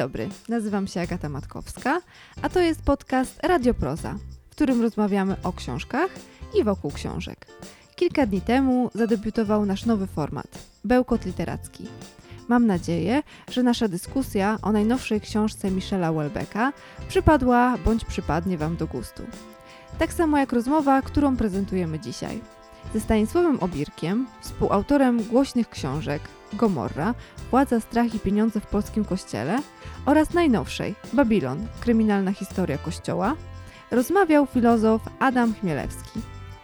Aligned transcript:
dobry, 0.00 0.28
nazywam 0.48 0.86
się 0.86 1.00
Agata 1.00 1.28
Matkowska, 1.28 2.00
a 2.42 2.48
to 2.48 2.60
jest 2.60 2.82
podcast 2.82 3.40
Radioproza, 3.42 4.14
w 4.50 4.50
którym 4.50 4.82
rozmawiamy 4.82 5.36
o 5.42 5.52
książkach 5.52 6.10
i 6.54 6.64
wokół 6.64 6.90
książek. 6.90 7.46
Kilka 7.96 8.26
dni 8.26 8.40
temu 8.40 8.90
zadebiutował 8.94 9.66
nasz 9.66 9.86
nowy 9.86 10.06
format 10.06 10.46
Bełkot 10.84 11.24
Literacki. 11.26 11.86
Mam 12.48 12.66
nadzieję, 12.66 13.22
że 13.50 13.62
nasza 13.62 13.88
dyskusja 13.88 14.58
o 14.62 14.72
najnowszej 14.72 15.20
książce 15.20 15.70
Michela 15.70 16.12
Welbecka 16.12 16.72
przypadła 17.08 17.78
bądź 17.84 18.04
przypadnie 18.04 18.58
Wam 18.58 18.76
do 18.76 18.86
gustu. 18.86 19.22
Tak 19.98 20.12
samo 20.12 20.38
jak 20.38 20.52
rozmowa, 20.52 21.02
którą 21.02 21.36
prezentujemy 21.36 21.98
dzisiaj. 21.98 22.40
Ze 22.94 23.00
Stanisławem 23.00 23.60
Obirkiem, 23.60 24.26
współautorem 24.40 25.22
głośnych 25.22 25.68
książek 25.68 26.22
Gomorra, 26.52 27.14
Władza, 27.50 27.80
strach 27.80 28.14
i 28.14 28.20
pieniądze 28.20 28.60
w 28.60 28.66
polskim 28.66 29.04
kościele 29.04 29.58
oraz 30.06 30.34
najnowszej 30.34 30.94
Babilon, 31.12 31.66
kryminalna 31.80 32.32
historia 32.32 32.78
kościoła, 32.78 33.34
rozmawiał 33.90 34.46
filozof 34.46 35.02
Adam 35.18 35.54
Chmielewski. 35.54 36.20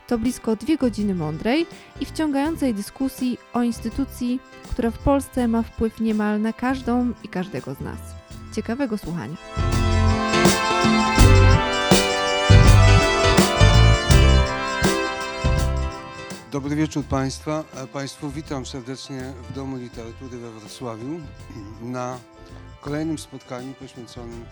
To 0.06 0.18
blisko 0.18 0.56
dwie 0.56 0.76
godziny 0.76 1.14
mądrej 1.14 1.66
i 2.00 2.06
wciągającej 2.06 2.74
dyskusji 2.74 3.38
o 3.52 3.62
instytucji, 3.62 4.40
która 4.70 4.90
w 4.90 4.98
Polsce 4.98 5.48
ma 5.48 5.62
wpływ 5.62 6.00
niemal 6.00 6.40
na 6.40 6.52
każdą 6.52 7.12
i 7.24 7.28
każdego 7.28 7.74
z 7.74 7.80
nas. 7.80 7.98
Ciekawego 8.54 8.98
słuchania. 8.98 9.36
Dobry 16.56 16.76
wieczór 16.76 17.04
Państwa. 17.04 17.64
E, 17.74 17.86
Państwu 17.86 18.30
witam 18.30 18.66
serdecznie 18.66 19.32
w 19.50 19.52
Domu 19.52 19.76
Literatury 19.76 20.38
we 20.38 20.50
Wrocławiu 20.50 21.20
na 21.96 22.18
kolejnym 22.80 23.18
spotkaniu 23.18 23.74
poświęconym 23.74 24.44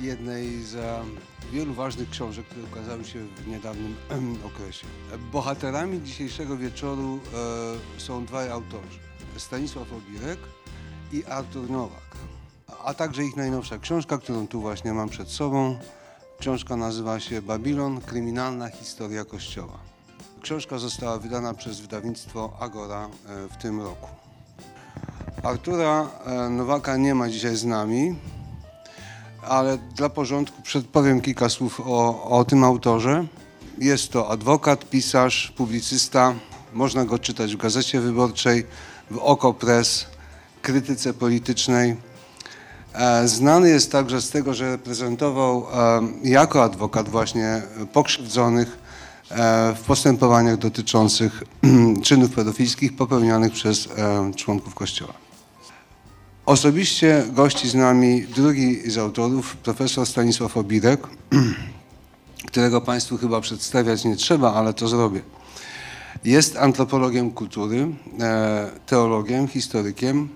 jednej 0.00 0.62
z 0.62 0.74
e, 0.74 1.02
wielu 1.52 1.74
ważnych 1.74 2.10
książek, 2.10 2.46
które 2.46 2.66
ukazały 2.66 3.04
się 3.04 3.18
w 3.36 3.48
niedawnym 3.48 3.96
okresie. 4.46 4.86
E, 5.12 5.18
Bohaterami 5.18 6.02
dzisiejszego 6.02 6.56
wieczoru 6.56 7.20
są 7.98 8.24
dwaj 8.24 8.50
autorzy. 8.50 8.98
Stanisław 9.36 9.88
Obirek 9.92 10.38
i 11.12 11.24
Artur 11.24 11.70
Nowak. 11.70 12.16
A 12.84 12.94
także 12.94 13.24
ich 13.24 13.36
najnowsza 13.36 13.78
książka, 13.78 14.18
którą 14.18 14.48
tu 14.48 14.60
właśnie 14.60 14.92
mam 14.92 15.08
przed 15.08 15.28
sobą. 15.28 15.78
Książka 16.38 16.76
nazywa 16.76 17.20
się 17.20 17.42
Babilon, 17.42 18.00
kryminalna 18.00 18.68
historia 18.68 19.24
Kościoła. 19.24 19.91
Książka 20.42 20.78
została 20.78 21.18
wydana 21.18 21.54
przez 21.54 21.80
wydawnictwo 21.80 22.52
Agora 22.60 23.04
e, 23.04 23.08
w 23.48 23.62
tym 23.62 23.80
roku. 23.80 24.08
Artura 25.42 26.08
e, 26.26 26.48
Nowaka 26.48 26.96
nie 26.96 27.14
ma 27.14 27.28
dzisiaj 27.28 27.56
z 27.56 27.64
nami, 27.64 28.16
ale 29.42 29.78
dla 29.78 30.08
porządku 30.08 30.62
przedpowiem 30.62 31.20
kilka 31.20 31.48
słów 31.48 31.80
o, 31.84 32.24
o 32.24 32.44
tym 32.44 32.64
autorze. 32.64 33.26
Jest 33.78 34.12
to 34.12 34.28
adwokat, 34.30 34.90
pisarz, 34.90 35.52
publicysta. 35.56 36.34
Można 36.72 37.04
go 37.04 37.18
czytać 37.18 37.54
w 37.54 37.58
Gazecie 37.58 38.00
Wyborczej, 38.00 38.66
w 39.10 39.18
Oko 39.18 39.54
Press, 39.54 40.06
krytyce 40.62 41.14
politycznej. 41.14 41.96
E, 42.94 43.28
Znany 43.28 43.68
jest 43.68 43.92
także 43.92 44.20
z 44.20 44.30
tego, 44.30 44.54
że 44.54 44.70
reprezentował 44.70 45.66
jako 46.22 46.62
adwokat 46.62 47.08
właśnie 47.08 47.62
pokrzywdzonych 47.92 48.81
w 49.76 49.80
postępowaniach 49.86 50.56
dotyczących 50.56 51.42
czynów 52.02 52.30
pedofilskich 52.30 52.96
popełnionych 52.96 53.52
przez 53.52 53.88
e, 53.96 54.30
członków 54.36 54.74
Kościoła. 54.74 55.12
Osobiście 56.46 57.24
gości 57.32 57.68
z 57.68 57.74
nami 57.74 58.22
drugi 58.22 58.90
z 58.90 58.98
autorów, 58.98 59.56
profesor 59.56 60.06
Stanisław 60.06 60.56
Obirek, 60.56 61.06
którego 62.50 62.80
Państwu 62.80 63.18
chyba 63.18 63.40
przedstawiać 63.40 64.04
nie 64.04 64.16
trzeba, 64.16 64.54
ale 64.54 64.74
to 64.74 64.88
zrobię. 64.88 65.20
Jest 66.24 66.56
antropologiem 66.56 67.30
kultury, 67.30 67.88
e, 68.20 68.70
teologiem, 68.86 69.48
historykiem, 69.48 70.28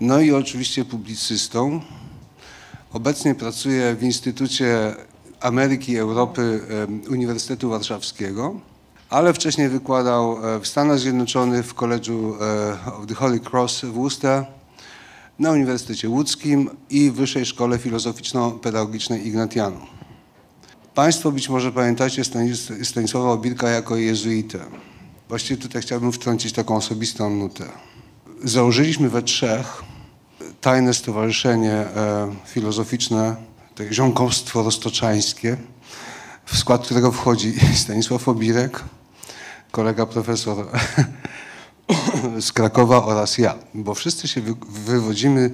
no 0.00 0.20
i 0.20 0.32
oczywiście 0.32 0.84
publicystą. 0.84 1.80
Obecnie 2.92 3.34
pracuje 3.34 3.94
w 3.94 4.02
Instytucie 4.02 4.94
Ameryki 5.44 5.96
Europy 5.96 6.60
Uniwersytetu 7.10 7.70
Warszawskiego, 7.70 8.60
ale 9.10 9.32
wcześniej 9.32 9.68
wykładał 9.68 10.38
e, 10.56 10.60
w 10.60 10.66
Stanach 10.66 10.98
Zjednoczonych 10.98 11.66
w 11.66 11.74
College'u 11.74 12.34
e, 12.42 12.92
of 12.94 13.06
the 13.06 13.14
Holy 13.14 13.40
Cross 13.40 13.80
w 13.80 13.92
Worcester, 13.92 14.44
na 15.38 15.50
Uniwersytecie 15.52 16.08
Łódzkim 16.08 16.70
i 16.90 17.10
Wyższej 17.10 17.46
Szkole 17.46 17.78
Filozoficzno-Pedagogicznej 17.78 19.26
Ignatianu. 19.26 19.80
Państwo 20.94 21.32
być 21.32 21.48
może 21.48 21.72
pamiętacie 21.72 22.22
Stanis- 22.22 22.84
Stanisława 22.84 23.30
Obirka 23.30 23.68
jako 23.68 23.96
jezuitę. 23.96 24.58
Właściwie 25.28 25.62
tutaj 25.62 25.82
chciałbym 25.82 26.12
wtrącić 26.12 26.52
taką 26.52 26.76
osobistą 26.76 27.30
nutę. 27.30 27.64
Założyliśmy 28.44 29.08
we 29.08 29.22
trzech 29.22 29.82
tajne 30.60 30.94
stowarzyszenie 30.94 31.72
e, 31.72 32.34
filozoficzne, 32.46 33.36
to 33.74 33.92
ziomkowstwo 33.92 34.62
roztoczańskie, 34.62 35.56
w 36.44 36.58
skład 36.58 36.84
którego 36.84 37.12
wchodzi 37.12 37.54
Stanisław 37.84 38.28
Obirek, 38.28 38.84
kolega 39.70 40.06
profesor 40.06 40.66
z 42.40 42.52
Krakowa 42.52 43.04
oraz 43.04 43.38
ja, 43.38 43.54
bo 43.74 43.94
wszyscy 43.94 44.28
się 44.28 44.40
wy, 44.40 44.54
wywodzimy 44.68 45.50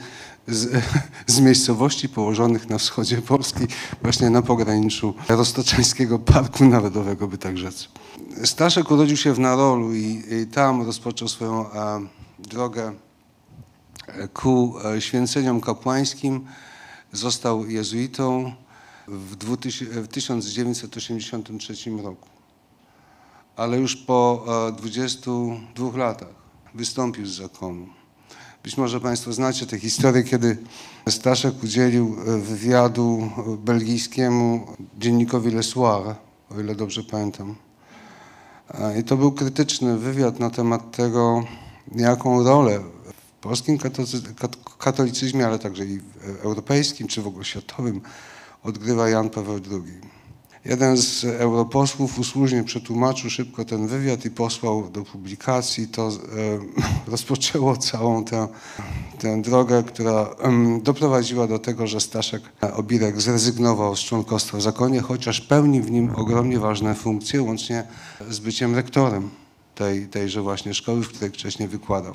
z, 0.48 0.82
z 1.26 1.40
miejscowości 1.40 2.08
położonych 2.08 2.68
na 2.68 2.78
wschodzie 2.78 3.22
Polski, 3.22 3.66
właśnie 4.02 4.30
na 4.30 4.42
pograniczu 4.42 5.14
Roztoczańskiego 5.28 6.18
Parku 6.18 6.64
Narodowego, 6.64 7.28
by 7.28 7.38
tak 7.38 7.58
rzec. 7.58 7.88
Staszek 8.44 8.90
urodził 8.90 9.16
się 9.16 9.32
w 9.34 9.38
Narolu 9.38 9.94
i, 9.94 10.22
i 10.30 10.46
tam 10.46 10.86
rozpoczął 10.86 11.28
swoją 11.28 11.72
e, 11.72 12.00
drogę 12.38 12.92
ku 14.34 14.74
e, 14.84 15.00
święceniom 15.00 15.60
kapłańskim. 15.60 16.46
Został 17.12 17.66
jezuitą 17.66 18.52
w, 19.08 19.36
2000, 19.36 20.02
w 20.02 20.08
1983 20.08 21.90
roku. 22.02 22.28
Ale 23.56 23.78
już 23.78 23.96
po 23.96 24.44
e, 24.68 24.72
22 24.72 25.98
latach 25.98 26.34
wystąpił 26.74 27.26
z 27.26 27.36
zakonu. 27.36 27.86
Być 28.62 28.76
może 28.76 29.00
Państwo 29.00 29.32
znacie 29.32 29.66
tę 29.66 29.78
historię, 29.78 30.22
kiedy 30.22 30.56
Staszek 31.08 31.62
udzielił 31.64 32.16
e, 32.26 32.38
wywiadu 32.38 33.30
e, 33.38 33.56
belgijskiemu 33.56 34.66
dziennikowi 34.98 35.50
Le 35.50 35.62
Soir, 35.62 36.14
o 36.50 36.60
ile 36.60 36.74
dobrze 36.74 37.02
pamiętam. 37.02 37.54
E, 38.74 39.00
I 39.00 39.04
to 39.04 39.16
był 39.16 39.32
krytyczny 39.32 39.98
wywiad 39.98 40.40
na 40.40 40.50
temat 40.50 40.96
tego, 40.96 41.44
jaką 41.96 42.44
rolę 42.44 42.80
polskim 43.40 43.78
katolicyzmie, 44.78 45.46
ale 45.46 45.58
także 45.58 45.86
i 45.86 45.96
e, 45.96 46.42
europejskim, 46.42 47.08
czy 47.08 47.22
w 47.22 47.26
ogóle 47.26 47.44
światowym 47.44 48.00
odgrywa 48.62 49.08
Jan 49.08 49.30
Paweł 49.30 49.60
II. 49.70 50.20
Jeden 50.64 50.96
z 50.96 51.24
europosłów 51.24 52.18
usłużnie 52.18 52.64
przetłumaczył 52.64 53.30
szybko 53.30 53.64
ten 53.64 53.86
wywiad 53.86 54.24
i 54.24 54.30
posłał 54.30 54.90
do 54.90 55.02
publikacji. 55.02 55.88
To 55.88 56.08
e, 56.08 56.10
rozpoczęło 57.10 57.76
całą 57.76 58.24
tę, 58.24 58.48
tę 59.18 59.42
drogę, 59.42 59.82
która 59.82 60.34
em, 60.38 60.80
doprowadziła 60.82 61.46
do 61.46 61.58
tego, 61.58 61.86
że 61.86 62.00
Staszek 62.00 62.42
Obirek 62.72 63.20
zrezygnował 63.20 63.96
z 63.96 64.00
członkostwa 64.00 64.58
w 64.58 64.62
zakonie, 64.62 65.00
chociaż 65.00 65.40
pełni 65.40 65.80
w 65.80 65.90
nim 65.90 66.10
ogromnie 66.16 66.58
ważne 66.58 66.94
funkcje, 66.94 67.42
łącznie 67.42 67.84
z 68.30 68.38
byciem 68.38 68.74
rektorem 68.74 69.30
tej, 69.74 70.08
tejże 70.08 70.42
właśnie 70.42 70.74
szkoły, 70.74 71.02
w 71.02 71.08
której 71.08 71.30
wcześniej 71.30 71.68
wykładał. 71.68 72.14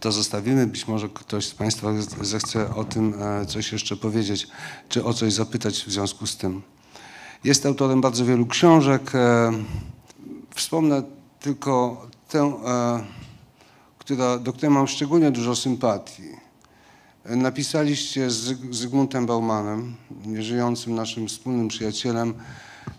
To 0.00 0.12
zostawimy, 0.12 0.66
być 0.66 0.88
może 0.88 1.08
ktoś 1.08 1.46
z 1.46 1.54
Państwa 1.54 1.88
zechce 2.20 2.74
o 2.74 2.84
tym 2.84 3.14
e, 3.22 3.46
coś 3.46 3.72
jeszcze 3.72 3.96
powiedzieć, 3.96 4.48
czy 4.88 5.04
o 5.04 5.14
coś 5.14 5.32
zapytać 5.32 5.84
w 5.84 5.90
związku 5.90 6.26
z 6.26 6.36
tym. 6.36 6.62
Jest 7.44 7.66
autorem 7.66 8.00
bardzo 8.00 8.24
wielu 8.24 8.46
książek. 8.46 9.14
e, 9.14 9.52
Wspomnę 10.54 11.02
tylko 11.40 12.06
tę, 12.28 12.38
e, 12.66 13.04
która, 13.98 14.38
do 14.38 14.52
której 14.52 14.70
mam 14.74 14.86
szczególnie 14.88 15.30
dużo 15.30 15.56
sympatii. 15.56 16.50
Napisaliście 17.24 18.30
z 18.30 18.48
Zyg- 18.48 18.72
Zygmuntem 18.74 19.26
Baumanem, 19.26 19.96
nieżyjącym 20.26 20.94
naszym 20.94 21.28
wspólnym 21.28 21.68
przyjacielem, 21.68 22.34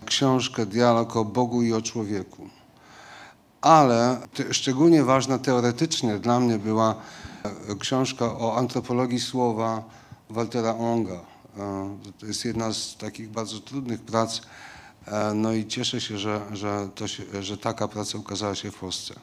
książkę 0.06 0.66
Dialog 0.66 1.16
o 1.16 1.24
Bogu 1.24 1.62
i 1.62 1.72
o 1.72 1.82
człowieku. 1.82 2.48
Ale 3.62 4.20
szczególnie 4.50 5.04
ważna 5.04 5.38
teoretycznie 5.38 6.18
dla 6.18 6.40
mnie 6.40 6.58
była 6.58 6.94
e, 7.44 7.76
książka 7.80 8.24
o 8.24 8.56
antropologii 8.56 9.20
słowa 9.20 9.84
Waltera 10.30 10.74
Onga. 10.74 11.20
E, 11.58 11.96
To 12.20 12.26
jest 12.26 12.44
jedna 12.44 12.72
z 12.72 12.96
takich 12.96 13.30
bardzo 13.30 13.60
trudnych 13.60 14.00
prac, 14.00 14.40
e, 15.06 15.34
no 15.34 15.52
i 15.52 15.66
cieszę 15.66 16.00
się, 16.00 16.18
że, 16.18 16.40
że, 16.52 16.88
się, 17.06 17.42
że 17.42 17.58
taka 17.58 17.88
praca 17.88 18.18
ukazała 18.18 18.54
się 18.54 18.70
w 18.70 18.78
Polsce. 18.78 19.14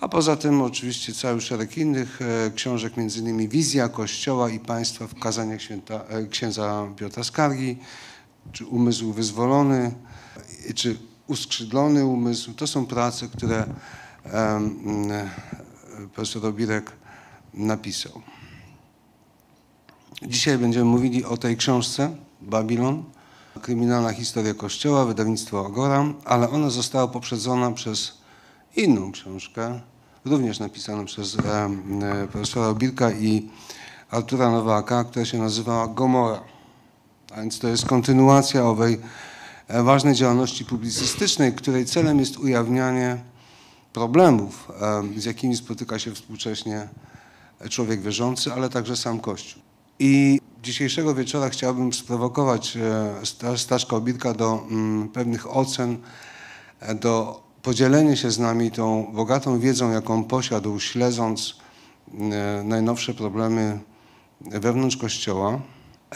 A 0.00 0.08
poza 0.08 0.36
tym 0.36 0.62
oczywiście 0.62 1.14
cały 1.14 1.40
szereg 1.40 1.78
innych 1.78 2.20
książek, 2.54 2.96
między 2.96 3.20
innymi 3.20 3.48
Wizja 3.48 3.88
Kościoła 3.88 4.50
i 4.50 4.58
Państwa 4.58 5.06
w 5.06 5.20
kazaniach 5.20 5.60
księdza 6.30 6.86
Piotra 6.96 7.24
Skargi, 7.24 7.78
czy 8.52 8.66
Umysł 8.66 9.12
Wyzwolony, 9.12 9.94
czy 10.74 10.98
Uskrzydlony 11.26 12.06
Umysł. 12.06 12.54
To 12.54 12.66
są 12.66 12.86
prace, 12.86 13.28
które 13.28 13.66
e, 14.24 14.60
profesor 16.14 16.42
Robirek 16.42 16.92
napisał. 17.54 18.12
Dzisiaj 20.22 20.58
będziemy 20.58 20.84
mówili 20.84 21.24
o 21.24 21.36
tej 21.36 21.56
książce 21.56 22.16
Babilon, 22.40 23.04
kryminalna 23.62 24.12
historia 24.12 24.54
Kościoła, 24.54 25.04
wydawnictwo 25.04 25.66
Agora, 25.66 26.04
ale 26.24 26.50
ona 26.50 26.70
została 26.70 27.08
poprzedzona 27.08 27.72
przez 27.72 28.18
inną 28.76 29.12
książkę, 29.12 29.80
również 30.24 30.58
napisaną 30.58 31.04
przez 31.04 31.36
e, 31.38 31.70
profesora 32.32 32.66
Obirka 32.68 33.12
i 33.12 33.50
Artura 34.10 34.50
Nowaka, 34.50 35.04
która 35.04 35.24
się 35.24 35.38
nazywała 35.38 35.88
Gomora. 35.88 36.40
A 37.32 37.40
więc 37.40 37.58
to 37.58 37.68
jest 37.68 37.86
kontynuacja 37.86 38.64
owej 38.64 39.00
ważnej 39.68 40.14
działalności 40.14 40.64
publicystycznej, 40.64 41.52
której 41.52 41.86
celem 41.86 42.18
jest 42.18 42.36
ujawnianie 42.36 43.18
problemów, 43.92 44.72
e, 45.16 45.20
z 45.20 45.24
jakimi 45.24 45.56
spotyka 45.56 45.98
się 45.98 46.14
współcześnie 46.14 46.88
człowiek 47.70 48.00
wierzący, 48.00 48.52
ale 48.52 48.68
także 48.68 48.96
sam 48.96 49.20
Kościół. 49.20 49.62
I 49.98 50.40
dzisiejszego 50.62 51.14
wieczora 51.14 51.48
chciałbym 51.48 51.92
sprowokować 51.92 52.76
e, 52.76 53.26
Sta- 53.26 53.56
Staszka 53.56 53.96
Obirka 53.96 54.34
do 54.34 54.66
mm, 54.70 55.08
pewnych 55.08 55.56
ocen, 55.56 55.96
e, 56.80 56.94
do 56.94 57.42
podzielenia 57.62 58.16
się 58.16 58.30
z 58.30 58.38
nami 58.38 58.70
tą 58.70 59.12
bogatą 59.14 59.60
wiedzą, 59.60 59.90
jaką 59.90 60.24
posiadł, 60.24 60.80
śledząc 60.80 61.56
e, 62.14 62.62
najnowsze 62.64 63.14
problemy 63.14 63.78
wewnątrz 64.40 64.96
Kościoła. 64.96 65.60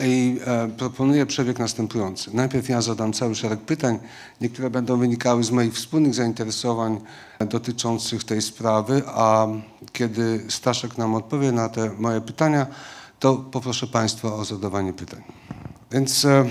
I 0.01 0.41
e, 0.47 0.69
proponuję 0.69 1.27
przebieg 1.27 1.59
następujący. 1.59 2.31
Najpierw 2.35 2.69
ja 2.69 2.83
zadam 2.83 3.13
cały 3.13 3.35
szereg 3.35 3.61
pytań. 3.61 3.99
Niektóre 4.41 4.71
będą 4.71 4.97
wynikały 4.97 5.45
z 5.45 5.51
moich 5.51 5.75
wspólnych 5.75 6.15
zainteresowań 6.15 7.01
dotyczących 7.41 8.25
tej 8.25 8.43
sprawy, 8.43 9.03
a 9.07 9.47
kiedy 9.93 10.45
Staszek 10.49 10.99
nam 10.99 11.15
odpowie 11.15 11.53
na 11.53 11.69
te 11.69 11.91
moje 11.99 12.21
pytania, 12.21 12.67
to 13.19 13.37
poproszę 13.37 13.87
Państwa 13.87 14.35
o 14.35 14.45
zadawanie 14.45 14.93
pytań. 14.93 15.23
Więc 15.91 16.25
e, 16.25 16.45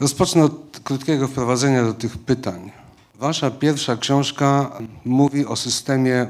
rozpocznę 0.00 0.44
od 0.44 0.80
krótkiego 0.84 1.28
wprowadzenia 1.28 1.84
do 1.84 1.94
tych 1.94 2.18
pytań. 2.18 2.72
Wasza 3.14 3.50
pierwsza 3.50 3.96
książka 3.96 4.78
mówi 5.04 5.46
o 5.46 5.56
systemie 5.56 6.26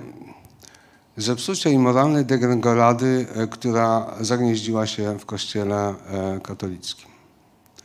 zepsucia 1.17 1.71
i 1.71 1.79
moralnej 1.79 2.25
degrengolady, 2.25 3.27
e, 3.35 3.47
która 3.47 4.15
zagnieździła 4.21 4.87
się 4.87 5.19
w 5.19 5.27
kościele 5.27 5.89
e, 5.89 6.41
katolickim. 6.41 7.11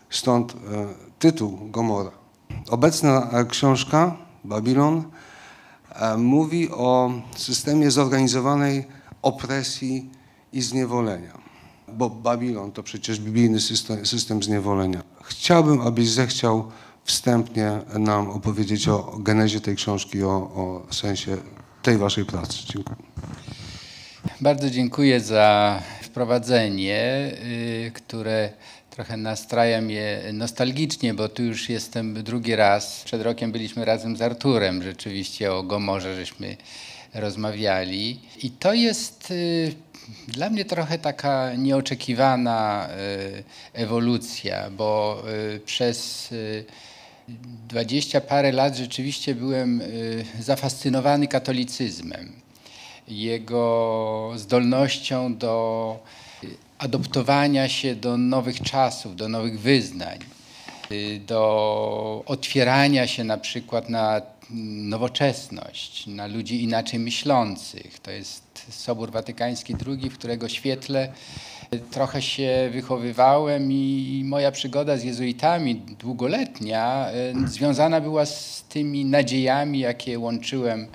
Stąd 0.09 0.53
e, 0.53 0.55
tytuł 1.19 1.59
Gomora. 1.71 2.11
Obecna 2.69 3.29
książka 3.49 4.17
Babilon 4.43 5.03
mówi 6.17 6.69
o 6.71 7.11
systemie 7.35 7.91
zorganizowanej 7.91 8.87
opresji 9.21 10.09
i 10.53 10.61
zniewolenia. 10.61 11.37
Bo 11.87 12.09
Babilon 12.09 12.71
to 12.71 12.83
przecież 12.83 13.19
biblijny 13.19 13.61
system, 13.61 14.05
system 14.05 14.43
zniewolenia. 14.43 15.03
Chciałbym, 15.23 15.81
abyś 15.81 16.09
zechciał 16.09 16.71
wstępnie 17.03 17.81
nam 17.99 18.29
opowiedzieć 18.29 18.87
o 18.87 19.17
genezie 19.19 19.61
tej 19.61 19.75
książki, 19.75 20.23
o, 20.23 20.29
o 20.29 20.93
sensie 20.93 21.37
tej 21.81 21.97
waszej 21.97 22.25
pracy. 22.25 22.57
Dziękuję. 22.73 22.97
Bardzo 24.41 24.69
dziękuję 24.69 25.19
za 25.19 25.81
wprowadzenie, 26.01 27.31
y, 27.43 27.91
które 27.93 28.49
trochę 28.89 29.17
nastraja 29.17 29.81
mnie 29.81 30.21
nostalgicznie, 30.33 31.13
bo 31.13 31.29
tu 31.29 31.43
już 31.43 31.69
jestem 31.69 32.23
drugi 32.23 32.55
raz. 32.55 33.03
Przed 33.05 33.21
rokiem 33.21 33.51
byliśmy 33.51 33.85
razem 33.85 34.17
z 34.17 34.21
Arturem, 34.21 34.83
rzeczywiście 34.83 35.53
o 35.53 35.63
Gomorze 35.63 36.15
żeśmy 36.15 36.57
rozmawiali. 37.13 38.19
I 38.43 38.51
to 38.51 38.73
jest 38.73 39.31
y, 39.31 39.73
dla 40.27 40.49
mnie 40.49 40.65
trochę 40.65 40.97
taka 40.97 41.53
nieoczekiwana 41.55 42.89
y, 42.89 43.43
ewolucja, 43.73 44.69
bo 44.69 45.23
przez 45.65 46.29
dwadzieścia 47.67 48.21
parę 48.21 48.51
lat 48.51 48.77
rzeczywiście 48.77 49.35
byłem 49.35 49.81
y, 49.81 50.25
zafascynowany 50.39 51.27
katolicyzmem 51.27 52.31
jego 53.07 54.31
zdolnością 54.35 55.37
do 55.37 55.99
y, 56.43 56.47
adoptowania 56.77 57.69
się 57.69 57.95
do 57.95 58.17
nowych 58.17 58.61
czasów, 58.61 59.15
do 59.15 59.29
nowych 59.29 59.59
wyznań, 59.59 60.19
y, 60.91 61.21
do 61.27 62.23
otwierania 62.25 63.07
się 63.07 63.23
na 63.23 63.37
przykład 63.37 63.89
na 63.89 64.21
nowoczesność, 64.89 66.07
na 66.07 66.27
ludzi 66.27 66.63
inaczej 66.63 66.99
myślących. 66.99 67.99
To 67.99 68.11
jest 68.11 68.65
Sobór 68.69 69.11
Watykański 69.11 69.75
II, 69.87 70.09
w 70.09 70.17
którego 70.17 70.49
świetle 70.49 71.13
trochę 71.91 72.21
się 72.21 72.69
wychowywałem 72.71 73.71
i 73.71 74.21
moja 74.25 74.51
przygoda 74.51 74.97
z 74.97 75.03
jezuitami 75.03 75.75
długoletnia 75.75 77.11
y, 77.45 77.47
związana 77.47 78.01
była 78.01 78.25
z 78.25 78.63
tymi 78.69 79.05
nadziejami, 79.05 79.79
jakie 79.79 80.19
łączyłem 80.19 80.87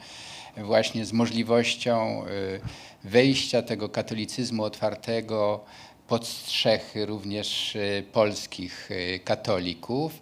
właśnie 0.56 1.04
z 1.04 1.12
możliwością 1.12 2.24
y, 2.26 2.60
wejścia 3.04 3.62
tego 3.62 3.88
katolicyzmu 3.88 4.64
otwartego 4.64 5.64
pod 6.08 6.26
strzechy 6.26 7.06
również 7.06 7.76
y, 7.76 8.04
polskich 8.12 8.90
katolików. 9.24 10.12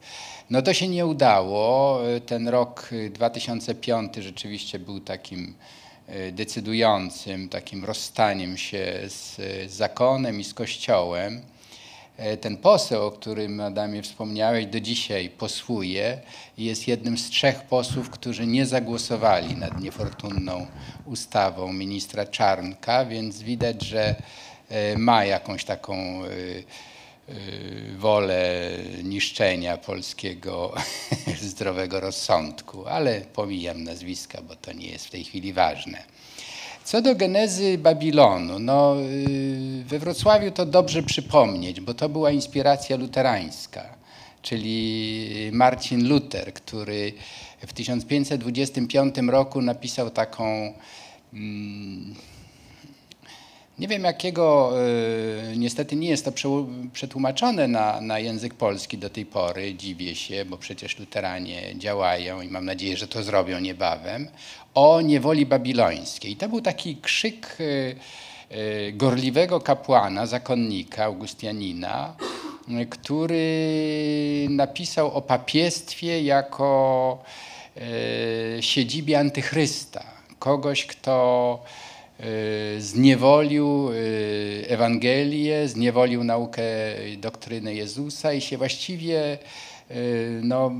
No 0.50 0.62
to 0.62 0.74
się 0.74 0.88
nie 0.88 1.06
udało. 1.06 2.00
Ten 2.26 2.48
rok 2.48 2.88
y, 2.92 3.10
2005 3.10 4.16
rzeczywiście 4.16 4.78
był 4.78 5.00
takim 5.00 5.54
decydującym, 6.32 7.48
takim 7.48 7.84
rozstaniem 7.84 8.56
się 8.56 9.00
z 9.06 9.40
zakonem 9.72 10.40
i 10.40 10.44
z 10.44 10.54
kościołem. 10.54 11.42
E, 12.16 12.36
Ten 12.36 12.56
poseł, 12.56 13.06
o 13.06 13.10
którym 13.10 13.60
Adamie 13.60 14.02
wspomniałeś, 14.02 14.66
do 14.66 14.80
dzisiaj 14.80 15.30
posłuje 15.30 16.20
i 16.58 16.64
jest 16.64 16.88
jednym 16.88 17.18
z 17.18 17.30
trzech 17.30 17.62
posłów, 17.62 18.10
którzy 18.10 18.46
nie 18.46 18.66
zagłosowali 18.66 19.56
nad 19.56 19.80
niefortunną 19.80 20.66
ustawą 21.06 21.72
ministra 21.72 22.26
Czarnka, 22.26 23.04
więc 23.04 23.42
widać, 23.42 23.82
że 23.82 24.14
e, 24.68 24.98
ma 24.98 25.24
jakąś 25.24 25.64
taką 25.64 25.94
e, 26.24 26.28
e, 26.28 27.32
wolę 27.96 28.60
niszczenia 29.02 29.76
polskiego 29.78 30.74
zdrowego 31.40 32.00
rozsądku, 32.00 32.86
ale 32.86 33.20
pomijam 33.20 33.84
nazwiska, 33.84 34.42
bo 34.42 34.56
to 34.56 34.72
nie 34.72 34.86
jest 34.86 35.06
w 35.06 35.10
tej 35.10 35.24
chwili 35.24 35.52
ważne. 35.52 36.11
Co 36.84 37.02
do 37.02 37.14
genezy 37.14 37.78
Babilonu, 37.78 38.58
no, 38.58 38.96
y, 39.00 39.84
we 39.86 39.98
Wrocławiu 39.98 40.50
to 40.50 40.66
dobrze 40.66 41.02
przypomnieć, 41.02 41.80
bo 41.80 41.94
to 41.94 42.08
była 42.08 42.30
inspiracja 42.30 42.96
luterańska, 42.96 43.84
czyli 44.42 45.50
Marcin 45.52 46.08
Luther, 46.08 46.54
który 46.54 47.12
w 47.66 47.72
1525 47.72 49.14
roku 49.28 49.62
napisał 49.62 50.10
taką, 50.10 50.72
mm, 51.34 52.14
nie 53.78 53.88
wiem 53.88 54.04
jakiego, 54.04 54.72
y, 55.52 55.56
niestety 55.56 55.96
nie 55.96 56.08
jest 56.08 56.24
to 56.24 56.32
przetłumaczone 56.92 57.68
na, 57.68 58.00
na 58.00 58.18
język 58.18 58.54
polski 58.54 58.98
do 58.98 59.10
tej 59.10 59.26
pory, 59.26 59.74
dziwię 59.74 60.14
się, 60.14 60.44
bo 60.44 60.58
przecież 60.58 60.98
luteranie 60.98 61.74
działają 61.78 62.40
i 62.40 62.48
mam 62.48 62.64
nadzieję, 62.64 62.96
że 62.96 63.08
to 63.08 63.22
zrobią 63.22 63.60
niebawem, 63.60 64.28
o 64.74 65.00
niewoli 65.00 65.46
babilońskiej. 65.46 66.36
To 66.36 66.48
był 66.48 66.60
taki 66.60 66.96
krzyk 66.96 67.56
y, 67.60 67.96
y, 68.52 68.92
gorliwego 68.92 69.60
kapłana, 69.60 70.26
zakonnika, 70.26 71.04
Augustianina, 71.04 72.14
który 72.90 74.46
napisał 74.50 75.14
o 75.14 75.22
papiestwie 75.22 76.22
jako 76.22 77.18
y, 78.58 78.62
siedzibie 78.62 79.18
antychrysta. 79.18 80.04
Kogoś, 80.38 80.86
kto 80.86 81.58
zniewolił 82.78 83.90
Ewangelię, 84.68 85.68
zniewolił 85.68 86.24
naukę, 86.24 86.62
i 87.08 87.18
doktrynę 87.18 87.74
Jezusa 87.74 88.32
i 88.32 88.40
się 88.40 88.58
właściwie 88.58 89.38
no, 90.42 90.70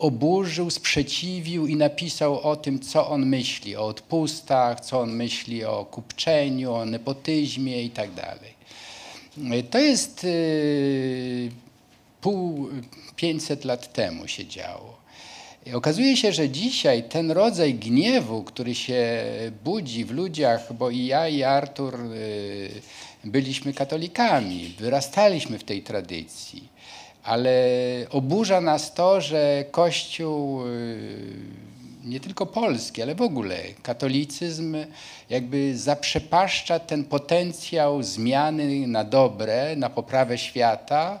oburzył, 0.00 0.70
sprzeciwił 0.70 1.66
i 1.66 1.76
napisał 1.76 2.40
o 2.40 2.56
tym, 2.56 2.80
co 2.80 3.08
on 3.08 3.26
myśli 3.26 3.76
o 3.76 3.86
odpustach, 3.86 4.80
co 4.80 5.00
on 5.00 5.10
myśli 5.10 5.64
o 5.64 5.84
kupczeniu, 5.84 6.72
o 6.72 6.84
nepotyzmie 6.84 7.82
i 7.82 7.90
tak. 7.90 8.10
To 9.70 9.78
jest 9.78 10.24
y, 10.24 11.50
pół 12.20 12.68
500 13.16 13.64
lat 13.64 13.92
temu 13.92 14.28
się 14.28 14.46
działo. 14.46 15.00
Okazuje 15.72 16.16
się, 16.16 16.32
że 16.32 16.48
dzisiaj 16.48 17.02
ten 17.02 17.30
rodzaj 17.30 17.74
gniewu, 17.74 18.42
który 18.42 18.74
się 18.74 19.24
budzi 19.64 20.04
w 20.04 20.10
ludziach, 20.10 20.72
bo 20.72 20.90
i 20.90 21.06
ja, 21.06 21.28
i 21.28 21.42
Artur 21.42 22.00
y, 22.00 22.70
byliśmy 23.24 23.72
katolikami, 23.72 24.74
wyrastaliśmy 24.78 25.58
w 25.58 25.64
tej 25.64 25.82
tradycji, 25.82 26.68
ale 27.24 27.52
oburza 28.10 28.60
nas 28.60 28.94
to, 28.94 29.20
że 29.20 29.64
Kościół 29.70 30.66
y, 30.66 31.70
nie 32.04 32.20
tylko 32.20 32.46
polski, 32.46 33.02
ale 33.02 33.14
w 33.14 33.22
ogóle 33.22 33.56
katolicyzm 33.82 34.76
jakby 35.30 35.78
zaprzepaszcza 35.78 36.78
ten 36.78 37.04
potencjał 37.04 38.02
zmiany 38.02 38.86
na 38.86 39.04
dobre, 39.04 39.76
na 39.76 39.90
poprawę 39.90 40.38
świata 40.38 41.20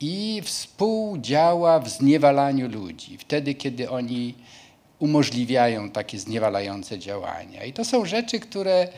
i 0.00 0.42
współdziała 0.44 1.80
w 1.80 1.88
zniewalaniu 1.88 2.68
ludzi, 2.68 3.18
wtedy 3.18 3.54
kiedy 3.54 3.90
oni 3.90 4.34
umożliwiają 4.98 5.90
takie 5.90 6.18
zniewalające 6.18 6.98
działania. 6.98 7.64
I 7.64 7.72
to 7.72 7.84
są 7.84 8.04
rzeczy, 8.04 8.40
które 8.40 8.88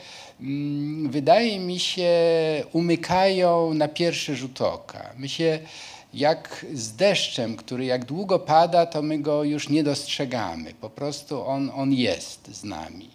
mm, 0.41 1.11
wydaje 1.11 1.59
mi 1.59 1.79
się 1.79 2.13
umykają 2.73 3.73
na 3.73 3.87
pierwszy 3.87 4.35
rzut 4.35 4.61
oka. 4.61 5.09
My 5.17 5.29
się 5.29 5.59
jak 6.13 6.65
z 6.73 6.95
deszczem, 6.95 7.55
który 7.55 7.85
jak 7.85 8.05
długo 8.05 8.39
pada, 8.39 8.85
to 8.85 9.01
my 9.01 9.19
go 9.19 9.43
już 9.43 9.69
nie 9.69 9.83
dostrzegamy. 9.83 10.73
Po 10.81 10.89
prostu 10.89 11.45
on, 11.45 11.71
on 11.75 11.93
jest 11.93 12.55
z 12.55 12.63
nami. 12.63 13.09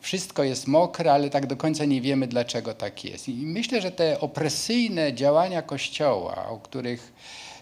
Wszystko 0.00 0.44
jest 0.44 0.66
mokre, 0.66 1.12
ale 1.12 1.30
tak 1.30 1.46
do 1.46 1.56
końca 1.56 1.84
nie 1.84 2.00
wiemy, 2.00 2.26
dlaczego 2.26 2.74
tak 2.74 3.04
jest. 3.04 3.28
I 3.28 3.32
myślę, 3.32 3.80
że 3.80 3.90
te 3.90 4.20
opresyjne 4.20 5.14
działania 5.14 5.62
Kościoła, 5.62 6.48
o 6.48 6.58
których 6.58 7.12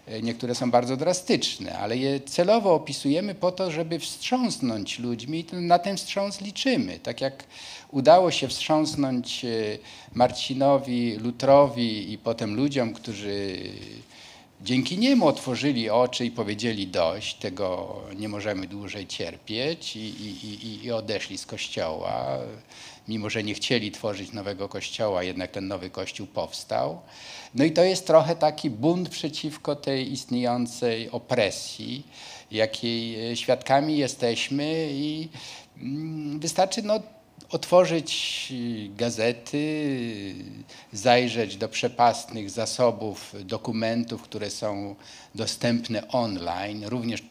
e, 0.07 0.21
niektóre 0.21 0.55
są 0.55 0.71
bardzo 0.71 0.97
drastyczne, 0.97 1.77
ale 1.77 1.97
je 1.97 2.19
celowo 2.19 2.73
opisujemy 2.73 3.35
po 3.35 3.51
to, 3.51 3.71
żeby 3.71 3.99
wstrząsnąć 3.99 4.99
ludźmi 4.99 5.45
i 5.53 5.55
na 5.55 5.79
ten 5.79 5.97
wstrząs 5.97 6.41
liczymy. 6.41 6.99
Tak 6.99 7.21
jak 7.21 7.43
udało 7.91 8.31
się 8.31 8.47
wstrząsnąć 8.47 9.45
e, 9.45 9.49
Marcinowi, 10.13 11.17
Lutrowi 11.17 12.13
i 12.13 12.17
potem 12.17 12.55
ludziom, 12.55 12.93
którzy 12.93 13.57
Dzięki 14.61 14.97
niemu 14.97 15.27
otworzyli 15.27 15.89
oczy 15.89 16.25
i 16.25 16.31
powiedzieli 16.31 16.87
dość, 16.87 17.35
tego 17.35 17.95
nie 18.15 18.29
możemy 18.29 18.67
dłużej 18.67 19.07
cierpieć 19.07 19.95
i, 19.95 19.99
i, 19.99 20.85
i, 20.85 20.91
odeszli 20.91 21.37
z 21.37 21.45
kościoła. 21.45 22.37
Mimo, 23.07 23.29
że 23.29 23.43
nie 23.43 23.53
chcieli 23.53 23.91
tworzyć 23.91 24.31
nowego 24.31 24.69
kościoła, 24.69 25.23
jednak 25.23 25.51
ten 25.51 25.67
nowy 25.67 25.89
kościół 25.89 26.27
powstał. 26.27 27.01
No 27.55 27.63
i 27.63 27.71
to 27.71 27.83
jest 27.83 28.07
trochę 28.07 28.35
taki 28.35 28.69
bunt 28.69 29.09
przeciwko 29.09 29.75
tej 29.75 30.11
istniejącej 30.11 31.09
opresji, 31.09 32.03
jakiej 32.51 33.31
e, 33.31 33.35
świadkami 33.35 33.97
jesteśmy 33.97 34.87
i 34.91 35.29
mm, 35.77 36.39
wystarczy 36.39 36.81
no, 36.81 36.99
otworzyć 37.49 38.53
gazety, 38.97 39.95
zajrzeć 40.93 41.57
do 41.57 41.69
przepastnych 41.69 42.49
zasobów 42.49 43.35
dokumentów, 43.39 44.21
które 44.21 44.49
są 44.49 44.95
dostępne 45.35 46.07
online, 46.07 46.85
również 46.85 47.23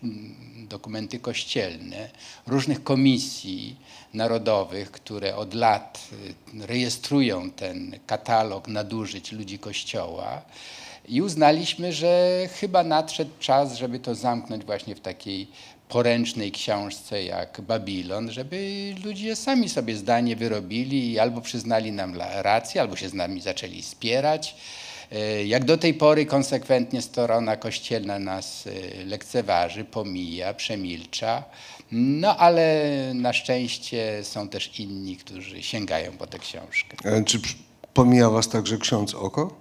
dokumenty 0.69 1.19
kościelne, 1.19 2.11
różnych 2.47 2.85
komisji 2.85 3.77
narodowych, 4.15 4.91
które 4.91 5.37
od 5.37 5.55
lat 5.55 6.09
rejestrują 6.61 7.51
ten 7.51 7.99
katalog 8.07 8.69
nadużyć 8.69 9.33
ludzi 9.33 9.59
Kościoła. 9.59 10.43
I 11.09 11.23
uznaliśmy, 11.23 11.93
że 11.93 12.41
chyba 12.61 12.85
nadszedł 12.85 13.31
czas, 13.41 13.77
żeby 13.77 13.99
to 13.99 14.15
zamknąć 14.15 14.65
właśnie 14.65 14.95
w 14.95 15.01
takiej 15.01 15.49
poręcznej 15.95 16.53
książce 16.53 17.25
jak 17.25 17.61
Babilon, 17.61 18.31
żeby 18.31 18.95
ludzie 19.05 19.37
sami 19.37 19.69
sobie 19.69 19.97
zdanie 19.97 20.37
wyrobili 20.37 21.13
i 21.13 21.19
albo 21.19 21.41
przyznali 21.41 21.93
nam 21.93 22.15
rację, 22.35 22.81
albo 22.81 22.97
się 22.97 23.09
z 23.09 23.15
nami 23.15 23.41
zaczęli 23.41 23.83
spierać. 23.83 24.57
E, 25.13 25.45
jak 25.45 25.65
do 25.65 25.79
tej 25.79 25.95
pory 25.95 26.27
konsekwentnie 26.27 27.03
strona 27.03 27.57
kościelna 27.57 28.19
nas 28.19 28.67
e, 28.67 29.05
lekceważy, 29.05 29.85
pomija, 29.85 30.55
przemilcza. 30.55 31.45
No 31.93 32.37
ale 32.37 32.91
na 33.15 33.33
szczęście 33.33 34.25
są 34.25 34.49
też 34.49 34.81
inni, 34.81 35.17
którzy 35.17 35.63
sięgają 35.63 36.13
po 36.13 36.27
tę 36.27 36.39
książkę. 36.39 36.97
E, 37.05 37.25
czy 37.25 37.41
pomija 37.95 38.31
was 38.31 38.49
także 38.49 38.79
ksiądz 38.79 39.15
Oko? 39.15 39.55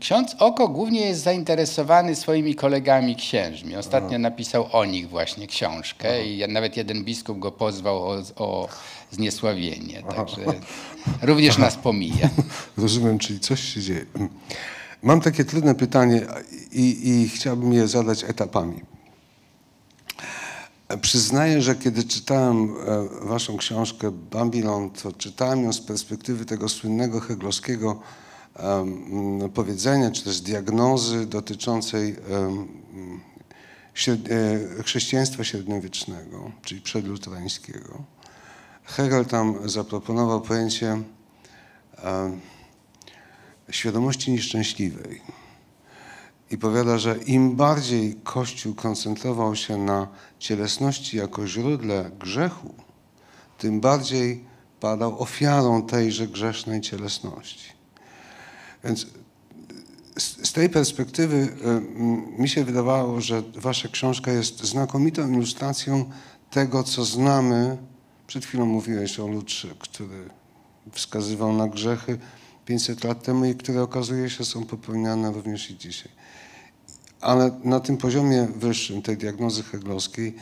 Ksiądz 0.00 0.36
Oko 0.38 0.68
głównie 0.68 1.00
jest 1.00 1.22
zainteresowany 1.22 2.16
swoimi 2.16 2.54
kolegami 2.54 3.16
księżmi. 3.16 3.76
Ostatnio 3.76 4.08
Aha. 4.08 4.18
napisał 4.18 4.68
o 4.72 4.84
nich 4.84 5.08
właśnie 5.08 5.46
książkę 5.46 6.08
Aha. 6.08 6.18
i 6.18 6.52
nawet 6.52 6.76
jeden 6.76 7.04
biskup 7.04 7.38
go 7.38 7.52
pozwał 7.52 8.02
o, 8.02 8.22
o 8.36 8.68
zniesławienie. 9.10 10.02
Także 10.16 10.42
również 11.22 11.58
nas 11.58 11.76
pomija. 11.76 12.30
Rozumiem, 12.76 13.18
czyli 13.18 13.40
coś 13.40 13.60
się 13.60 13.80
dzieje. 13.80 14.06
Mam 15.02 15.20
takie 15.20 15.44
trudne 15.44 15.74
pytanie 15.74 16.26
i, 16.72 17.08
i 17.08 17.28
chciałbym 17.28 17.72
je 17.72 17.88
zadać 17.88 18.24
etapami. 18.24 18.80
Przyznaję, 21.00 21.62
że 21.62 21.74
kiedy 21.74 22.04
czytałem 22.04 22.74
e, 23.22 23.26
waszą 23.26 23.56
książkę 23.56 24.10
Babylon, 24.10 24.90
to 24.90 25.12
czytałem 25.12 25.64
ją 25.64 25.72
z 25.72 25.80
perspektywy 25.80 26.44
tego 26.44 26.68
słynnego 26.68 27.20
heglowskiego 27.20 28.00
powiedzenia, 29.54 30.10
czy 30.10 30.24
też 30.24 30.40
diagnozy 30.40 31.26
dotyczącej 31.26 32.10
e, 32.10 32.16
chrześcijaństwa 34.82 35.44
średniowiecznego, 35.44 36.52
czyli 36.62 36.80
przedluterańskiego. 36.80 38.02
Hegel 38.84 39.26
tam 39.26 39.68
zaproponował 39.68 40.40
pojęcie 40.40 41.02
świadomości 43.70 44.32
nieszczęśliwej. 44.32 45.20
I 46.50 46.58
powiada, 46.58 46.98
że 46.98 47.18
im 47.18 47.56
bardziej 47.56 48.16
Kościół 48.24 48.74
koncentrował 48.74 49.56
się 49.56 49.76
na 49.76 50.08
cielesności 50.38 51.16
jako 51.16 51.46
źródle 51.46 52.10
grzechu, 52.18 52.74
tym 53.58 53.80
bardziej 53.80 54.44
padał 54.80 55.22
ofiarą 55.22 55.82
tejże 55.82 56.28
grzesznej 56.28 56.80
cielesności. 56.80 57.79
Więc 58.84 59.06
z 60.16 60.52
tej 60.52 60.70
perspektywy 60.70 61.36
y, 61.36 62.40
mi 62.40 62.48
się 62.48 62.64
wydawało, 62.64 63.20
że 63.20 63.42
wasza 63.54 63.88
książka 63.88 64.32
jest 64.32 64.64
znakomitą 64.64 65.32
ilustracją 65.32 66.10
tego, 66.50 66.82
co 66.82 67.04
znamy. 67.04 67.76
Przed 68.26 68.44
chwilą 68.44 68.66
mówiłeś 68.66 69.20
o 69.20 69.26
Lutrze, 69.26 69.68
który 69.78 70.30
wskazywał 70.92 71.52
na 71.52 71.68
grzechy 71.68 72.18
500 72.66 73.04
lat 73.04 73.22
temu 73.22 73.44
i 73.44 73.54
które 73.54 73.82
okazuje 73.82 74.30
się 74.30 74.44
są 74.44 74.66
popełniane 74.66 75.32
również 75.32 75.70
i 75.70 75.76
dzisiaj. 75.76 76.12
Ale 77.20 77.60
na 77.64 77.80
tym 77.80 77.96
poziomie 77.96 78.48
wyższym, 78.56 79.02
tej 79.02 79.16
diagnozy 79.16 79.62
heglowskiej, 79.62 80.36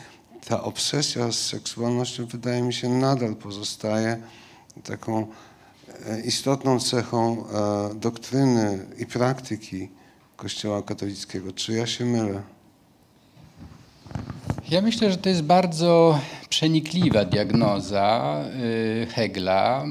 ta 0.47 0.63
obsesja 0.63 1.31
z 1.31 1.35
seksualnością 1.35 2.25
wydaje 2.25 2.61
mi 2.61 2.73
się 2.73 2.89
nadal 2.89 3.35
pozostaje 3.35 4.21
taką 4.83 5.27
E, 5.27 5.48
istotną 6.25 6.79
cechą 6.79 7.45
e, 7.47 7.95
doktryny 7.95 8.85
i 8.97 9.05
praktyki 9.05 9.89
Kościoła 10.35 10.81
katolickiego. 10.81 11.51
Czy 11.51 11.73
ja 11.73 11.87
się 11.87 12.05
mylę? 12.05 12.41
Ja 14.69 14.81
myślę, 14.81 15.11
że 15.11 15.17
to 15.17 15.29
jest 15.29 15.41
bardzo 15.41 16.19
przenikliwa 16.49 17.25
diagnoza 17.25 18.35
e, 19.01 19.05
Hegla 19.05 19.85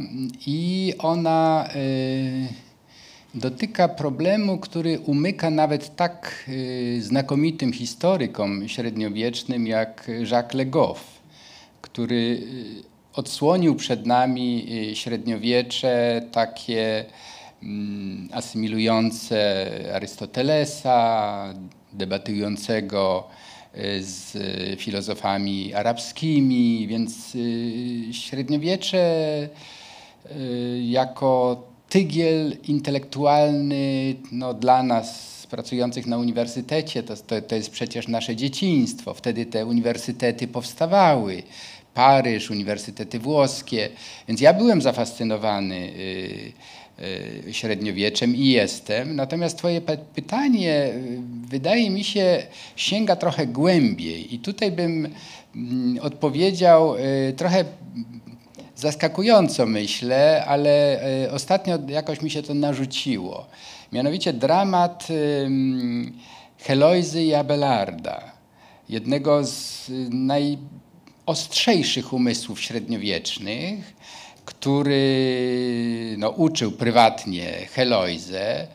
i 0.46 0.94
ona 0.98 1.68
dotyka 3.34 3.88
problemu, 3.88 4.58
który 4.58 4.98
umyka 4.98 5.50
nawet 5.50 5.96
tak 5.96 6.44
znakomitym 7.00 7.72
historykom 7.72 8.68
średniowiecznym 8.68 9.66
jak 9.66 10.10
Jacques 10.30 10.54
Le 10.54 10.66
Goff, 10.66 11.04
który 11.82 12.42
odsłonił 13.18 13.75
przed 13.75 14.06
nami 14.06 14.66
y, 14.90 14.96
średniowiecze 14.96 16.22
takie 16.32 17.04
mm, 17.62 18.28
asymilujące 18.32 19.66
Arystotelesa, 19.94 21.54
debatującego 21.92 23.28
y, 23.75 24.04
z 24.04 24.37
filozofami 24.80 25.75
arabskimi, 25.75 26.87
więc 26.87 27.34
y, 27.34 28.08
średniowiecze 28.12 29.48
jako 30.80 31.62
tygiel 31.88 32.56
intelektualny 32.68 34.14
no, 34.32 34.54
dla 34.54 34.82
nas 34.82 35.38
pracujących 35.50 36.06
na 36.06 36.18
uniwersytecie, 36.18 37.02
to, 37.02 37.16
to, 37.16 37.42
to 37.42 37.54
jest 37.54 37.70
przecież 37.70 38.08
nasze 38.08 38.37
dzieciństwo. 38.37 39.14
Wtedy 39.14 39.46
te 39.46 39.66
uniwersytety 39.66 40.48
powstawały. 40.48 41.42
Paryż, 41.99 42.50
uniwersytety 42.50 43.19
włoskie. 43.19 43.88
Więc 44.28 44.40
ja 44.40 44.55
byłem 44.55 44.83
zafascynowany 44.83 45.76
y, 45.76 46.52
y, 47.49 47.55
średniowieczem 47.55 48.37
i 48.37 48.47
jestem. 48.47 49.17
Natomiast 49.17 49.59
Twoje 49.59 49.81
pytanie 50.14 50.85
y, 50.95 51.21
wydaje 51.49 51.90
mi 51.90 52.05
się 52.05 52.43
sięga 52.76 53.17
trochę 53.17 53.47
głębiej 53.47 54.35
i 54.35 54.38
tutaj 54.38 54.73
bym 54.73 55.14
mm, 55.57 55.99
odpowiedział 56.02 56.95
trochę 57.37 57.64
zaskakująco 58.76 59.67
myślę, 59.67 60.45
ale 60.47 61.00
ostatnio 61.33 61.78
jakoś 61.88 62.23
mi 62.23 62.31
się 62.31 62.43
to 62.43 62.55
narzuciło. 62.55 63.47
Mianowicie 63.93 64.33
dramat 64.33 65.09
Heloizy 66.59 67.23
i 67.23 67.35
Abelarda, 67.35 68.33
jednego 68.88 69.45
z 69.45 69.90
najostrzejszych 71.28 72.12
umysłów 72.12 72.61
średniowiecznych, 72.61 73.92
który 74.44 76.14
no, 76.18 76.30
uczył 76.30 76.73
prywatnie 76.73 77.52
Heloizę, 77.73 78.66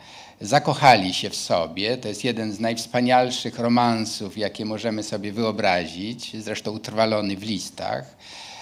zakochali 0.41 1.13
się 1.13 1.29
w 1.29 1.35
sobie. 1.35 1.97
To 1.97 2.07
jest 2.07 2.23
jeden 2.23 2.53
z 2.53 2.59
najwspanialszych 2.59 3.59
romansów, 3.59 4.37
jakie 4.37 4.65
możemy 4.65 5.03
sobie 5.03 5.31
wyobrazić, 5.31 6.43
zresztą 6.43 6.71
utrwalony 6.71 7.37
w 7.37 7.43
listach 7.43 8.15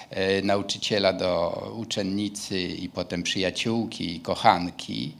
e, 0.10 0.42
nauczyciela 0.42 1.14
do 1.14 1.74
uczennicy 1.78 2.62
i 2.62 2.90
potem 2.90 3.24
przyjaciółki 3.24 4.16
i 4.16 4.20
kochanki. 4.20 5.12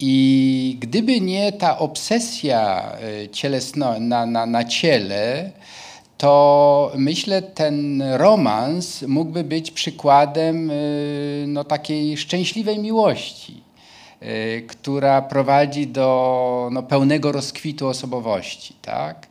I 0.00 0.76
gdyby 0.80 1.20
nie 1.20 1.52
ta 1.52 1.78
obsesja 1.78 2.92
e, 3.22 3.28
cielesno, 3.28 4.00
na, 4.00 4.26
na, 4.26 4.46
na 4.46 4.64
ciele, 4.64 5.52
to 6.18 6.92
myślę, 6.94 7.42
ten 7.42 8.02
romans 8.02 9.02
mógłby 9.02 9.44
być 9.44 9.70
przykładem 9.70 10.70
y, 10.70 11.44
no, 11.48 11.64
takiej 11.64 12.16
szczęśliwej 12.16 12.78
miłości, 12.78 13.62
y, 14.22 14.64
która 14.68 15.22
prowadzi 15.22 15.86
do 15.86 16.68
no, 16.72 16.82
pełnego 16.82 17.32
rozkwitu 17.32 17.88
osobowości. 17.88 18.74
Tak? 18.82 19.26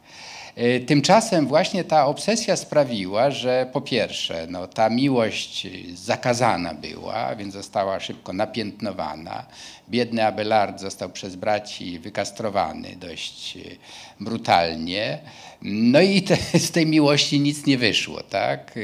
Y, 0.58 0.86
tymczasem 0.88 1.48
właśnie 1.48 1.84
ta 1.84 2.06
obsesja 2.06 2.56
sprawiła, 2.56 3.32
że 3.32 3.70
po 3.74 3.82
pierwsze, 3.82 4.48
no, 4.50 4.68
ta 4.68 4.90
miłość 4.90 5.68
zakazana 5.94 6.74
była, 6.74 7.36
więc 7.36 7.54
została 7.54 8.00
szybko 8.00 8.34
napiętnowana. 8.34 9.46
Biedny 9.90 10.26
Abelard 10.26 10.80
został 10.80 11.10
przez 11.10 11.36
braci 11.36 12.00
wykastrowany 12.00 12.96
dość 12.96 13.58
brutalnie. 14.20 15.20
No 15.68 16.02
i 16.02 16.22
te, 16.22 16.38
z 16.60 16.72
tej 16.72 16.86
miłości 16.86 17.40
nic 17.40 17.66
nie 17.66 17.78
wyszło, 17.78 18.24
tak? 18.24 18.76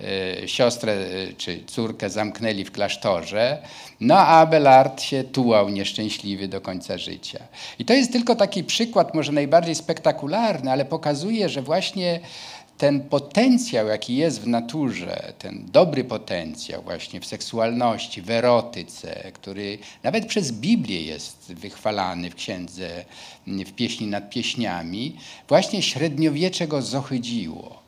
E, 0.00 0.48
siostrę 0.48 0.92
e, 0.92 1.32
czy 1.32 1.64
córkę 1.66 2.10
zamknęli 2.10 2.64
w 2.64 2.72
klasztorze, 2.72 3.62
no 4.00 4.14
a 4.18 4.26
Abelard 4.26 5.02
się 5.02 5.24
tułał 5.24 5.68
nieszczęśliwy 5.68 6.48
do 6.48 6.60
końca 6.60 6.98
życia. 6.98 7.38
I 7.78 7.84
to 7.84 7.92
jest 7.92 8.12
tylko 8.12 8.34
taki 8.34 8.64
przykład, 8.64 9.14
może 9.14 9.32
najbardziej 9.32 9.74
spektakularny, 9.74 10.72
ale 10.72 10.84
pokazuje, 10.84 11.48
że 11.48 11.62
właśnie 11.62 12.20
ten 12.78 13.00
potencjał, 13.00 13.88
jaki 13.88 14.16
jest 14.16 14.40
w 14.40 14.46
naturze, 14.46 15.32
ten 15.38 15.66
dobry 15.72 16.04
potencjał 16.04 16.82
właśnie 16.82 17.20
w 17.20 17.26
seksualności, 17.26 18.22
w 18.22 18.30
erotyce, 18.30 19.32
który 19.32 19.78
nawet 20.02 20.26
przez 20.26 20.52
Biblię 20.52 21.02
jest 21.02 21.52
wychwalany 21.52 22.30
w 22.30 22.34
księdze, 22.34 23.04
w 23.46 23.72
pieśni 23.72 24.06
nad 24.06 24.30
pieśniami, 24.30 25.16
właśnie 25.48 25.82
średniowiecze 25.82 26.68
go 26.68 26.82
zohydziło. 26.82 27.82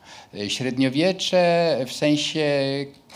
Średniowiecze 0.49 1.77
w 1.87 1.93
sensie 1.93 2.47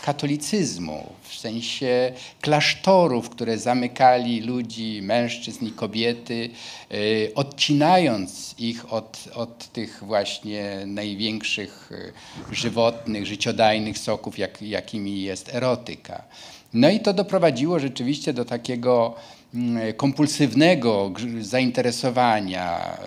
katolicyzmu, 0.05 1.13
w 1.21 1.35
sensie 1.35 2.11
klasztorów, 2.41 3.29
które 3.29 3.57
zamykali 3.57 4.41
ludzi, 4.41 4.99
mężczyzn 5.01 5.65
i 5.65 5.71
kobiety, 5.71 6.49
y, 6.91 7.31
odcinając 7.35 8.55
ich 8.59 8.93
od, 8.93 9.23
od 9.33 9.71
tych 9.71 10.03
właśnie 10.03 10.83
największych 10.85 11.91
y, 11.91 12.55
żywotnych, 12.55 13.25
życiodajnych 13.25 13.97
soków, 13.97 14.37
jak, 14.37 14.61
jakimi 14.61 15.21
jest 15.21 15.55
erotyka. 15.55 16.23
No 16.73 16.89
i 16.89 16.99
to 16.99 17.13
doprowadziło 17.13 17.79
rzeczywiście 17.79 18.33
do 18.33 18.45
takiego 18.45 19.15
mm, 19.53 19.93
kompulsywnego 19.93 21.11
zainteresowania 21.41 22.97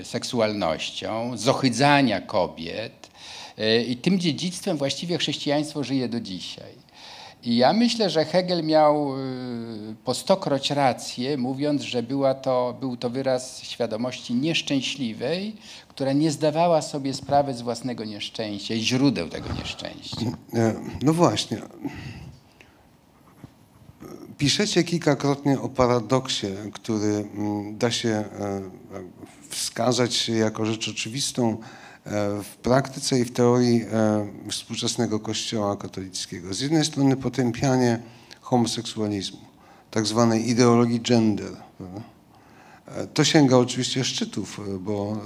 y, 0.00 0.04
seksualnością, 0.04 1.36
zohydzania 1.36 2.20
kobiet, 2.20 2.99
I 3.88 3.96
tym 3.96 4.20
dziedzictwem 4.20 4.76
właściwie 4.76 5.18
chrześcijaństwo 5.18 5.84
żyje 5.84 6.08
do 6.08 6.20
dzisiaj. 6.20 6.90
I 7.42 7.56
ja 7.56 7.72
myślę, 7.72 8.10
że 8.10 8.24
Hegel 8.24 8.64
miał 8.64 9.14
e, 9.14 9.18
po 10.04 10.14
stokroć 10.14 10.70
rację, 10.70 11.36
mówiąc, 11.36 11.82
że 11.82 12.02
była 12.02 12.34
to, 12.34 12.76
był 12.80 12.96
to 12.96 13.10
wyraz 13.10 13.62
świadomości 13.62 14.34
nieszczęśliwej, 14.34 15.56
która 15.88 16.12
nie 16.12 16.30
zdawała 16.30 16.82
sobie 16.82 17.14
sprawy 17.14 17.54
z 17.54 17.62
własnego 17.62 18.04
nieszczęścia 18.04 18.74
i 18.74 18.80
źródeł 18.80 19.28
tego 19.28 19.52
nieszczęścia. 19.52 20.26
E, 20.54 20.74
no 21.02 21.12
właśnie. 21.12 21.58
Piszecie 24.38 24.84
kilkakrotnie 24.84 25.60
o 25.60 25.68
paradoksie, 25.68 26.46
który 26.72 27.06
mm, 27.06 27.78
da 27.78 27.90
się 27.90 28.24
wskazać 29.48 30.28
jako 30.28 30.66
rzecz 30.66 30.88
oczywistą 30.88 31.56
E, 31.56 31.79
w 32.42 32.56
praktyce 32.62 33.20
i 33.20 33.24
w 33.24 33.32
teorii 33.32 33.84
e, 33.92 34.26
współczesnego 34.50 35.20
Kościoła 35.20 35.76
katolickiego. 35.76 36.54
Z 36.54 36.60
jednej 36.60 36.84
strony 36.84 37.16
potępianie 37.16 38.00
homoseksualizmu, 38.40 39.38
tak 39.90 40.06
zwanej 40.06 40.50
ideologii 40.50 41.00
gender. 41.00 41.52
E, 42.86 43.06
to 43.06 43.24
sięga 43.24 43.56
oczywiście 43.56 44.04
szczytów, 44.04 44.60
bo 44.80 45.16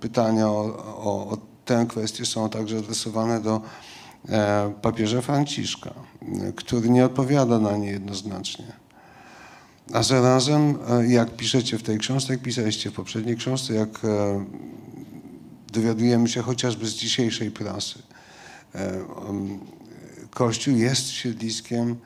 pytania 0.00 0.48
o, 0.48 0.64
o, 0.96 1.28
o 1.30 1.38
tę 1.64 1.86
kwestię 1.88 2.26
są 2.26 2.48
także 2.48 2.78
adresowane 2.78 3.40
do 3.40 3.60
papieża 4.82 5.20
Franciszka, 5.20 5.94
który 6.56 6.90
nie 6.90 7.04
odpowiada 7.04 7.58
na 7.58 7.76
nie 7.76 7.90
jednoznacznie. 7.90 8.64
A 9.92 10.02
zarazem, 10.02 10.78
jak 11.08 11.36
piszecie 11.36 11.78
w 11.78 11.82
tej 11.82 11.98
książce, 11.98 12.32
jak 12.32 12.42
pisaliście 12.42 12.90
w 12.90 12.94
poprzedniej 12.94 13.36
książce, 13.36 13.74
jak 13.74 14.00
dowiadujemy 15.76 16.28
się 16.28 16.42
chociażby 16.42 16.86
z 16.86 16.94
dzisiejszej 16.94 17.50
prasy. 17.50 17.98
E, 18.74 19.04
Kościół 20.30 20.76
jest 20.76 21.08
siedliskiem 21.08 21.96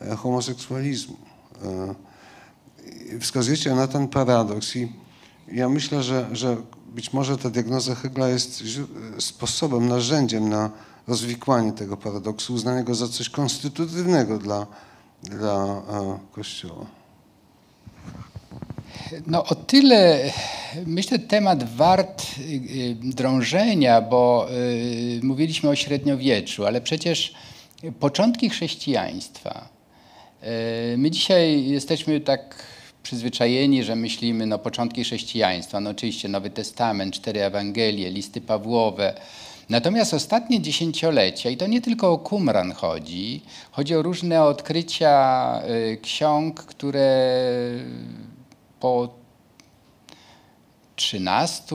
e, 0.00 0.16
homoseksualizmu. 0.16 1.16
E, 1.62 3.20
wskazujecie 3.20 3.74
na 3.74 3.86
ten 3.86 4.08
paradoks 4.08 4.76
i 4.76 4.92
ja 5.52 5.68
myślę, 5.68 6.02
że, 6.02 6.28
że 6.32 6.56
być 6.94 7.12
może 7.12 7.38
ta 7.38 7.50
diagnoza 7.50 7.94
Hegla 7.94 8.28
jest 8.28 8.62
sposobem, 9.18 9.88
narzędziem 9.88 10.48
na 10.48 10.70
rozwikłanie 11.06 11.72
tego 11.72 11.96
paradoksu, 11.96 12.54
uznanie 12.54 12.84
go 12.84 12.94
za 12.94 13.08
coś 13.08 13.30
konstytutywnego 13.30 14.38
dla, 14.38 14.66
dla 15.22 15.82
Kościoła. 16.32 16.86
No 19.26 19.44
o 19.44 19.54
tyle 19.54 20.30
myślę 20.86 21.18
temat 21.18 21.76
wart 21.76 22.26
y, 22.38 22.42
y, 22.42 22.96
drążenia, 23.02 24.00
bo 24.00 24.46
y, 24.50 25.20
mówiliśmy 25.22 25.70
o 25.70 25.74
średniowieczu, 25.74 26.66
ale 26.66 26.80
przecież 26.80 27.34
początki 28.00 28.50
chrześcijaństwa. 28.50 29.68
My 30.96 31.10
dzisiaj 31.10 31.66
jesteśmy 31.66 32.20
tak 32.20 32.66
przyzwyczajeni, 33.02 33.84
że 33.84 33.96
myślimy 33.96 34.46
no 34.46 34.58
początki 34.58 35.04
chrześcijaństwa, 35.04 35.80
no 35.80 35.90
oczywiście 35.90 36.28
Nowy 36.28 36.50
Testament, 36.50 37.14
cztery 37.14 37.42
Ewangelie, 37.42 38.10
listy 38.10 38.40
Pawłowe. 38.40 39.14
Natomiast 39.68 40.14
ostatnie 40.14 40.60
dziesięciolecia, 40.60 41.50
i 41.50 41.56
to 41.56 41.66
nie 41.66 41.80
tylko 41.80 42.12
o 42.12 42.18
Qumran 42.18 42.72
chodzi, 42.72 43.42
chodzi 43.70 43.94
o 43.94 44.02
różne 44.02 44.42
odkrycia 44.42 45.62
ksiąg, 46.02 46.60
które 46.60 47.38
po 48.84 49.08
13, 50.96 51.74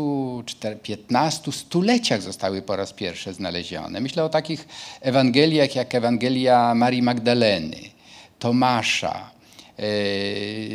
15 0.83 1.51
stuleciach 1.51 2.21
zostały 2.21 2.61
po 2.61 2.75
raz 2.75 2.93
pierwszy 2.93 3.33
znalezione. 3.33 4.01
Myślę 4.01 4.23
o 4.23 4.29
takich 4.29 4.67
Ewangeliach 5.01 5.75
jak 5.75 5.95
Ewangelia 5.95 6.75
Marii 6.75 7.01
Magdaleny, 7.01 7.77
Tomasza. 8.39 9.31
E, 9.77 9.83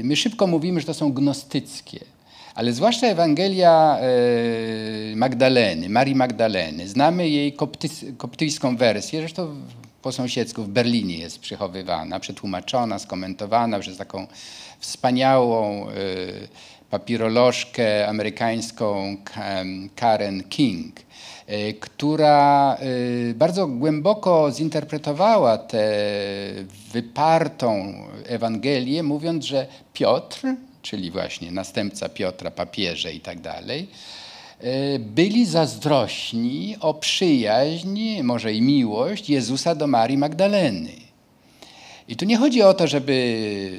my 0.02 0.16
szybko 0.16 0.46
mówimy, 0.46 0.80
że 0.80 0.86
to 0.86 0.94
są 0.94 1.12
gnostyckie, 1.12 2.00
ale 2.54 2.72
zwłaszcza 2.72 3.06
Ewangelia 3.06 3.98
e, 4.00 5.16
Magdaleny, 5.16 5.88
Marii 5.88 6.14
Magdaleny. 6.14 6.88
Znamy 6.88 7.28
jej 7.28 7.56
koptyjską 8.16 8.76
wersję, 8.76 9.20
zresztą 9.20 9.54
po 10.02 10.12
sąsiedzku 10.12 10.62
w 10.62 10.68
Berlinie 10.68 11.18
jest 11.18 11.38
przechowywana, 11.38 12.20
przetłumaczona, 12.20 12.98
skomentowana 12.98 13.78
przez 13.78 13.96
taką 13.96 14.26
wspaniałą 14.84 15.88
e, 15.88 15.92
papirolożkę 16.90 18.08
amerykańską 18.08 19.16
Karen 19.96 20.44
King, 20.48 20.96
która 21.80 22.78
bardzo 23.34 23.66
głęboko 23.66 24.52
zinterpretowała 24.52 25.58
tę 25.58 25.92
wypartą 26.92 27.94
Ewangelię, 28.26 29.02
mówiąc, 29.02 29.44
że 29.44 29.66
Piotr, 29.92 30.40
czyli 30.82 31.10
właśnie 31.10 31.52
następca 31.52 32.08
Piotra, 32.08 32.50
papieże 32.50 33.12
i 33.12 33.20
tak 33.20 33.40
dalej, 33.40 33.88
byli 34.98 35.46
zazdrośni 35.46 36.76
o 36.80 36.94
przyjaźń, 36.94 38.22
może 38.22 38.52
i 38.52 38.62
miłość 38.62 39.30
Jezusa 39.30 39.74
do 39.74 39.86
Marii 39.86 40.18
Magdaleny. 40.18 40.90
I 42.08 42.16
tu 42.16 42.24
nie 42.24 42.36
chodzi 42.36 42.62
o 42.62 42.74
to, 42.74 42.86
żeby 42.86 43.78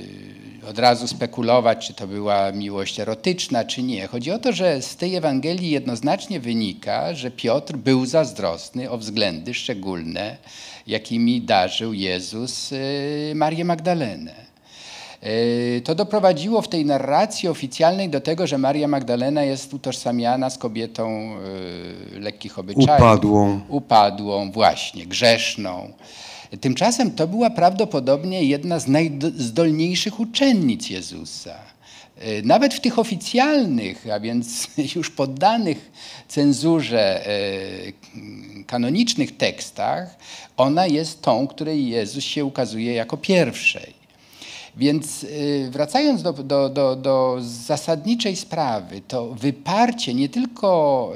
od 0.69 0.79
razu 0.79 1.07
spekulować, 1.07 1.87
czy 1.87 1.93
to 1.93 2.07
była 2.07 2.51
miłość 2.51 2.99
erotyczna, 2.99 3.63
czy 3.63 3.83
nie. 3.83 4.07
Chodzi 4.07 4.31
o 4.31 4.39
to, 4.39 4.53
że 4.53 4.81
z 4.81 4.95
tej 4.95 5.15
Ewangelii 5.15 5.69
jednoznacznie 5.69 6.39
wynika, 6.39 7.13
że 7.13 7.31
Piotr 7.31 7.73
był 7.73 8.05
zazdrosny 8.05 8.89
o 8.89 8.97
względy 8.97 9.53
szczególne, 9.53 10.37
jakimi 10.87 11.41
darzył 11.41 11.93
Jezus 11.93 12.71
y, 12.71 13.33
Marię 13.35 13.65
Magdalenę. 13.65 14.45
Y, 15.23 15.81
to 15.85 15.95
doprowadziło 15.95 16.61
w 16.61 16.67
tej 16.67 16.85
narracji 16.85 17.49
oficjalnej 17.49 18.09
do 18.09 18.21
tego, 18.21 18.47
że 18.47 18.57
Maria 18.57 18.87
Magdalena 18.87 19.43
jest 19.43 19.73
utożsamiana 19.73 20.49
z 20.49 20.57
kobietą 20.57 21.35
y, 22.15 22.19
lekkich 22.19 22.59
obyczajów. 22.59 23.01
Upadłą. 23.01 23.61
Upadłą, 23.69 24.51
właśnie, 24.51 25.05
grzeszną. 25.05 25.91
Tymczasem 26.61 27.11
to 27.11 27.27
była 27.27 27.49
prawdopodobnie 27.49 28.43
jedna 28.43 28.79
z 28.79 28.87
najzdolniejszych 28.87 30.19
uczennic 30.19 30.89
Jezusa. 30.89 31.75
E, 32.17 32.41
nawet 32.41 32.73
w 32.73 32.79
tych 32.79 32.99
oficjalnych, 32.99 34.05
a 34.13 34.19
więc 34.19 34.67
już 34.95 35.09
poddanych 35.09 35.91
cenzurze 36.27 37.27
e, 37.27 37.31
kanonicznych 38.67 39.37
tekstach, 39.37 40.17
ona 40.57 40.87
jest 40.87 41.21
tą, 41.21 41.47
której 41.47 41.87
Jezus 41.87 42.23
się 42.23 42.45
ukazuje 42.45 42.93
jako 42.93 43.17
pierwszej. 43.17 43.93
Więc 44.77 45.23
e, 45.23 45.27
wracając 45.71 46.21
do, 46.21 46.33
do, 46.33 46.69
do, 46.69 46.95
do, 46.95 47.37
zasadniczej 47.41 48.35
sprawy, 48.35 49.01
to 49.07 49.27
wyparcie 49.27 50.13
nie 50.13 50.29
tylko 50.29 51.13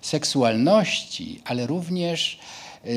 seksualności, 0.00 1.40
ale 1.44 1.66
również 1.66 2.38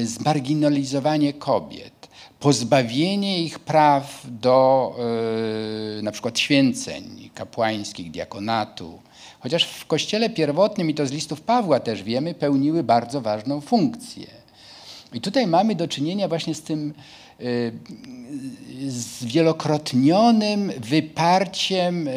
zmarginalizowanie 0.04 1.34
kobiet, 1.34 2.08
pozbawienie 2.39 3.43
ich 3.43 3.60
praw 3.60 4.25
do 4.30 4.95
y, 5.99 6.02
na 6.04 6.12
przykład 6.12 6.39
święceń 6.39 7.30
kapłańskich, 7.36 8.12
diakonatu. 8.12 8.99
Chociaż 9.39 9.65
w 9.65 9.86
kościele 9.86 10.30
pierwotnym, 10.30 10.89
i 10.89 10.93
to 10.93 11.08
z 11.08 11.12
listów 11.12 11.41
Pawła 11.41 11.80
też 11.80 12.04
wiemy, 12.04 12.34
pełniły 12.34 12.84
bardzo 12.84 13.21
ważną 13.21 13.62
funkcję. 13.62 14.28
I 15.13 15.21
tutaj 15.21 15.47
mamy 15.47 15.75
do 15.75 15.88
czynienia 15.88 16.28
właśnie 16.28 16.56
z 16.56 16.62
tym 16.62 16.93
y, 17.41 17.73
zwielokrotnionym 18.88 20.71
wyparciem 20.78 22.10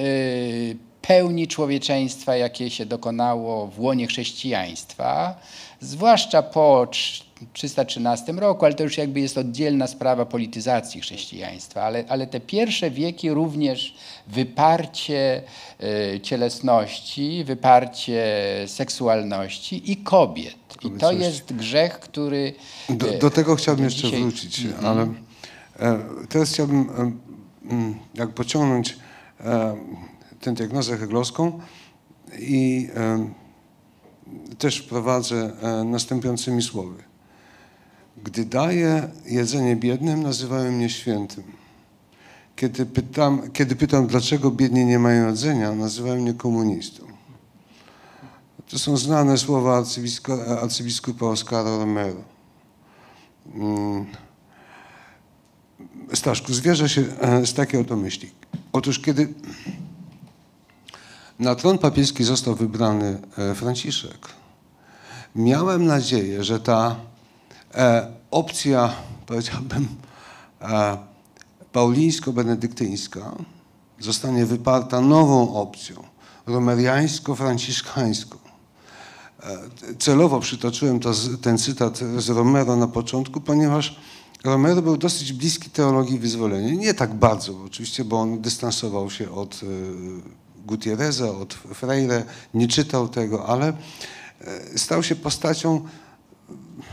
pełni 1.02 1.48
człowieczeństwa, 1.48 2.36
jakie 2.36 2.70
się 2.70 2.86
dokonało 2.86 3.66
w 3.66 3.80
łonie 3.80 4.06
chrześcijaństwa, 4.06 5.40
zwłaszcza 5.80 6.42
po 6.42 6.86
313 7.52 8.32
roku, 8.32 8.64
ale 8.64 8.74
to 8.74 8.82
już 8.82 8.98
jakby 8.98 9.20
jest 9.20 9.38
oddzielna 9.38 9.86
sprawa 9.86 10.26
polityzacji 10.26 11.00
chrześcijaństwa, 11.00 11.82
ale, 11.82 12.04
ale 12.08 12.26
te 12.26 12.40
pierwsze 12.40 12.90
wieki 12.90 13.30
również 13.30 13.94
wyparcie 14.26 15.42
y, 16.14 16.20
cielesności, 16.20 17.44
wyparcie 17.44 18.24
seksualności 18.66 19.92
i 19.92 19.96
kobiet. 19.96 20.54
I 20.84 20.90
to 20.90 21.12
jest 21.12 21.52
grzech, 21.52 22.00
który. 22.00 22.54
Do, 22.88 23.18
do 23.18 23.30
tego 23.30 23.56
chciałbym 23.56 23.84
jeszcze 23.84 24.02
dzisiaj... 24.02 24.20
wrócić, 24.20 24.60
mm 24.60 24.76
-hmm. 24.76 24.86
ale 24.86 25.02
e, 25.80 25.98
teraz 26.28 26.52
chciałbym 26.52 26.80
e, 26.80 27.12
jak 28.14 28.30
pociągnąć 28.30 28.96
e, 29.40 29.76
tę 30.40 30.52
diagnozę 30.52 30.96
heglowską 30.96 31.60
i 32.38 32.88
e, 32.96 33.28
też 34.58 34.78
wprowadzę 34.78 35.52
e, 35.62 35.84
następującymi 35.84 36.62
słowy. 36.62 37.02
Gdy 38.16 38.44
daję 38.44 39.08
jedzenie 39.26 39.76
biednym, 39.76 40.22
nazywają 40.22 40.72
mnie 40.72 40.90
świętym. 40.90 41.44
Kiedy 42.56 42.86
pytam, 42.86 43.50
kiedy 43.50 43.76
pytam, 43.76 44.06
dlaczego 44.06 44.50
biedni 44.50 44.84
nie 44.84 44.98
mają 44.98 45.28
jedzenia, 45.28 45.72
nazywają 45.72 46.22
mnie 46.22 46.34
komunistą. 46.34 47.06
To 48.70 48.78
są 48.78 48.96
znane 48.96 49.38
słowa 49.38 49.84
arcybiskupa, 50.62 51.26
Oscara 51.26 51.78
Romero. 51.78 52.22
Mm. 53.54 54.06
Staszku, 56.14 56.52
zwierzę 56.54 56.88
się 56.88 57.04
e, 57.20 57.46
z 57.46 57.54
takiej 57.54 57.80
oto 57.80 57.96
myśli. 57.96 58.30
Otóż 58.72 58.98
kiedy 58.98 59.34
na 61.38 61.54
tron 61.54 61.78
papieski 61.78 62.24
został 62.24 62.54
wybrany 62.54 63.20
e, 63.38 63.54
Franciszek, 63.54 64.28
miałem 65.34 65.86
nadzieję, 65.86 66.44
że 66.44 66.60
ta 66.60 66.96
opcja, 68.30 68.92
powiedziałbym, 69.26 69.88
e, 70.60 70.96
paulińsko-benedyktyńska 71.72 73.36
zostanie 74.00 74.46
wyparta 74.46 75.00
nową 75.00 75.54
opcją, 75.54 76.04
romeriańsko-franciszkańską. 76.46 78.36
E, 79.42 79.58
celowo 79.98 80.40
przytoczyłem 80.40 81.00
to, 81.00 81.12
ten 81.42 81.58
cytat 81.58 81.98
z 81.98 82.28
Romero 82.28 82.76
na 82.76 82.88
początku, 82.88 83.40
ponieważ 83.40 83.96
Romero 84.44 84.82
był 84.82 84.96
dosyć 84.96 85.32
bliski 85.32 85.70
teologii 85.70 86.18
wyzwolenia. 86.18 86.74
Nie 86.74 86.94
tak 86.94 87.14
bardzo, 87.14 87.62
oczywiście, 87.66 88.04
bo 88.04 88.20
on 88.20 88.40
dystansował 88.40 89.10
się 89.10 89.30
od 89.30 89.54
e, 89.54 89.66
Gutierreza, 90.66 91.30
od 91.30 91.54
Freire, 91.54 92.24
nie 92.54 92.68
czytał 92.68 93.08
tego, 93.08 93.46
ale 93.46 93.72
e, 94.40 94.78
stał 94.78 95.02
się 95.02 95.16
postacią 95.16 95.88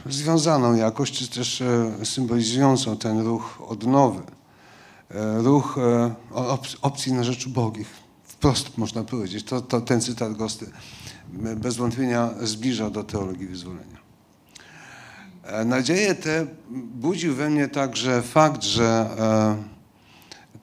związaną 0.05 0.75
jakoś, 0.75 1.11
czy 1.11 1.27
też 1.27 1.61
e, 1.61 1.91
symbolizującą 2.05 2.97
ten 2.97 3.19
ruch 3.19 3.61
odnowy, 3.67 4.21
e, 5.11 5.41
ruch 5.41 5.77
e, 5.77 6.15
opcji 6.81 7.13
na 7.13 7.23
rzecz 7.23 7.47
ubogich. 7.47 7.87
Wprost 8.23 8.77
można 8.77 9.03
powiedzieć. 9.03 9.43
To, 9.43 9.61
to 9.61 9.81
ten 9.81 10.01
cytat 10.01 10.33
Gosty 10.33 10.71
bez 11.55 11.77
wątpienia 11.77 12.29
zbliża 12.41 12.89
do 12.89 13.03
teologii 13.03 13.47
wyzwolenia. 13.47 13.99
Nadzieję 15.65 16.15
tę 16.15 16.47
budził 16.93 17.35
we 17.35 17.49
mnie 17.49 17.67
także 17.67 18.21
fakt, 18.21 18.63
że 18.63 19.09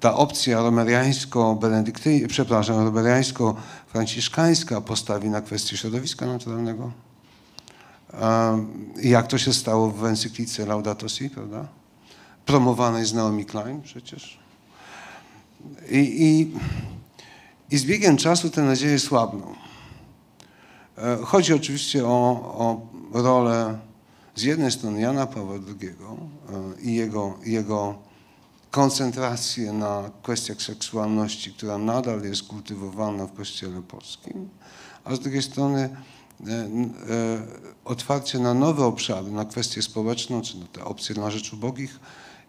ta 0.00 0.14
opcja 0.14 0.58
romeriańsko-benedyktyjska, 0.58 2.28
przepraszam, 2.28 2.76
romeriańsko-franciszkańska 2.84 4.80
postawi 4.80 5.30
na 5.30 5.40
kwestię 5.40 5.76
środowiska 5.76 6.26
naturalnego 6.26 7.05
jak 9.02 9.26
to 9.26 9.38
się 9.38 9.52
stało 9.52 9.90
w 9.90 10.04
encyklice 10.04 10.66
Laudato 10.66 11.08
Si, 11.08 11.30
prawda? 11.30 11.68
Promowanej 12.46 13.06
z 13.06 13.14
Naomi 13.14 13.44
Klein 13.44 13.82
przecież. 13.82 14.38
I, 15.90 15.98
i, 15.98 16.52
i 17.74 17.78
z 17.78 17.84
biegiem 17.84 18.16
czasu 18.16 18.50
te 18.50 18.62
nadzieje 18.62 18.98
słabną. 18.98 19.54
E, 20.98 21.16
chodzi 21.24 21.54
oczywiście 21.54 22.06
o, 22.06 22.10
o 22.58 23.22
rolę 23.22 23.78
z 24.34 24.42
jednej 24.42 24.72
strony 24.72 25.00
Jana 25.00 25.26
Pawła 25.26 25.54
II 25.54 25.88
e, 25.88 26.82
i 26.82 26.94
jego, 26.94 27.38
jego 27.44 27.98
koncentrację 28.70 29.72
na 29.72 30.10
kwestiach 30.22 30.62
seksualności, 30.62 31.52
która 31.52 31.78
nadal 31.78 32.22
jest 32.22 32.42
kultywowana 32.42 33.26
w 33.26 33.32
Kościele 33.32 33.82
Polskim, 33.82 34.48
a 35.04 35.14
z 35.14 35.20
drugiej 35.20 35.42
strony 35.42 35.96
otwarcie 37.84 38.38
na 38.38 38.54
nowe 38.54 38.84
obszary, 38.84 39.30
na 39.30 39.44
kwestię 39.44 39.82
społeczną, 39.82 40.42
czy 40.42 40.58
na 40.58 40.66
te 40.66 40.84
opcje 40.84 41.14
na 41.14 41.30
rzecz 41.30 41.52
ubogich, 41.52 42.00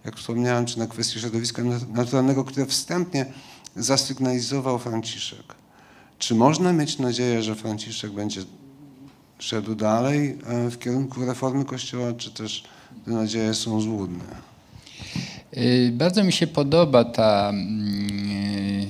jak 0.05 0.15
wspomniałem, 0.15 0.65
czy 0.65 0.79
na 0.79 0.87
kwestię 0.87 1.19
środowiska 1.19 1.63
naturalnego, 1.93 2.43
które 2.43 2.65
wstępnie 2.65 3.25
zasygnalizował 3.75 4.79
Franciszek. 4.79 5.55
Czy 6.19 6.35
można 6.35 6.73
mieć 6.73 6.99
nadzieję, 6.99 7.43
że 7.43 7.55
Franciszek 7.55 8.11
będzie 8.11 8.41
szedł 9.39 9.75
dalej 9.75 10.37
e, 10.45 10.69
w 10.69 10.79
kierunku 10.79 11.25
reformy 11.25 11.65
Kościoła, 11.65 12.13
czy 12.13 12.31
też 12.31 12.63
te 13.05 13.11
nadzieje 13.11 13.53
są 13.53 13.81
złudne? 13.81 14.25
Bardzo 15.91 16.23
mi 16.23 16.33
się 16.33 16.47
podoba 16.47 17.05
ta 17.05 17.49
mm, 17.49 18.87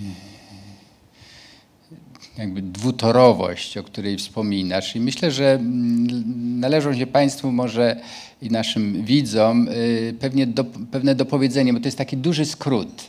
jakby 2.37 2.61
dwutorowość, 2.61 3.77
o 3.77 3.83
której 3.83 4.17
wspominasz. 4.17 4.95
I 4.95 4.99
myślę, 4.99 5.31
że 5.31 5.53
mm, 5.53 6.59
należą 6.59 6.95
się 6.95 7.07
Państwu 7.07 7.51
może 7.51 8.01
i 8.41 8.49
naszym 8.49 9.03
widzom 9.03 9.67
y, 9.67 10.15
pewnie 10.19 10.47
do, 10.47 10.63
pewne 10.63 11.15
dopowiedzenie, 11.15 11.73
bo 11.73 11.79
to 11.79 11.87
jest 11.87 11.97
taki 11.97 12.17
duży 12.17 12.45
skrót. 12.45 13.07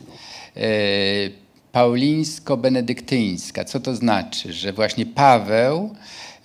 Y, 0.57 1.31
paulińsko-benedyktyńska. 1.71 3.65
Co 3.65 3.79
to 3.79 3.95
znaczy? 3.95 4.53
Że 4.53 4.73
właśnie 4.73 5.05
Paweł 5.05 5.89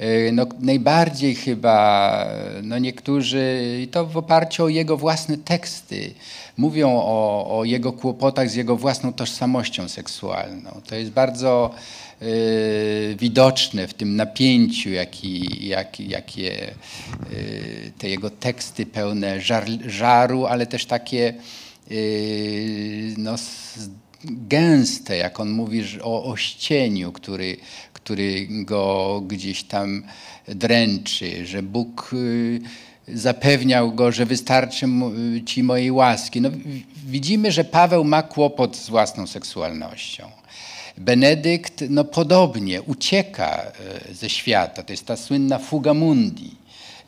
y, 0.00 0.30
no, 0.32 0.46
najbardziej 0.60 1.34
chyba, 1.34 2.26
no 2.62 2.78
niektórzy, 2.78 3.78
i 3.82 3.88
to 3.88 4.06
w 4.06 4.16
oparciu 4.16 4.64
o 4.64 4.68
jego 4.68 4.96
własne 4.96 5.38
teksty, 5.38 6.14
mówią 6.56 6.90
o, 6.90 7.58
o 7.58 7.64
jego 7.64 7.92
kłopotach 7.92 8.50
z 8.50 8.54
jego 8.54 8.76
własną 8.76 9.12
tożsamością 9.12 9.88
seksualną. 9.88 10.80
To 10.86 10.94
jest 10.94 11.10
bardzo 11.10 11.70
widoczne 13.16 13.88
w 13.88 13.94
tym 13.94 14.16
napięciu, 14.16 14.90
jaki, 14.90 15.66
jak, 15.68 16.00
jakie 16.00 16.74
y, 17.32 17.92
te 17.98 18.08
jego 18.08 18.30
teksty 18.30 18.86
pełne 18.86 19.40
żar, 19.40 19.64
żaru, 19.86 20.46
ale 20.46 20.66
też 20.66 20.86
takie 20.86 21.34
y, 21.90 23.14
no, 23.18 23.34
gęste, 24.24 25.16
jak 25.16 25.40
on 25.40 25.50
mówi 25.50 25.82
o 26.02 26.24
ościeniu, 26.24 27.12
który, 27.12 27.56
który 27.92 28.46
go 28.50 29.22
gdzieś 29.26 29.62
tam 29.62 30.02
dręczy, 30.48 31.46
że 31.46 31.62
Bóg 31.62 32.10
y, 32.12 32.60
zapewniał 33.08 33.92
go, 33.92 34.12
że 34.12 34.26
wystarczy 34.26 34.86
ci 35.46 35.62
mojej 35.62 35.90
łaski. 35.90 36.40
No, 36.40 36.50
widzimy, 37.06 37.52
że 37.52 37.64
Paweł 37.64 38.04
ma 38.04 38.22
kłopot 38.22 38.76
z 38.76 38.88
własną 38.88 39.26
seksualnością. 39.26 40.30
Benedykt 40.98 41.84
no, 41.90 42.04
podobnie 42.04 42.82
ucieka 42.82 43.62
e, 44.10 44.14
ze 44.14 44.28
świata. 44.28 44.82
To 44.82 44.92
jest 44.92 45.06
ta 45.06 45.16
słynna 45.16 45.58
fuga 45.58 45.94
mundi. 45.94 46.50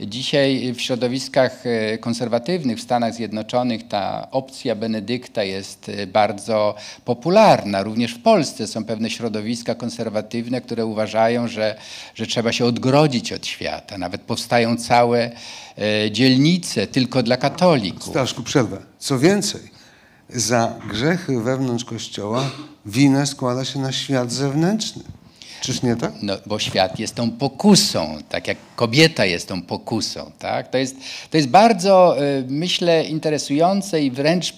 Dzisiaj 0.01 0.75
w 0.75 0.81
środowiskach 0.81 1.67
e, 1.67 1.99
konserwatywnych 1.99 2.79
w 2.79 2.83
Stanach 2.83 3.15
Zjednoczonych 3.15 3.89
ta 3.89 4.29
opcja 4.31 4.75
Benedykta 4.75 5.45
jest 5.45 5.89
e, 5.89 6.07
bardzo 6.07 6.75
popularna. 7.05 7.83
Również 7.83 8.15
w 8.15 8.23
Polsce 8.23 8.67
są 8.67 8.85
pewne 8.85 9.11
środowiska 9.11 9.75
konserwatywne, 9.75 10.61
które 10.61 10.87
uważają, 10.87 11.49
że, 11.49 11.77
że 12.15 12.27
trzeba 12.27 12.53
się 12.53 12.65
odgrodzić 12.65 13.33
od 13.33 13.47
świata. 13.47 13.99
Nawet 13.99 14.21
powstają 14.21 14.77
całe 14.77 15.31
dzielnice 16.11 16.87
tylko 16.87 17.23
dla 17.23 17.37
katolików. 17.37 18.11
Staszku, 18.11 18.43
przerwę. 18.43 18.79
Co 18.99 19.19
więcej, 19.19 19.61
za 20.31 20.75
grzechy 20.89 21.41
wewnątrz 21.41 21.85
Kościoła 21.85 22.51
winę 22.87 23.27
składa 23.27 23.65
się 23.65 23.79
na 23.79 23.93
świat 23.93 24.33
zewnętrzny. 24.33 25.03
Czyż 25.61 25.83
nie 25.83 25.97
tak? 25.97 26.13
No, 26.23 26.37
bo 26.47 26.59
świat 26.59 26.99
jest 26.99 27.15
tą 27.15 27.31
pokusą, 27.31 28.19
tak 28.29 28.49
jak 28.49 28.59
kobieta 28.77 29.25
jest 29.25 29.49
tą 29.49 29.63
pokusą. 29.63 30.31
Tak? 30.39 30.71
To, 30.71 30.79
jest, 30.79 30.97
to 31.31 31.37
jest 31.37 31.49
bardzo, 31.49 32.23
y, 32.23 32.45
myślę, 32.49 33.05
interesujące 33.05 34.03
i 34.03 34.11
wręcz 34.11 34.55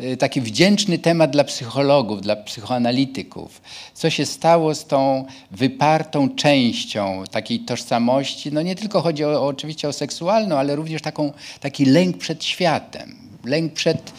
y, 0.00 0.16
taki 0.16 0.40
wdzięczny 0.40 0.98
temat 0.98 1.30
dla 1.30 1.44
psychologów, 1.44 2.20
dla 2.20 2.36
psychoanalityków. 2.36 3.60
Co 3.94 4.10
się 4.10 4.26
stało 4.26 4.74
z 4.74 4.86
tą 4.86 5.24
wypartą 5.50 6.34
częścią 6.34 7.24
takiej 7.30 7.60
tożsamości? 7.60 8.52
No 8.52 8.62
nie 8.62 8.74
tylko 8.74 9.02
chodzi 9.02 9.24
o, 9.24 9.46
oczywiście 9.46 9.88
o 9.88 9.92
seksualną, 9.92 10.56
ale 10.56 10.76
również 10.76 11.02
taką, 11.02 11.32
taki 11.60 11.84
lęk 11.84 12.18
przed 12.18 12.44
światem, 12.44 13.16
lęk 13.44 13.72
przed 13.72 14.12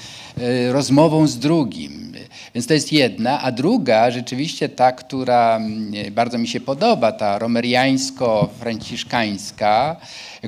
rozmową 0.71 1.27
z 1.27 1.39
drugim, 1.39 2.07
więc 2.55 2.67
to 2.67 2.73
jest 2.73 2.91
jedna, 2.91 3.41
a 3.41 3.51
druga 3.51 4.11
rzeczywiście 4.11 4.69
ta, 4.69 4.91
która 4.91 5.55
mm, 5.55 6.13
bardzo 6.13 6.37
mi 6.37 6.47
się 6.47 6.59
podoba, 6.59 7.11
ta 7.11 7.39
romeriańsko-franciszkańska, 7.39 9.95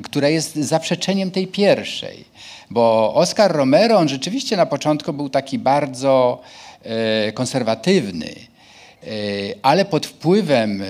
która 0.02 0.28
jest 0.28 0.54
zaprzeczeniem 0.54 1.30
tej 1.30 1.46
pierwszej. 1.46 2.24
Bo 2.70 3.14
Oscar 3.14 3.52
Romero, 3.52 3.98
on 3.98 4.08
rzeczywiście 4.08 4.56
na 4.56 4.66
początku 4.66 5.12
był 5.12 5.28
taki 5.28 5.58
bardzo 5.58 6.40
e, 6.82 7.32
konserwatywny, 7.32 8.34
ale 9.62 9.84
pod 9.84 10.06
wpływem 10.06 10.82
e, 10.82 10.86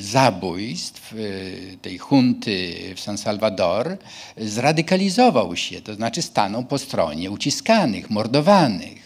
zabójstw 0.00 1.14
tej 1.82 1.98
hunty 1.98 2.74
w 2.96 3.00
San 3.00 3.18
Salvador 3.18 3.96
zradykalizował 4.36 5.56
się, 5.56 5.80
to 5.80 5.94
znaczy 5.94 6.22
stanął 6.22 6.64
po 6.64 6.78
stronie 6.78 7.30
uciskanych, 7.30 8.10
mordowanych. 8.10 8.99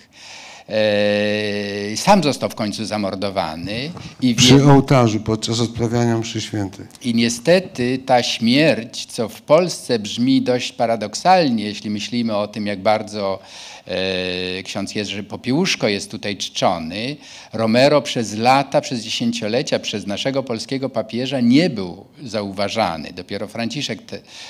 E, 0.68 1.96
sam 1.96 2.22
został 2.22 2.50
w 2.50 2.54
końcu 2.54 2.84
zamordowany. 2.84 3.90
I 4.20 4.34
przy 4.34 4.58
wie... 4.58 4.72
ołtarzu 4.72 5.20
podczas 5.20 5.60
odprawiania 5.60 6.18
mszy 6.18 6.40
świętej. 6.40 6.86
I 7.02 7.14
niestety 7.14 7.98
ta 8.06 8.22
śmierć, 8.22 9.06
co 9.06 9.28
w 9.28 9.42
Polsce 9.42 9.98
brzmi 9.98 10.42
dość 10.42 10.72
paradoksalnie, 10.72 11.64
jeśli 11.64 11.90
myślimy 11.90 12.36
o 12.36 12.48
tym, 12.48 12.66
jak 12.66 12.82
bardzo 12.82 13.38
e, 13.86 14.62
ksiądz 14.62 14.94
Jerzy 14.94 15.22
Popiełuszko 15.22 15.88
jest 15.88 16.10
tutaj 16.10 16.36
czczony, 16.36 17.16
Romero 17.52 18.02
przez 18.02 18.34
lata, 18.34 18.80
przez 18.80 19.00
dziesięciolecia, 19.00 19.78
przez 19.78 20.06
naszego 20.06 20.42
polskiego 20.42 20.88
papieża 20.88 21.40
nie 21.40 21.70
był 21.70 22.06
zauważany. 22.22 23.12
Dopiero 23.12 23.48
Franciszek, 23.48 23.98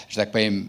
że 0.09 0.17
tak 0.17 0.31
powiem, 0.31 0.69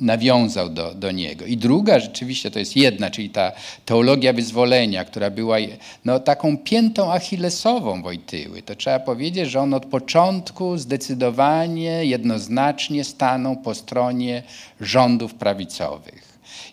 nawiązał 0.00 0.68
do, 0.68 0.94
do 0.94 1.10
niego. 1.10 1.46
I 1.46 1.56
druga 1.56 2.00
rzeczywiście 2.00 2.50
to 2.50 2.58
jest 2.58 2.76
jedna, 2.76 3.10
czyli 3.10 3.30
ta 3.30 3.52
teologia 3.84 4.32
wyzwolenia, 4.32 5.04
która 5.04 5.30
była 5.30 5.56
no, 6.04 6.20
taką 6.20 6.58
piętą 6.58 7.12
achillesową 7.12 8.02
Wojtyły. 8.02 8.62
To 8.62 8.74
trzeba 8.74 9.00
powiedzieć, 9.00 9.50
że 9.50 9.60
on 9.60 9.74
od 9.74 9.86
początku 9.86 10.78
zdecydowanie, 10.78 12.04
jednoznacznie 12.04 13.04
stanął 13.04 13.56
po 13.56 13.74
stronie 13.74 14.42
rządów 14.80 15.34
prawicowych. 15.34 16.26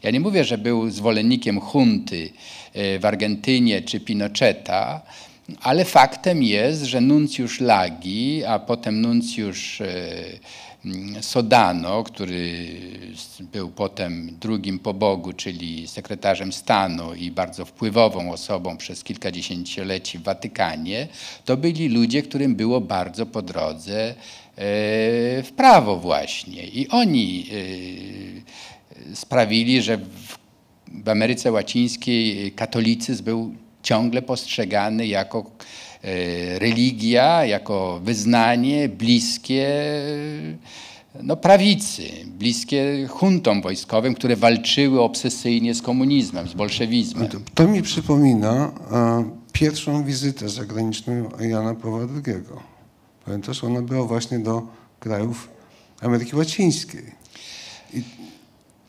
Ja 0.03 0.11
nie 0.11 0.19
mówię, 0.19 0.43
że 0.43 0.57
był 0.57 0.89
zwolennikiem 0.89 1.59
hunty 1.59 2.29
e, 2.73 2.99
w 2.99 3.05
Argentynie 3.05 3.81
czy 3.81 3.99
Pinocheta, 3.99 5.01
ale 5.61 5.85
faktem 5.85 6.43
jest, 6.43 6.83
że 6.83 7.01
nuncjusz 7.01 7.59
Lagi, 7.59 8.45
a 8.45 8.59
potem 8.59 9.01
nuncjusz 9.01 9.81
e, 9.81 9.85
Sodano, 11.21 12.03
który 12.03 12.67
był 13.39 13.69
potem 13.69 14.37
drugim 14.39 14.79
po 14.79 14.93
Bogu, 14.93 15.33
czyli 15.33 15.87
sekretarzem 15.87 16.53
stanu 16.53 17.13
i 17.13 17.31
bardzo 17.31 17.65
wpływową 17.65 18.31
osobą 18.31 18.77
przez 18.77 19.03
kilka 19.03 19.31
dziesięcioleci 19.31 20.19
w 20.19 20.23
Watykanie, 20.23 21.07
to 21.45 21.57
byli 21.57 21.89
ludzie, 21.89 22.21
którym 22.21 22.55
było 22.55 22.81
bardzo 22.81 23.25
po 23.25 23.41
drodze 23.41 24.09
e, 24.09 24.15
w 25.43 25.51
prawo 25.55 25.97
właśnie. 25.97 26.67
I 26.67 26.87
oni 26.87 27.49
e, 29.11 29.15
sprawili, 29.15 29.81
że 29.81 29.97
w 31.03 31.09
Ameryce 31.09 31.51
Łacińskiej 31.51 32.51
katolicyzm 32.51 33.23
był 33.23 33.55
ciągle 33.83 34.21
postrzegany 34.21 35.07
jako 35.07 35.51
religia, 36.59 37.45
jako 37.45 37.99
wyznanie 38.03 38.89
bliskie 38.89 39.69
no, 41.21 41.35
prawicy, 41.35 42.03
bliskie 42.27 43.07
huntom 43.09 43.61
wojskowym, 43.61 44.13
które 44.13 44.35
walczyły 44.35 45.01
obsesyjnie 45.01 45.75
z 45.75 45.81
komunizmem, 45.81 46.47
z 46.47 46.53
bolszewizmem. 46.53 47.27
To, 47.27 47.37
to 47.53 47.67
mi 47.67 47.81
przypomina 47.81 48.71
a, 48.91 49.23
pierwszą 49.51 50.03
wizytę 50.03 50.49
zagraniczną 50.49 51.29
Jana 51.39 51.75
Pawła 51.75 51.99
II. 51.99 52.35
Pamiętasz, 53.25 53.63
ona 53.63 53.81
była 53.81 54.05
właśnie 54.05 54.39
do 54.39 54.67
krajów 54.99 55.49
Ameryki 56.01 56.35
Łacińskiej. 56.35 57.03
I, 57.93 58.03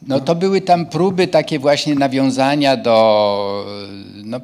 no 0.06 0.20
to 0.20 0.34
były 0.34 0.60
tam 0.60 0.86
próby 0.86 1.26
takie 1.26 1.58
właśnie 1.58 1.94
nawiązania 1.94 2.76
do 2.76 3.66
no, 4.24 4.40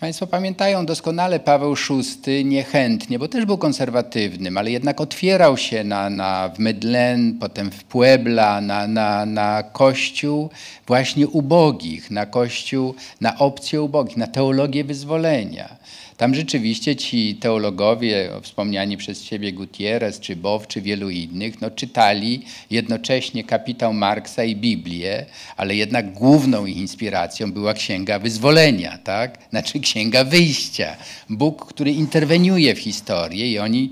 Państwo 0.00 0.26
pamiętają 0.26 0.86
doskonale 0.86 1.40
Paweł 1.40 1.74
VI 1.74 2.44
niechętnie, 2.44 3.18
bo 3.18 3.28
też 3.28 3.44
był 3.44 3.58
konserwatywnym, 3.58 4.58
ale 4.58 4.70
jednak 4.70 5.00
otwierał 5.00 5.56
się 5.56 5.84
na, 5.84 6.10
na, 6.10 6.48
w 6.48 6.58
Mydlen, 6.58 7.38
potem 7.40 7.70
w 7.70 7.84
Puebla, 7.84 8.60
na, 8.60 8.86
na, 8.86 9.26
na 9.26 9.62
kościół 9.62 10.50
właśnie 10.86 11.28
ubogich, 11.28 12.10
na 12.10 12.26
kościół, 12.26 12.94
na 13.20 13.38
opcję 13.38 13.82
ubogich, 13.82 14.16
na 14.16 14.26
teologię 14.26 14.84
wyzwolenia. 14.84 15.76
Tam 16.16 16.34
rzeczywiście 16.34 16.96
ci 16.96 17.34
teologowie, 17.34 18.30
wspomniani 18.42 18.96
przez 18.96 19.24
ciebie 19.24 19.52
Gutierrez, 19.52 20.20
czy 20.20 20.36
Bow, 20.36 20.66
czy 20.66 20.80
wielu 20.80 21.10
innych, 21.10 21.60
no, 21.60 21.70
czytali 21.70 22.42
jednocześnie 22.70 23.44
kapitał 23.44 23.92
Marksa 23.94 24.44
i 24.44 24.56
Biblię, 24.56 25.26
ale 25.56 25.76
jednak 25.76 26.12
główną 26.12 26.66
ich 26.66 26.76
inspiracją 26.76 27.52
była 27.52 27.74
Księga 27.74 28.18
Wyzwolenia, 28.18 28.98
tak? 28.98 29.38
znaczy 29.50 29.80
Księga 29.80 30.24
Wyjścia. 30.24 30.96
Bóg, 31.30 31.66
który 31.66 31.92
interweniuje 31.92 32.74
w 32.74 32.78
historię 32.78 33.52
i 33.52 33.58
oni 33.58 33.90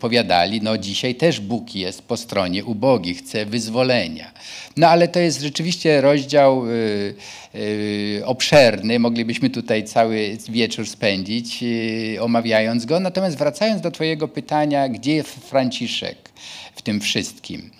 powiadali, 0.00 0.62
no 0.62 0.78
dzisiaj 0.78 1.14
też 1.14 1.40
Bóg 1.40 1.74
jest 1.74 2.02
po 2.02 2.16
stronie 2.16 2.64
ubogich, 2.64 3.18
chce 3.18 3.46
wyzwolenia. 3.46 4.32
No 4.76 4.88
ale 4.88 5.08
to 5.08 5.20
jest 5.20 5.40
rzeczywiście 5.40 6.00
rozdział 6.00 6.66
y, 6.66 7.14
y, 7.54 8.22
obszerny, 8.24 8.98
moglibyśmy 8.98 9.50
tutaj 9.50 9.84
cały 9.84 10.38
wieczór 10.48 10.86
spędzić 10.86 11.62
y, 11.62 12.22
omawiając 12.22 12.86
go. 12.86 13.00
Natomiast 13.00 13.38
wracając 13.38 13.80
do 13.80 13.90
twojego 13.90 14.28
pytania, 14.28 14.88
gdzie 14.88 15.14
jest 15.14 15.28
Franciszek 15.28 16.30
w 16.74 16.82
tym 16.82 17.00
wszystkim? 17.00 17.70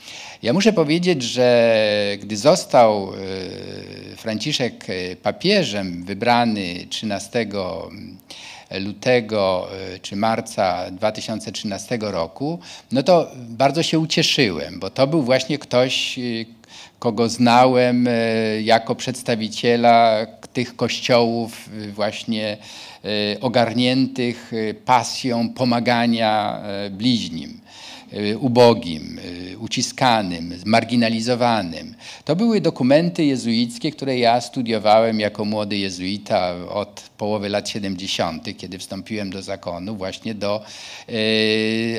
Ja 0.43 0.53
muszę 0.53 0.73
powiedzieć, 0.73 1.23
że 1.23 2.17
gdy 2.21 2.37
został 2.37 3.13
Franciszek 4.17 4.87
papieżem 5.23 6.05
wybrany 6.05 6.87
13 6.91 7.47
lutego 8.79 9.69
e, 9.95 9.99
czy 9.99 10.17
marca 10.17 10.91
2013 10.91 11.99
roku, 12.01 12.59
no 12.93 13.03
to 13.03 13.31
bardzo 13.37 13.83
się 13.83 13.99
ucieszyłem, 13.99 14.81
bo 14.81 14.91
to 14.91 15.07
był 15.07 15.23
właśnie 15.23 15.59
ktoś, 15.59 16.19
e, 16.19 16.23
kogo 16.99 17.29
znałem 17.29 18.09
e, 18.09 18.13
jako 18.63 18.95
przedstawiciela 18.95 20.27
tych 20.53 20.77
kościołów 20.77 21.71
właśnie 21.95 22.57
ogarniętych 23.41 24.53
pasją 24.85 25.49
pomagania 25.49 26.63
bliźnim. 26.91 27.61
Y, 28.15 28.39
ubogim, 28.39 29.19
y, 29.19 29.59
uciskanym, 29.59 30.55
marginalizowanym. 30.65 31.95
To 32.25 32.37
były 32.37 32.61
dokumenty 32.61 33.25
jezuickie, 33.25 33.93
które 33.93 34.19
ja 34.19 34.41
studiowałem 34.41 35.21
jako 35.21 35.45
młody 35.45 35.79
jezuita 35.79 36.55
od 36.69 37.11
połowy 37.19 37.49
lat 37.49 37.69
70., 37.69 38.57
kiedy 38.57 38.79
wstąpiłem 38.79 39.31
do 39.31 39.43
zakonu, 39.43 39.97
właśnie 39.97 40.35
do 40.35 40.63
yy, 41.09 41.15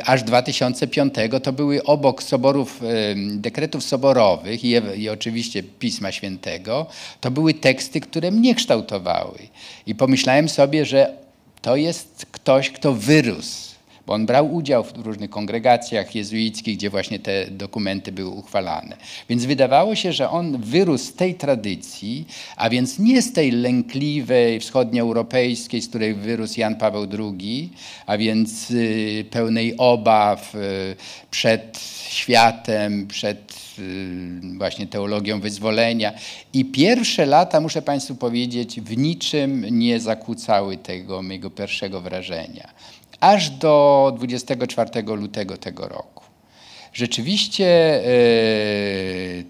aż 0.06 0.24
2005. 0.24 1.14
To 1.44 1.54
były 1.54 1.84
obok 1.84 2.24
soborów, 2.24 2.82
yy, 2.82 3.38
dekretów 3.38 3.84
soborowych 3.84 4.64
i, 4.64 4.74
i 4.96 5.10
oczywiście 5.10 5.64
Pisma 5.64 6.12
Świętego, 6.12 6.86
to 7.22 7.32
były 7.32 7.54
teksty, 7.54 8.02
które 8.02 8.32
mnie 8.32 8.56
kształtowały. 8.56 9.40
I 9.88 9.96
pomyślałem 9.96 10.50
sobie, 10.50 10.86
że 10.86 11.18
to 11.62 11.76
jest 11.76 12.26
ktoś, 12.32 12.70
kto 12.70 12.94
wyrósł 12.94 13.71
bo 14.08 14.14
on 14.14 14.26
brał 14.26 14.54
udział 14.54 14.84
w 14.84 14.98
różnych 14.98 15.30
kongregacjach 15.30 16.16
jezuickich, 16.16 16.78
gdzie 16.78 16.90
właśnie 16.90 17.20
te 17.20 17.52
dokumenty 17.52 18.12
były 18.12 18.30
uchwalane. 18.30 18.98
Więc 19.30 19.46
wydawało 19.46 19.96
się, 19.96 20.14
że 20.14 20.30
on 20.30 20.62
wyrósł 20.62 21.06
z 21.06 21.14
tej 21.14 21.36
tradycji, 21.36 22.26
a 22.56 22.70
więc 22.70 23.00
nie 23.00 23.22
z 23.22 23.34
tej 23.34 23.52
lękliwej 23.52 24.60
wschodnioeuropejskiej, 24.60 25.82
z 25.82 25.90
której 25.90 26.14
wyrósł 26.14 26.60
Jan 26.60 26.76
Paweł 26.76 27.08
II, 27.20 27.70
a 28.06 28.18
więc 28.18 28.72
y, 28.72 29.26
pełnej 29.32 29.78
obaw 29.78 30.56
y, 30.56 30.60
przed 31.32 31.80
światem, 32.10 33.08
przed 33.08 33.56
y, 33.80 34.58
właśnie 34.58 34.88
teologią 34.88 35.40
wyzwolenia. 35.40 36.14
I 36.54 36.66
pierwsze 36.66 37.26
lata, 37.26 37.62
muszę 37.62 37.82
Państwu 37.82 38.16
powiedzieć, 38.16 38.82
w 38.82 38.98
niczym 38.98 39.66
nie 39.80 40.00
zakłócały 40.00 40.78
tego 40.78 41.22
mojego 41.22 41.50
pierwszego 41.50 42.02
wrażenia 42.02 42.70
aż 43.22 43.50
do 43.50 44.14
24 44.18 45.04
lutego 45.04 45.58
tego 45.58 45.88
roku. 45.88 46.24
Rzeczywiście 46.94 47.66
e, 47.66 48.10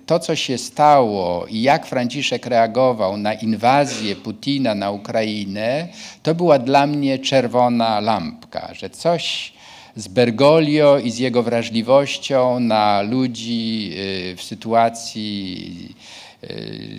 to, 0.06 0.20
co 0.20 0.36
się 0.36 0.58
stało 0.58 1.46
i 1.48 1.62
jak 1.62 1.86
Franciszek 1.86 2.46
reagował 2.46 3.18
na 3.18 3.34
inwazję 3.34 4.16
Putina 4.16 4.76
na 4.76 4.92
Ukrainę, 4.92 5.88
to 6.24 6.36
była 6.36 6.60
dla 6.60 6.88
mnie 6.88 7.20
czerwona 7.20 8.00
lampka, 8.00 8.74
że 8.74 8.90
coś 8.90 9.54
z 9.96 10.08
Bergoglio 10.08 11.00
i 11.00 11.12
z 11.12 11.18
jego 11.18 11.44
wrażliwością 11.44 12.60
na 12.60 13.02
ludzi 13.02 13.94
e, 13.94 14.36
w 14.36 14.44
sytuacji 14.44 15.96
e, 16.44 16.48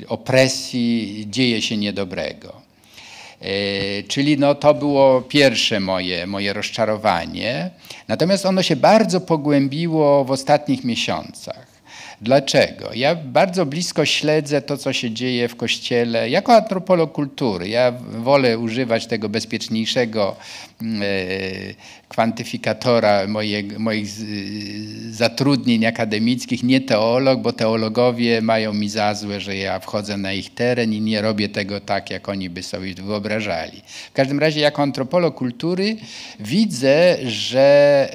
opresji 0.08 1.24
dzieje 1.30 1.62
się 1.62 1.76
niedobrego. 1.76 2.61
E, 3.42 4.02
czyli 4.02 4.38
no, 4.38 4.54
to 4.54 4.74
było 4.74 5.22
pierwsze 5.22 5.80
moje, 5.80 6.26
moje 6.26 6.52
rozczarowanie. 6.52 7.70
Natomiast 8.08 8.46
ono 8.46 8.62
się 8.62 8.76
bardzo 8.76 9.20
pogłębiło 9.20 10.24
w 10.24 10.30
ostatnich 10.30 10.84
miesiącach. 10.84 11.71
Dlaczego? 12.22 12.90
Ja 12.94 13.14
bardzo 13.14 13.66
blisko 13.66 14.04
śledzę 14.04 14.62
to, 14.62 14.76
co 14.76 14.92
się 14.92 15.10
dzieje 15.10 15.48
w 15.48 15.56
kościele 15.56 16.30
jako 16.30 16.54
antropolog 16.54 17.12
kultury. 17.12 17.68
Ja 17.68 17.92
wolę 18.18 18.58
używać 18.58 19.06
tego 19.06 19.28
bezpieczniejszego 19.28 20.36
mm, 20.82 21.02
e, 21.02 21.06
kwantyfikatora 22.08 23.26
moich 23.78 24.08
zatrudnień 25.10 25.86
akademickich, 25.86 26.62
nie 26.62 26.80
teolog, 26.80 27.40
bo 27.40 27.52
teologowie 27.52 28.42
mają 28.42 28.72
mi 28.72 28.88
za 28.88 29.14
złe, 29.14 29.40
że 29.40 29.56
ja 29.56 29.80
wchodzę 29.80 30.16
na 30.16 30.32
ich 30.32 30.54
teren 30.54 30.92
i 30.92 31.00
nie 31.00 31.22
robię 31.22 31.48
tego 31.48 31.80
tak, 31.80 32.10
jak 32.10 32.28
oni 32.28 32.50
by 32.50 32.62
sobie 32.62 32.94
wyobrażali. 32.94 33.82
W 34.10 34.12
każdym 34.12 34.38
razie, 34.38 34.60
jako 34.60 34.82
antropolog 34.82 35.34
kultury 35.34 35.96
widzę, 36.40 37.16
że 37.24 38.08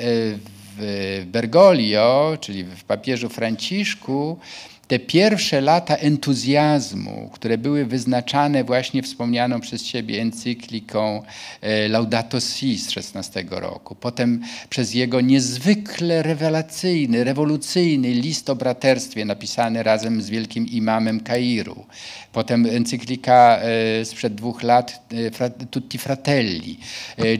w 0.79 1.23
Bergoglio, 1.27 2.37
czyli 2.41 2.63
w 2.63 2.83
papieżu 2.83 3.29
Franciszku, 3.29 4.39
te 4.87 4.99
pierwsze 4.99 5.61
lata 5.61 5.95
entuzjazmu, 5.95 7.29
które 7.33 7.57
były 7.57 7.85
wyznaczane 7.85 8.63
właśnie 8.63 9.03
wspomnianą 9.03 9.59
przez 9.59 9.85
siebie 9.85 10.21
encykliką 10.21 11.23
e, 11.61 11.87
Laudato 11.87 12.41
Si 12.41 12.77
z 12.77 12.89
16 12.91 13.45
roku, 13.49 13.95
potem 13.95 14.41
przez 14.69 14.93
jego 14.93 15.21
niezwykle 15.21 16.23
rewelacyjny, 16.23 17.23
rewolucyjny 17.23 18.09
list 18.13 18.49
o 18.49 18.55
braterstwie 18.55 19.25
napisany 19.25 19.83
razem 19.83 20.21
z 20.21 20.29
wielkim 20.29 20.67
imamem 20.67 21.19
Kairu, 21.19 21.85
potem 22.33 22.65
encyklika 22.65 23.59
e, 23.59 24.05
sprzed 24.05 24.35
dwóch 24.35 24.63
lat 24.63 25.01
e, 25.39 25.49
Tutti 25.49 25.97
Fratelli, 25.97 26.79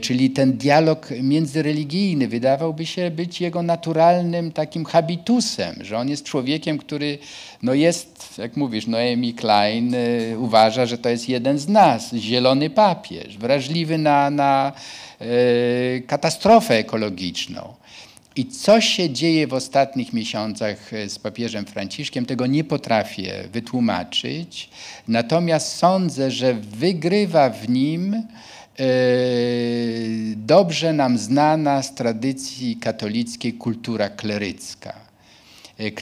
czyli 0.00 0.30
ten 0.30 0.52
dialog 0.52 1.08
międzyreligijny 1.22 2.28
wydawał 2.28 2.74
się 2.84 3.10
być 3.10 3.40
jego 3.40 3.62
naturalnym 3.62 4.52
takim 4.52 4.84
habitusem, 4.84 5.74
że 5.80 5.98
on 5.98 6.08
jest 6.08 6.24
człowiekiem, 6.24 6.78
który 6.78 7.18
no 7.62 7.74
jest, 7.74 8.38
jak 8.38 8.56
mówisz, 8.56 8.86
Noemi 8.86 9.34
Klein 9.34 9.94
y, 9.94 10.36
uważa, 10.38 10.86
że 10.86 10.98
to 10.98 11.08
jest 11.08 11.28
jeden 11.28 11.58
z 11.58 11.68
nas, 11.68 12.12
zielony 12.14 12.70
papież, 12.70 13.38
wrażliwy 13.38 13.98
na, 13.98 14.30
na 14.30 14.72
y, 15.22 16.02
katastrofę 16.06 16.74
ekologiczną. 16.74 17.74
I 18.36 18.46
co 18.46 18.80
się 18.80 19.10
dzieje 19.10 19.46
w 19.46 19.54
ostatnich 19.54 20.12
miesiącach 20.12 20.92
y, 20.92 21.08
z 21.08 21.18
papieżem 21.18 21.66
Franciszkiem, 21.66 22.26
tego 22.26 22.46
nie 22.46 22.64
potrafię 22.64 23.44
wytłumaczyć. 23.52 24.70
Natomiast 25.08 25.76
sądzę, 25.76 26.30
że 26.30 26.54
wygrywa 26.54 27.50
w 27.50 27.68
nim 27.68 28.22
dobrze 30.36 30.92
nam 30.92 31.18
znana 31.18 31.82
z 31.82 31.94
tradycji 31.94 32.76
katolickiej 32.76 33.52
kultura 33.52 34.08
klerycka 34.08 35.07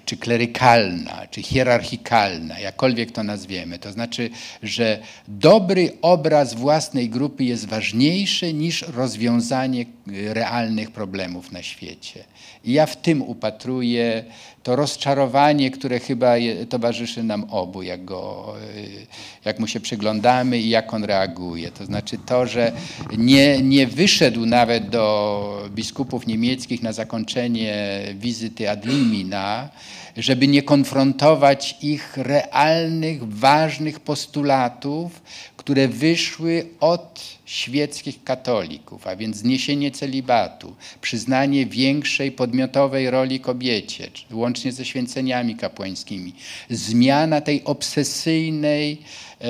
czy 0.05 0.17
klerykalna, 0.17 1.27
czy 1.31 1.43
hierarchikalna, 1.43 2.61
jakkolwiek 2.61 3.13
to 3.13 3.23
nazwiemy. 3.23 3.79
To 3.79 3.93
znaczy, 3.93 4.31
że 4.63 4.99
dobry 5.29 5.93
obraz 6.03 6.55
własnej 6.55 7.09
grupy 7.09 7.45
jest 7.45 7.67
ważniejszy 7.67 8.53
niż 8.53 8.83
rozwiązanie 8.83 9.83
e, 9.83 10.35
realnych 10.35 10.91
problemów 10.91 11.53
na 11.53 11.63
świecie. 11.63 12.25
I 12.67 12.73
ja 12.73 12.87
w 12.87 12.97
tym 12.97 13.23
upatruję 13.23 14.25
to 14.63 14.77
rozczarowanie, 14.77 15.71
które 15.71 16.01
chyba 16.01 16.35
towarzyszy 16.69 17.23
nam 17.23 17.45
obu, 17.51 17.83
jak, 17.83 18.05
go, 18.05 18.55
y, 18.77 19.07
jak 19.45 19.61
mu 19.61 19.67
się 19.67 19.81
przyglądamy 19.81 20.59
i 20.59 20.69
jak 20.69 20.95
on 20.95 21.05
reaguje. 21.05 21.71
To 21.71 21.87
znaczy 21.87 22.19
to, 22.27 22.47
że 22.47 22.73
nie, 23.19 23.63
nie 23.63 23.87
wyszedł 23.87 24.47
nawet 24.47 24.89
do 24.89 25.69
biskupów 25.71 26.27
niemieckich 26.27 26.83
na 26.83 26.93
zakończenie 26.93 28.01
wizyty 28.15 28.71
ad 28.71 28.85
limina, 28.85 29.69
żeby 30.17 30.49
nie 30.49 30.63
konfrontować 30.63 31.77
ich 31.83 32.17
realnych, 32.17 33.29
ważnych 33.29 34.01
postulatów, 34.01 35.23
które 35.57 35.89
wyszły 35.89 36.67
od 36.81 37.36
świeckich 37.47 38.25
katolików, 38.25 39.07
a 39.07 39.17
więc 39.17 39.37
zniesienie 39.37 39.91
celibatu, 39.91 40.75
przyznanie 41.01 41.67
większej 41.67 42.33
podmiotowej 42.33 43.11
roli 43.11 43.41
kobiecie, 43.41 44.11
łącznie 44.31 44.73
ze 44.73 44.85
święceniami 44.85 45.57
kapłańskimi, 45.57 46.33
zmiana 46.71 47.41
tej 47.41 47.65
obsesyjnej 47.65 48.99
e, 49.41 49.47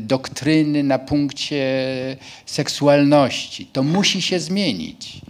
doktryny 0.00 0.82
na 0.82 0.98
punkcie 0.98 1.64
seksualności. 2.46 3.66
To 3.66 3.82
musi 3.82 4.22
się 4.22 4.40
zmienić. 4.40 5.20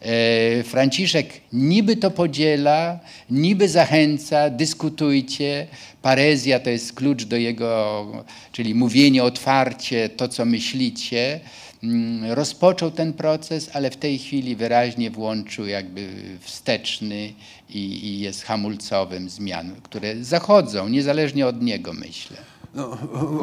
E, 0.00 0.62
Franciszek 0.62 1.40
niby 1.52 1.96
to 1.96 2.10
podziela, 2.10 2.98
niby 3.30 3.68
zachęca, 3.68 4.50
dyskutujcie. 4.50 5.66
Parezja 6.02 6.60
to 6.60 6.70
jest 6.70 6.92
klucz 6.92 7.24
do 7.24 7.36
jego, 7.36 8.06
czyli 8.52 8.74
mówienie 8.74 9.24
otwarcie, 9.24 10.08
to 10.08 10.28
co 10.28 10.44
myślicie. 10.44 11.40
Mm, 11.82 12.32
rozpoczął 12.32 12.90
ten 12.90 13.12
proces, 13.12 13.70
ale 13.72 13.90
w 13.90 13.96
tej 13.96 14.18
chwili 14.18 14.56
wyraźnie 14.56 15.10
włączył 15.10 15.66
jakby 15.66 16.08
wsteczny 16.40 17.32
i, 17.70 17.78
i 17.78 18.20
jest 18.20 18.44
hamulcowym 18.44 19.30
zmian, 19.30 19.74
które 19.82 20.24
zachodzą, 20.24 20.88
niezależnie 20.88 21.46
od 21.46 21.62
niego, 21.62 21.92
myślę. 21.92 22.36
No, 22.74 22.96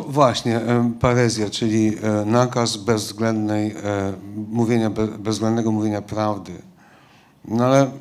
właśnie, 0.07 0.61
parezja, 0.99 1.49
czyli 1.49 1.97
e, 1.97 2.25
nakaz 2.25 2.77
bezwzględnej, 2.77 3.71
e, 3.71 4.13
mówienia, 4.49 4.89
bezwzględnego 5.19 5.71
mówienia 5.71 6.01
prawdy. 6.01 6.61
No 7.45 7.65
ale 7.65 7.91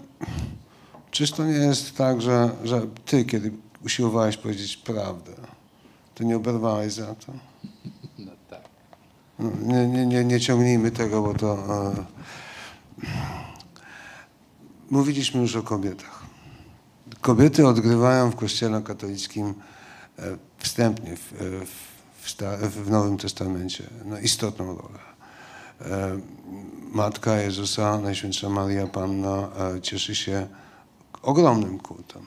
czyż 1.10 1.32
to 1.32 1.44
nie 1.44 1.52
jest 1.52 1.96
tak, 1.96 2.22
że, 2.22 2.50
że 2.64 2.86
ty, 3.06 3.24
kiedy 3.24 3.52
usiłowałeś 3.84 4.36
powiedzieć 4.36 4.76
prawdę, 4.76 5.32
to 6.14 6.24
nie 6.24 6.36
oberwałeś 6.36 6.92
za 6.92 7.14
to? 7.14 7.32
No 8.18 8.32
tak. 8.50 8.62
No, 9.38 9.50
nie, 9.62 9.86
nie, 9.86 10.06
nie, 10.06 10.24
nie 10.24 10.40
ciągnijmy 10.40 10.90
tego, 10.90 11.22
bo 11.22 11.34
to... 11.34 11.58
E, 11.88 12.04
mówiliśmy 14.90 15.40
już 15.40 15.56
o 15.56 15.62
kobietach. 15.62 16.22
Kobiety 17.20 17.66
odgrywają 17.66 18.30
w 18.30 18.36
Kościele 18.36 18.82
katolickim 18.82 19.54
e, 20.18 20.22
wstępnie 20.58 21.16
w, 21.16 21.32
e, 21.32 21.66
w, 22.22 22.82
w 22.84 22.90
Nowym 22.90 23.18
Testamencie 23.18 23.84
no, 24.04 24.18
istotną 24.18 24.66
rolę. 24.66 24.98
E, 25.80 26.18
Matka 26.92 27.36
Jezusa, 27.36 27.98
Najświętsza 27.98 28.48
Maria 28.48 28.86
Panna, 28.86 29.48
cieszy 29.82 30.14
się 30.14 30.46
ogromnym 31.22 31.78
kultem. 31.78 32.26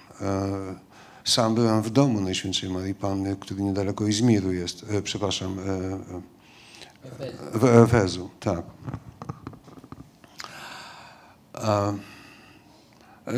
Sam 1.26 1.56
byłem 1.56 1.82
w 1.82 1.90
domu 1.90 2.22
Najświętszej 2.22 2.70
Marii 2.70 2.96
Panny, 2.96 3.36
który 3.40 3.62
niedaleko 3.62 4.08
Izmiru 4.08 4.54
jest, 4.54 4.86
przepraszam, 5.04 5.58
w 7.54 7.64
Efezu, 7.64 8.30
tak. 8.40 8.62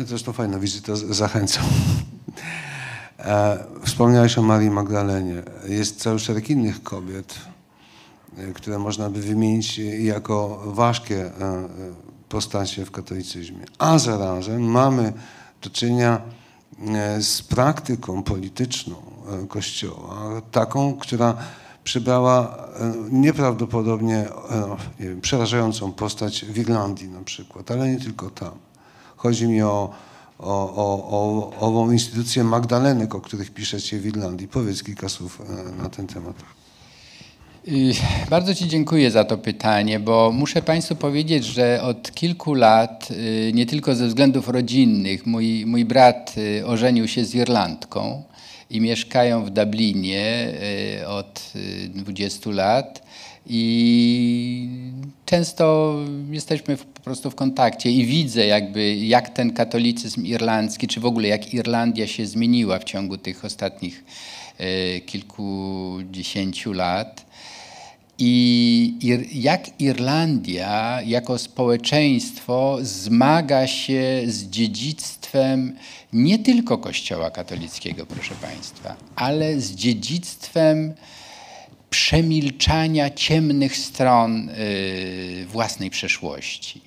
Zresztą 0.06 0.32
fajna 0.32 0.58
wizyta, 0.58 0.96
zachęcam. 0.96 1.64
E, 3.24 3.64
wspomniałeś 3.84 4.38
o 4.38 4.42
Marii 4.42 4.70
Magdalenie. 4.70 5.42
Jest 5.68 6.00
cały 6.00 6.18
szereg 6.18 6.50
innych 6.50 6.82
kobiet, 6.82 7.34
e, 8.38 8.52
które 8.52 8.78
można 8.78 9.10
by 9.10 9.20
wymienić 9.20 9.78
jako 9.98 10.62
ważkie 10.66 11.24
e, 11.24 11.68
postacie 12.28 12.84
w 12.84 12.90
katolicyzmie. 12.90 13.64
A 13.78 13.98
zarazem 13.98 14.62
mamy 14.62 15.12
do 15.62 15.70
czynienia 15.70 16.20
z 17.20 17.42
praktyką 17.42 18.22
polityczną 18.22 18.94
Kościoła, 19.48 20.42
taką, 20.52 20.94
która 20.94 21.36
przybrała 21.84 22.58
nieprawdopodobnie 23.10 24.28
nie 25.00 25.08
wiem, 25.08 25.20
przerażającą 25.20 25.92
postać 25.92 26.44
w 26.44 26.58
Irlandii 26.58 27.08
na 27.08 27.20
przykład, 27.24 27.70
ale 27.70 27.88
nie 27.88 28.00
tylko 28.00 28.30
tam. 28.30 28.50
Chodzi 29.16 29.48
mi 29.48 29.62
o, 29.62 29.90
o, 30.42 30.74
o, 30.76 31.10
o 31.10 31.52
ową 31.60 31.90
instytucję 31.90 32.44
Magdalenek, 32.44 33.14
o 33.14 33.20
których 33.20 33.50
piszecie 33.50 33.98
w 33.98 34.06
Irlandii. 34.06 34.48
Powiedz 34.48 34.82
kilka 34.82 35.08
słów 35.08 35.40
e, 35.40 35.82
na 35.82 35.88
ten 35.88 36.06
temat. 36.06 36.36
Y, 37.68 37.92
bardzo 38.30 38.54
Ci 38.54 38.68
dziękuję 38.68 39.10
za 39.10 39.24
to 39.24 39.38
pytanie, 39.38 40.00
bo 40.00 40.32
muszę 40.32 40.62
Państwu 40.62 40.96
powiedzieć, 40.96 41.44
że 41.44 41.82
od 41.82 42.12
kilku 42.12 42.54
lat, 42.54 43.08
y, 43.10 43.52
nie 43.54 43.66
tylko 43.66 43.94
ze 43.94 44.06
względów 44.06 44.48
rodzinnych, 44.48 45.26
mój, 45.26 45.66
mój 45.66 45.84
brat 45.84 46.34
y, 46.38 46.66
ożenił 46.66 47.08
się 47.08 47.24
z 47.24 47.34
Irlandką 47.34 48.22
i 48.70 48.80
mieszkają 48.80 49.44
w 49.44 49.50
Dublinie 49.50 50.52
od 51.06 51.52
20 51.94 52.50
lat. 52.50 53.02
I 53.46 54.68
często 55.26 55.96
jesteśmy 56.30 56.76
po 56.76 57.00
prostu 57.00 57.30
w 57.30 57.34
kontakcie 57.34 57.90
i 57.90 58.06
widzę 58.06 58.46
jakby 58.46 58.96
jak 58.96 59.28
ten 59.28 59.52
katolicyzm 59.52 60.24
irlandzki, 60.24 60.88
czy 60.88 61.00
w 61.00 61.06
ogóle 61.06 61.28
jak 61.28 61.54
Irlandia 61.54 62.06
się 62.06 62.26
zmieniła 62.26 62.78
w 62.78 62.84
ciągu 62.84 63.18
tych 63.18 63.44
ostatnich 63.44 64.04
e, 64.58 65.00
kilkudziesięciu 65.00 66.72
lat. 66.72 67.32
I 68.18 69.26
jak 69.32 69.80
Irlandia 69.80 70.98
jako 71.06 71.38
społeczeństwo 71.38 72.78
zmaga 72.82 73.66
się 73.66 74.22
z 74.26 74.44
dziedzictwem 74.44 75.76
nie 76.12 76.38
tylko 76.38 76.78
Kościoła 76.78 77.30
katolickiego, 77.30 78.06
proszę 78.06 78.34
Państwa, 78.42 78.96
ale 79.16 79.60
z 79.60 79.74
dziedzictwem 79.74 80.94
przemilczania 81.92 83.10
ciemnych 83.10 83.76
stron 83.76 84.48
y, 84.48 85.46
własnej 85.48 85.90
przeszłości. 85.90 86.80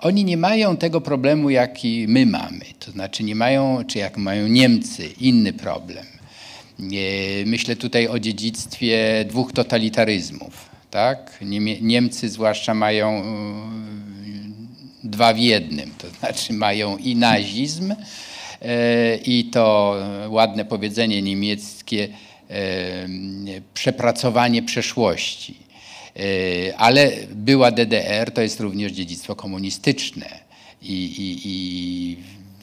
Oni 0.00 0.24
nie 0.24 0.36
mają 0.36 0.76
tego 0.76 1.00
problemu, 1.00 1.50
jaki 1.50 2.06
my 2.08 2.26
mamy, 2.26 2.64
to 2.78 2.90
znaczy 2.90 3.24
nie 3.24 3.34
mają, 3.34 3.84
czy 3.86 3.98
jak 3.98 4.16
mają 4.16 4.46
Niemcy, 4.46 5.08
inny 5.20 5.52
problem. 5.52 6.06
Myślę 7.46 7.76
tutaj 7.76 8.08
o 8.08 8.18
dziedzictwie 8.18 9.24
dwóch 9.28 9.52
totalitaryzmów. 9.52 10.68
Tak? 10.90 11.38
Niemcy 11.80 12.28
zwłaszcza 12.28 12.74
mają 12.74 13.22
y, 15.04 15.08
dwa 15.08 15.34
w 15.34 15.38
jednym, 15.38 15.90
to 15.98 16.10
znaczy 16.10 16.52
mają 16.52 16.96
i 16.96 17.16
nazizm, 17.16 17.92
y, 17.92 17.96
i 19.24 19.44
to 19.44 19.96
ładne 20.28 20.64
powiedzenie 20.64 21.22
niemieckie, 21.22 22.08
przepracowanie 23.74 24.62
przeszłości. 24.62 25.54
E, 26.16 26.76
ale 26.76 27.12
była 27.34 27.70
DDR, 27.70 28.30
to 28.30 28.42
jest 28.42 28.60
również 28.60 28.92
dziedzictwo 28.92 29.36
komunistyczne 29.36 30.26
i, 30.82 31.04
i, 31.04 31.40
i 31.44 32.16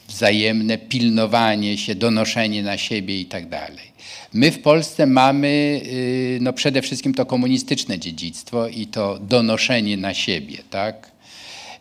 wzajemne 0.08 0.78
pilnowanie 0.78 1.78
się, 1.78 1.96
donoszenie 1.96 2.64
na 2.64 2.78
siebie 2.78 3.20
i 3.20 3.26
tak 3.26 3.50
dalej. 3.50 3.96
My 4.34 4.52
w 4.52 4.62
Polsce 4.62 5.06
mamy 5.06 5.82
y, 5.86 6.38
no 6.42 6.54
przede 6.54 6.82
wszystkim 6.82 7.14
to 7.14 7.26
komunistyczne 7.26 8.00
dziedzictwo 8.00 8.68
i 8.68 8.88
to 8.88 9.20
donoszenie 9.20 9.98
na 9.98 10.14
siebie, 10.14 10.58
tak? 10.70 11.15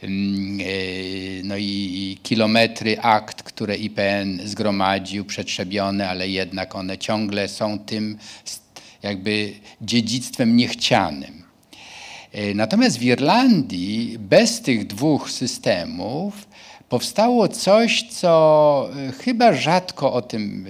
E, 0.04 1.42
no 1.44 1.56
i, 1.56 1.62
i 1.62 2.18
kilometry 2.22 3.00
akt, 3.00 3.42
które 3.42 3.76
IPN 3.76 4.40
zgromadził, 4.44 5.24
przetrzebione, 5.24 6.08
ale 6.08 6.28
jednak 6.28 6.74
one 6.74 6.98
ciągle 6.98 7.48
są 7.48 7.78
tym 7.78 8.18
jakby 9.02 9.52
dziedzictwem 9.80 10.56
niechcianym. 10.56 11.42
E, 12.32 12.54
natomiast 12.54 12.98
w 12.98 13.02
Irlandii 13.02 14.16
bez 14.18 14.60
tych 14.60 14.86
dwóch 14.86 15.30
systemów 15.30 16.46
powstało 16.94 17.48
coś, 17.48 18.02
co 18.02 18.88
e, 19.08 19.12
chyba 19.12 19.52
rzadko 19.52 20.12
o 20.12 20.22
tym 20.22 20.66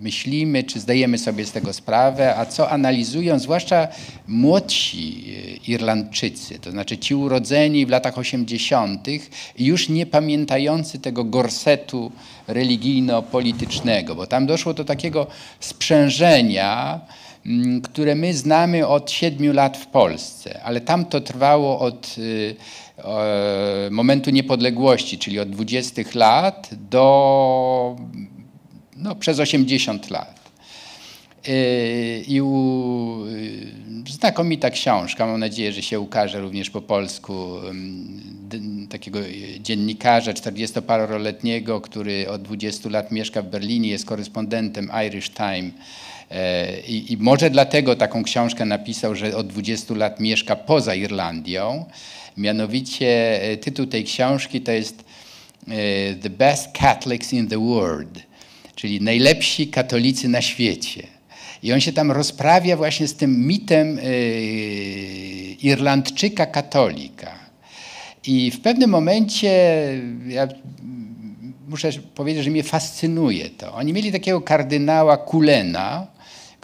myślimy, 0.00 0.62
czy 0.64 0.80
zdajemy 0.80 1.18
sobie 1.18 1.46
z 1.46 1.52
tego 1.52 1.72
sprawę, 1.72 2.36
a 2.36 2.46
co 2.46 2.70
analizują 2.70 3.38
zwłaszcza 3.38 3.88
młodsi 4.28 5.24
e, 5.26 5.70
Irlandczycy, 5.70 6.58
to 6.58 6.70
znaczy 6.70 6.98
ci 6.98 7.14
urodzeni 7.14 7.86
w 7.86 7.90
latach 7.90 8.18
80., 8.18 9.06
już 9.58 9.88
nie 9.88 10.06
pamiętający 10.06 10.98
tego 10.98 11.24
gorsetu 11.24 12.12
religijno-politycznego, 12.48 14.14
bo 14.14 14.26
tam 14.26 14.46
doszło 14.46 14.74
do 14.74 14.84
takiego 14.84 15.26
sprzężenia, 15.60 17.00
które 17.82 18.14
my 18.14 18.34
znamy 18.34 18.86
od 18.86 19.10
siedmiu 19.10 19.52
lat 19.52 19.76
w 19.76 19.86
Polsce, 19.86 20.60
ale 20.62 20.80
tam 20.80 21.04
to 21.04 21.20
trwało 21.20 21.78
od 21.80 22.16
e, 22.98 23.90
momentu 23.90 24.30
niepodległości, 24.30 25.18
czyli 25.18 25.40
od 25.40 25.50
20 25.50 26.02
lat 26.14 26.70
do 26.90 27.96
no, 28.96 29.14
przez 29.14 29.40
80 29.40 30.10
lat. 30.10 30.42
Y, 31.48 32.24
I 32.28 32.40
u, 32.40 33.24
y, 34.06 34.10
znakomita 34.10 34.70
książka, 34.70 35.26
mam 35.26 35.40
nadzieję, 35.40 35.72
że 35.72 35.82
się 35.82 36.00
ukaże 36.00 36.40
również 36.40 36.70
po 36.70 36.80
polsku, 36.80 37.32
takiego 38.88 39.18
dziennikarza 39.60 40.32
40-paroletniego, 40.32 41.80
który 41.80 42.28
od 42.28 42.42
20 42.42 42.88
lat 42.88 43.12
mieszka 43.12 43.42
w 43.42 43.46
Berlinie, 43.46 43.88
jest 43.88 44.06
korespondentem 44.06 44.90
Irish 45.06 45.30
Time. 45.30 45.70
E, 46.32 46.80
I, 46.80 47.12
I, 47.12 47.16
może 47.16 47.50
dlatego 47.50 47.96
taką 47.96 48.22
książkę 48.22 48.64
napisał, 48.64 49.14
że 49.14 49.36
od 49.36 49.46
20 49.46 49.94
lat 49.94 50.20
mieszka 50.20 50.56
poza 50.56 50.94
Irlandią. 50.94 51.84
Mianowicie 52.36 53.42
e, 53.42 53.56
tytuł 53.56 53.86
tej 53.86 54.04
książki 54.04 54.60
to 54.60 54.72
jest 54.72 55.04
e, 55.68 56.14
The 56.14 56.30
Best 56.30 56.72
Catholics 56.72 57.32
in 57.32 57.48
the 57.48 57.58
World 57.58 58.32
czyli 58.76 59.00
najlepsi 59.00 59.68
katolicy 59.68 60.28
na 60.28 60.42
świecie. 60.42 61.02
I 61.62 61.72
on 61.72 61.80
się 61.80 61.92
tam 61.92 62.10
rozprawia 62.12 62.76
właśnie 62.76 63.08
z 63.08 63.14
tym 63.14 63.46
mitem 63.46 63.98
Irlandczyka 65.62 66.46
katolika. 66.46 67.34
I 68.26 68.50
w 68.50 68.60
pewnym 68.60 68.90
momencie 68.90 69.50
ja 70.28 70.48
muszę 71.68 71.90
powiedzieć, 72.14 72.44
że 72.44 72.50
mnie 72.50 72.62
fascynuje 72.62 73.50
to. 73.50 73.74
Oni 73.74 73.92
mieli 73.92 74.12
takiego 74.12 74.40
kardynała 74.40 75.16
Kulena, 75.16 76.06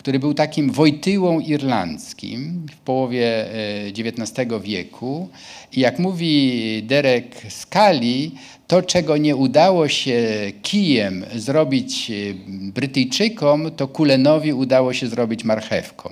który 0.09 0.18
był 0.18 0.34
takim 0.34 0.72
Wojtyłą 0.72 1.40
irlandzkim 1.40 2.66
w 2.72 2.76
połowie 2.76 3.46
XIX 3.88 4.38
e, 4.38 4.61
wieku. 4.61 5.28
I 5.72 5.80
jak 5.80 5.98
mówi 5.98 6.82
Derek 6.86 7.42
Skali, 7.48 8.34
to, 8.66 8.82
czego 8.82 9.16
nie 9.16 9.36
udało 9.36 9.88
się 9.88 10.22
kijem 10.62 11.24
zrobić 11.34 12.11
e, 12.11 12.14
Brytyjczykom, 12.48 13.70
to 13.76 13.88
Kulenowi 13.88 14.52
udało 14.52 14.92
się 14.92 15.06
zrobić 15.06 15.44
marchewką. 15.44 16.11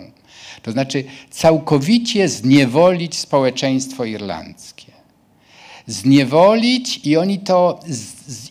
To 0.62 0.72
znaczy 0.72 1.04
całkowicie 1.30 2.28
zniewolić 2.28 3.18
społeczeństwo 3.18 4.04
irlandzkie. 4.04 4.92
Zniewolić 5.86 7.00
i 7.04 7.16
oni 7.16 7.38
to 7.38 7.80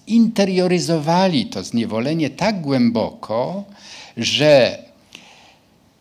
zinterioryzowali, 0.10 1.46
to 1.46 1.64
zniewolenie 1.64 2.30
tak 2.30 2.62
głęboko, 2.62 3.64
że 4.18 4.85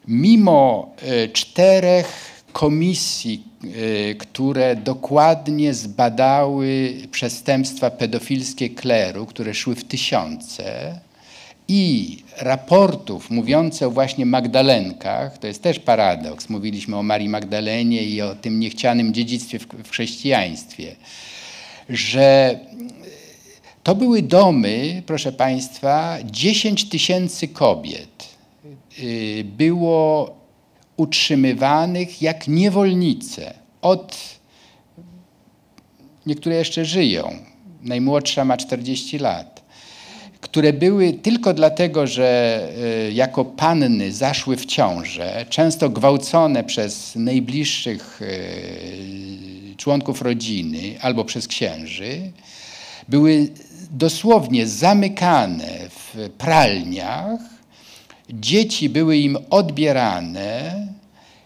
mimo 0.08 0.90
e, 1.02 1.28
czterech 1.28 2.34
komisji, 2.52 3.42
y, 3.64 4.16
które 4.18 4.76
dokładnie 4.76 5.74
zbadały 5.74 6.94
przestępstwa 7.10 7.90
pedofilskie 7.90 8.70
kleru, 8.70 9.26
które 9.26 9.54
szły 9.54 9.74
w 9.74 9.84
tysiące 9.84 10.98
i 11.68 12.18
raportów 12.40 13.30
mówiących 13.30 13.88
o 13.88 13.90
właśnie 13.90 14.26
Magdalenkach, 14.26 15.38
to 15.38 15.46
jest 15.46 15.62
też 15.62 15.78
paradoks, 15.78 16.48
mówiliśmy 16.48 16.96
o 16.96 17.02
Marii 17.02 17.28
Magdalenie 17.28 18.02
i 18.02 18.22
o 18.22 18.34
tym 18.34 18.60
niechcianym 18.60 19.14
dziedzictwie 19.14 19.58
w, 19.58 19.90
chrześcijaństwie, 19.90 20.96
że 21.88 22.58
to 23.82 23.94
były 23.94 24.22
domy, 24.22 25.02
proszę 25.06 25.32
Państwa, 25.32 26.18
10 26.24 26.88
tysięcy 26.88 27.48
kobiet 27.48 28.33
było 29.44 30.34
utrzymywanych 30.96 32.22
jak 32.22 32.48
niewolnice. 32.48 33.54
Od 33.82 34.18
niektóre 36.26 36.56
jeszcze 36.56 36.84
żyją, 36.84 37.38
najmłodsza 37.82 38.44
ma 38.44 38.56
40 38.56 39.18
lat, 39.18 39.62
które 40.40 40.72
były 40.72 41.12
tylko 41.12 41.54
dlatego, 41.54 42.06
że 42.06 42.60
y, 43.08 43.12
jako 43.12 43.44
panny 43.44 44.12
zaszły 44.12 44.56
w 44.56 44.66
ciążę, 44.66 45.46
często 45.50 45.90
gwałcone 45.90 46.64
przez 46.64 47.16
najbliższych 47.16 48.22
y, 48.22 49.74
członków 49.76 50.22
rodziny 50.22 51.00
albo 51.00 51.24
przez 51.24 51.48
księży, 51.48 52.20
były 53.08 53.48
dosłownie 53.90 54.66
zamykane 54.66 55.68
w 55.90 56.30
pralniach, 56.38 57.53
dzieci 58.30 58.88
były 58.88 59.16
im 59.16 59.38
odbierane, 59.50 60.86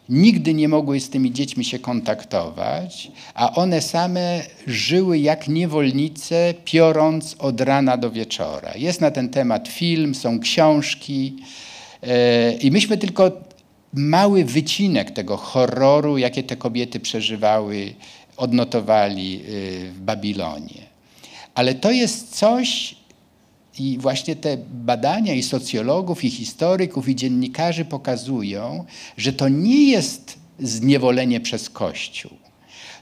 nigdy 0.09 0.55
nie 0.55 0.69
mogły 0.69 1.01
z 1.01 1.11
tymi 1.11 1.33
dziećmi 1.33 1.65
się 1.65 1.79
kontaktować, 1.79 3.11
a 3.35 3.55
one 3.55 3.83
same 3.83 4.43
żyły 4.67 5.19
jak 5.19 5.49
niewolnice, 5.49 6.55
piorąc 6.65 7.37
od 7.39 7.61
rana 7.61 7.97
do 7.97 8.11
wieczora. 8.11 8.73
Jest 8.77 9.01
na 9.01 9.11
ten 9.11 9.29
temat 9.29 9.69
film, 9.69 10.15
są 10.15 10.41
książki 10.41 11.37
e, 12.03 12.53
i 12.53 12.71
myśmy 12.71 12.99
tylko 12.99 13.33
mały 13.93 14.45
wycinek 14.45 15.11
tego 15.11 15.37
horroru, 15.37 16.19
jakie 16.19 16.43
te 16.43 16.57
kobiety 16.57 17.01
przeżywały, 17.01 17.95
odnotowali 18.37 19.37
e, 19.37 19.41
w 19.91 20.01
Babilonie. 20.01 20.89
Ale 21.55 21.75
to 21.75 21.91
jest 21.91 22.37
coś, 22.37 22.98
i 23.81 23.99
właśnie 23.99 24.37
te 24.37 24.57
badania 24.73 25.35
i 25.35 25.43
socjologów, 25.43 26.25
i 26.25 26.31
historyków, 26.31 27.09
i 27.09 27.17
dziennikarzy 27.17 27.85
pokazują, 27.85 28.85
że 29.17 29.33
to 29.33 29.49
nie 29.49 29.91
jest 29.91 30.39
zniewolenie 30.59 31.41
przez 31.41 31.71
Kościół. 31.71 32.31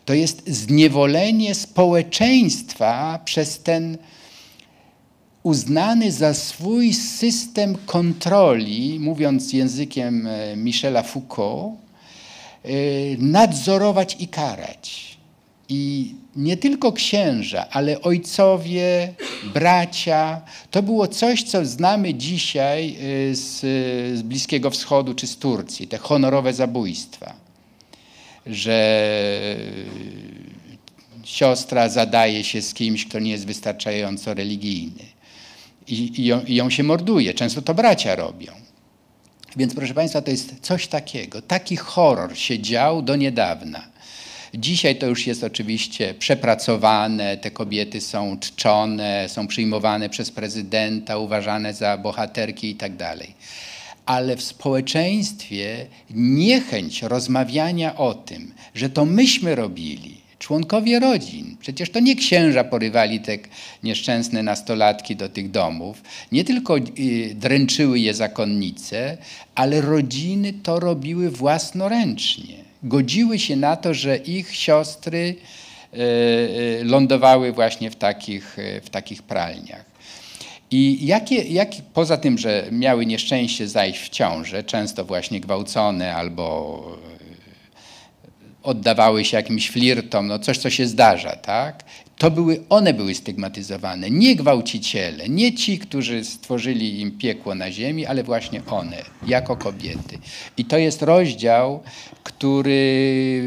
To 0.04 0.14
jest 0.14 0.48
zniewolenie 0.48 1.54
społeczeństwa 1.54 3.20
przez 3.24 3.58
ten 3.58 3.98
uznany 5.42 6.12
za 6.12 6.34
swój 6.34 6.94
system 6.94 7.76
kontroli, 7.86 9.00
mówiąc 9.00 9.52
językiem 9.52 10.26
e, 10.26 10.56
Michela 10.56 11.02
Foucault, 11.02 11.74
e, 12.64 12.68
nadzorować 13.18 14.16
i 14.18 14.28
karać. 14.28 15.15
I 15.68 16.14
nie 16.36 16.56
tylko 16.56 16.92
księża, 16.92 17.66
ale 17.70 18.00
ojcowie, 18.00 19.14
bracia. 19.54 20.40
To 20.70 20.82
było 20.82 21.08
coś, 21.08 21.42
co 21.42 21.64
znamy 21.64 22.14
dzisiaj 22.14 22.96
y, 23.30 23.34
z, 23.34 23.60
z 24.18 24.22
Bliskiego 24.22 24.70
Wschodu 24.70 25.14
czy 25.14 25.26
z 25.26 25.36
Turcji, 25.36 25.88
te 25.88 25.98
honorowe 25.98 26.54
zabójstwa. 26.54 27.34
Że 28.46 29.06
siostra 31.24 31.88
zadaje 31.88 32.44
się 32.44 32.62
z 32.62 32.74
kimś, 32.74 33.06
kto 33.06 33.18
nie 33.18 33.30
jest 33.30 33.46
wystarczająco 33.46 34.34
religijny. 34.34 35.04
I, 35.88 36.20
i, 36.20 36.26
ją, 36.26 36.44
i 36.44 36.54
ją 36.54 36.70
się 36.70 36.82
morduje. 36.82 37.34
Często 37.34 37.62
to 37.62 37.74
bracia 37.74 38.14
robią. 38.14 38.52
Więc 39.56 39.74
proszę 39.74 39.94
Państwa, 39.94 40.22
to 40.22 40.30
jest 40.30 40.54
coś 40.60 40.86
takiego. 40.86 41.42
Taki 41.42 41.76
horror 41.76 42.36
się 42.36 42.58
dział 42.58 43.02
do 43.02 43.16
niedawna. 43.16 43.95
Dzisiaj 44.58 44.96
to 44.96 45.06
już 45.06 45.26
jest 45.26 45.44
oczywiście 45.44 46.14
przepracowane, 46.14 47.36
te 47.36 47.50
kobiety 47.50 48.00
są 48.00 48.38
czczone, 48.40 49.28
są 49.28 49.46
przyjmowane 49.46 50.08
przez 50.08 50.30
prezydenta, 50.30 51.18
uważane 51.18 51.74
za 51.74 51.98
bohaterki 51.98 52.68
itd. 52.68 52.96
Tak 52.96 53.26
Ale 54.06 54.36
w 54.36 54.42
społeczeństwie 54.42 55.86
niechęć 56.10 57.02
rozmawiania 57.02 57.96
o 57.96 58.14
tym, 58.14 58.54
że 58.74 58.90
to 58.90 59.04
myśmy 59.04 59.54
robili, 59.54 60.16
członkowie 60.38 61.00
rodzin. 61.00 61.56
Przecież 61.60 61.90
to 61.90 62.00
nie 62.00 62.16
księża 62.16 62.64
porywali 62.64 63.20
te 63.20 63.38
nieszczęsne 63.82 64.42
nastolatki 64.42 65.16
do 65.16 65.28
tych 65.28 65.50
domów, 65.50 66.02
nie 66.32 66.44
tylko 66.44 66.76
y, 66.76 67.34
dręczyły 67.34 68.00
je 68.00 68.14
zakonnice, 68.14 69.18
ale 69.54 69.80
rodziny 69.80 70.52
to 70.52 70.80
robiły 70.80 71.30
własnoręcznie 71.30 72.65
godziły 72.82 73.38
się 73.38 73.56
na 73.56 73.76
to, 73.76 73.94
że 73.94 74.16
ich 74.16 74.54
siostry 74.54 75.34
e, 75.92 75.96
e, 75.96 76.84
lądowały 76.84 77.52
właśnie 77.52 77.90
w 77.90 77.96
takich, 77.96 78.58
e, 78.58 78.80
w 78.80 78.90
takich 78.90 79.22
pralniach. 79.22 79.84
I 80.70 81.06
jakie, 81.06 81.42
jak, 81.42 81.68
poza 81.94 82.16
tym, 82.16 82.38
że 82.38 82.68
miały 82.72 83.06
nieszczęście 83.06 83.68
zajść 83.68 84.00
w 84.00 84.08
ciążę, 84.08 84.64
często 84.64 85.04
właśnie 85.04 85.40
gwałcone 85.40 86.14
albo 86.14 86.98
oddawały 88.62 89.24
się 89.24 89.36
jakimś 89.36 89.70
flirtom, 89.70 90.26
no 90.26 90.38
coś, 90.38 90.58
co 90.58 90.70
się 90.70 90.86
zdarza, 90.86 91.36
tak? 91.36 91.84
To 92.18 92.30
były, 92.30 92.64
one 92.68 92.94
były 92.94 93.14
stygmatyzowane, 93.14 94.10
nie 94.10 94.36
gwałciciele, 94.36 95.28
nie 95.28 95.54
ci, 95.54 95.78
którzy 95.78 96.24
stworzyli 96.24 97.00
im 97.00 97.18
piekło 97.18 97.54
na 97.54 97.70
ziemi, 97.70 98.06
ale 98.06 98.22
właśnie 98.22 98.62
one, 98.70 99.02
jako 99.26 99.56
kobiety. 99.56 100.18
I 100.56 100.64
to 100.64 100.78
jest 100.78 101.02
rozdział, 101.02 101.82
który 102.24 103.42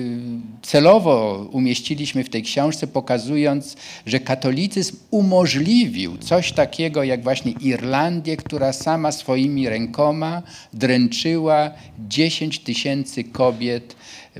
celowo 0.61 1.47
umieściliśmy 1.51 2.23
w 2.23 2.29
tej 2.29 2.43
książce, 2.43 2.87
pokazując, 2.87 3.77
że 4.05 4.19
katolicyzm 4.19 4.97
umożliwił 5.11 6.17
coś 6.17 6.51
takiego 6.51 7.03
jak 7.03 7.23
właśnie 7.23 7.51
Irlandię, 7.51 8.37
która 8.37 8.73
sama 8.73 9.11
swoimi 9.11 9.69
rękoma 9.69 10.41
dręczyła 10.73 11.71
10 11.99 12.59
tysięcy 12.59 13.23
kobiet 13.23 13.95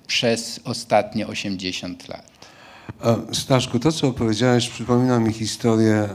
przez 0.08 0.60
ostatnie 0.64 1.28
80 1.28 2.08
lat. 2.08 2.29
Staszku, 3.34 3.80
to 3.80 3.92
co 3.92 4.08
opowiedziałeś 4.08 4.70
przypomina 4.70 5.20
mi 5.20 5.34
historię 5.34 5.94
e, 5.94 6.10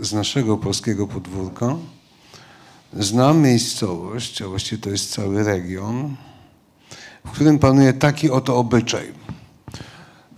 z 0.00 0.12
naszego 0.12 0.56
polskiego 0.56 1.06
podwórka. 1.06 1.76
Znam 2.92 3.40
miejscowość, 3.40 4.42
a 4.42 4.48
właściwie 4.48 4.82
to 4.82 4.90
jest 4.90 5.12
cały 5.12 5.44
region, 5.44 6.16
w 7.24 7.30
którym 7.30 7.58
panuje 7.58 7.92
taki 7.92 8.30
oto 8.30 8.56
obyczaj. 8.56 9.12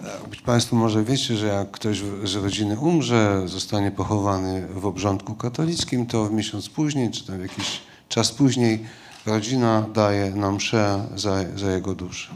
E, 0.01 0.29
być 0.31 0.41
Państwo 0.41 0.77
może 0.77 1.05
wiecie, 1.05 1.37
że 1.37 1.47
jak 1.47 1.71
ktoś 1.71 2.03
z 2.25 2.35
rodziny 2.35 2.79
umrze, 2.79 3.43
zostanie 3.47 3.91
pochowany 3.91 4.67
w 4.67 4.87
obrządku 4.87 5.35
katolickim, 5.35 6.07
to 6.07 6.25
w 6.25 6.33
miesiąc 6.33 6.69
później, 6.69 7.11
czy 7.11 7.27
tam 7.27 7.43
jakiś 7.43 7.81
czas 8.09 8.33
później, 8.33 8.85
rodzina 9.27 9.87
daje 9.95 10.31
nam 10.31 10.55
mszę 10.55 11.07
za, 11.17 11.45
za 11.57 11.71
jego 11.71 11.95
duszę. 11.95 12.35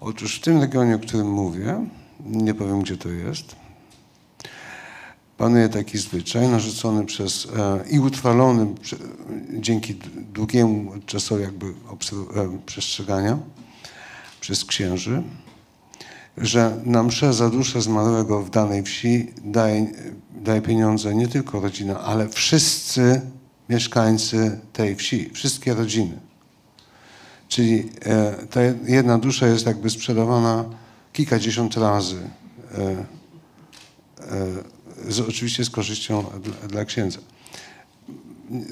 Otóż 0.00 0.36
w 0.36 0.40
tym 0.40 0.60
regionie, 0.60 0.96
o 0.96 0.98
którym 0.98 1.30
mówię, 1.30 1.86
nie 2.20 2.54
powiem 2.54 2.82
gdzie 2.82 2.96
to 2.96 3.08
jest, 3.08 3.56
panuje 5.38 5.68
taki 5.68 5.98
zwyczaj 5.98 6.48
narzucony 6.48 7.06
przez 7.06 7.48
e, 7.56 7.84
i 7.90 7.98
utrwalony 7.98 8.74
prze, 8.74 8.96
dzięki 9.52 9.94
długiemu 10.32 10.92
czasowi 11.06 11.42
jakby 11.42 11.66
e, 11.66 11.72
przestrzegania 12.66 13.38
przez 14.40 14.64
księży, 14.64 15.22
że 16.36 16.80
na 16.84 17.02
mszę 17.02 17.32
za 17.32 17.50
duszę 17.50 17.82
zmarłego 17.82 18.42
w 18.42 18.50
danej 18.50 18.82
wsi 18.82 19.32
daje, 19.44 19.86
daje 20.30 20.62
pieniądze 20.62 21.14
nie 21.14 21.28
tylko 21.28 21.60
rodzina, 21.60 22.00
ale 22.00 22.28
wszyscy 22.28 23.20
mieszkańcy 23.68 24.60
tej 24.72 24.96
wsi, 24.96 25.30
wszystkie 25.30 25.74
rodziny. 25.74 26.18
Czyli 27.48 27.88
e, 28.04 28.32
ta 28.50 28.60
jedna 28.86 29.18
dusza 29.18 29.46
jest 29.46 29.66
jakby 29.66 29.90
sprzedawana 29.90 30.64
kilkadziesiąt 31.12 31.76
razy. 31.76 32.30
E, 32.74 33.06
e, 34.20 35.12
z, 35.12 35.20
oczywiście 35.20 35.64
z 35.64 35.70
korzyścią 35.70 36.24
dla, 36.42 36.68
dla 36.68 36.84
księdza. 36.84 37.18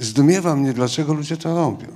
Zdumiewa 0.01 0.57
mnie, 0.57 0.73
dlaczego 0.73 1.15
ludzie 1.15 1.37
to 1.37 1.55
robią. 1.55 1.89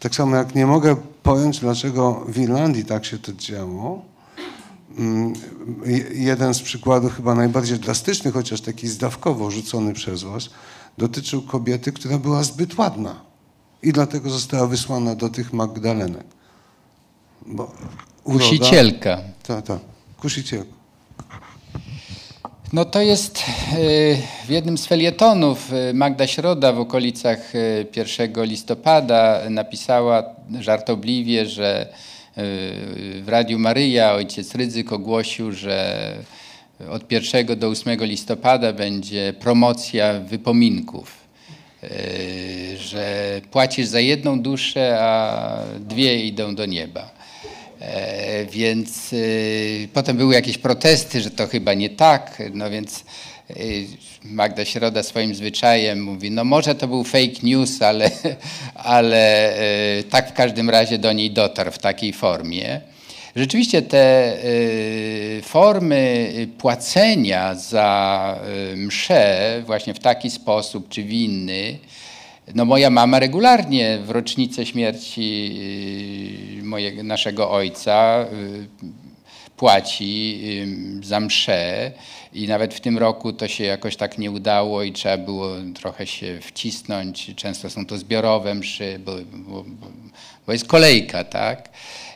Tak 0.00 0.14
samo 0.14 0.36
jak 0.36 0.54
nie 0.54 0.66
mogę 0.66 0.96
pojąć, 1.22 1.60
dlaczego 1.60 2.24
w 2.28 2.38
Irlandii 2.38 2.84
tak 2.84 3.04
się 3.04 3.18
to 3.18 3.32
działo. 3.32 4.02
Mm, 4.98 5.32
jeden 6.14 6.54
z 6.54 6.62
przykładów 6.62 7.14
chyba 7.14 7.34
najbardziej 7.34 7.78
drastyczny, 7.78 8.32
chociaż 8.32 8.60
taki 8.60 8.88
zdawkowo 8.88 9.50
rzucony 9.50 9.92
przez 9.92 10.22
was, 10.22 10.50
dotyczył 10.98 11.42
kobiety, 11.42 11.92
która 11.92 12.18
była 12.18 12.42
zbyt 12.42 12.78
ładna 12.78 13.20
i 13.82 13.92
dlatego 13.92 14.30
została 14.30 14.66
wysłana 14.66 15.14
do 15.14 15.28
tych 15.28 15.52
Magdalenek. 15.52 16.26
Bo 17.46 17.72
Kusicielka. 18.24 19.20
Tak, 19.42 19.64
tak. 19.66 19.78
Kusicielka. 20.20 20.74
No 22.72 22.84
to 22.84 23.00
jest 23.02 23.38
y, 23.38 24.18
w 24.46 24.50
jednym 24.50 24.78
z 24.78 24.86
felietonów 24.86 25.72
y, 25.72 25.94
Magda 25.94 26.26
Środa 26.26 26.72
w 26.72 26.80
okolicach 26.80 27.54
y, 27.54 27.86
1 27.96 28.44
listopada 28.44 29.40
napisała 29.50 30.22
żartobliwie, 30.60 31.46
że 31.46 31.86
y, 31.86 33.22
w 33.22 33.28
Radiu 33.28 33.58
Maryja 33.58 34.12
ojciec 34.12 34.54
Rydzyk 34.54 34.92
ogłosił, 34.92 35.52
że 35.52 36.14
od 36.90 37.12
1 37.12 37.46
do 37.58 37.68
8 37.68 38.04
listopada 38.04 38.72
będzie 38.72 39.34
promocja 39.40 40.20
wypominków. 40.20 41.16
y, 41.84 42.76
Że 42.78 43.40
płacisz 43.50 43.86
za 43.86 44.00
jedną 44.00 44.40
duszę, 44.40 44.98
a 45.00 45.46
dwie 45.80 46.24
idą 46.24 46.54
do 46.54 46.66
nieba. 46.66 47.13
E, 47.80 48.46
Więc 48.46 49.12
y, 49.12 49.88
potem 49.92 50.16
były 50.16 50.34
jakieś 50.34 50.58
protesty, 50.58 51.20
że 51.20 51.30
to 51.30 51.46
chyba 51.46 51.74
nie 51.74 51.90
tak. 51.90 52.42
No 52.54 52.70
więc 52.70 53.04
y, 53.50 53.86
Magda 54.24 54.64
Środa 54.64 55.02
swoim 55.02 55.34
zwyczajem 55.34 56.02
mówi, 56.02 56.30
no 56.30 56.44
może 56.44 56.74
to 56.74 56.88
był 56.88 57.04
fake 57.04 57.40
news, 57.42 57.82
ale, 57.82 58.10
ale 58.74 59.54
tak 60.10 60.30
w 60.30 60.32
każdym 60.32 60.70
razie 60.70 60.98
do 60.98 61.12
niej 61.12 61.30
dotarł 61.30 61.70
w 61.70 61.78
takiej 61.78 62.12
formie. 62.12 62.80
Rzeczywiście 63.36 63.82
te 63.82 64.36
formy 65.42 66.32
płacenia 66.58 67.54
za 67.54 68.38
msze 68.76 69.62
właśnie 69.66 69.94
w 69.94 69.98
taki 69.98 70.30
sposób 70.30 70.88
czy 70.88 71.02
w 71.02 71.12
inny, 71.12 71.78
no 72.54 72.64
moja 72.64 72.90
mama 72.90 73.18
regularnie 73.18 73.98
w 73.98 74.10
rocznicę 74.10 74.66
śmierci 74.66 75.50
y, 76.60 76.62
mojego, 76.64 77.02
naszego 77.02 77.50
ojca 77.50 78.26
y, 78.32 78.68
płaci 79.56 80.40
y, 81.02 81.06
za 81.06 81.20
mszę 81.20 81.92
i 82.32 82.48
nawet 82.48 82.74
w 82.74 82.80
tym 82.80 82.98
roku 82.98 83.32
to 83.32 83.48
się 83.48 83.64
jakoś 83.64 83.96
tak 83.96 84.18
nie 84.18 84.30
udało 84.30 84.82
i 84.82 84.92
trzeba 84.92 85.18
było 85.18 85.50
trochę 85.74 86.06
się 86.06 86.38
wcisnąć. 86.40 87.30
Często 87.36 87.70
są 87.70 87.86
to 87.86 87.98
zbiorowe 87.98 88.54
mszy, 88.54 89.00
bo, 89.04 89.12
bo, 89.32 89.64
bo 90.46 90.52
jest 90.52 90.66
kolejka, 90.66 91.24
tak? 91.24 91.68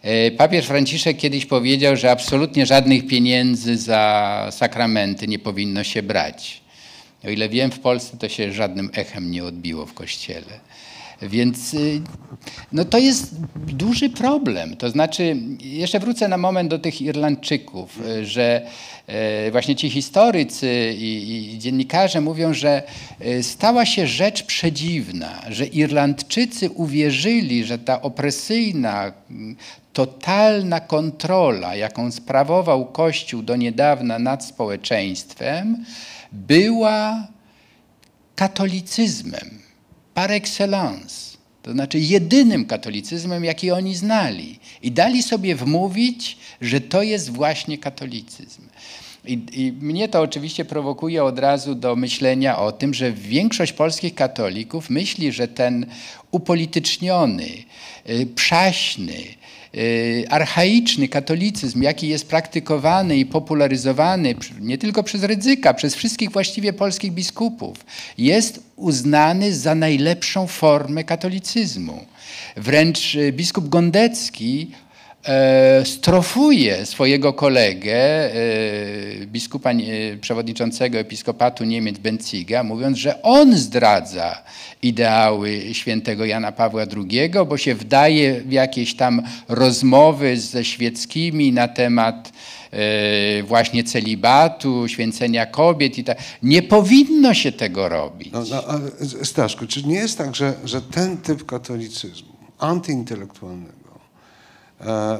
E, 0.02 0.30
Papież 0.30 0.66
Franciszek 0.66 1.16
kiedyś 1.16 1.46
powiedział, 1.46 1.96
że 1.96 2.10
absolutnie 2.10 2.66
żadnych 2.66 3.06
pieniędzy 3.06 3.76
za 3.76 4.46
sakramenty 4.50 5.28
nie 5.28 5.38
powinno 5.38 5.84
się 5.84 6.02
brać. 6.02 6.60
O 7.24 7.28
ile 7.28 7.48
wiem, 7.48 7.70
w 7.70 7.80
Polsce 7.80 8.16
to 8.16 8.28
się 8.28 8.52
żadnym 8.52 8.90
echem 8.94 9.30
nie 9.30 9.44
odbiło 9.44 9.86
w 9.86 9.94
kościele. 9.94 10.60
Więc 11.22 11.74
y, 11.74 12.00
no 12.72 12.84
to 12.84 12.98
jest 12.98 13.34
duży 13.56 14.10
problem. 14.10 14.76
To 14.76 14.90
znaczy, 14.90 15.36
jeszcze 15.60 16.00
wrócę 16.00 16.28
na 16.28 16.38
moment 16.38 16.70
do 16.70 16.78
tych 16.78 17.02
Irlandczyków, 17.02 18.00
y, 18.06 18.26
że 18.26 18.66
y, 19.46 19.50
właśnie 19.50 19.76
ci 19.76 19.90
historycy 19.90 20.94
i, 20.98 21.52
i 21.54 21.58
dziennikarze 21.58 22.20
mówią, 22.20 22.54
że 22.54 22.82
stała 23.42 23.86
się 23.86 24.06
rzecz 24.06 24.42
przedziwna, 24.42 25.42
że 25.48 25.66
Irlandczycy 25.66 26.70
uwierzyli, 26.70 27.64
że 27.64 27.78
ta 27.78 28.02
opresyjna, 28.02 29.12
mm, 29.30 29.56
totalna 29.92 30.80
kontrola, 30.80 31.74
jaką 31.74 32.10
sprawował 32.10 32.86
Kościół 32.86 33.42
do 33.42 33.56
niedawna 33.56 34.18
nad 34.18 34.44
społeczeństwem, 34.44 35.84
była 36.32 37.26
katolicyzmem 38.34 39.67
par 40.18 40.32
excellence. 40.32 41.38
To 41.62 41.72
znaczy 41.72 41.98
jedynym 41.98 42.66
katolicyzmem, 42.66 43.44
jaki 43.44 43.70
oni 43.70 43.94
znali. 43.94 44.58
I 44.82 44.92
dali 44.92 45.22
sobie 45.22 45.56
wmówić, 45.56 46.38
że 46.60 46.80
to 46.80 47.02
jest 47.02 47.30
właśnie 47.30 47.78
katolicyzm. 47.78 48.62
I, 49.24 49.40
I 49.52 49.72
mnie 49.72 50.08
to 50.08 50.20
oczywiście 50.20 50.64
prowokuje 50.64 51.24
od 51.24 51.38
razu 51.38 51.74
do 51.74 51.96
myślenia 51.96 52.58
o 52.58 52.72
tym, 52.72 52.94
że 52.94 53.12
większość 53.12 53.72
polskich 53.72 54.14
katolików 54.14 54.90
myśli, 54.90 55.32
że 55.32 55.48
ten 55.48 55.86
upolityczniony, 56.30 57.48
y, 58.10 58.26
przaśny, 58.26 59.16
archaiczny 60.28 61.08
katolicyzm, 61.08 61.82
jaki 61.82 62.08
jest 62.08 62.28
praktykowany 62.28 63.16
i 63.16 63.26
popularyzowany 63.26 64.34
nie 64.60 64.78
tylko 64.78 65.02
przez 65.02 65.22
Rydzyka, 65.22 65.74
przez 65.74 65.94
wszystkich 65.94 66.30
właściwie 66.30 66.72
polskich 66.72 67.12
biskupów, 67.12 67.86
jest 68.18 68.60
uznany 68.76 69.54
za 69.54 69.74
najlepszą 69.74 70.46
formę 70.46 71.04
katolicyzmu. 71.04 72.04
Wręcz 72.56 73.14
y, 73.14 73.32
biskup 73.32 73.68
Gondecki 73.68 74.70
strofuje 75.84 76.86
swojego 76.86 77.32
kolegę, 77.32 77.94
e, 77.94 79.26
biskupa 79.26 79.72
nie- 79.72 80.18
przewodniczącego 80.20 80.98
episkopatu 80.98 81.64
Niemiec 81.64 81.98
Benciga, 81.98 82.62
mówiąc, 82.62 82.98
że 82.98 83.22
on 83.22 83.56
zdradza 83.56 84.42
ideały 84.82 85.60
świętego 85.72 86.24
Jana 86.24 86.52
Pawła 86.52 86.82
II, 86.96 87.30
bo 87.48 87.56
się 87.58 87.74
wdaje 87.74 88.40
w 88.40 88.52
jakieś 88.52 88.94
tam 88.96 89.22
rozmowy 89.48 90.36
ze 90.40 90.64
świeckimi 90.64 91.52
na 91.52 91.68
temat 91.68 92.32
e, 92.72 93.42
właśnie 93.42 93.84
celibatu, 93.84 94.88
święcenia 94.88 95.46
kobiet 95.46 95.98
i 95.98 96.04
tak. 96.04 96.18
Nie 96.42 96.62
powinno 96.62 97.34
się 97.34 97.52
tego 97.52 97.88
robić. 97.88 98.32
No, 98.32 98.42
no, 98.50 99.24
Staszku, 99.24 99.66
czy 99.66 99.82
nie 99.82 99.94
jest 99.94 100.18
tak, 100.18 100.36
że, 100.36 100.54
że 100.64 100.82
ten 100.82 101.16
typ 101.16 101.46
katolicyzmu 101.46 102.28
antyintelektualnego 102.58 103.72
e, 103.72 103.77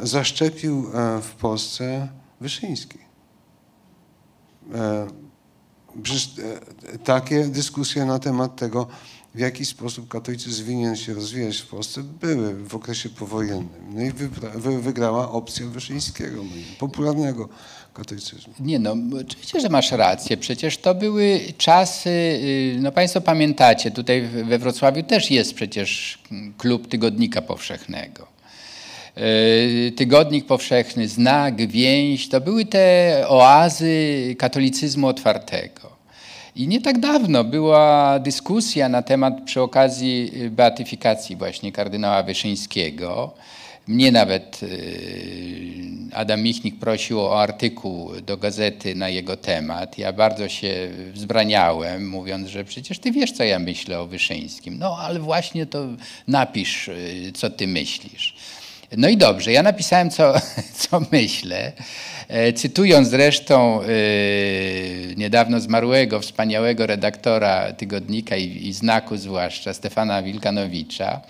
zaszczepił 0.02 0.90
e, 0.94 1.22
w 1.22 1.30
Polsce 1.30 2.08
Wyszyński? 2.40 2.98
E, 4.74 5.06
przecież 6.02 6.30
e, 6.94 6.98
takie 6.98 7.44
dyskusje 7.44 8.04
na 8.04 8.18
temat 8.18 8.56
tego, 8.56 8.86
w 9.34 9.38
jaki 9.38 9.64
sposób 9.64 10.08
katolicyzm 10.08 10.64
winien 10.64 10.96
się 10.96 11.14
rozwijać 11.14 11.58
w 11.58 11.66
Polsce, 11.66 12.02
były 12.02 12.64
w 12.64 12.74
okresie 12.74 13.08
powojennym. 13.08 13.68
No 13.94 14.02
i 14.02 14.12
wygrała 14.80 15.30
opcja 15.30 15.66
Wyszyńskiego, 15.66 16.42
popularnego 16.78 17.48
katolicyzmu. 17.94 18.54
Nie 18.60 18.78
no, 18.78 18.96
oczywiście, 19.20 19.60
że 19.60 19.68
masz 19.68 19.92
rację. 19.92 20.36
Przecież 20.36 20.78
to 20.78 20.94
były 20.94 21.40
czasy, 21.58 22.10
y, 22.10 22.78
no 22.80 22.92
Państwo 22.92 23.20
pamiętacie, 23.20 23.90
tutaj 23.90 24.28
we 24.44 24.58
Wrocławiu 24.58 25.02
też 25.02 25.30
jest 25.30 25.54
przecież 25.54 26.18
klub 26.58 26.88
Tygodnika 26.88 27.42
Powszechnego. 27.42 28.37
Y, 29.18 29.92
Tygodnik 29.96 30.46
Powszechny, 30.46 31.08
Znak, 31.08 31.66
Więź, 31.66 32.28
to 32.28 32.40
były 32.40 32.64
te 32.64 33.24
oazy 33.28 34.36
katolicyzmu 34.38 35.06
otwartego. 35.06 35.98
I 36.56 36.68
nie 36.68 36.80
tak 36.80 36.98
dawno 36.98 37.44
była 37.44 38.18
dyskusja 38.18 38.88
na 38.88 39.02
temat 39.02 39.34
przy 39.44 39.60
okazji 39.60 40.30
y, 40.42 40.50
beatyfikacji 40.50 41.36
właśnie 41.36 41.72
kardynała 41.72 42.22
Wyszyńskiego. 42.22 43.34
Mnie 43.86 44.12
nawet 44.12 44.62
y, 44.62 44.68
Adam 46.12 46.42
Michnik 46.42 46.78
prosił 46.78 47.20
o 47.20 47.40
artykuł 47.42 48.10
do 48.20 48.36
gazety 48.36 48.94
na 48.94 49.08
jego 49.08 49.36
temat. 49.36 49.98
Ja 49.98 50.12
bardzo 50.12 50.48
się 50.48 50.88
wzbraniałem, 51.12 52.08
mówiąc, 52.08 52.48
że 52.48 52.64
przecież 52.64 52.98
ty 52.98 53.12
wiesz, 53.12 53.32
co 53.32 53.44
ja 53.44 53.58
myślę 53.58 54.00
o 54.00 54.06
Wyszyńskim. 54.06 54.78
No 54.78 54.96
ale 55.00 55.20
właśnie 55.20 55.66
to 55.66 55.86
napisz, 56.28 56.90
co 57.34 57.50
ty 57.50 57.66
myślisz. 57.66 58.34
No 58.96 59.08
i 59.08 59.16
dobrze, 59.16 59.52
ja 59.52 59.62
napisałem, 59.62 60.10
co, 60.10 60.34
co 60.80 61.02
myślę, 61.12 61.72
e, 62.28 62.52
cytując 62.52 63.08
zresztą 63.08 63.82
e, 63.82 63.86
niedawno 65.16 65.60
zmarłego, 65.60 66.20
wspaniałego 66.20 66.86
redaktora 66.86 67.72
tygodnika 67.72 68.36
i, 68.36 68.66
i 68.66 68.72
znaku 68.72 69.16
zwłaszcza, 69.16 69.74
Stefana 69.74 70.22
Wilkanowicza, 70.22 71.20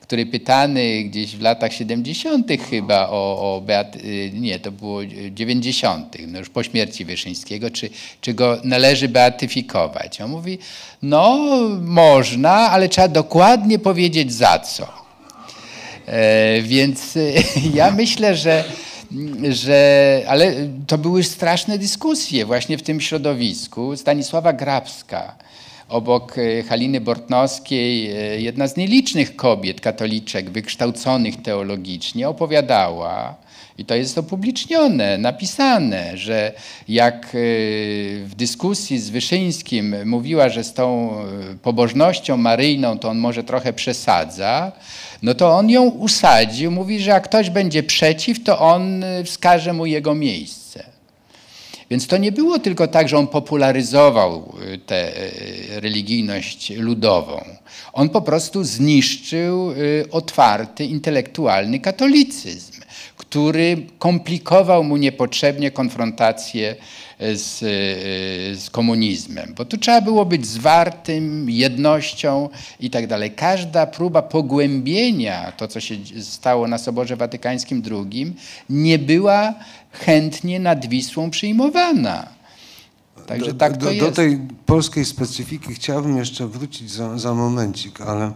który 0.00 0.26
pytany 0.26 1.04
gdzieś 1.04 1.36
w 1.36 1.40
latach 1.40 1.72
70. 1.72 2.48
chyba 2.70 3.08
o, 3.08 3.56
o 3.56 3.60
Beat, 3.60 3.96
y, 3.96 4.30
nie, 4.34 4.58
to 4.58 4.72
było 4.72 5.00
90., 5.30 6.16
no 6.26 6.38
już 6.38 6.50
po 6.50 6.62
śmierci 6.62 7.04
Wyszyńskiego, 7.04 7.70
czy, 7.70 7.90
czy 8.20 8.34
go 8.34 8.58
należy 8.64 9.08
beatyfikować. 9.08 10.20
On 10.20 10.30
mówi, 10.30 10.58
no 11.02 11.38
można, 11.80 12.52
ale 12.52 12.88
trzeba 12.88 13.08
dokładnie 13.08 13.78
powiedzieć 13.78 14.32
za 14.32 14.58
co. 14.58 15.01
E, 16.12 16.62
więc 16.62 17.16
e, 17.16 17.20
ja 17.80 17.90
myślę, 17.90 18.36
że, 18.36 18.64
że. 19.50 20.22
Ale 20.28 20.54
to 20.86 20.98
były 20.98 21.22
straszne 21.22 21.78
dyskusje 21.78 22.46
właśnie 22.46 22.78
w 22.78 22.82
tym 22.82 23.00
środowisku. 23.00 23.96
Stanisława 23.96 24.52
Grabska 24.52 25.36
obok 25.88 26.38
e, 26.38 26.62
Haliny 26.62 27.00
Bortnowskiej, 27.00 28.14
jedna 28.42 28.68
z 28.68 28.76
nielicznych 28.76 29.36
kobiet 29.36 29.80
katoliczek 29.80 30.50
wykształconych 30.50 31.42
teologicznie, 31.42 32.28
opowiadała, 32.28 33.34
i 33.78 33.84
to 33.84 33.94
jest 33.94 34.18
opublicznione, 34.18 35.18
napisane, 35.18 36.16
że 36.16 36.52
jak 36.88 37.28
w 38.24 38.32
dyskusji 38.36 38.98
z 38.98 39.10
Wyszyńskim 39.10 39.96
mówiła, 40.04 40.48
że 40.48 40.64
z 40.64 40.74
tą 40.74 41.14
pobożnością 41.62 42.36
maryjną 42.36 42.98
to 42.98 43.08
on 43.08 43.18
może 43.18 43.44
trochę 43.44 43.72
przesadza, 43.72 44.72
no 45.22 45.34
to 45.34 45.52
on 45.52 45.70
ją 45.70 45.82
usadził, 45.82 46.70
mówi, 46.70 47.00
że 47.00 47.10
jak 47.10 47.24
ktoś 47.24 47.50
będzie 47.50 47.82
przeciw, 47.82 48.44
to 48.44 48.58
on 48.58 49.04
wskaże 49.24 49.72
mu 49.72 49.86
jego 49.86 50.14
miejsce. 50.14 50.62
Więc 51.92 52.06
to 52.06 52.16
nie 52.16 52.32
było 52.32 52.58
tylko 52.58 52.86
tak, 52.86 53.08
że 53.08 53.18
on 53.18 53.26
popularyzował 53.26 54.54
y, 54.74 54.78
tę 54.78 55.16
y, 55.16 55.80
religijność 55.80 56.70
ludową. 56.70 57.44
On 57.92 58.08
po 58.08 58.22
prostu 58.22 58.64
zniszczył 58.64 59.72
y, 59.72 60.04
otwarty, 60.10 60.84
intelektualny 60.84 61.80
katolicyzm, 61.80 62.72
który 63.16 63.86
komplikował 63.98 64.84
mu 64.84 64.96
niepotrzebnie 64.96 65.70
konfrontację 65.70 66.76
z, 67.34 67.58
z 68.60 68.70
komunizmem, 68.70 69.54
bo 69.56 69.64
tu 69.64 69.78
trzeba 69.78 70.00
było 70.00 70.24
być 70.24 70.46
zwartym, 70.46 71.50
jednością 71.50 72.48
i 72.80 72.90
tak 72.90 73.06
dalej. 73.06 73.30
Każda 73.30 73.86
próba 73.86 74.22
pogłębienia, 74.22 75.52
to 75.52 75.68
co 75.68 75.80
się 75.80 75.94
stało 76.20 76.68
na 76.68 76.78
Soborze 76.78 77.16
Watykańskim 77.16 77.82
II, 77.90 78.34
nie 78.70 78.98
była 78.98 79.54
chętnie 79.92 80.60
nad 80.60 80.86
Wisłą 80.86 81.30
przyjmowana. 81.30 82.28
Także 83.26 83.52
do, 83.52 83.58
tak 83.58 83.76
do, 83.76 83.94
do 83.94 84.12
tej 84.12 84.38
polskiej 84.66 85.04
specyfiki 85.04 85.74
chciałbym 85.74 86.16
jeszcze 86.16 86.46
wrócić 86.46 86.90
za, 86.90 87.18
za 87.18 87.34
momencik, 87.34 88.00
ale 88.00 88.32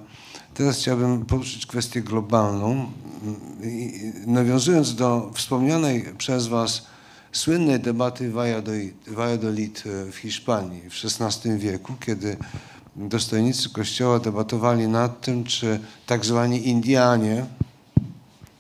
teraz 0.54 0.78
chciałbym 0.78 1.24
poruszyć 1.24 1.66
kwestię 1.66 2.02
globalną. 2.02 2.86
I 3.62 4.12
nawiązując 4.26 4.94
do 4.94 5.30
wspomnianej 5.34 6.04
przez 6.18 6.46
Was 6.46 6.86
słynnej 7.36 7.80
debaty 7.80 8.32
Valladolid 9.06 9.84
e, 9.86 10.12
w 10.12 10.16
Hiszpanii 10.16 10.90
w 10.90 11.20
XVI 11.20 11.58
wieku, 11.58 11.94
kiedy 12.06 12.36
dostojnicy 12.96 13.70
Kościoła 13.70 14.18
debatowali 14.18 14.88
nad 14.88 15.20
tym, 15.20 15.44
czy 15.44 15.80
tak 16.06 16.24
zwani 16.24 16.68
Indianie, 16.68 17.46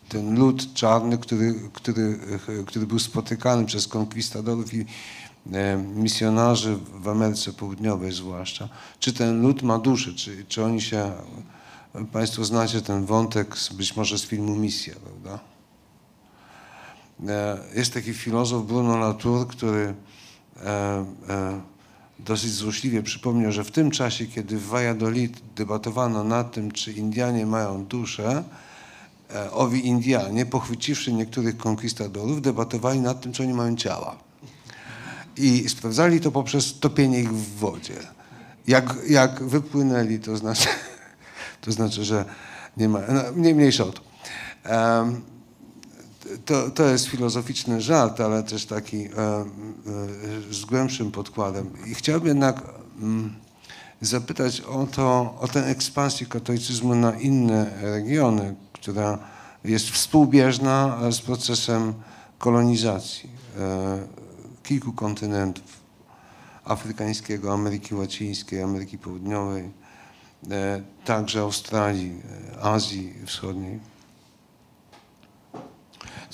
ten 0.08 0.38
lud 0.38 0.74
czarny, 0.74 1.18
który, 1.18 1.54
który, 1.72 2.18
który 2.66 2.86
był 2.86 2.98
spotykany 2.98 3.66
przez 3.66 3.88
konkwistadorów 3.88 4.74
i 4.74 4.86
e, 5.52 5.76
misjonarzy 5.76 6.76
w 6.94 7.08
Ameryce 7.08 7.52
Południowej 7.52 8.12
zwłaszcza, 8.12 8.68
czy 9.00 9.12
ten 9.12 9.42
lud 9.42 9.62
ma 9.62 9.78
duszę, 9.78 10.12
czy, 10.14 10.44
czy 10.48 10.64
oni 10.64 10.80
się, 10.80 11.12
Państwo 12.12 12.44
znacie 12.44 12.80
ten 12.80 13.06
wątek 13.06 13.56
być 13.72 13.96
może 13.96 14.18
z 14.18 14.22
filmu 14.22 14.56
Misja, 14.56 14.94
prawda? 15.04 15.55
E, 17.28 17.58
jest 17.74 17.94
taki 17.94 18.14
filozof 18.14 18.66
Bruno 18.66 18.96
Latour, 18.96 19.48
który 19.48 19.94
e, 20.64 21.04
dosyć 22.18 22.50
złośliwie 22.50 23.02
przypomniał, 23.02 23.52
że 23.52 23.64
w 23.64 23.70
tym 23.70 23.90
czasie, 23.90 24.26
kiedy 24.26 24.58
w 24.58 24.66
Valladolid 24.66 25.40
debatowano 25.56 26.24
nad 26.24 26.52
tym, 26.52 26.72
czy 26.72 26.92
Indianie 26.92 27.46
mają 27.46 27.84
duszę, 27.84 28.44
E, 29.34 29.50
owi 29.50 29.86
Indianie, 29.86 30.46
pochwyciwszy 30.46 31.12
niektórych 31.12 31.56
konkwistadorów, 31.56 32.42
debatowali 32.42 33.00
nad 33.00 33.20
tym, 33.20 33.32
czy 33.32 33.42
oni 33.42 33.52
mają 33.52 33.76
ciała. 33.76 34.16
I 35.36 35.68
sprawdzali 35.68 36.20
to 36.20 36.30
poprzez 36.30 36.78
topienie 36.78 37.20
ich 37.20 37.32
w 37.32 37.58
wodzie. 37.58 37.94
Jak, 38.66 38.96
jak 39.08 39.42
wypłynęli, 39.42 40.18
to 40.18 40.36
znaczy, 40.36 40.68
to 41.60 41.72
znaczy, 41.72 42.04
że 42.04 42.24
nie 42.76 42.88
ma, 42.88 43.00
no, 43.08 43.22
mniej, 43.34 43.54
mniejsza 43.54 43.84
o 43.84 43.92
to. 43.92 44.00
Um, 44.70 45.22
to. 46.44 46.70
To 46.70 46.84
jest 46.84 47.06
filozoficzny 47.06 47.80
żart, 47.80 48.20
ale 48.20 48.42
też 48.42 48.66
taki 48.66 49.08
um, 49.08 49.74
z 50.50 50.64
głębszym 50.64 51.12
podkładem. 51.12 51.70
I 51.86 51.94
chciałbym 51.94 52.28
jednak 52.28 52.62
um, 53.00 53.34
zapytać 54.00 54.60
o 54.60 54.86
to, 54.86 55.34
o 55.40 55.48
tę 55.48 55.66
ekspansję 55.66 56.26
katolicyzmu 56.26 56.94
na 56.94 57.12
inne 57.12 57.70
regiony, 57.82 58.54
która 58.72 59.18
jest 59.64 59.90
współbieżna 59.90 60.98
z 61.10 61.20
procesem 61.20 61.94
kolonizacji 62.38 63.30
e, 63.58 63.98
kilku 64.62 64.92
kontynentów 64.92 65.80
afrykańskiego, 66.64 67.52
Ameryki 67.52 67.94
Łacińskiej, 67.94 68.62
Ameryki 68.62 68.98
Południowej, 68.98 69.70
e, 70.50 70.82
także 71.04 71.40
Australii, 71.40 72.22
e, 72.56 72.62
Azji 72.62 73.14
Wschodniej. 73.26 73.95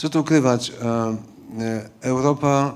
Co 0.03 0.11
tu 0.11 0.21
ukrywać? 0.21 0.73
Europa, 2.01 2.75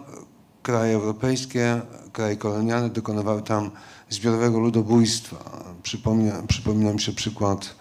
kraje 0.62 0.94
europejskie, 0.94 1.82
kraje 2.12 2.36
kolonialne 2.36 2.90
dokonywały 2.90 3.42
tam 3.42 3.70
zbiorowego 4.10 4.58
ludobójstwa. 4.58 5.36
Przypomina, 5.82 6.42
przypomina 6.48 6.92
mi 6.92 7.00
się 7.00 7.12
przykład 7.12 7.74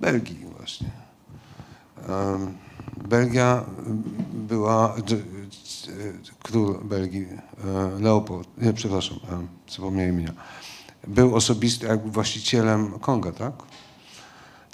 Belgii 0.00 0.46
właśnie. 0.56 0.90
Belgia 3.08 3.64
była, 4.32 4.94
król 6.42 6.78
Belgii, 6.84 7.26
e, 7.28 8.00
Leopold, 8.00 8.48
nie, 8.58 8.72
przepraszam, 8.72 9.16
e, 9.16 9.72
zapomniałem 9.72 10.14
imienia, 10.14 10.32
był 11.06 11.36
osobisty, 11.36 11.86
jakby 11.86 12.10
właścicielem 12.10 12.98
Konga, 12.98 13.32
tak? 13.32 13.52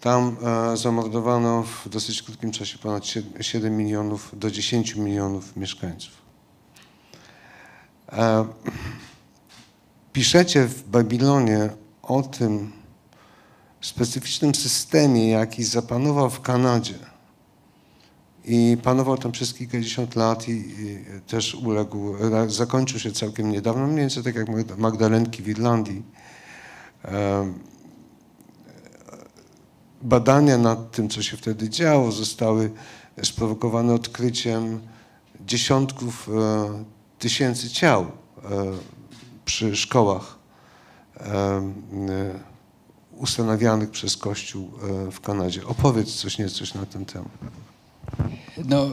Tam 0.00 0.36
e, 0.72 0.76
zamordowano 0.76 1.62
w 1.62 1.88
dosyć 1.88 2.22
krótkim 2.22 2.50
czasie 2.50 2.78
ponad 2.78 3.04
7 3.40 3.76
milionów 3.76 4.30
do 4.38 4.50
10 4.50 4.96
milionów 4.96 5.56
mieszkańców. 5.56 6.12
Piszecie 10.12 10.66
w 10.66 10.88
Babilonie 10.88 11.70
o 12.02 12.22
tym 12.22 12.72
specyficznym 13.80 14.54
systemie, 14.54 15.30
jaki 15.30 15.64
zapanował 15.64 16.30
w 16.30 16.40
Kanadzie 16.40 16.98
i 18.44 18.76
panował 18.82 19.18
tam 19.18 19.32
przez 19.32 19.54
kilkadziesiąt 19.54 20.16
lat 20.16 20.48
i, 20.48 20.52
i, 20.52 21.04
też 21.26 21.54
uległ, 21.54 22.14
zakończył 22.46 23.00
się 23.00 23.12
całkiem 23.12 23.52
niedawno, 23.52 23.86
mniej 23.86 24.00
więcej 24.00 24.22
tak 24.22 24.34
jak 24.34 24.78
Magdalenki 24.78 25.42
w 25.42 25.48
Irlandii. 25.48 26.02
Badania 30.06 30.58
nad 30.58 30.90
tym, 30.90 31.08
co 31.08 31.22
się 31.22 31.36
wtedy 31.36 31.70
działo, 31.70 32.12
zostały 32.12 32.70
sprowokowane 33.22 33.94
odkryciem 33.94 34.80
dziesiątków 35.46 36.28
e, 36.28 36.84
tysięcy 37.18 37.70
ciał 37.70 38.02
e, 38.02 38.08
przy 39.44 39.76
szkołach 39.76 40.38
e, 41.20 41.62
ustanawianych 43.16 43.90
przez 43.90 44.16
Kościół 44.16 44.70
w 45.12 45.20
Kanadzie. 45.20 45.66
Opowiedz 45.66 46.14
coś 46.14 46.38
nieco 46.38 46.78
na 46.78 46.86
ten 46.86 47.04
temat. 47.04 47.28
No, 48.64 48.88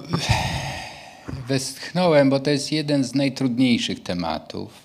westchnąłem, 1.47 2.29
bo 2.29 2.39
to 2.39 2.49
jest 2.49 2.71
jeden 2.71 3.03
z 3.03 3.15
najtrudniejszych 3.15 4.03
tematów. 4.03 4.82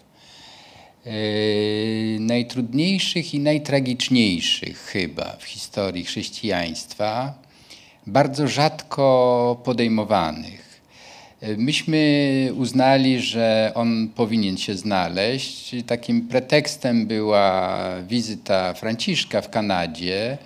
Yy, 1.08 2.20
najtrudniejszych 2.20 3.34
i 3.34 3.38
najtragiczniejszych 3.38 4.78
chyba 4.78 5.36
w 5.38 5.44
historii 5.44 6.04
chrześcijaństwa, 6.04 7.34
bardzo 8.06 8.48
rzadko 8.48 9.60
podejmowanych. 9.64 10.80
Yy, 11.42 11.56
myśmy 11.56 12.52
uznali, 12.56 13.20
że 13.20 13.72
on 13.74 14.08
powinien 14.14 14.56
się 14.56 14.74
znaleźć. 14.74 15.74
Takim 15.86 16.28
pretekstem 16.28 17.06
była 17.06 17.78
wizyta 18.08 18.74
Franciszka 18.74 19.40
w 19.40 19.50
Kanadzie, 19.50 20.38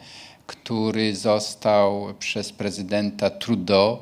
który 0.46 1.16
został 1.16 2.14
przez 2.18 2.52
prezydenta 2.52 3.30
Trudeau 3.30 3.98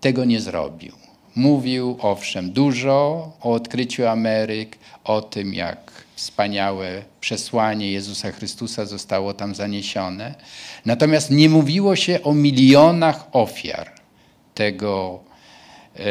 tego 0.00 0.24
nie 0.24 0.40
zrobił. 0.40 0.92
Mówił 1.36 1.96
owszem 2.00 2.52
dużo 2.52 3.32
o 3.40 3.52
odkryciu 3.52 4.06
Ameryk, 4.06 4.78
o 5.04 5.22
tym, 5.22 5.54
jak 5.54 5.92
wspaniałe 6.16 7.02
przesłanie 7.20 7.92
Jezusa 7.92 8.32
Chrystusa 8.32 8.84
zostało 8.84 9.34
tam 9.34 9.54
zaniesione. 9.54 10.34
Natomiast 10.86 11.30
nie 11.30 11.48
mówiło 11.48 11.96
się 11.96 12.22
o 12.22 12.34
milionach 12.34 13.26
ofiar 13.32 13.92
tego 14.54 15.20
e, 15.96 16.02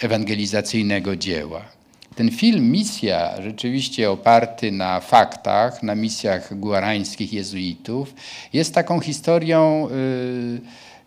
ewangelizacyjnego 0.00 1.16
dzieła. 1.16 1.77
Ten 2.18 2.30
film, 2.30 2.70
misja, 2.70 3.42
rzeczywiście 3.42 4.10
oparty 4.10 4.72
na 4.72 5.00
faktach, 5.00 5.82
na 5.82 5.94
misjach 5.94 6.58
guarańskich 6.58 7.32
jezuitów, 7.32 8.14
jest 8.52 8.74
taką 8.74 9.00
historią. 9.00 9.88
Yy, 9.90 10.60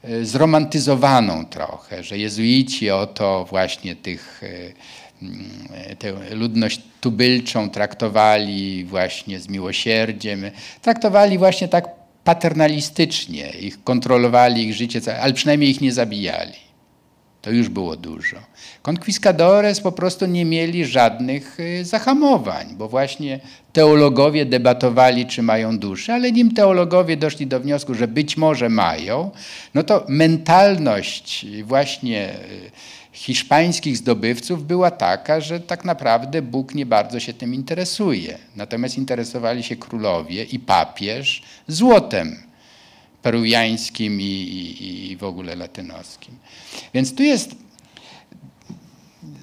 E, 0.03 0.25
zromantyzowaną 0.25 1.45
trochę, 1.45 2.03
że 2.03 2.17
jezuici 2.17 2.89
oto 2.89 3.45
właśnie 3.49 3.95
tych, 3.95 4.41
mm, 5.21 5.49
tę 5.99 6.13
ludność 6.35 6.81
tubylczą 7.01 7.69
traktowali 7.69 8.85
właśnie 8.85 9.39
z 9.39 9.49
miłosierdziem, 9.49 10.43
traktowali 10.81 11.37
właśnie 11.37 11.67
tak 11.67 11.89
paternalistycznie, 12.23 13.49
ich 13.49 13.83
kontrolowali 13.83 14.67
ich 14.67 14.73
życie, 14.73 15.21
ale 15.21 15.33
przynajmniej 15.33 15.69
ich 15.69 15.81
nie 15.81 15.93
zabijali. 15.93 16.70
To 17.41 17.51
już 17.51 17.69
było 17.69 17.97
dużo. 17.97 18.37
Conquistadores 18.83 19.79
po 19.79 19.91
prostu 19.91 20.25
nie 20.25 20.45
mieli 20.45 20.85
żadnych 20.85 21.59
y, 21.59 21.85
zahamowań, 21.85 22.67
bo 22.77 22.87
właśnie 22.87 23.39
teologowie 23.73 24.45
debatowali, 24.45 25.25
czy 25.25 25.41
mają 25.41 25.79
duszę, 25.79 26.13
ale 26.13 26.31
nim 26.31 26.53
teologowie 26.53 27.17
doszli 27.17 27.47
do 27.47 27.59
wniosku, 27.59 27.93
że 27.93 28.07
być 28.07 28.37
może 28.37 28.69
mają, 28.69 29.31
no 29.73 29.83
to 29.83 30.05
mentalność 30.07 31.45
właśnie 31.63 32.29
y, 32.29 32.71
hiszpańskich 33.11 33.97
zdobywców 33.97 34.67
była 34.67 34.91
taka, 34.91 35.41
że 35.41 35.59
tak 35.59 35.85
naprawdę 35.85 36.41
Bóg 36.41 36.75
nie 36.75 36.85
bardzo 36.85 37.19
się 37.19 37.33
tym 37.33 37.53
interesuje. 37.53 38.37
Natomiast 38.55 38.97
interesowali 38.97 39.63
się 39.63 39.75
królowie 39.75 40.43
i 40.43 40.59
papież 40.59 41.43
złotem 41.67 42.50
peruwiańskim 43.21 44.21
i, 44.21 44.23
i, 44.23 45.11
i 45.11 45.17
w 45.17 45.23
ogóle 45.23 45.55
latynoskim. 45.55 46.35
Więc 46.93 47.15
tu 47.15 47.23
jest 47.23 47.55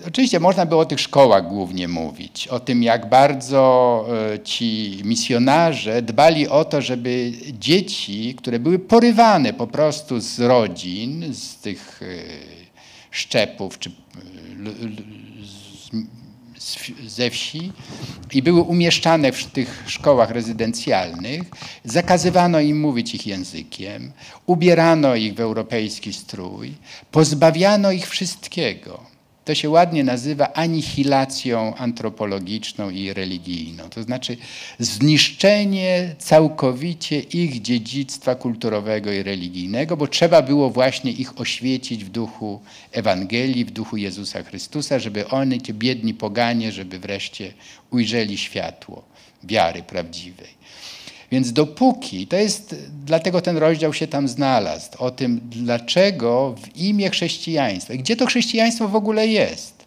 Oczywiście 0.07 0.41
można 0.41 0.67
by 0.67 0.77
o 0.77 0.85
tych 0.85 1.01
szkołach 1.01 1.49
głównie 1.49 1.89
mówić, 1.89 2.49
o 2.49 2.61
tym, 2.61 2.83
jak 2.83 3.09
bardzo 3.09 4.05
e, 4.35 4.39
ci 4.41 4.99
misjonarze 5.05 6.03
dbali 6.03 6.49
o 6.49 6.65
to, 6.65 6.83
żeby 6.83 7.33
dzieci, 7.59 8.35
które 8.39 8.59
były 8.59 8.79
porywane 8.79 9.53
po 9.53 9.67
prostu 9.67 10.21
z 10.21 10.41
rodzin, 10.41 11.35
z 11.35 11.57
tych 11.57 12.01
e, 12.03 12.07
szczepów 13.11 13.79
czy 13.79 13.91
ze 17.07 17.31
wsi 17.31 17.73
i 18.33 18.43
były 18.43 18.61
umieszczane 18.61 19.33
w 19.33 19.45
tych 19.45 19.85
szkołach 19.87 20.31
rezydencjalnych, 20.31 21.43
zakazywano 21.85 22.61
im 22.61 22.81
mówić 22.81 23.15
ich 23.15 23.27
językiem, 23.27 24.13
ubierano 24.47 25.15
ich 25.15 25.35
w 25.35 25.41
europejski 25.41 26.13
strój, 26.13 26.75
pozbawiano 27.11 27.93
ich 27.93 28.09
wszystkiego. 28.09 29.18
To 29.49 29.55
się 29.55 29.71
ładnie 29.71 30.05
nazywa 30.05 30.53
anihilacją 30.53 31.75
antropologiczną 31.75 32.91
i 32.91 33.13
religijną. 33.13 33.89
To 33.89 34.03
znaczy 34.03 34.37
zniszczenie 34.79 36.15
całkowicie 36.19 37.21
ich 37.21 37.63
dziedzictwa 37.63 38.35
kulturowego 38.35 39.13
i 39.13 39.23
religijnego, 39.23 39.97
bo 39.97 40.07
trzeba 40.07 40.43
było 40.43 40.71
właśnie 40.71 41.13
ich 41.13 41.41
oświecić 41.41 42.05
w 42.05 42.09
duchu 42.09 42.61
Ewangelii, 42.93 43.65
w 43.65 43.71
duchu 43.71 43.97
Jezusa 43.97 44.43
Chrystusa, 44.43 44.99
żeby 44.99 45.29
oni, 45.29 45.61
ci 45.61 45.75
biedni 45.75 46.15
poganie, 46.15 46.73
żeby 46.73 46.99
wreszcie 46.99 47.53
ujrzeli 47.91 48.39
światło 48.39 49.05
wiary 49.45 49.83
prawdziwej. 49.83 50.59
Więc 51.31 51.53
dopóki, 51.53 52.27
to 52.27 52.37
jest, 52.37 52.75
dlatego 53.05 53.41
ten 53.41 53.57
rozdział 53.57 53.95
się 53.95 54.07
tam 54.07 54.29
znalazł, 54.29 54.91
o 54.99 55.11
tym, 55.11 55.41
dlaczego 55.43 56.55
w 56.63 56.77
imię 56.77 57.11
chrześcijaństwa, 57.11 57.95
gdzie 57.95 58.17
to 58.17 58.27
chrześcijaństwo 58.27 58.89
w 58.89 58.97
ogóle 58.97 59.27
jest? 59.27 59.85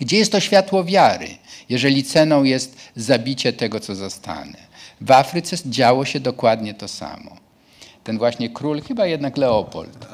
Gdzie 0.00 0.16
jest 0.16 0.32
to 0.32 0.40
światło 0.40 0.84
wiary, 0.84 1.28
jeżeli 1.68 2.04
ceną 2.04 2.44
jest 2.44 2.76
zabicie 2.96 3.52
tego, 3.52 3.80
co 3.80 3.94
zostane? 3.94 4.68
W 5.00 5.10
Afryce 5.10 5.56
działo 5.66 6.04
się 6.04 6.20
dokładnie 6.20 6.74
to 6.74 6.88
samo. 6.88 7.36
Ten 8.04 8.18
właśnie 8.18 8.50
król, 8.50 8.82
chyba 8.82 9.06
jednak 9.06 9.36
Leopold, 9.36 10.08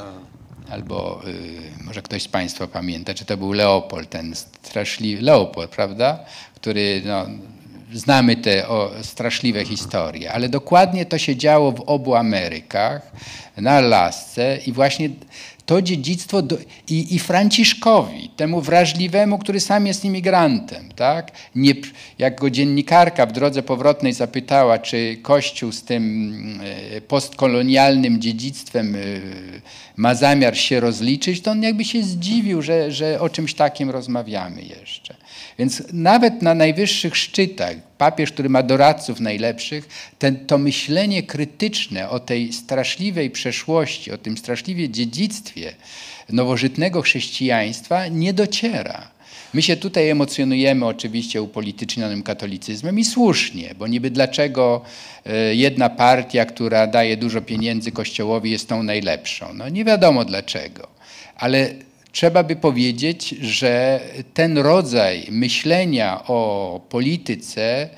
albo 0.71 1.23
y, 1.27 1.85
może 1.85 2.03
ktoś 2.03 2.23
z 2.23 2.29
Państwa 2.29 2.67
pamięta, 2.67 3.15
czy 3.15 3.25
to 3.25 3.37
był 3.37 3.53
Leopold, 3.53 4.11
ten 4.11 4.35
straszliwy, 4.63 5.23
Leopold, 5.23 5.71
prawda? 5.71 6.19
Który 6.55 7.03
no, 7.05 7.27
znamy 7.95 8.37
te 8.37 8.69
o, 8.69 8.91
straszliwe 9.03 9.65
historie, 9.65 10.33
ale 10.33 10.49
dokładnie 10.49 11.07
to 11.07 11.19
się 11.19 11.37
działo 11.37 11.73
w 11.73 11.81
obu 11.81 12.15
Amerykach, 12.15 13.13
na 13.57 13.71
Alasce 13.71 14.59
i 14.67 14.73
właśnie 14.73 15.11
to 15.67 15.83
dziedzictwo 15.83 16.43
do, 16.43 16.59
i, 16.89 17.15
i 17.15 17.19
Franciszkowi, 17.19 18.31
temu 18.37 18.61
wrażliwemu, 18.61 19.39
który 19.39 19.61
sam 19.61 19.87
jest 19.87 20.05
imigrantem, 20.05 20.89
tak? 20.97 21.31
Nie, 21.55 21.75
jak 22.19 22.41
go 22.41 22.51
dziennikarka 22.51 23.27
w 23.27 23.33
drodze 23.33 23.63
powrotnej 23.63 24.13
zapytała, 24.13 24.79
czy 24.79 25.17
Kościół 25.23 25.73
z 25.73 25.83
tym 25.83 26.61
e, 26.97 27.01
postkolonialnym 27.01 28.21
dziedzictwem 28.21 28.95
e, 28.95 28.99
ma 29.97 30.15
zamiar 30.15 30.57
się 30.57 30.81
rozliczyć, 30.81 31.41
to 31.41 31.51
on 31.51 31.63
jakby 31.63 31.85
się 31.85 32.03
zdziwił, 32.03 32.63
że, 32.63 32.93
że 32.93 33.21
o 33.21 33.29
czymś 33.29 33.55
takim 33.55 33.91
rozmawiamy 33.91 34.63
jeszcze. 34.63 35.15
Więc 35.59 35.83
nawet 35.93 36.43
na 36.43 36.55
najwyższych 36.55 37.17
szczytach, 37.17 37.77
papież, 37.99 38.33
który 38.33 38.49
ma 38.49 38.63
doradców 38.63 39.21
najlepszych, 39.21 39.89
ten, 40.19 40.47
to 40.47 40.59
myślenie 40.59 41.23
krytyczne 41.23 42.09
o 42.11 42.21
tej 42.21 42.53
straszliwej 42.53 43.31
przeszłości, 43.31 44.13
o 44.13 44.19
tym 44.19 44.39
straszliwie 44.39 44.89
dziedzictwie 44.89 45.75
nowożytnego 46.29 47.03
chrześcijaństwa 47.03 48.09
nie 48.09 48.33
dociera. 48.33 49.15
My 49.55 49.63
się 49.63 49.77
tutaj 49.77 50.09
emocjonujemy 50.09 50.87
oczywiście 50.87 51.43
upolitycznionym 51.43 52.23
katolicyzmem 52.23 52.99
i 52.99 53.05
słusznie, 53.05 53.75
bo 53.79 53.87
niby 53.87 54.11
dlaczego 54.11 54.83
e, 55.27 55.55
jedna 55.55 55.91
partia, 55.91 56.45
która 56.45 56.87
daje 56.87 57.17
dużo 57.17 57.41
pieniędzy 57.41 57.93
Kościołowi 57.93 58.51
jest 58.51 58.69
tą 58.69 58.83
najlepszą? 58.83 59.55
No 59.55 59.69
nie 59.69 59.85
wiadomo 59.85 60.25
dlaczego, 60.25 60.89
ale 61.37 61.71
trzeba 62.15 62.43
by 62.43 62.57
powiedzieć, 62.57 63.29
że 63.29 64.01
ten 64.35 64.59
rodzaj 64.59 65.27
myślenia 65.31 66.25
o 66.27 66.81
polityce 66.89 67.89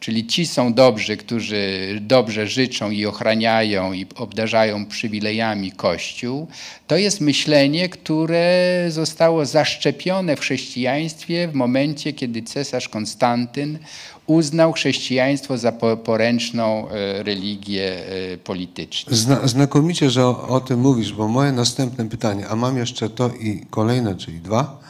czyli 0.00 0.26
ci 0.26 0.46
są 0.46 0.74
dobrzy, 0.74 1.16
którzy 1.16 1.98
dobrze 2.00 2.46
życzą 2.46 2.90
i 2.90 3.06
ochraniają 3.06 3.92
i 3.92 4.06
obdarzają 4.16 4.86
przywilejami 4.86 5.72
Kościół, 5.72 6.48
to 6.86 6.96
jest 6.96 7.20
myślenie, 7.20 7.88
które 7.88 8.84
zostało 8.88 9.46
zaszczepione 9.46 10.36
w 10.36 10.40
chrześcijaństwie 10.40 11.48
w 11.48 11.54
momencie, 11.54 12.12
kiedy 12.12 12.42
cesarz 12.42 12.88
Konstantyn 12.88 13.78
uznał 14.26 14.72
chrześcijaństwo 14.72 15.58
za 15.58 15.72
poręczną 16.04 16.88
e, 16.88 17.22
religię 17.22 18.06
e, 18.32 18.38
polityczną. 18.38 19.16
Zna, 19.16 19.46
znakomicie, 19.48 20.10
że 20.10 20.26
o, 20.26 20.48
o, 20.48 20.60
tym 20.60 20.80
mówisz, 20.80 21.12
bo 21.12 21.28
moje 21.28 21.52
następne 21.52 22.08
pytanie, 22.08 22.48
a 22.48 22.56
mam 22.56 22.76
jeszcze 22.76 23.10
to 23.10 23.28
i 23.28 23.66
kolejne, 23.70 24.16
czyli 24.16 24.40
dwa, 24.40 24.80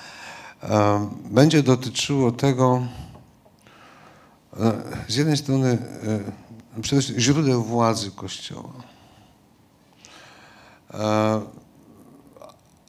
um, 0.70 1.10
będzie 1.30 1.62
dotyczyło 1.62 2.32
tego, 2.32 2.86
e, 4.60 4.72
z 5.08 5.16
jednej 5.16 5.36
strony 5.36 5.78
przede 6.82 7.02
wszystkim 7.02 7.20
źródeł 7.20 7.62
władzy 7.62 8.10
Kościoła. 8.10 8.72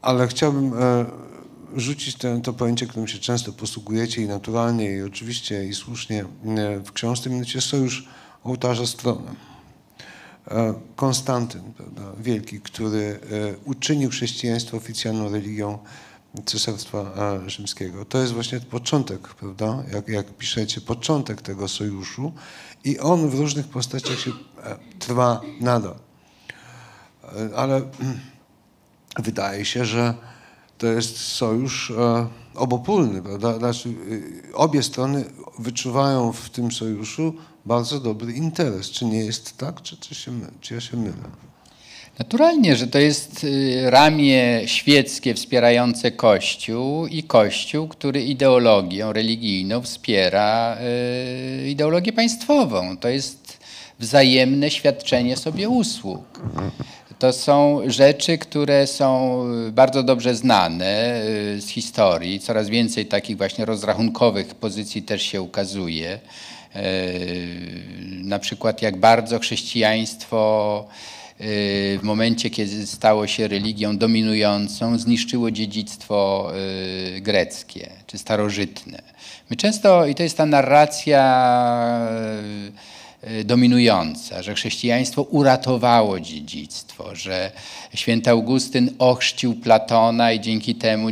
Ale 0.01 0.27
chciałbym 0.27 0.73
rzucić 1.79 2.15
to, 2.15 2.39
to 2.39 2.53
pojęcie, 2.53 2.87
którym 2.87 3.07
się 3.07 3.19
często 3.19 3.53
posługujecie 3.53 4.21
i 4.21 4.27
naturalnie, 4.27 4.91
i 4.91 5.01
oczywiście, 5.01 5.65
i 5.65 5.73
słusznie 5.73 6.25
e, 6.45 6.79
w 6.79 6.91
książce, 6.91 7.29
mianowicie 7.29 7.61
sojusz 7.61 8.07
ołtarza 8.43 8.85
z 8.85 8.95
tronem. 8.95 9.35
E, 10.47 10.73
Konstantyn, 10.95 11.61
prawda, 11.77 12.01
wielki, 12.19 12.61
który 12.61 13.19
e, 13.31 13.57
uczynił 13.65 14.09
chrześcijaństwo 14.09 14.77
oficjalną 14.77 15.29
religią 15.29 15.77
Cesarstwa 16.45 17.11
Rzymskiego. 17.47 18.05
To 18.05 18.17
jest 18.17 18.33
właśnie 18.33 18.59
początek, 18.59 19.27
prawda, 19.27 19.83
jak, 19.93 20.07
jak 20.07 20.27
piszecie, 20.27 20.81
początek 20.81 21.41
tego 21.41 21.67
sojuszu 21.67 22.33
i 22.83 22.99
on 22.99 23.29
w 23.29 23.33
różnych 23.33 23.67
postaciach 23.67 24.19
się 24.19 24.31
trwa 24.99 25.41
nadal. 25.61 25.95
Ale 27.55 27.81
wydaje 29.19 29.65
się, 29.65 29.85
że 29.85 30.13
to 30.77 30.87
jest 30.87 31.17
sojusz 31.17 31.91
e, 31.91 32.27
obopólny, 32.55 33.21
prawda? 33.21 33.57
Znaczy, 33.57 33.89
e, 33.89 34.55
obie 34.55 34.83
strony 34.83 35.25
wyczuwają 35.59 36.33
w 36.33 36.49
tym 36.49 36.71
sojuszu 36.71 37.33
bardzo 37.65 37.99
dobry 37.99 38.33
interes. 38.33 38.89
Czy 38.91 39.05
nie 39.05 39.25
jest 39.25 39.57
tak, 39.57 39.81
czy, 39.81 39.97
czy, 39.97 40.15
się, 40.15 40.31
czy 40.61 40.73
ja 40.73 40.81
się 40.81 40.97
mylę? 40.97 41.13
Naturalnie, 42.19 42.75
że 42.75 42.87
to 42.87 42.99
jest 42.99 43.43
y, 43.43 43.89
ramię 43.89 44.61
świeckie 44.65 45.33
wspierające 45.33 46.11
Kościół 46.11 47.07
i 47.07 47.23
Kościół, 47.23 47.87
który 47.87 48.23
ideologią 48.23 49.13
religijną 49.13 49.81
wspiera 49.81 50.77
ideologię 51.67 52.13
państwową. 52.13 52.97
To 52.97 53.09
jest 53.09 53.59
wzajemne 53.99 54.71
świadczenie 54.71 55.37
sobie 55.37 55.69
usług. 55.69 56.41
To 57.19 57.33
są 57.33 57.81
rzeczy, 57.85 58.37
które 58.37 58.87
są 58.87 59.43
bardzo 59.71 60.03
dobrze 60.03 60.35
znane 60.35 61.21
y, 61.55 61.61
z 61.61 61.69
historii. 61.69 62.39
Coraz 62.39 62.69
więcej 62.69 63.05
takich 63.05 63.37
właśnie 63.37 63.65
rozrachunkowych 63.65 64.55
pozycji 64.55 65.03
też 65.03 65.21
się 65.21 65.41
ukazuje. 65.41 66.19
Y, 66.75 66.79
na 68.23 68.39
przykład 68.39 68.81
jak 68.81 68.97
bardzo 68.97 69.39
chrześcijaństwo 69.39 70.85
y, 71.41 71.99
w 72.01 72.03
momencie, 72.03 72.49
kiedy 72.49 72.87
stało 72.87 73.27
się 73.27 73.47
religią 73.47 73.97
dominującą, 73.97 74.97
zniszczyło 74.97 75.51
dziedzictwo 75.51 76.51
greckie 77.21 77.89
czy 78.07 78.17
starożytne. 78.17 79.01
My 79.49 79.55
często, 79.55 80.05
i 80.05 80.15
to 80.15 80.23
jest 80.23 80.37
ta 80.37 80.45
narracja 80.45 81.23
Y, 82.67 83.06
dominująca, 83.45 84.43
że 84.43 84.53
chrześcijaństwo 84.53 85.21
uratowało 85.21 86.19
dziedzictwo, 86.19 87.15
że 87.15 87.51
święty 87.93 88.29
Augustyn 88.29 88.89
ochrzcił 88.99 89.55
Platona 89.55 90.31
i 90.31 90.39
dzięki 90.39 90.75
temu 90.75 91.07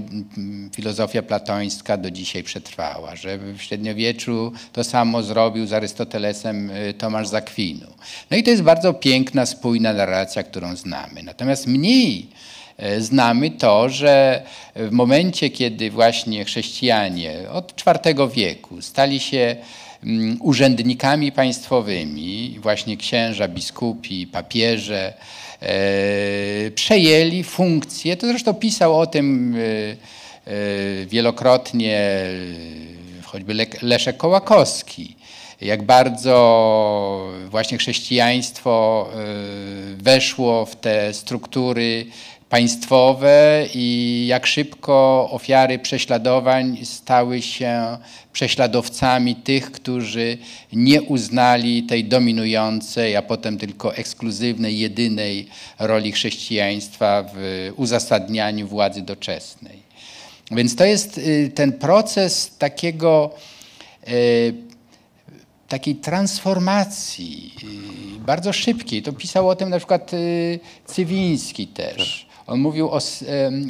filozofia 0.75 1.21
platońska 1.21 1.97
do 1.97 2.11
dzisiaj 2.11 2.43
przetrwała, 2.43 3.15
że 3.15 3.37
w 3.37 3.61
średniowieczu 3.61 4.51
to 4.73 4.83
samo 4.83 5.23
zrobił 5.23 5.67
z 5.67 5.73
Arystotelesem 5.73 6.69
y, 6.69 6.93
Tomasz 6.93 7.27
Zakwinu. 7.27 7.87
No 8.31 8.37
i 8.37 8.43
to 8.43 8.49
jest 8.49 8.63
bardzo 8.63 8.93
piękna, 8.93 9.45
spójna 9.45 9.93
narracja, 9.93 10.43
którą 10.43 10.75
znamy. 10.75 11.23
Natomiast 11.23 11.67
mniej 11.67 12.29
y, 12.79 13.01
znamy 13.01 13.51
to, 13.51 13.89
że 13.89 14.43
w 14.75 14.91
momencie, 14.91 15.49
kiedy 15.49 15.91
właśnie 15.91 16.45
chrześcijanie 16.45 17.37
od 17.51 17.83
IV 17.87 18.29
wieku 18.35 18.81
stali 18.81 19.19
się 19.19 19.55
urzędnikami 20.39 21.31
państwowymi, 21.31 22.57
właśnie 22.61 22.97
księża, 22.97 23.47
biskupi, 23.47 24.27
papieże, 24.27 25.13
e, 25.61 26.71
przejęli 26.71 27.43
funkcje, 27.43 28.17
to 28.17 28.27
zresztą 28.27 28.53
pisał 28.53 28.99
o 28.99 29.07
tym 29.07 29.55
e, 29.55 29.59
e, 29.59 31.05
wielokrotnie 31.05 32.25
choćby 33.23 33.67
Leszek 33.81 34.17
Kołakowski, 34.17 35.15
jak 35.61 35.83
bardzo 35.83 37.33
właśnie 37.49 37.77
chrześcijaństwo 37.77 39.09
weszło 39.97 40.65
w 40.65 40.75
te 40.75 41.13
struktury 41.13 42.05
państwowe 42.49 43.65
i 43.73 44.25
jak 44.27 44.47
szybko 44.47 45.27
ofiary 45.31 45.79
prześladowań 45.79 46.77
stały 46.83 47.41
się 47.41 47.97
prześladowcami 48.33 49.35
tych, 49.35 49.71
którzy 49.71 50.37
nie 50.73 51.01
uznali 51.01 51.83
tej 51.83 52.05
dominującej, 52.05 53.15
a 53.15 53.21
potem 53.21 53.57
tylko 53.57 53.95
ekskluzywnej, 53.95 54.79
jedynej 54.79 55.47
roli 55.79 56.11
chrześcijaństwa 56.11 57.25
w 57.33 57.71
uzasadnianiu 57.75 58.67
władzy 58.67 59.01
doczesnej. 59.01 59.85
Więc 60.51 60.75
to 60.75 60.85
jest 60.85 61.17
y, 61.17 61.51
ten 61.55 61.73
proces 61.73 62.57
takiego 62.57 63.33
y, 64.07 64.53
takiej 65.67 65.95
transformacji, 65.95 67.53
y, 68.17 68.19
bardzo 68.19 68.53
szybkiej. 68.53 69.01
To 69.01 69.13
pisał 69.13 69.49
o 69.49 69.55
tym 69.55 69.69
na 69.69 69.77
przykład 69.77 70.11
Cywiński 70.85 71.67
też. 71.67 72.27
On 72.47 72.59
mówił 72.59 72.89
o, 72.89 72.99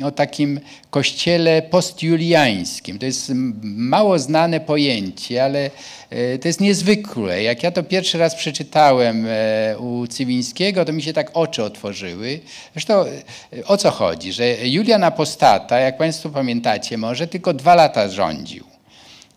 o 0.04 0.12
takim 0.12 0.60
kościele 0.90 1.62
postjuliańskim. 1.62 3.00
To 3.00 3.06
jest 3.06 3.32
mało 3.64 4.20
znane 4.20 4.60
pojęcie, 4.60 5.44
ale 5.44 5.70
e, 6.10 6.38
to 6.38 6.48
jest 6.48 6.62
niezwykłe. 6.62 7.44
Jak 7.44 7.64
ja 7.64 7.72
to 7.72 7.84
pierwszy 7.84 8.18
raz 8.18 8.36
przeczytałem 8.36 9.26
e, 9.30 9.78
u 9.80 10.08
Cywińskiego, 10.08 10.86
to 10.86 10.94
mi 10.94 11.02
się 11.02 11.14
tak 11.14 11.32
oczy 11.34 11.64
otworzyły. 11.64 12.40
Zresztą 12.74 13.06
e, 13.06 13.66
o 13.68 13.78
co 13.78 13.92
chodzi? 13.92 14.34
Że 14.34 14.68
Julian 14.68 15.04
Apostata, 15.04 15.80
jak 15.80 15.98
Państwo 15.98 16.30
pamiętacie 16.30 16.98
może, 16.98 17.28
tylko 17.28 17.54
dwa 17.54 17.76
lata 17.76 18.10
rządził. 18.10 18.75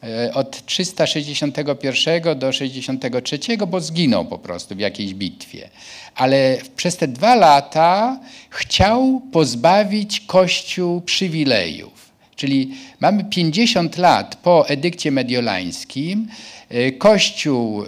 E, 0.02 0.34
od 0.34 0.66
361 0.66 2.38
do 2.38 2.52
63, 2.52 3.38
bo 3.66 3.80
zginął 3.80 4.24
po 4.24 4.38
prostu 4.38 4.74
w 4.74 4.78
jakiejś 4.78 5.14
bitwie. 5.14 5.68
Ale 6.14 6.58
przez 6.76 6.96
te 6.96 7.08
dwa 7.08 7.34
lata 7.34 8.20
chciał 8.50 9.22
pozbawić 9.32 10.20
Kościół 10.20 11.00
przywilejów. 11.00 12.08
Czyli 12.36 12.74
mamy 13.00 13.24
50 13.24 13.96
lat 13.96 14.36
po 14.36 14.68
edykcie 14.68 15.10
mediolańskim, 15.10 16.28
Kościół 16.98 17.82
e, 17.82 17.86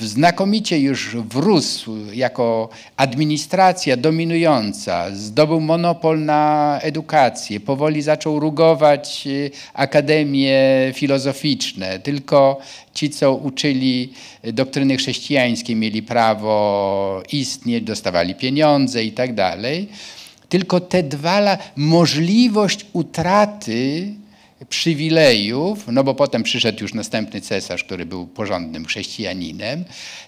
znakomicie 0.00 0.80
już 0.80 1.16
wrósł 1.16 1.96
jako 2.12 2.68
administracja 2.96 3.96
dominująca, 3.96 5.06
zdobył 5.14 5.60
monopol 5.60 6.24
na 6.24 6.78
edukację, 6.82 7.60
powoli 7.60 8.02
zaczął 8.02 8.40
rugować 8.40 9.26
e, 9.26 9.30
akademie 9.74 10.58
filozoficzne. 10.94 11.98
Tylko 11.98 12.58
ci, 12.94 13.10
co 13.10 13.34
uczyli 13.34 14.12
doktryny 14.42 14.96
chrześcijańskiej, 14.96 15.76
mieli 15.76 16.02
prawo 16.02 17.22
istnieć, 17.32 17.84
dostawali 17.84 18.34
pieniądze 18.34 19.04
i 19.04 19.12
tak 19.12 19.34
dalej. 19.34 19.88
Tylko 20.48 20.80
te 20.80 21.02
dwa 21.02 21.58
możliwość 21.76 22.86
utraty 22.92 24.14
przywilejów, 24.68 25.84
no 25.88 26.04
bo 26.04 26.14
potem 26.14 26.42
przyszedł 26.42 26.82
już 26.82 26.94
następny 26.94 27.40
cesarz, 27.40 27.84
który 27.84 28.06
był 28.06 28.26
porządnym 28.26 28.84
chrześcijaninem, 28.84 29.84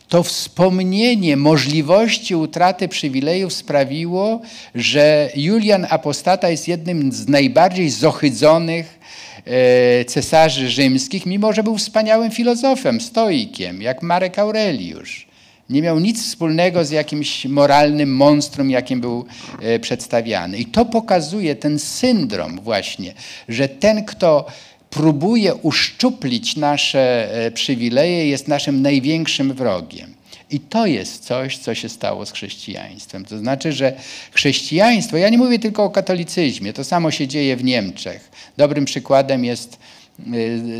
to 0.09 0.22
wspomnienie 0.22 1.37
możliwości 1.37 2.35
utraty 2.35 2.89
przywilejów 2.89 3.53
sprawiło, 3.53 4.41
że 4.74 5.30
Julian 5.37 5.87
Apostata 5.91 6.51
jest 6.51 6.68
jednym 6.68 7.12
z 7.12 7.28
najbardziej 7.28 7.91
zohydzonych 7.91 8.99
e, 9.45 10.05
cesarzy 10.05 10.70
rzymskich, 10.70 11.26
mimo 11.26 11.53
że 11.53 11.62
był 11.62 11.78
wspaniałym 11.78 12.30
filozofem, 12.30 13.01
stoikiem, 13.01 13.83
jak 13.83 14.03
Marek 14.03 14.39
Aureliusz 14.39 15.32
nie 15.73 15.83
miał 15.83 15.99
nic 15.99 16.23
wspólnego 16.23 16.85
z 16.85 16.91
jakimś 16.91 17.45
moralnym 17.45 18.16
monstrum, 18.16 18.70
jakim 18.70 19.01
był 19.01 19.25
e, 19.62 19.79
przedstawiany. 19.79 20.59
I 20.59 20.66
to 20.66 20.85
pokazuje 20.85 21.57
ten 21.57 21.79
syndrom 21.79 22.61
właśnie, 22.61 23.14
że 23.49 23.68
ten, 23.68 24.05
kto 24.05 24.47
próbuje 24.91 25.55
uszczuplić 25.55 26.57
nasze 26.57 27.35
e, 27.35 27.51
przywileje, 27.51 28.29
jest 28.29 28.49
naszym 28.49 28.83
największym 28.83 29.53
wrogiem. 29.53 30.14
I 30.51 30.61
to 30.61 30.87
jest 30.87 31.25
coś, 31.25 31.59
co 31.59 31.75
się 31.75 31.89
stało 31.89 32.27
z 32.27 32.33
chrześcijaństwem. 32.33 33.25
To 33.25 33.39
znaczy, 33.39 33.73
że 33.73 33.93
chrześcijaństwo, 34.33 35.16
ja 35.16 35.29
nie 35.29 35.39
mówię 35.39 35.59
tylko 35.59 35.85
o 35.85 35.91
katolicyzmie, 35.91 36.73
to 36.73 36.85
samo 36.85 37.11
się 37.11 37.29
dzieje 37.29 37.57
w 37.57 37.64
Niemczech. 37.64 38.31
Dobrym 38.57 38.85
przykładem 38.85 39.45
jest 39.45 39.79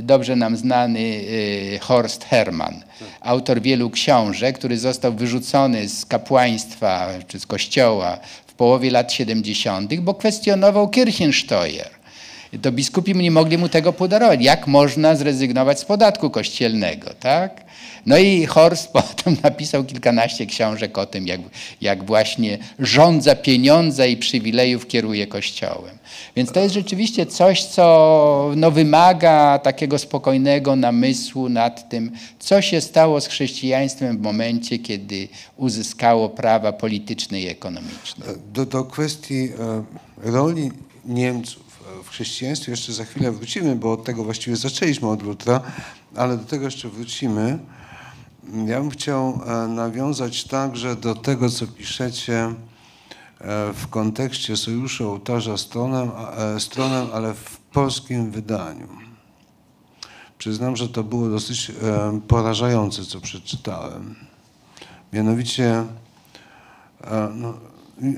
dobrze 0.03 0.37
nam 0.37 0.57
znany 0.57 1.01
y, 1.01 1.79
Horst 1.83 2.25
Hermann, 2.25 2.83
autor 3.21 3.61
wielu 3.61 3.91
książek, 3.91 4.59
który 4.59 4.79
został 4.79 5.13
wyrzucony 5.13 5.89
z 5.89 6.07
kapłaństwa 6.07 7.09
czy 7.29 7.41
z 7.41 7.47
kościoła 7.47 8.19
w 8.47 8.53
połowie 8.55 8.91
lat 8.91 9.13
70., 9.13 9.95
bo 10.01 10.15
kwestionował 10.15 10.89
Kirchensteuer. 10.89 12.02
To 12.63 12.73
biskupi 12.73 13.15
nie 13.15 13.31
mogli 13.31 13.59
mu 13.59 13.69
tego 13.69 13.93
podarować. 13.93 14.43
Jak 14.43 14.67
można 14.67 15.17
zrezygnować 15.17 15.81
z 15.81 15.85
podatku 15.85 16.31
kościelnego, 16.31 17.11
tak? 17.21 17.65
No 18.07 18.19
i 18.19 18.47
Horst 18.47 18.93
potem 18.93 19.37
napisał 19.43 19.85
kilkanaście 19.85 20.47
książek 20.47 20.99
o 20.99 21.07
tym, 21.07 21.27
jak, 21.27 21.41
jak 21.81 22.07
właśnie 22.07 22.59
rządza 22.79 23.35
pieniądza 23.35 24.07
i 24.07 24.17
przywilejów 24.17 24.87
kieruje 24.87 25.27
Kościołem. 25.27 25.99
Więc 26.37 26.53
to 26.53 26.61
jest 26.61 26.75
rzeczywiście 26.75 27.27
coś, 27.27 27.65
co 27.65 28.53
no, 28.57 28.71
wymaga 28.71 29.59
takiego 29.59 29.99
spokojnego 29.99 30.77
namysłu 30.77 31.49
nad 31.49 31.89
tym, 31.89 32.13
co 32.39 32.63
się 32.63 32.81
stało 32.81 33.21
z 33.21 33.27
chrześcijaństwem 33.27 34.19
w 34.19 34.21
momencie, 34.21 34.79
kiedy 34.79 35.29
uzyskało 35.57 36.29
prawa 36.29 36.73
polityczne 36.73 37.41
i 37.41 37.49
ekonomiczne. 37.49 38.27
Do, 38.53 38.67
do 38.67 38.85
kwestii 38.85 39.49
e, 40.25 40.31
roli 40.31 40.71
Niemców 41.05 41.72
w 42.03 42.09
chrześcijaństwie 42.11 42.71
jeszcze 42.71 42.93
za 42.93 43.05
chwilę 43.05 43.33
wrócimy, 43.33 43.77
bo 43.77 43.93
od 43.93 44.05
tego 44.05 44.25
właściwie 44.25 44.57
zaczęliśmy 44.57 45.09
od 45.09 45.23
Lutra, 45.23 45.61
ale 46.17 46.37
do 46.37 46.45
tego 46.45 46.65
jeszcze 46.65 46.89
wrócimy. 46.89 47.59
Ja 48.67 48.81
bym 48.81 48.91
chciał 48.91 49.41
e, 49.47 49.69
nawiązać 49.69 50.45
także 50.45 50.97
do 50.97 51.15
tego, 51.15 51.51
co 51.51 51.67
piszecie 51.67 52.45
e, 52.45 52.55
w 53.73 53.87
kontekście 53.91 54.57
Sojuszu 54.57 55.11
Ołtarza 55.11 55.57
stronem, 55.57 56.11
e, 57.11 57.13
ale 57.15 57.35
w 57.35 57.57
polskim 57.57 58.31
wydaniu. 58.31 58.89
Przyznam, 60.39 60.77
że 60.77 60.89
to 60.89 61.05
było 61.05 61.29
dosyć 61.29 61.73
porażające, 62.29 63.05
co 63.05 63.21
przeczytałem. 63.21 64.15
Mianowicie, 65.13 65.85
no, 67.35 67.55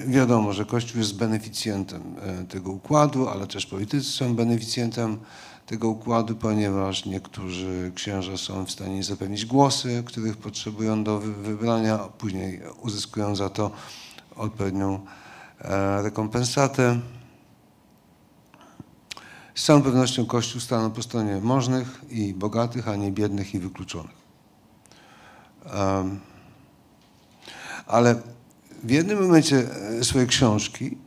wiadomo, 0.07 0.53
że 0.53 0.65
Kościół 0.65 0.99
jest 0.99 1.17
beneficjentem 1.17 2.03
tego 2.49 2.73
układu, 2.73 3.29
ale 3.29 3.47
też 3.47 3.67
politycy 3.67 4.11
są 4.11 4.35
beneficjentem 4.35 5.19
tego 5.67 5.89
układu, 5.89 6.37
ponieważ 6.37 7.05
niektórzy 7.05 7.93
księża 7.95 8.37
są 8.37 8.65
w 8.65 8.71
stanie 8.71 9.05
zapewnić 9.05 9.47
głosy, 9.47 10.03
których 10.07 10.37
potrzebują 10.37 11.05
do 11.05 11.19
wybrania, 11.21 11.99
później 11.99 12.61
uzyskują 12.83 13.37
za 13.37 13.51
to 13.51 13.71
odpowiednią 14.37 15.01
e, 15.61 16.03
rekompensatę. 16.03 17.01
Z 19.55 19.65
całą 19.65 19.83
pewnością 19.83 20.27
Kościół 20.27 20.61
stanął 20.61 20.91
po 20.91 21.03
stronie 21.03 21.41
możnych 21.41 22.01
i 22.11 22.35
bogatych, 22.35 22.89
a 22.89 22.97
nie 22.97 23.13
biednych 23.13 23.55
i 23.55 23.59
wykluczonych. 23.59 24.25
Ale 27.87 28.23
w 28.85 28.91
jednym 28.91 29.23
momencie 29.23 29.57
e, 30.01 30.05
swojej 30.05 30.29
książki 30.29 30.99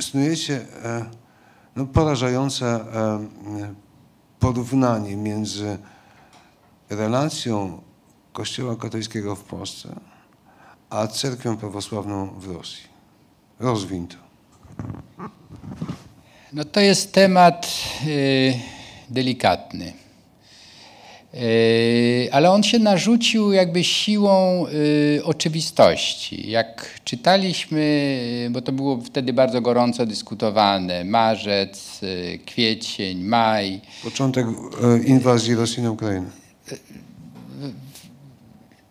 snujecie 0.00 0.60
e, 0.84 1.04
no, 1.76 1.86
porażające 1.86 2.66
e, 2.66 3.74
porównanie 4.38 5.16
między 5.16 5.78
relacją 6.90 7.82
Kościoła 8.32 8.76
katolickiego 8.76 9.36
w 9.36 9.44
Polsce 9.44 10.00
a 10.90 11.06
cerkwią 11.06 11.56
prawosławną 11.56 12.26
w 12.26 12.50
Rosji. 12.52 12.88
Rozwiń 13.58 14.08
to. 14.08 14.16
No 16.52 16.64
to 16.64 16.80
jest 16.80 17.12
temat 17.12 17.72
y, 18.06 18.54
delikatny. 19.10 19.92
Yy, 21.34 22.28
ale 22.32 22.50
on 22.50 22.62
się 22.62 22.78
narzucił 22.78 23.52
jakby 23.52 23.84
siłą 23.84 24.66
yy, 24.66 25.24
oczywistości. 25.24 26.50
Jak 26.50 27.00
czytaliśmy, 27.04 28.48
bo 28.50 28.62
to 28.62 28.72
było 28.72 29.00
wtedy 29.00 29.32
bardzo 29.32 29.60
gorąco 29.60 30.06
dyskutowane, 30.06 31.04
marzec, 31.04 32.02
yy, 32.02 32.38
kwiecień, 32.38 33.24
maj. 33.24 33.80
Początek 34.04 34.46
inwazji 35.04 35.54
Rosji 35.54 35.82
na 35.82 35.90
Ukrainę. 35.90 36.26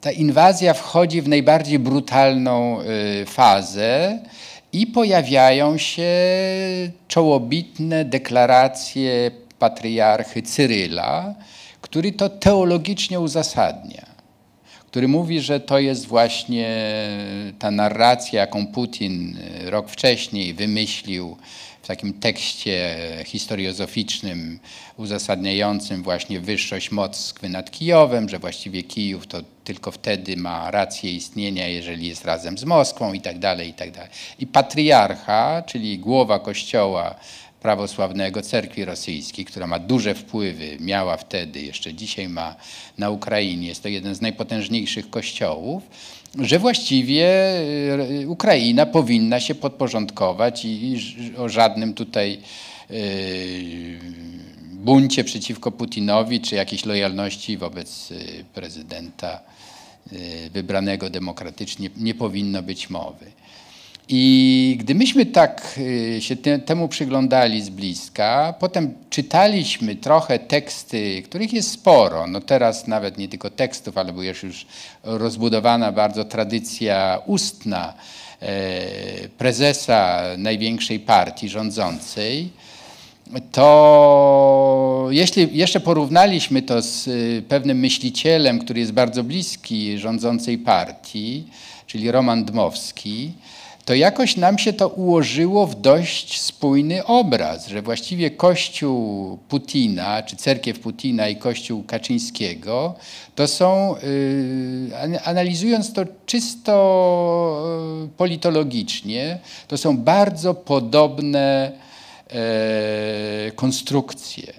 Ta 0.02 0.12
inwazja 0.12 0.74
wchodzi 0.74 1.22
w 1.22 1.28
najbardziej 1.28 1.80
brutalną 1.80 2.80
fazę 3.26 4.20
i 4.74 4.88
pojawiają 4.88 5.78
się 5.78 6.12
czołobitne 7.08 8.06
deklaracje 8.06 9.32
patriarchy 9.60 10.41
Cyryla, 10.41 11.36
który 11.94 12.12
to 12.12 12.30
teologicznie 12.30 13.20
uzasadnia, 13.20 14.06
który 14.88 15.08
mówi, 15.08 15.41
że 15.41 15.60
to 15.60 15.80
jest 15.80 16.08
właśnie 16.08 16.68
ta 17.60 17.72
narracja, 17.72 18.39
jaką 18.39 18.68
Putin 18.68 19.38
rok 19.66 19.89
wcześniej 19.89 20.54
wymyślił 20.54 21.38
w 21.82 21.88
takim 21.88 22.14
tekście 22.14 22.98
historiozoficznym 23.26 24.60
uzasadniającym 24.98 26.04
właśnie 26.04 26.39
wyższość 26.39 26.91
Moskwy 26.91 27.50
nad 27.50 27.72
Kijowem, 27.72 28.30
że 28.30 28.39
właściwie 28.39 28.84
Kijów 28.84 29.28
to 29.28 29.41
tylko 29.64 29.91
wtedy 29.91 30.38
ma 30.38 30.72
rację 30.72 31.14
istnienia, 31.14 31.68
jeżeli 31.68 32.08
jest 32.08 32.26
razem 32.26 32.58
z 32.58 32.64
Moskwą 32.64 33.14
i 33.14 33.22
tak 33.22 33.39
dalej, 33.39 33.70
i 33.70 33.74
tak 33.74 33.91
dalej. 33.91 34.10
I 34.39 34.48
patriarcha, 34.48 35.64
czyli 35.68 36.00
głowa 36.00 36.39
kościoła 36.39 37.16
prawosławnego 37.64 38.41
cerkwi 38.41 38.86
rosyjskiej, 38.86 39.45
która 39.45 39.68
ma 39.68 39.80
duże 39.80 40.16
wpływy, 40.16 40.78
miała 40.80 41.18
wtedy, 41.18 41.61
jeszcze 41.61 41.93
dzisiaj 41.93 42.30
ma 42.30 42.55
na 42.97 43.09
Ukrainie, 43.09 43.68
jest 43.68 43.84
to 43.84 43.89
jeden 43.89 44.16
z 44.16 44.22
najpotężniejszych 44.22 45.09
kościołów, 45.09 45.84
że 46.39 46.59
właściwie 46.59 47.28
e, 48.22 48.28
Ukraina 48.28 48.86
powinna 48.86 49.39
się 49.39 49.55
podporządkować 49.55 50.66
i, 50.66 50.99
o 51.38 51.49
żadnym 51.49 51.93
tutaj 51.93 52.39
e, 52.89 52.93
buncie 54.74 55.24
przeciwko 55.24 55.72
Putinowi 55.72 56.41
czy 56.41 56.55
jakiejś 56.55 56.86
lojalności 56.86 57.57
wobec 57.57 58.11
e, 58.11 58.43
prezydenta 58.53 59.39
wybranego 60.51 61.09
demokratycznie 61.09 61.89
nie 61.97 62.16
powinno 62.16 62.61
być 62.61 62.89
mowy. 62.89 63.26
I 64.10 64.78
gdy 64.80 64.95
myśmy 64.95 65.26
tak 65.26 65.76
y, 65.78 66.22
się 66.22 66.36
temu 66.66 66.88
przyglądali 66.88 67.62
z 67.62 67.70
bliska, 67.70 68.54
potem 68.60 68.93
czytaliśmy 69.10 69.95
trochę 69.95 70.39
teksty, 70.39 71.22
których 71.22 71.54
jest 71.54 71.72
sporo. 71.72 72.28
No 72.28 72.41
teraz 72.41 72.88
nawet 72.88 73.18
nie 73.18 73.28
tylko 73.28 73.49
tekstów, 73.49 73.97
ale 73.97 74.14
była 74.14 74.26
już 74.26 74.66
rozbudowana 75.04 75.91
bardzo 75.91 76.26
tradycja 76.26 77.20
ustna 77.26 77.93
e, 78.41 78.49
prezesa 79.38 80.22
największej 80.38 80.99
partii 80.99 81.49
rządzącej, 81.49 82.49
to 83.51 85.08
jeśli 85.10 85.58
jeszcze 85.58 85.80
porównaliśmy 85.80 86.62
to 86.62 86.82
z 86.82 87.08
y, 87.08 87.43
pewnym 87.47 87.80
myślicielem, 87.80 88.60
który 88.60 88.80
jest 88.80 88.91
bardzo 88.91 89.24
bliski 89.24 89.97
rządzącej 89.99 90.58
partii, 90.58 91.43
czyli 91.88 92.12
Roman 92.12 92.45
Dmowski, 92.45 93.32
to 93.86 93.94
jakoś 93.94 94.38
nam 94.38 94.58
się 94.58 94.74
to 94.74 94.88
ułożyło 94.88 95.68
w 95.68 95.76
dość 95.76 96.42
spójny 96.42 97.06
obraz, 97.06 97.68
że 97.68 97.82
właściwie 97.82 98.32
Kościół 98.32 99.38
Putina, 99.50 100.24
czy 100.24 100.36
cerkiew 100.36 100.80
Putina 100.80 101.28
i 101.28 101.36
Kościół 101.36 101.84
Kaczyńskiego, 101.84 102.96
to 103.36 103.48
są, 103.48 103.96
y, 104.04 104.92
analizując 105.24 105.94
to 105.94 106.06
czysto 106.26 106.74
y, 108.06 108.18
politologicznie, 108.18 109.40
to 109.68 109.78
są 109.78 109.98
bardzo 109.98 110.54
podobne 110.54 111.72
e, 112.30 113.52
konstrukcje. 113.56 114.54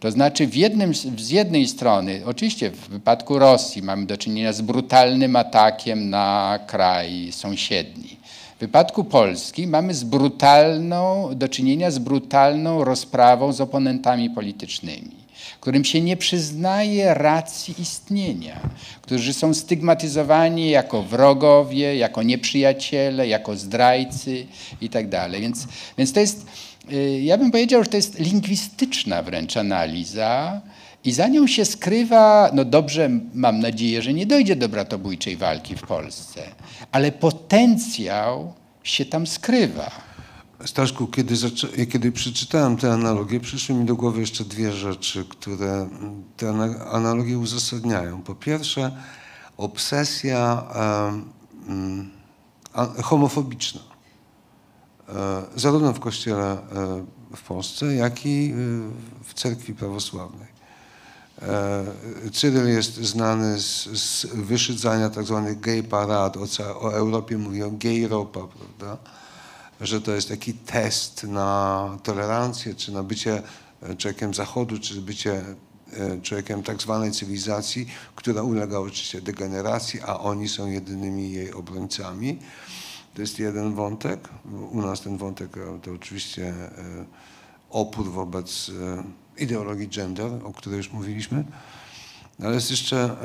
To 0.00 0.10
znaczy 0.10 0.48
jednym, 0.52 0.94
z 0.94 1.30
jednej 1.30 1.68
strony, 1.68 2.22
oczywiście 2.26 2.70
w 2.70 2.88
wypadku 2.88 3.38
Rosji 3.38 3.82
mamy 3.82 4.06
do 4.06 4.16
czynienia 4.16 4.52
z 4.52 4.60
brutalnym 4.60 5.36
atakiem 5.36 6.10
na 6.10 6.58
kraj 6.66 7.28
sąsiedni. 7.32 8.19
W 8.60 8.62
wypadku 8.62 9.04
Polski 9.04 9.66
mamy 9.66 9.94
z 9.94 10.04
brutalną, 10.04 11.30
do 11.34 11.48
czynienia 11.48 11.90
z 11.90 11.98
brutalną 11.98 12.84
rozprawą 12.84 13.52
z 13.52 13.60
oponentami 13.60 14.30
politycznymi, 14.30 15.16
którym 15.60 15.84
się 15.84 16.00
nie 16.00 16.16
przyznaje 16.16 17.14
racji 17.14 17.74
istnienia, 17.78 18.60
którzy 19.02 19.32
są 19.32 19.54
stygmatyzowani 19.54 20.70
jako 20.70 21.02
wrogowie, 21.02 21.96
jako 21.96 22.22
nieprzyjaciele, 22.22 23.28
jako 23.28 23.56
zdrajcy 23.56 24.46
itd. 24.80 25.10
Tak 25.10 25.40
więc, 25.40 25.66
więc 25.98 26.12
to 26.12 26.20
jest 26.20 26.46
y, 26.92 27.20
ja 27.20 27.38
bym 27.38 27.50
powiedział, 27.50 27.84
że 27.84 27.90
to 27.90 27.96
jest 27.96 28.18
lingwistyczna 28.18 29.22
wręcz 29.22 29.56
analiza 29.56 30.60
i 31.04 31.12
za 31.12 31.28
nią 31.28 31.46
się 31.46 31.64
skrywa, 31.64 32.50
no 32.54 32.64
dobrze, 32.64 33.10
mam 33.34 33.60
nadzieję, 33.60 34.02
że 34.02 34.12
nie 34.12 34.26
dojdzie 34.26 34.56
do 34.56 34.68
bratobójczej 34.68 35.36
walki 35.36 35.76
w 35.76 35.82
Polsce, 35.82 36.42
ale 36.92 37.12
potencjał 37.12 38.54
się 38.82 39.04
tam 39.04 39.26
skrywa. 39.26 39.90
Staszku, 40.64 41.06
kiedy, 41.06 41.34
kiedy 41.92 42.12
przeczytałem 42.12 42.76
tę 42.76 42.92
analogię, 42.92 43.40
przyszły 43.40 43.74
mi 43.74 43.84
do 43.84 43.96
głowy 43.96 44.20
jeszcze 44.20 44.44
dwie 44.44 44.72
rzeczy, 44.72 45.24
które 45.28 45.88
tę 46.36 46.50
analogię 46.92 47.38
uzasadniają. 47.38 48.22
Po 48.22 48.34
pierwsze, 48.34 48.90
obsesja 49.56 50.64
homofobiczna, 53.02 53.80
e, 55.08 55.42
zarówno 55.56 55.92
w 55.92 56.00
kościele 56.00 56.52
e, 56.52 56.58
w 57.36 57.42
Polsce, 57.42 57.94
jak 57.94 58.26
i 58.26 58.52
e, 58.52 58.54
w 59.24 59.34
cerkwi 59.34 59.74
prawosławnej. 59.74 60.49
Cyryl 62.32 62.68
jest 62.68 62.96
znany 62.96 63.60
z, 63.60 63.84
z 63.84 64.26
wyszydzania 64.26 65.10
tzw. 65.10 65.44
Tak 65.46 65.60
gay 65.60 65.82
parad, 65.82 66.36
o, 66.36 66.46
o 66.80 66.94
Europie 66.94 67.38
mówią 67.38 67.78
gay 67.78 68.08
ropa, 68.08 68.40
prawda? 68.40 68.96
że 69.80 70.00
to 70.00 70.12
jest 70.12 70.28
taki 70.28 70.54
test 70.54 71.24
na 71.24 71.98
tolerancję, 72.02 72.74
czy 72.74 72.92
na 72.92 73.02
bycie 73.02 73.42
człowiekiem 73.98 74.34
Zachodu, 74.34 74.78
czy 74.78 75.00
bycie 75.00 75.42
e, 75.92 76.20
człowiekiem 76.20 76.62
tak 76.62 76.82
zwanej 76.82 77.12
cywilizacji, 77.12 77.86
która 78.14 78.42
ulega 78.42 78.78
oczywiście 78.78 79.20
degeneracji, 79.20 80.00
a 80.00 80.18
oni 80.18 80.48
są 80.48 80.66
jedynymi 80.66 81.32
jej 81.32 81.52
obrońcami. 81.52 82.38
To 83.14 83.20
jest 83.20 83.38
jeden 83.38 83.74
wątek. 83.74 84.28
U 84.70 84.82
nas 84.82 85.00
ten 85.00 85.16
wątek 85.16 85.56
e, 85.56 85.80
to 85.82 85.92
oczywiście 85.92 86.48
e, 86.48 86.74
opór 87.70 88.10
wobec 88.12 88.70
ideologii 89.40 89.88
gender, 89.88 90.30
o 90.44 90.52
której 90.52 90.76
już 90.76 90.92
mówiliśmy. 90.92 91.44
Ale 92.42 92.54
jest 92.54 92.70
jeszcze 92.70 93.16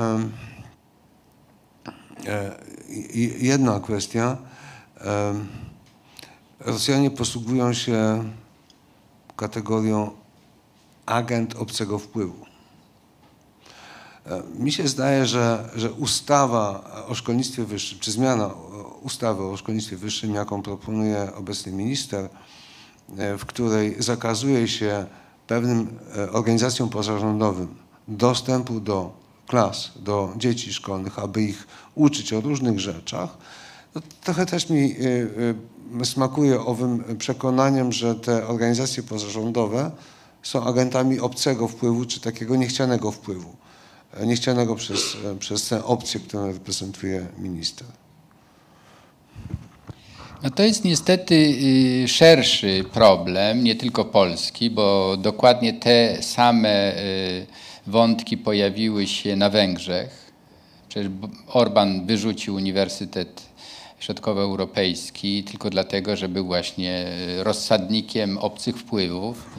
jedna 3.40 3.80
kwestia. 3.80 4.38
Rosjanie 6.60 7.12
posługują 7.12 7.74
się 7.74 8.24
kategorią 9.36 10.12
agent 11.06 11.56
obcego 11.56 12.00
wpływu. 12.00 12.46
E, 14.26 14.44
mi 14.60 14.72
się 14.72 14.88
zdaje, 14.88 15.26
że, 15.26 15.70
że 15.76 15.92
ustawa 15.92 16.92
o 17.08 17.16
szkolnictwie 17.16 17.66
wyższym, 17.66 18.00
czy 18.00 18.12
zmiana 18.12 18.50
ustawy 19.02 19.44
o 19.44 19.58
szkolnictwie 19.58 19.98
wyższym, 19.98 20.34
jaką 20.34 20.62
proponuje 20.62 21.36
obecny 21.36 21.72
minister, 21.72 22.30
e, 23.18 23.38
w 23.38 23.46
której 23.46 23.96
zakazuje 24.00 24.68
się 24.68 25.06
pewnym 25.48 26.00
e, 26.18 26.32
organizacjom 26.32 26.90
pozarządowym 26.90 27.76
dostępu 28.08 28.80
do 28.80 29.14
klas, 29.48 29.92
do 29.96 30.34
dzieci 30.38 30.74
szkolnych, 30.74 31.20
aby 31.20 31.42
ich 31.44 31.68
uczyć 31.96 32.34
o 32.34 32.42
różnych 32.42 32.80
rzeczach, 32.80 33.38
to 33.94 34.02
trochę 34.24 34.46
też 34.46 34.70
mi 34.70 34.96
smakuje 36.04 36.62
owym 36.62 37.18
przekonaniem, 37.18 37.92
że 37.92 38.16
te 38.16 38.48
organizacje 38.48 39.04
pozarządowe 39.04 39.92
są 40.44 40.64
agentami 40.64 41.20
obcego 41.20 41.68
wpływu, 41.68 42.06
czy 42.06 42.20
takiego 42.20 42.56
niechcianego 42.56 43.12
wpływu. 43.12 43.56
Niechcianego 44.26 44.76
przez, 44.76 45.18
przez 45.40 45.68
tę 45.68 45.86
opcję, 45.86 46.20
którą 46.20 46.48
reprezentuje 46.48 47.28
minister. 47.38 47.88
No 50.46 50.52
to 50.52 50.64
jest 50.64 50.84
niestety 50.84 51.36
y, 52.04 52.08
szerszy 52.08 52.84
problem, 52.94 53.64
nie 53.64 53.76
tylko 53.76 54.06
polski, 54.06 54.70
bo 54.70 55.18
dokładnie 55.18 55.74
te 55.74 56.24
same 56.24 56.98
y, 56.98 57.46
wątki 57.88 58.38
pojawiły 58.38 59.08
się 59.08 59.36
na 59.36 59.50
Węgrzech. 59.50 60.32
Przecież 60.90 61.12
Orban 61.48 62.06
wyrzucił 62.06 62.56
Uniwersytet 62.56 63.42
Środkowoeuropejski 64.00 65.44
tylko 65.44 65.70
dlatego, 65.70 66.16
że 66.16 66.30
był 66.30 66.46
właśnie 66.46 67.06
rozsadnikiem 67.38 68.38
obcych 68.38 68.78
wpływów. 68.78 69.50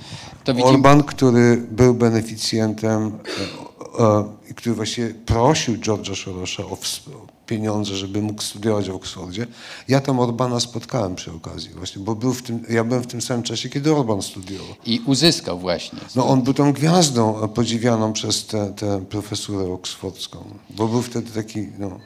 To. 0.44 0.52
Orban, 0.52 1.02
który 1.02 1.56
był 1.56 1.94
beneficjentem 1.94 3.18
i 4.50 4.54
który 4.54 4.74
właśnie 4.74 5.06
prosił 5.26 5.74
George'a 5.74 6.24
Sorosza 6.24 6.66
o 6.66 6.76
pieniądze, 7.46 7.96
żeby 7.96 8.22
mógł 8.22 8.42
studiować 8.42 8.90
w 8.90 8.94
Oksfordzie. 8.94 9.46
Ja 9.88 10.00
tam 10.00 10.20
Orbana 10.20 10.60
spotkałem 10.60 11.14
przy 11.14 11.32
okazji 11.32 11.70
właśnie, 11.70 12.02
bo 12.02 12.14
był 12.14 12.32
w 12.32 12.42
tym, 12.42 12.64
ja 12.68 12.84
byłem 12.84 13.02
w 13.02 13.06
tym 13.06 13.22
samym 13.22 13.42
czasie, 13.42 13.68
kiedy 13.68 13.94
Orban 13.94 14.22
studiował. 14.22 14.76
I 14.86 15.00
uzyskał 15.06 15.58
właśnie. 15.58 15.98
No 16.16 16.28
on 16.28 16.42
był 16.42 16.54
tą 16.54 16.72
gwiazdą 16.72 17.48
podziwianą 17.48 18.12
przez 18.12 18.46
tę 18.76 19.04
profesurę 19.10 19.72
oksfordzką, 19.72 20.44
bo 20.70 20.88
był 20.88 21.02
wtedy 21.02 21.30
taki, 21.30 21.68
no, 21.78 22.00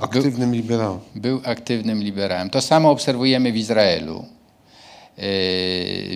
Aktywnym 0.00 0.54
liberałem. 0.54 1.00
Był 1.14 1.40
aktywnym 1.44 2.02
liberałem. 2.02 2.50
To 2.50 2.60
samo 2.60 2.90
obserwujemy 2.90 3.52
w 3.52 3.56
Izraelu. 3.56 4.24
E, 5.18 5.22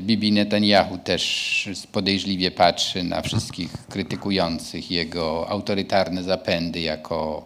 Bibi 0.02 0.32
Netanyahu 0.32 0.98
też 0.98 1.68
podejrzliwie 1.92 2.50
patrzy 2.50 3.04
na 3.04 3.22
wszystkich 3.22 3.72
krytykujących 3.88 4.90
jego 4.90 5.48
autorytarne 5.48 6.22
zapędy 6.22 6.80
jako 6.80 7.44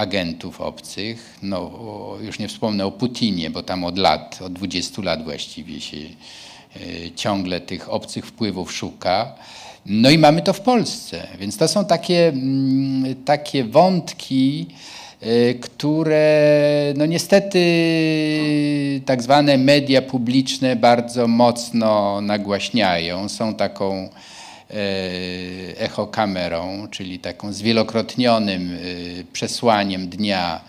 agentów 0.00 0.60
obcych. 0.60 1.38
No, 1.42 1.70
już 2.20 2.38
nie 2.38 2.48
wspomnę 2.48 2.86
o 2.86 2.90
Putinie, 2.90 3.50
bo 3.50 3.62
tam 3.62 3.84
od 3.84 3.98
lat, 3.98 4.38
od 4.42 4.52
20 4.52 5.02
lat 5.02 5.24
właściwie 5.24 5.80
się 5.80 5.96
e, 5.96 7.10
ciągle 7.16 7.60
tych 7.60 7.90
obcych 7.92 8.26
wpływów 8.26 8.72
szuka. 8.72 9.34
No 9.86 10.10
i 10.10 10.18
mamy 10.18 10.42
to 10.42 10.52
w 10.52 10.60
Polsce, 10.60 11.28
więc 11.38 11.56
to 11.56 11.68
są 11.68 11.84
takie, 11.84 12.28
mm, 12.28 13.24
takie 13.24 13.64
wątki, 13.64 14.66
Y, 15.26 15.58
które 15.60 16.94
no 16.96 17.06
niestety 17.06 17.60
tak 19.06 19.22
zwane 19.22 19.58
media 19.58 20.02
publiczne 20.02 20.76
bardzo 20.76 21.28
mocno 21.28 22.20
nagłaśniają. 22.20 23.28
Są 23.28 23.54
taką 23.54 24.08
echokamerą, 25.76 26.88
czyli 26.90 27.18
taką 27.18 27.52
zwielokrotnionym 27.52 28.70
y, 28.70 29.24
przesłaniem 29.32 30.08
dnia 30.08 30.60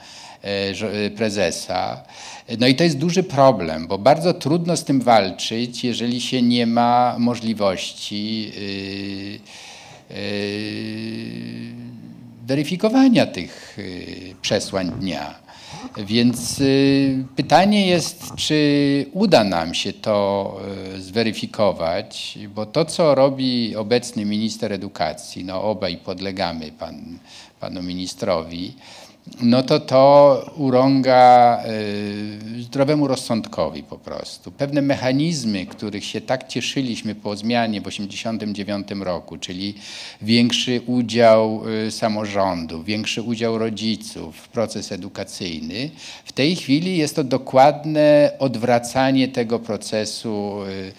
prezesa. 1.15 2.03
No 2.60 2.68
i 2.68 2.76
to 2.76 2.84
jest 2.84 2.98
duży 2.98 3.23
problem, 3.23 3.88
bo 3.88 3.98
bardzo 3.98 4.34
trudno 4.34 4.78
z 4.78 4.84
tym 4.84 5.02
walczyć, 5.02 5.84
jeżeli 5.84 6.22
się 6.22 6.41
nie 6.41 6.68
ma 6.68 7.15
możliwości 7.19 8.52
weryfikowania 12.48 13.26
tych 13.26 13.78
przesłań 14.41 14.91
dnia. 14.91 15.36
Więc 15.98 16.60
y, 16.60 17.26
pytanie 17.36 17.88
jest, 17.88 18.36
czy 18.36 19.06
uda 19.14 19.44
nam 19.44 19.74
się 19.74 19.94
to 19.94 20.58
y, 20.95 21.02
zweryfikować, 21.02 22.40
bo 22.56 22.66
to, 22.66 22.86
co 22.86 23.16
robi 23.16 23.76
obecny 23.76 24.26
minister 24.26 24.74
edukacji, 24.74 25.44
no 25.44 25.64
obaj 25.64 25.98
podlegamy 25.98 26.72
pan, 26.72 27.20
panu 27.60 27.84
ministrowi, 27.84 28.74
no 29.41 29.64
to 29.64 29.80
to 29.80 30.52
urąga 30.56 31.64
y, 32.58 32.62
zdrowemu 32.64 33.08
rozsądkowi 33.08 33.84
po 33.84 33.98
prostu. 33.98 34.52
Pewne 34.52 34.82
mechanizmy, 34.82 35.66
których 35.66 36.06
się 36.06 36.22
tak 36.22 36.48
cieszyliśmy 36.48 37.16
po 37.16 37.36
zmianie 37.36 37.82
w 37.82 37.84
1989 37.84 39.06
roku, 39.06 39.38
czyli 39.38 39.74
większy 40.22 40.82
udział 40.86 41.64
y, 41.88 41.91
samorządu, 41.91 42.84
większy 42.84 43.22
udział 43.22 43.58
rodziców 43.58 44.36
w 44.36 44.48
proces 44.48 44.91
edukacyjny, 44.91 45.90
w 46.26 46.32
tej 46.32 46.56
chwili 46.56 46.98
jest 46.98 47.16
to 47.16 47.24
dokładne 47.24 48.32
odwracanie 48.40 49.28
tego 49.28 49.60
procesu 49.60 50.64
y, 50.64 50.94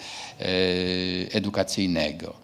edukacyjnego. 1.31 2.42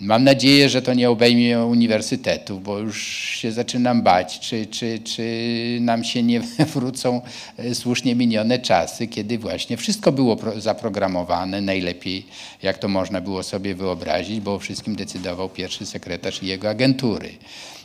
Mam 0.00 0.24
nadzieję, 0.24 0.68
że 0.68 0.82
to 0.82 0.94
nie 0.94 1.10
obejmie 1.10 1.60
uniwersytetów, 1.60 2.62
bo 2.62 2.78
już 2.78 3.04
się 3.08 3.52
zaczynam 3.52 4.02
bać, 4.02 4.40
czy, 4.40 4.66
czy, 4.66 4.98
czy 5.04 5.78
nam 5.80 6.04
się 6.04 6.22
nie 6.22 6.40
wrócą 6.74 7.20
e, 7.56 7.74
słusznie 7.74 8.14
minione 8.14 8.58
czasy, 8.58 9.06
kiedy 9.06 9.38
właśnie 9.38 9.76
wszystko 9.76 10.12
było 10.12 10.36
zaprogramowane 10.58 11.60
najlepiej, 11.60 12.26
jak 12.62 12.78
to 12.78 12.88
można 12.88 13.20
było 13.20 13.42
sobie 13.42 13.74
wyobrazić, 13.74 14.40
bo 14.40 14.54
o 14.54 14.58
wszystkim 14.58 14.96
decydował 14.96 15.48
pierwszy 15.48 15.86
sekretarz 15.86 16.42
i 16.42 16.46
jego 16.46 16.68
agentury. 16.68 17.30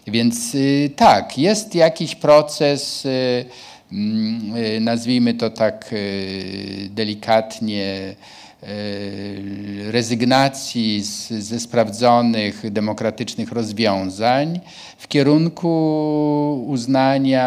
Więc 0.07 0.55
y, 0.55 0.91
tak, 0.95 1.37
jest 1.37 1.75
jakiś 1.75 2.15
proces, 2.15 3.05
y, 3.05 3.45
mm, 3.91 4.55
y, 4.55 4.79
nazwijmy 4.79 5.33
to 5.33 5.49
tak 5.49 5.95
delikatnie, 6.89 8.15
rezygnacji 9.91 11.01
z, 11.01 11.29
ze 11.29 11.59
sprawdzonych 11.59 12.71
demokratycznych 12.71 13.51
rozwiązań 13.51 14.59
w 14.97 15.07
kierunku 15.07 16.65
uznania 16.67 17.45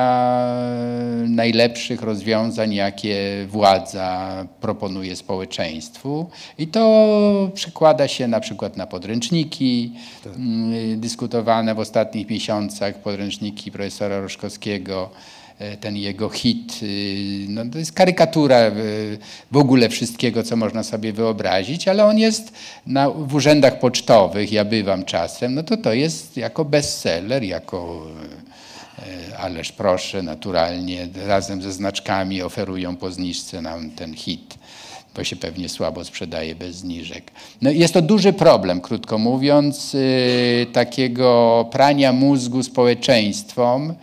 najlepszych 1.28 2.02
rozwiązań, 2.02 2.74
jakie 2.74 3.46
władza 3.48 4.28
proponuje 4.60 5.16
społeczeństwu. 5.16 6.26
I 6.58 6.66
to 6.66 7.50
przekłada 7.54 8.08
się 8.08 8.28
na 8.28 8.40
przykład 8.40 8.76
na 8.76 8.86
podręczniki 8.86 9.92
tak. 10.24 10.32
dyskutowane 10.96 11.74
w 11.74 11.78
ostatnich 11.78 12.30
miesiącach, 12.30 12.94
podręczniki 13.02 13.72
profesora 13.72 14.20
Roszkowskiego 14.20 15.10
E, 15.10 15.38
ten 15.80 15.97
jego 15.97 16.28
hit. 16.28 16.80
Y, 16.82 17.47
no, 17.48 17.62
to 17.72 17.78
jest 17.78 17.93
karykatura 17.93 18.66
y, 18.66 19.18
w 19.52 19.56
ogóle 19.56 19.89
wszystkiego, 19.89 20.43
co 20.43 20.56
można 20.56 20.82
sobie 20.82 21.12
wyobrazić, 21.12 21.89
ale 21.89 22.05
on 22.05 22.18
jest 22.18 22.52
na, 22.86 23.10
w 23.10 23.35
urzędach 23.35 23.78
pocztowych, 23.78 24.52
ja 24.52 24.64
bywam 24.64 25.05
czasem, 25.05 25.55
no 25.55 25.62
to 25.62 25.76
to 25.76 25.93
jest 25.93 26.36
jako 26.36 26.64
bestseller, 26.64 27.43
jako 27.43 28.06
e, 28.98 29.39
ależ 29.39 29.72
proszę, 29.72 30.22
naturalnie, 30.22 31.09
razem 31.26 31.62
ze 31.62 31.72
znaczkami 31.72 32.43
oferują 32.43 32.97
po 32.97 33.10
zniżce 33.10 33.62
nam 33.62 33.90
ten 33.90 34.14
hit 34.14 34.59
bo 35.16 35.24
się 35.24 35.36
pewnie 35.36 35.68
słabo 35.68 36.05
sprzedaje 36.05 36.55
bez 36.55 36.76
zniżek. 36.76 37.30
No 37.62 37.70
jest 37.70 37.94
to 37.94 38.02
duży 38.02 38.32
problem, 38.32 38.80
krótko 38.80 39.18
mówiąc, 39.18 39.93
yy, 39.93 40.66
takiego 40.72 41.68
prania 41.72 42.12
mózgu 42.12 42.62
społeczeństwom, 42.62 43.94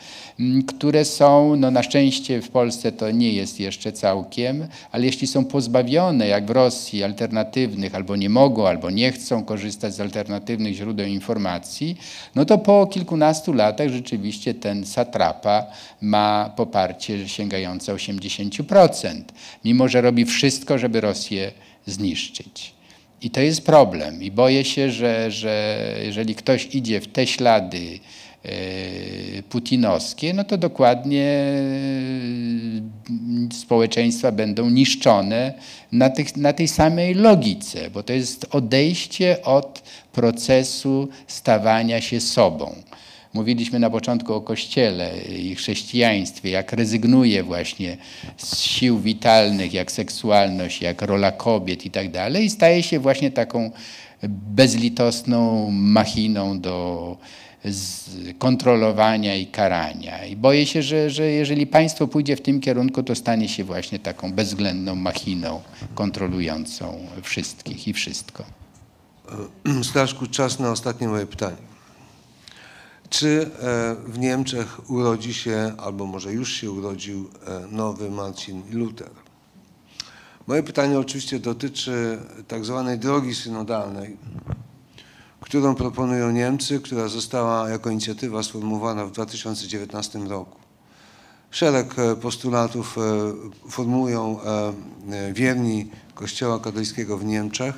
które 0.67 1.05
są, 1.05 1.55
no 1.55 1.71
na 1.71 1.83
szczęście 1.83 2.41
w 2.41 2.49
Polsce 2.49 2.91
to 2.91 3.11
nie 3.11 3.33
jest 3.33 3.59
jeszcze 3.59 3.91
całkiem, 3.91 4.67
ale 4.91 5.05
jeśli 5.05 5.27
są 5.27 5.45
pozbawione, 5.45 6.27
jak 6.27 6.45
w 6.45 6.49
Rosji, 6.49 7.03
alternatywnych, 7.03 7.95
albo 7.95 8.15
nie 8.15 8.29
mogą, 8.29 8.67
albo 8.67 8.89
nie 8.89 9.11
chcą 9.11 9.43
korzystać 9.43 9.93
z 9.93 9.99
alternatywnych 9.99 10.73
źródeł 10.73 11.07
informacji, 11.07 11.97
no 12.35 12.45
to 12.45 12.57
po 12.57 12.87
kilkunastu 12.87 13.53
latach 13.53 13.89
rzeczywiście 13.89 14.53
ten 14.53 14.85
satrapa 14.85 15.65
ma 16.01 16.53
poparcie 16.55 17.29
sięgające 17.29 17.95
80%, 17.95 19.21
mimo 19.65 19.87
że 19.87 20.01
robi 20.01 20.25
wszystko, 20.25 20.77
żeby 20.77 21.01
Rosję 21.01 21.51
zniszczyć. 21.85 22.75
I 23.21 23.29
to 23.29 23.41
jest 23.41 23.65
problem. 23.65 24.23
I 24.23 24.31
boję 24.31 24.65
się, 24.65 24.91
że, 24.91 25.31
że 25.31 25.77
jeżeli 26.03 26.35
ktoś 26.35 26.75
idzie 26.75 27.01
w 27.01 27.07
te 27.07 27.27
ślady 27.27 27.99
putinowskie, 29.49 30.33
no 30.33 30.43
to 30.43 30.57
dokładnie 30.57 31.23
e, 33.51 33.53
społeczeństwa 33.53 34.31
będą 34.31 34.69
niszczone 34.69 35.53
na, 35.91 36.09
tych, 36.09 36.37
na 36.37 36.53
tej 36.53 36.67
samej 36.67 37.13
logice, 37.13 37.89
bo 37.89 38.03
to 38.03 38.13
jest 38.13 38.47
odejście 38.51 39.41
od 39.43 39.83
procesu 40.13 41.07
stawania 41.27 42.01
się 42.01 42.19
sobą. 42.21 42.75
Mówiliśmy 43.33 43.79
na 43.79 43.89
początku 43.89 44.33
o 44.33 44.41
Kościele 44.41 45.11
i 45.39 45.55
chrześcijaństwie, 45.55 46.49
jak 46.49 46.73
rezygnuje 46.73 47.43
właśnie 47.43 47.97
z 48.37 48.57
sił 48.59 48.99
witalnych, 48.99 49.73
jak 49.73 49.91
seksualność, 49.91 50.81
jak 50.81 51.01
rola 51.01 51.31
kobiet 51.31 51.85
i 51.85 51.91
tak 51.91 52.11
dalej, 52.11 52.45
i 52.45 52.49
staje 52.49 52.83
się 52.83 52.99
właśnie 52.99 53.31
taką 53.31 53.71
bezlitosną 54.27 55.71
machiną 55.71 56.59
do 56.59 57.17
kontrolowania 58.39 59.35
i 59.35 59.47
karania. 59.47 60.25
I 60.25 60.35
boję 60.35 60.65
się, 60.65 60.83
że, 60.83 61.09
że 61.09 61.23
jeżeli 61.23 61.67
państwo 61.67 62.07
pójdzie 62.07 62.35
w 62.35 62.41
tym 62.41 62.59
kierunku, 62.59 63.03
to 63.03 63.15
stanie 63.15 63.49
się 63.49 63.63
właśnie 63.63 63.99
taką 63.99 64.33
bezwzględną 64.33 64.95
machiną 64.95 65.61
kontrolującą 65.95 67.07
wszystkich 67.21 67.87
i 67.87 67.93
wszystko. 67.93 68.43
Staszku, 69.83 70.27
czas 70.27 70.59
na 70.59 70.71
ostatnie 70.71 71.07
moje 71.07 71.25
pytanie. 71.25 71.57
Czy 73.09 73.49
e, 73.61 73.95
w 74.07 74.19
Niemczech 74.19 74.89
urodzi 74.89 75.33
się, 75.33 75.73
albo 75.77 76.05
może 76.05 76.33
już 76.33 76.53
się 76.53 76.71
urodził, 76.71 77.29
e, 77.47 77.67
nowy 77.71 78.11
Marcin 78.11 78.61
Luther? 78.71 79.09
Moje 80.47 80.63
pytanie 80.63 80.99
oczywiście 80.99 81.39
dotyczy 81.39 82.17
tak 82.47 82.65
zwanej 82.65 82.99
drogi 82.99 83.35
synodalnej, 83.35 84.17
którą 85.45 85.75
proponują 85.75 86.31
Niemcy, 86.31 86.79
która 86.79 87.07
została 87.07 87.69
jako 87.69 87.89
inicjatywa 87.89 88.43
sformułowana 88.43 89.05
w 89.05 89.11
2019 89.11 90.19
roku. 90.19 90.59
Szereg 91.51 91.99
e, 91.99 92.15
postulatów 92.15 92.97
e, 92.97 93.01
formułują 93.69 94.39
e, 94.41 95.33
wierni 95.33 95.91
Kościoła 96.15 96.59
katolickiego 96.59 97.17
w 97.17 97.25
Niemczech. 97.25 97.75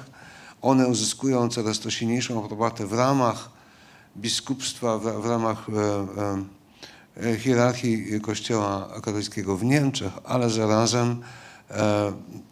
One 0.61 0.87
uzyskują 0.87 1.49
coraz 1.49 1.79
to 1.79 1.91
silniejszą 1.91 2.45
aprobatę 2.45 2.87
w 2.87 2.93
ramach 2.93 3.49
biskupstwa, 4.17 4.97
w 4.97 5.25
ramach 5.25 5.65
hierarchii 7.39 8.21
Kościoła 8.21 8.89
katolickiego 8.93 9.57
w 9.57 9.63
Niemczech, 9.63 10.11
ale 10.23 10.49
zarazem 10.49 11.21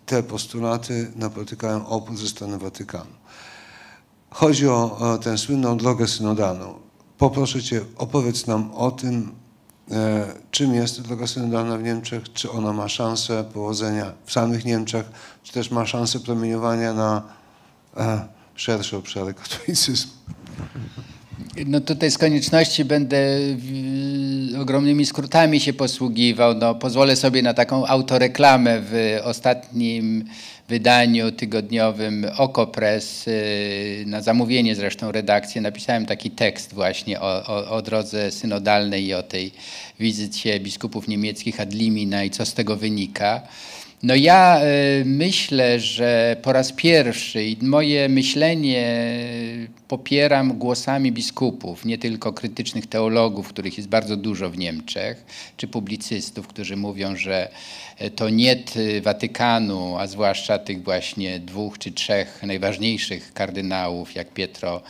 te 0.05 0.23
postulaty 0.23 1.11
napotykają 1.15 1.87
opór 1.87 2.17
ze 2.17 2.27
strony 2.27 2.57
Watykanu. 2.57 3.24
Chodzi 4.35 4.67
o, 4.67 5.19
tę 5.23 5.37
słynną 5.37 5.77
drogę 5.77 6.07
synodalną. 6.07 6.73
Poproszę 7.17 7.63
Cię, 7.63 7.81
opowiedz 7.97 8.47
nam 8.47 8.71
o 8.73 8.91
tym, 8.91 9.31
e, 9.91 10.25
czym 10.51 10.73
jest 10.73 11.01
droga 11.01 11.27
synodalna 11.27 11.77
w 11.77 11.83
Niemczech, 11.83 12.33
czy 12.33 12.51
ona 12.51 12.73
ma 12.73 12.89
szansę 12.89 13.43
powodzenia 13.53 14.13
w 14.25 14.31
samych 14.31 14.65
Niemczech, 14.65 15.05
czy 15.43 15.53
też 15.53 15.71
ma 15.71 15.85
szansę 15.85 16.19
promieniowania 16.19 16.93
na 16.93 17.21
e, 17.97 18.27
szersze 18.55 18.97
obszary 18.97 19.33
katolicyzmu. 19.33 20.11
No 21.65 21.81
tutaj 21.81 22.11
z 22.11 22.17
konieczności 22.17 22.85
będę 22.85 23.17
ogromnymi 24.61 25.05
skrótami 25.05 25.59
się 25.59 25.73
posługiwał. 25.73 26.53
No, 26.53 26.75
pozwolę 26.75 27.15
sobie 27.15 27.41
na 27.41 27.53
taką 27.53 27.85
autoreklamę 27.85 28.81
w 28.81 29.19
ostatnim 29.23 30.25
wydaniu 30.69 31.31
tygodniowym 31.31 32.25
Okopres, 32.37 33.27
y, 33.27 34.03
na 34.07 34.21
zamówienie 34.21 34.75
zresztą 34.75 35.11
redakcji, 35.11 35.61
napisałem 35.61 36.05
taki 36.05 36.31
tekst 36.31 36.73
właśnie 36.73 37.21
o, 37.21 37.47
o, 37.47 37.69
o 37.69 37.81
drodze 37.81 38.31
synodalnej 38.31 39.05
i 39.05 39.13
o 39.13 39.23
tej 39.23 39.51
wizycie 39.99 40.59
biskupów 40.59 41.07
niemieckich 41.07 41.59
ad 41.59 41.73
limina 41.73 42.23
i 42.23 42.29
co 42.29 42.45
z 42.45 42.53
tego 42.53 42.75
wynika. 42.75 43.41
No 44.05 44.15
ja 44.15 44.61
y, 45.01 45.05
myślę, 45.05 45.79
że 45.79 46.35
po 46.41 46.53
raz 46.53 46.71
pierwszy 46.71 47.43
i 47.43 47.57
moje 47.61 48.09
myślenie 48.09 49.07
popieram 49.87 50.57
głosami 50.57 51.11
biskupów, 51.11 51.85
nie 51.85 51.97
tylko 51.97 52.33
krytycznych 52.33 52.87
teologów, 52.87 53.47
których 53.47 53.77
jest 53.77 53.89
bardzo 53.89 54.17
dużo 54.17 54.49
w 54.49 54.57
Niemczech, 54.57 55.25
czy 55.57 55.67
publicystów, 55.67 56.47
którzy 56.47 56.77
mówią, 56.77 57.15
że 57.15 57.49
to 58.15 58.29
nie 58.29 58.63
Watykanu, 59.01 59.97
a 59.97 60.07
zwłaszcza 60.07 60.59
tych 60.59 60.83
właśnie 60.83 61.39
dwóch 61.39 61.77
czy 61.77 61.91
trzech 61.91 62.43
najważniejszych 62.43 63.33
kardynałów, 63.33 64.15
jak 64.15 64.33
Pietro 64.33 64.81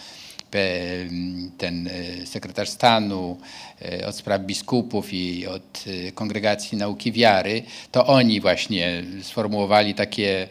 ten 1.58 1.88
e, 1.88 2.26
sekretarz 2.26 2.70
stanu 2.70 3.38
e, 3.82 4.08
od 4.08 4.16
spraw 4.16 4.42
biskupów 4.42 5.14
i 5.14 5.48
od 5.48 5.84
e, 5.88 6.12
Kongregacji 6.12 6.78
Nauki 6.78 7.12
Wiary, 7.12 7.64
to 7.92 8.08
oni 8.08 8.42
właśnie 8.42 9.04
sformułowali 9.22 9.94
takie 9.94 10.48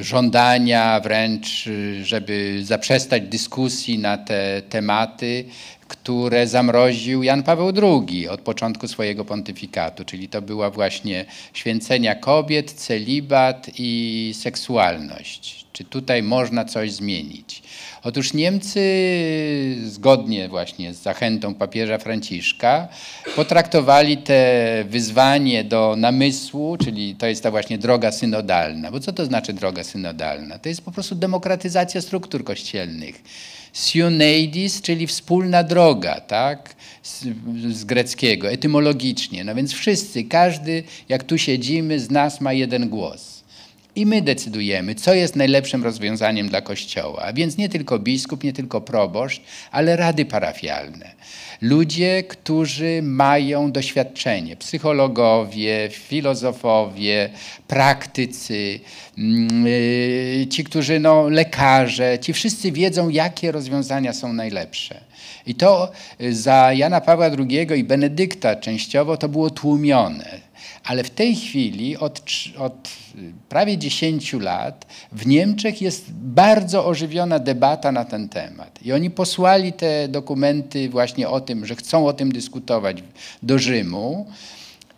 żądania 0.00 1.00
wręcz, 1.00 1.68
żeby 2.02 2.60
zaprzestać 2.64 3.22
dyskusji 3.22 3.98
na 3.98 4.18
te 4.18 4.62
tematy, 4.62 5.44
które 5.90 6.46
zamroził 6.46 7.22
Jan 7.22 7.42
Paweł 7.42 7.72
II 7.82 8.28
od 8.28 8.40
początku 8.40 8.88
swojego 8.88 9.24
pontyfikatu, 9.24 10.04
czyli 10.04 10.28
to 10.28 10.42
była 10.42 10.70
właśnie 10.70 11.24
święcenia 11.52 12.14
kobiet, 12.14 12.72
celibat 12.72 13.70
i 13.78 14.32
seksualność. 14.36 15.66
Czy 15.72 15.84
tutaj 15.84 16.22
można 16.22 16.64
coś 16.64 16.92
zmienić? 16.92 17.62
Otóż 18.02 18.34
Niemcy, 18.34 18.80
zgodnie 19.84 20.48
właśnie 20.48 20.94
z 20.94 21.02
zachętą 21.02 21.54
papieża 21.54 21.98
Franciszka, 21.98 22.88
potraktowali 23.36 24.16
te 24.16 24.84
wyzwanie 24.88 25.64
do 25.64 25.94
namysłu, 25.98 26.76
czyli 26.76 27.14
to 27.14 27.26
jest 27.26 27.42
ta 27.42 27.50
właśnie 27.50 27.78
droga 27.78 28.12
synodalna. 28.12 28.90
Bo 28.90 29.00
co 29.00 29.12
to 29.12 29.26
znaczy 29.26 29.52
droga 29.52 29.84
synodalna? 29.84 30.58
To 30.58 30.68
jest 30.68 30.82
po 30.82 30.92
prostu 30.92 31.14
demokratyzacja 31.14 32.00
struktur 32.00 32.44
kościelnych. 32.44 33.22
Sioneidis, 33.72 34.82
czyli 34.82 35.06
wspólna 35.06 35.62
droga, 35.62 36.20
tak? 36.20 36.74
Z, 37.02 37.24
z, 37.72 37.84
greckiego, 37.84 38.50
etymologicznie. 38.50 39.44
No 39.44 39.54
więc 39.54 39.72
wszyscy, 39.72 40.24
każdy, 40.24 40.82
jak 41.08 41.24
tu 41.24 41.38
siedzimy, 41.38 42.00
z 42.00 42.10
nas 42.10 42.40
ma 42.40 42.52
jeden 42.52 42.88
głos. 42.88 43.39
I 44.00 44.06
my 44.06 44.22
decydujemy, 44.22 44.94
co 44.94 45.14
jest 45.14 45.36
najlepszym 45.36 45.84
rozwiązaniem 45.84 46.48
dla 46.48 46.60
Kościoła. 46.60 47.22
A 47.22 47.32
więc 47.32 47.56
nie 47.56 47.68
tylko 47.68 47.98
biskup, 47.98 48.44
nie 48.44 48.52
tylko 48.52 48.80
proboszcz, 48.80 49.40
ale 49.70 49.96
rady 49.96 50.24
parafialne. 50.24 51.10
Ludzie, 51.60 52.22
którzy 52.22 53.00
mają 53.02 53.72
doświadczenie, 53.72 54.56
psychologowie, 54.56 55.88
filozofowie, 55.92 57.30
praktycy, 57.68 58.80
mm, 59.18 59.66
y, 59.66 60.46
ci, 60.50 60.64
którzy, 60.64 61.00
no, 61.00 61.28
lekarze, 61.28 62.18
ci 62.18 62.32
wszyscy 62.32 62.72
wiedzą, 62.72 63.08
jakie 63.08 63.52
rozwiązania 63.52 64.12
są 64.12 64.32
najlepsze. 64.32 65.00
I 65.46 65.54
to 65.54 65.92
za 66.30 66.72
Jana 66.72 67.00
Pawła 67.00 67.26
II 67.26 67.68
i 67.78 67.84
Benedykta 67.84 68.56
częściowo 68.56 69.16
to 69.16 69.28
było 69.28 69.50
tłumione. 69.50 70.49
Ale 70.84 71.04
w 71.04 71.10
tej 71.10 71.36
chwili 71.36 71.96
od, 71.96 72.22
od, 72.58 72.88
prawie 73.48 73.78
10 73.78 74.32
lat 74.32 74.86
w 75.12 75.26
Niemczech 75.26 75.82
jest 75.82 76.12
bardzo 76.12 76.86
ożywiona 76.86 77.38
debata 77.38 77.92
na 77.92 78.04
ten 78.04 78.28
temat. 78.28 78.78
I 78.82 78.92
oni 78.92 79.10
posłali 79.10 79.72
te 79.72 80.08
dokumenty 80.08 80.88
właśnie 80.88 81.28
o 81.28 81.40
tym, 81.40 81.66
że 81.66 81.76
chcą 81.76 82.06
o 82.06 82.12
tym 82.12 82.32
dyskutować 82.32 83.02
do 83.42 83.58
Rzymu. 83.58 84.26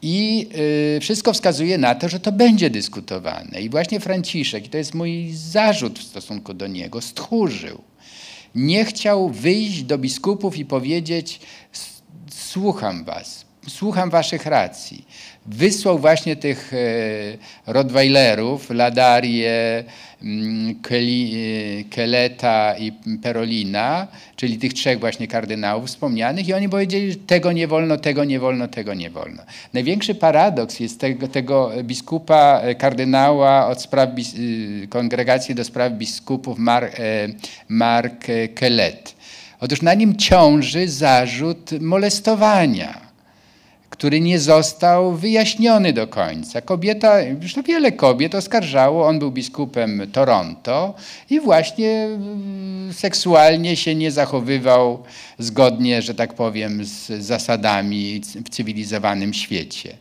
I 0.02 0.48
y, 0.97 1.01
wszystko 1.01 1.32
wskazuje 1.32 1.78
na 1.78 1.94
to, 1.94 2.09
że 2.09 2.20
to 2.20 2.32
będzie 2.32 2.70
dyskutowane. 2.70 3.60
I 3.60 3.70
właśnie 3.70 4.01
Franciszek, 4.01 4.66
i 4.66 4.68
to 4.68 4.78
jest 4.78 4.94
mój 4.94 5.30
zarzut 5.32 5.98
w 5.98 6.02
stosunku 6.02 6.55
do 6.55 6.66
niego, 6.66 7.01
stchórzył. 7.01 7.82
Nie 8.55 8.84
chciał 8.84 9.28
wyjść 9.28 9.82
do 9.82 9.98
biskupów 9.98 10.56
i 10.56 10.64
powiedzieć: 10.64 11.40
Słucham 12.30 13.05
was, 13.05 13.44
słucham 13.68 14.10
waszych 14.10 14.47
racji 14.47 15.06
wysłał 15.47 15.98
właśnie 15.98 16.36
tych 16.36 16.73
e, 16.74 17.73
Rottweilerów, 17.73 18.70
Ladarię, 18.70 19.85
mm, 20.23 20.70
e, 20.90 21.85
Keleta 21.90 22.74
i 22.78 22.93
Perolina, 23.23 24.06
czyli 24.36 24.59
tych 24.59 24.74
trzech 24.74 25.01
właśnie 25.01 25.28
kardynałów 25.28 25.86
wspomnianych 25.86 26.48
i 26.48 26.52
oni 26.52 26.69
powiedzieli, 26.69 27.12
że 27.12 27.19
tego 27.19 27.52
nie 27.52 27.69
wolno, 27.69 27.97
tego 27.97 28.24
nie 28.24 28.40
wolno, 28.40 28.69
tego 28.69 28.94
nie 28.94 29.10
wolno. 29.10 29.43
Największy 29.73 30.14
paradoks 30.14 30.81
jest 30.81 31.01
tego, 31.01 31.28
tego 31.28 31.70
biskupa, 31.82 32.60
e, 32.62 32.74
kardynała 32.74 33.66
od 33.66 33.82
spraw, 33.82 34.09
kongregacji 34.89 35.55
do 35.55 35.64
spraw 35.64 35.93
biskupów 35.93 36.59
Mark, 36.59 36.97
Mark 37.69 38.27
Kelet. 38.55 39.14
Otóż 39.60 39.82
na 39.82 39.94
nim 39.94 40.16
ciąży 40.16 40.89
zarzut 40.89 41.70
molestowania 41.81 43.02
który 44.03 44.20
nie 44.20 44.39
został 44.39 45.12
wyjaśniony 45.12 45.93
do 45.93 46.07
końca. 46.07 46.61
Kobieta, 46.61 47.16
zresztą 47.41 47.62
wiele 47.62 47.93
kobiet 47.93 48.35
oskarżało, 48.35 49.07
on 49.07 49.19
był 49.19 49.31
biskupem 49.31 50.11
Toronto 50.12 50.95
i 51.31 51.41
właśnie 51.41 51.91
mm, 51.91 52.93
seksualnie 52.93 53.77
się 53.77 53.95
nie 53.95 54.11
zachowywał 54.11 55.03
zgodnie, 55.39 56.03
że 56.03 56.15
tak 56.15 56.35
powiem, 56.35 56.85
z 56.85 57.07
zasadami 57.24 58.20
w 58.45 58.49
cywilizowanym 58.49 59.35
świecie. 59.35 59.97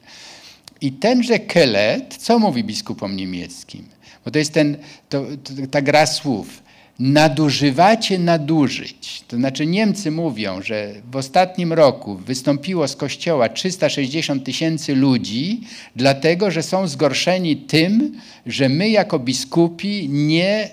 I 0.82 0.92
tenże 0.92 1.40
Kelet, 1.40 2.18
co 2.18 2.40
mówi 2.40 2.64
biskupom 2.64 3.16
niemieckim? 3.16 3.86
Bo 4.26 4.32
to 4.32 4.40
jest 4.40 4.54
ten, 4.54 4.78
to, 5.10 5.26
to, 5.44 5.68
ta 5.72 5.82
gra 5.82 6.06
słów 6.06 6.64
nadużywacie 7.02 8.20
nadużyć. 8.20 9.24
To 9.28 9.36
znaczy 9.36 9.66
Niemcy 9.66 10.12
mówią, 10.12 10.62
że 10.62 10.94
w 11.12 11.16
ostatnim 11.16 11.74
roku 11.74 12.16
wystąpiło 12.16 12.88
z 12.88 12.96
kościoła 12.96 13.50
360 13.50 14.44
tysięcy 14.44 14.96
ludzi, 14.96 15.62
dlatego 15.96 16.52
że 16.52 16.64
są 16.64 16.88
zgorszeni 16.88 17.58
tym, 17.58 18.22
że 18.46 18.70
my 18.70 18.90
jako 18.90 19.20
biskupi 19.20 20.10
nie 20.10 20.70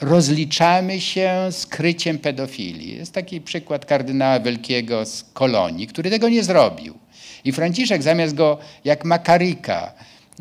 rozliczamy 0.00 1.00
się 1.00 1.30
z 1.50 1.66
kryciem 1.66 2.18
pedofilii. 2.18 2.96
Jest 2.96 3.12
taki 3.12 3.40
przykład 3.40 3.84
kardynała 3.84 4.40
Wielkiego 4.40 5.06
z 5.06 5.24
Kolonii, 5.32 5.86
który 5.86 6.10
tego 6.10 6.28
nie 6.28 6.42
zrobił. 6.42 6.94
I 7.44 7.52
Franciszek 7.52 8.02
zamiast 8.02 8.34
go 8.34 8.58
jak 8.84 9.04
Makarika 9.04 9.92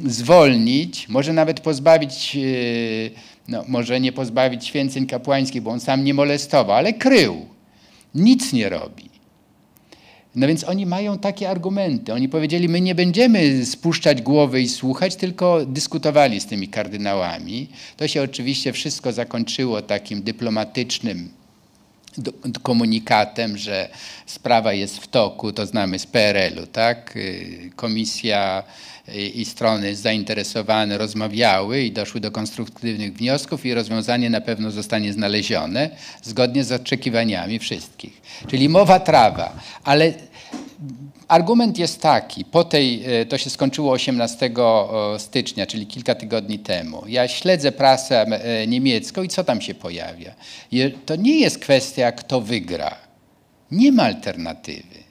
zwolnić, 0.06 1.10
może 1.10 1.34
nawet 1.34 1.60
pozbawić 1.60 2.36
yy, 2.36 3.12
no, 3.48 3.64
może 3.68 4.00
nie 4.00 4.12
pozbawić 4.12 4.66
święceń 4.66 5.08
kapłańskich, 5.08 5.62
bo 5.62 5.72
on 5.72 5.80
sam 5.80 6.04
nie 6.04 6.14
molestował, 6.14 6.78
ale 6.78 6.94
krył. 6.94 7.46
Nic 8.16 8.54
nie 8.54 8.70
robi. 8.70 9.10
No 10.36 10.48
więc 10.48 10.64
oni 10.64 10.86
mają 10.86 11.18
takie 11.18 11.50
argumenty. 11.50 12.14
Oni 12.14 12.30
powiedzieli, 12.30 12.70
my 12.70 12.82
nie 12.82 12.96
będziemy 12.96 13.66
spuszczać 13.66 14.22
głowy 14.22 14.62
i 14.62 14.70
słuchać, 14.70 15.16
tylko 15.16 15.66
dyskutowali 15.66 16.40
z 16.40 16.46
tymi 16.46 16.68
kardynałami. 16.68 17.68
To 17.98 18.08
się 18.08 18.22
oczywiście 18.22 18.74
wszystko 18.74 19.14
zakończyło 19.14 19.82
takim 19.82 20.24
dyplomatycznym 20.24 21.30
komunikatem, 22.62 23.58
że 23.58 23.90
sprawa 24.26 24.74
jest 24.74 24.98
w 24.98 25.08
toku, 25.08 25.52
to 25.52 25.66
znamy 25.66 26.00
z 26.00 26.06
PRL-u, 26.06 26.68
tak? 26.68 27.16
Y, 27.16 27.72
komisja 27.76 28.64
i 29.34 29.46
strony 29.46 29.96
zainteresowane 29.96 30.98
rozmawiały 30.98 31.82
i 31.82 31.92
doszły 31.92 32.22
do 32.22 32.32
konstruktywnych 32.32 33.14
wniosków 33.14 33.66
i 33.66 33.74
rozwiązanie 33.74 34.30
na 34.30 34.42
pewno 34.42 34.72
zostanie 34.72 35.14
znalezione 35.14 35.90
zgodnie 36.24 36.64
z 36.64 36.72
oczekiwaniami 36.72 37.60
wszystkich. 37.60 38.22
Czyli 38.48 38.70
mowa 38.70 39.00
trawa, 39.00 39.54
ale 39.84 40.14
Argument 41.28 41.78
jest 41.78 42.02
taki, 42.02 42.46
po 42.46 42.64
tej, 42.64 43.04
e, 43.22 43.26
to 43.26 43.38
się 43.38 43.50
skończyło 43.50 43.92
18 43.92 44.52
stycznia, 45.18 45.66
czyli 45.66 45.88
kilka 45.88 46.16
tygodni 46.16 46.60
temu. 46.60 47.04
Ja 47.08 47.28
śledzę 47.28 47.72
prasę 47.72 48.22
e, 48.22 48.68
niemiecką 48.68 49.24
i 49.24 49.28
co 49.28 49.44
tam 49.44 49.62
się 49.62 49.76
pojawia? 49.76 50.36
To 51.06 51.16
nie 51.16 51.40
jest 51.40 51.60
kwestia, 51.60 52.12
kto 52.12 52.42
wygra. 52.42 52.98
Nie 53.72 53.92
ma 53.92 54.04
alternatywy. 54.04 55.06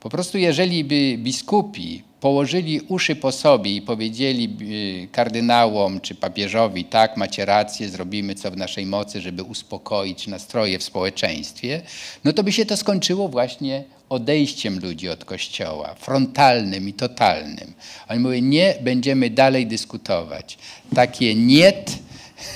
Po 0.00 0.10
prostu 0.10 0.38
jeżeli 0.38 0.84
by 0.84 1.18
biskupi 1.18 2.02
położyli 2.20 2.80
uszy 2.80 3.16
po 3.16 3.32
sobie 3.32 3.76
i 3.76 3.82
powiedzieli 3.82 4.56
y, 5.04 5.08
kardynałom 5.12 6.00
czy 6.00 6.14
papieżowi, 6.14 6.84
tak, 6.84 7.16
macie 7.16 7.44
rację, 7.44 7.88
zrobimy 7.88 8.34
co 8.34 8.50
w 8.50 8.56
naszej 8.56 8.86
mocy, 8.86 9.20
żeby 9.20 9.42
uspokoić 9.42 10.26
nastroje 10.26 10.78
w 10.78 10.82
społeczeństwie, 10.82 11.82
no 12.24 12.32
to 12.32 12.42
by 12.42 12.52
się 12.52 12.66
to 12.66 12.76
skończyło 12.76 13.28
właśnie 13.28 13.84
odejściem 14.08 14.78
ludzi 14.78 15.08
od 15.08 15.24
Kościoła, 15.24 15.94
frontalnym 15.94 16.88
i 16.88 16.92
totalnym. 16.92 17.74
Oni 18.08 18.20
mówią, 18.20 18.40
nie 18.40 18.74
będziemy 18.80 19.30
dalej 19.30 19.66
dyskutować. 19.66 20.58
Takie 20.94 21.34
niet 21.34 21.98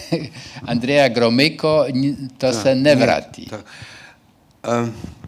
Andrea 0.67 1.09
Gromyko 1.09 1.87
to 2.39 2.53
tak, 2.53 2.63
se 2.63 2.77
nie 2.77 2.97
wrati. 2.97 3.47
Tak. 3.47 3.65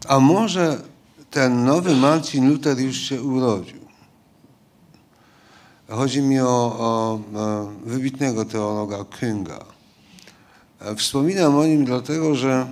A 0.07 0.19
może 0.19 0.77
ten 1.31 1.65
nowy 1.65 1.95
Marcin 1.95 2.49
Luther 2.49 2.79
już 2.79 2.97
się 2.97 3.21
urodził? 3.21 3.83
Chodzi 5.89 6.21
mi 6.21 6.39
o, 6.39 6.45
o, 6.45 7.19
wybitnego 7.85 8.45
teologa 8.45 8.97
Künga. 8.97 9.65
E, 10.81 10.95
wspominam 10.95 11.55
o 11.55 11.65
nim 11.65 11.85
dlatego, 11.85 12.35
że 12.35 12.67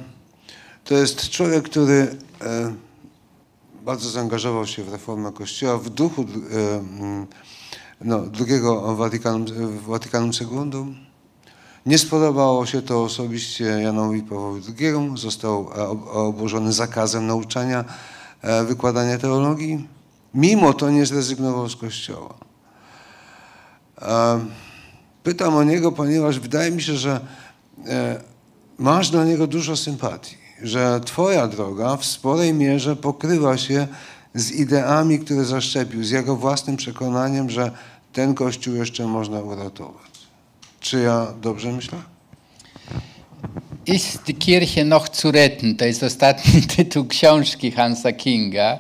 to 0.84 0.94
jest 0.95 1.30
człowiek, 1.30 1.64
który 1.64 2.15
e, 2.41 2.73
bardzo 3.85 4.09
zaangażował 4.09 4.67
się 4.67 4.83
w 4.83 4.89
reformę 4.89 5.31
Kościoła 5.31 5.77
w 5.77 5.89
duchu 5.89 6.21
e, 6.21 6.79
mm, 6.79 7.27
no, 8.01 8.19
drugiego 8.19 8.95
Watykanum, 8.95 9.45
Watykanum 9.87 10.31
II. 10.41 10.95
Nie 11.85 11.97
spodobało 11.97 12.65
się 12.65 12.81
to 12.81 13.03
osobiście 13.03 13.63
Janowi 13.63 14.21
Pawłowi 14.21 14.61
II. 14.79 15.17
Został 15.17 15.69
obłożony 16.11 16.73
zakazem 16.73 17.27
nauczania, 17.27 17.85
wykładania 18.65 19.17
teologii. 19.17 19.87
Mimo 20.33 20.73
to 20.73 20.89
nie 20.89 21.05
zrezygnował 21.05 21.69
z 21.69 21.75
Kościoła. 21.75 22.33
Pytam 25.23 25.55
o 25.55 25.63
niego, 25.63 25.91
ponieważ 25.91 26.39
wydaje 26.39 26.71
mi 26.71 26.81
się, 26.81 26.93
że 26.93 27.19
e, 27.87 28.21
masz 28.77 29.09
dla 29.09 29.25
niego 29.25 29.47
dużo 29.47 29.77
sympatii, 29.77 30.37
że 30.63 30.99
twoja 31.05 31.47
droga 31.47 31.97
w 31.97 32.05
sporej 32.05 32.53
mierze 32.53 32.95
pokrywa 32.95 33.57
się 33.57 33.88
z 34.35 34.51
ideami, 34.51 35.19
które 35.19 35.45
zaszczepił, 35.45 36.03
z 36.03 36.09
jego 36.09 36.35
własnym 36.35 36.77
przekonaniem, 36.77 37.49
że 37.49 37.71
ten 38.13 38.33
kościół 38.33 38.75
jeszcze 38.75 39.07
można 39.07 39.39
uratować. 39.39 40.11
Czy 40.79 40.99
ja 40.99 41.27
dobrze 41.41 41.71
myślę? 41.71 41.97
Ist 43.85 44.23
die 44.23 44.33
Kirche 44.33 44.85
noch 44.85 45.15
zu 45.15 45.31
retten? 45.31 45.75
To 45.75 45.85
jest 45.85 46.03
ostatni 46.03 46.61
tytuł 46.75 47.05
książki 47.05 47.71
Hansa 47.71 48.11
Kinga. 48.11 48.79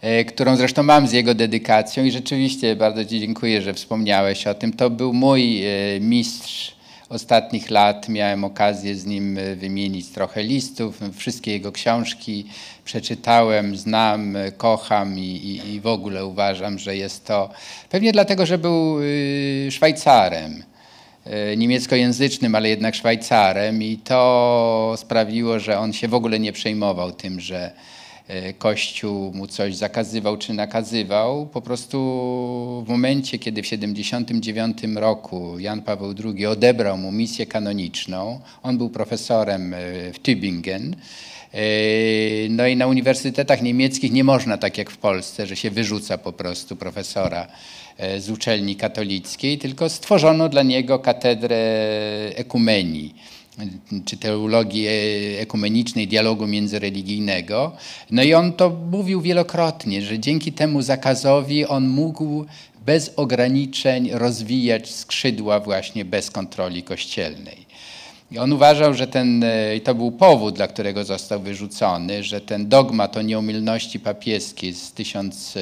E, 0.00 0.24
którą 0.24 0.56
zresztą 0.56 0.82
mam 0.82 1.08
z 1.08 1.12
jego 1.12 1.34
dedykacją 1.34 2.04
i 2.04 2.10
rzeczywiście 2.10 2.76
bardzo 2.76 3.04
Ci 3.04 3.20
dziękuję, 3.20 3.62
że 3.62 3.74
wspomniałeś 3.74 4.46
o 4.46 4.54
tym. 4.54 4.72
To 4.72 4.90
był 4.90 5.12
mój 5.12 5.62
e, 5.64 6.00
mistrz 6.00 6.77
ostatnich 7.08 7.70
lat. 7.70 8.08
Miałem 8.08 8.44
okazję 8.44 8.94
z 8.94 9.06
nim 9.06 9.38
e, 9.38 9.56
wymienić 9.56 10.08
trochę 10.08 10.42
listów. 10.42 11.00
Wszystkie 11.16 11.52
jego 11.52 11.72
książki 11.72 12.46
przeczytałem, 12.84 13.76
znam, 13.76 14.36
kocham 14.56 15.18
i, 15.18 15.22
i, 15.22 15.74
i 15.74 15.80
w 15.80 15.86
ogóle 15.86 16.26
uważam, 16.26 16.78
że 16.78 16.96
jest 16.96 17.24
to 17.24 17.50
pewnie 17.90 18.12
dlatego, 18.12 18.46
że 18.46 18.58
był 18.58 18.96
Szwajcarem 19.70 20.62
e, 21.24 21.56
niemieckojęzycznym, 21.56 22.54
ale 22.54 22.68
jednak 22.68 22.94
Szwajcarem 22.94 23.82
i 23.82 23.96
to 23.96 24.94
sprawiło, 24.96 25.58
że 25.58 25.78
on 25.78 25.92
się 25.92 26.08
w 26.08 26.14
ogóle 26.14 26.40
nie 26.40 26.52
przejmował 26.52 27.12
tym, 27.12 27.40
że 27.40 27.58
e, 27.58 27.97
Kościół 28.58 29.32
mu 29.34 29.46
coś 29.46 29.76
zakazywał 29.76 30.36
czy 30.36 30.52
nakazywał. 30.54 31.46
Po 31.46 31.60
prostu 31.60 31.98
w 32.86 32.88
momencie, 32.88 33.38
kiedy 33.38 33.62
w 33.62 33.64
1979 33.64 34.96
roku 34.96 35.58
Jan 35.58 35.82
Paweł 35.82 36.14
II 36.24 36.46
odebrał 36.46 36.98
mu 36.98 37.12
misję 37.12 37.46
kanoniczną, 37.46 38.40
on 38.62 38.78
był 38.78 38.90
profesorem 38.90 39.74
w 40.12 40.18
Tübingen, 40.22 40.92
no 42.50 42.66
i 42.66 42.76
na 42.76 42.86
uniwersytetach 42.86 43.62
niemieckich 43.62 44.12
nie 44.12 44.24
można 44.24 44.58
tak 44.58 44.78
jak 44.78 44.90
w 44.90 44.98
Polsce, 44.98 45.46
że 45.46 45.56
się 45.56 45.70
wyrzuca 45.70 46.18
po 46.18 46.32
prostu 46.32 46.76
profesora 46.76 47.46
E, 47.98 48.20
z 48.20 48.30
uczelni 48.30 48.76
katolickiej, 48.76 49.58
tylko 49.58 49.88
stworzono 49.88 50.48
dla 50.48 50.62
niego 50.62 50.98
katedrę 50.98 51.56
ekumenii 52.34 53.14
czy 54.04 54.16
teologii 54.16 54.86
ekumenicznej, 55.38 56.08
dialogu 56.08 56.46
międzyreligijnego. 56.46 57.72
No 58.10 58.22
i 58.22 58.34
on 58.34 58.52
to 58.52 58.70
mówił 58.70 59.20
wielokrotnie, 59.20 60.02
że 60.02 60.18
dzięki 60.18 60.52
temu 60.52 60.82
zakazowi 60.82 61.66
on 61.66 61.88
mógł 61.88 62.46
bez 62.86 63.12
ograniczeń 63.16 64.10
rozwijać 64.12 64.90
skrzydła 64.90 65.60
właśnie 65.60 66.04
bez 66.04 66.30
kontroli 66.30 66.82
kościelnej. 66.82 67.68
I 68.30 68.38
on 68.38 68.52
uważał, 68.52 68.94
że 68.94 69.06
ten, 69.06 69.44
e, 69.44 69.76
i 69.76 69.80
to 69.80 69.94
był 69.94 70.12
powód, 70.12 70.54
dla 70.54 70.68
którego 70.68 71.04
został 71.04 71.40
wyrzucony, 71.40 72.22
że 72.22 72.40
ten 72.40 72.68
dogmat 72.68 73.16
o 73.16 73.22
nieomylności 73.22 74.00
papieskiej 74.00 74.74
z 74.74 74.92
1000 74.92 75.54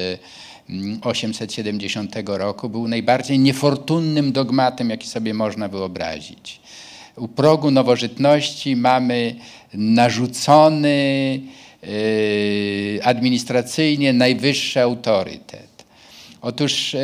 870 1.01 2.15
roku 2.27 2.69
był 2.69 2.87
najbardziej 2.87 3.39
niefortunnym 3.39 4.31
dogmatem, 4.31 4.89
jaki 4.89 5.07
sobie 5.07 5.33
można 5.33 5.67
wyobrazić. 5.67 6.59
U 7.17 7.27
progu 7.27 7.71
nowożytności 7.71 8.75
mamy 8.75 9.35
narzucony 9.73 11.39
yy, 11.83 12.99
administracyjnie 13.03 14.13
najwyższy 14.13 14.81
autorytet. 14.81 15.85
Otóż 16.41 16.93
yy, 16.93 16.99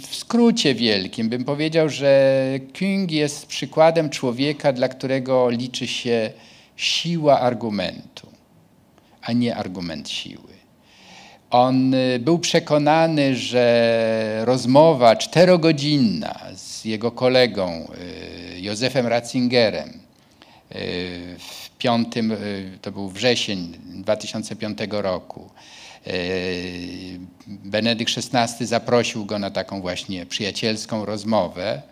w 0.00 0.08
skrócie 0.10 0.74
wielkim 0.74 1.28
bym 1.28 1.44
powiedział, 1.44 1.88
że 1.88 2.44
King 2.72 3.10
jest 3.10 3.46
przykładem 3.46 4.10
człowieka, 4.10 4.72
dla 4.72 4.88
którego 4.88 5.50
liczy 5.50 5.86
się 5.86 6.30
siła 6.76 7.40
argumentu, 7.40 8.26
a 9.22 9.32
nie 9.32 9.56
argument 9.56 10.08
siły. 10.08 10.58
On 11.50 11.94
y, 11.94 12.18
był 12.18 12.38
przekonany, 12.38 13.36
że 13.36 14.42
rozmowa 14.44 15.16
czterogodzinna 15.16 16.40
z 16.54 16.84
jego 16.84 17.10
kolegą 17.10 17.88
y, 17.94 18.47
Józefem 18.58 19.06
Ratzingerem 19.06 19.88
y, 19.88 21.36
w 21.38 21.70
piątym, 21.78 22.36
to 22.82 22.92
był 22.92 23.08
wrzesień 23.08 23.78
2005 23.86 24.78
roku, 24.90 25.50
Benedykt 27.46 28.12
XVI 28.18 28.66
zaprosił 28.66 29.24
go 29.24 29.38
na 29.38 29.50
taką 29.50 29.80
właśnie 29.80 30.26
przyjacielską 30.26 31.04
rozmowę. 31.04 31.82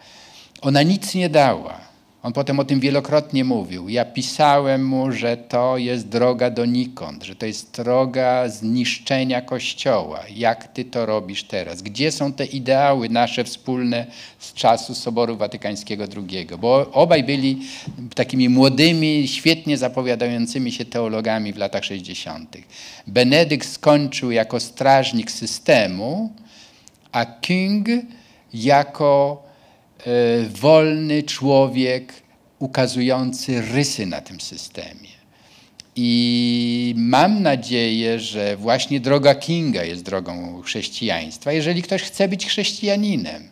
Ona 0.62 0.82
nic 0.82 1.14
nie 1.14 1.28
dała. 1.28 1.80
On 2.26 2.32
potem 2.32 2.60
o 2.60 2.64
tym 2.64 2.80
wielokrotnie 2.80 3.44
mówił. 3.44 3.88
Ja 3.88 4.04
pisałem 4.04 4.86
mu, 4.86 5.12
że 5.12 5.36
to 5.36 5.78
jest 5.78 6.08
droga 6.08 6.50
donikąd, 6.50 7.24
że 7.24 7.36
to 7.36 7.46
jest 7.46 7.70
droga 7.76 8.48
zniszczenia 8.48 9.42
Kościoła. 9.42 10.20
Jak 10.34 10.68
ty 10.68 10.84
to 10.84 11.06
robisz 11.06 11.44
teraz? 11.44 11.82
Gdzie 11.82 12.12
są 12.12 12.32
te 12.32 12.44
ideały 12.44 13.08
nasze 13.08 13.44
wspólne 13.44 14.06
z 14.38 14.52
czasu 14.52 14.94
Soboru 14.94 15.36
Watykańskiego 15.36 16.04
II? 16.16 16.46
Bo 16.58 16.90
obaj 16.92 17.24
byli 17.24 17.58
takimi 18.14 18.48
młodymi, 18.48 19.28
świetnie 19.28 19.78
zapowiadającymi 19.78 20.72
się 20.72 20.84
teologami 20.84 21.52
w 21.52 21.56
latach 21.56 21.84
60. 21.84 22.56
Benedykt 23.06 23.68
skończył 23.68 24.30
jako 24.30 24.60
strażnik 24.60 25.30
systemu, 25.30 26.32
a 27.12 27.26
King 27.26 27.86
jako 28.54 29.45
wolny 30.60 31.22
człowiek 31.22 32.12
ukazujący 32.58 33.62
rysy 33.62 34.06
na 34.06 34.20
tym 34.20 34.40
systemie. 34.40 35.16
I 35.96 36.94
mam 36.96 37.42
nadzieję, 37.42 38.20
że 38.20 38.56
właśnie 38.56 39.00
droga 39.00 39.34
Kinga 39.34 39.84
jest 39.84 40.02
drogą 40.02 40.62
chrześcijaństwa, 40.62 41.52
jeżeli 41.52 41.82
ktoś 41.82 42.02
chce 42.02 42.28
być 42.28 42.46
chrześcijaninem. 42.46 43.48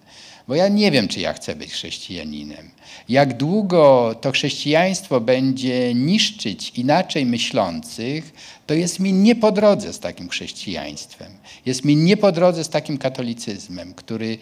Bo 0.49 0.55
ja 0.55 0.69
nie 0.69 0.91
wiem, 0.91 1.09
czy 1.09 1.21
ja 1.21 1.33
chcę 1.33 1.55
być 1.55 1.73
chrześcijaninem. 1.73 2.71
Jak 3.09 3.37
długo 3.37 4.15
to 4.21 4.33
chrześcijaństwo 4.33 5.21
będzie 5.21 5.95
niszczyć 5.95 6.73
inaczej 6.77 7.27
myślących, 7.27 8.33
to 8.67 8.75
jest 8.75 9.01
mi 9.01 9.13
nie 9.13 9.35
po 9.35 9.53
drodze 9.53 9.93
z 9.93 10.01
takim 10.01 10.29
chrześcijaństwem. 10.29 11.33
Jest 11.67 11.85
mi 11.85 11.97
nie 11.97 12.17
po 12.17 12.33
drodze 12.33 12.65
z 12.65 12.69
takim 12.69 12.99
katolicyzmem, 12.99 13.95
który 13.95 14.39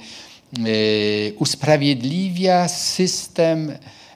usprawiedliwia 1.39 2.69
system 2.69 3.71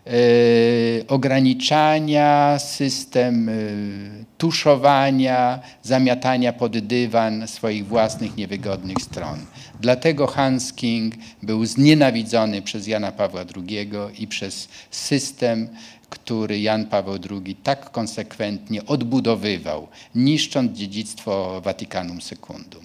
y, 0.06 1.04
ograniczania, 1.08 2.58
system 2.58 3.48
y, 3.48 4.24
tuszowania, 4.38 5.60
zamiatania 5.82 6.52
pod 6.52 6.78
dywan 6.78 7.48
swoich 7.48 7.86
własnych 7.86 8.36
niewygodnych 8.36 8.96
stron. 9.02 9.38
Dlatego 9.80 10.26
Hans 10.26 10.72
King 10.72 11.14
był 11.42 11.66
znienawidzony 11.66 12.62
przez 12.62 12.86
Jana 12.86 13.12
Pawła 13.12 13.44
II 13.56 13.90
i 14.18 14.26
przez 14.26 14.68
system, 14.90 15.68
który 16.10 16.60
Jan 16.60 16.86
Paweł 16.86 17.18
II 17.30 17.54
tak 17.54 17.90
konsekwentnie 17.90 18.86
odbudowywał, 18.86 19.88
niszcząc 20.14 20.78
dziedzictwo 20.78 21.60
Watykanum 21.60 22.20
Secundum. 22.20 22.84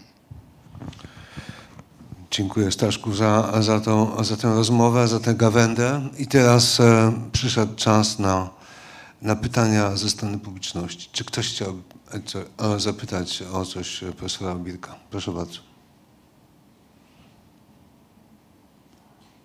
Dziękuję 2.32 2.72
Staszku 2.72 3.14
za, 3.14 3.62
za, 3.62 3.80
tą, 3.80 4.24
za 4.24 4.38
tę 4.38 4.54
rozmowę, 4.54 5.08
za 5.08 5.20
tę 5.20 5.36
gawędę. 5.36 6.10
I 6.18 6.28
teraz 6.28 6.80
e, 6.80 7.14
przyszedł 7.32 7.76
czas 7.76 8.20
na, 8.20 8.50
na 9.22 9.36
pytania 9.36 9.96
ze 9.96 10.10
strony 10.10 10.40
publiczności. 10.40 11.10
Czy 11.12 11.26
ktoś 11.26 11.50
chciałby 11.50 11.82
e, 12.58 12.80
zapytać 12.80 13.44
o 13.54 13.66
coś 13.66 14.04
profesora 14.18 14.56
Birka? 14.56 14.96
Proszę 15.10 15.32
bardzo. 15.32 15.60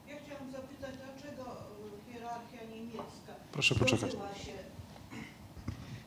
Ja 0.09 0.15
chciałam 0.25 0.53
zapytać, 0.53 0.95
dlaczego 1.05 1.57
hierarchia 2.13 2.75
niemiecka 2.75 3.33
Proszę 3.53 3.75
poczekać. 3.75 4.11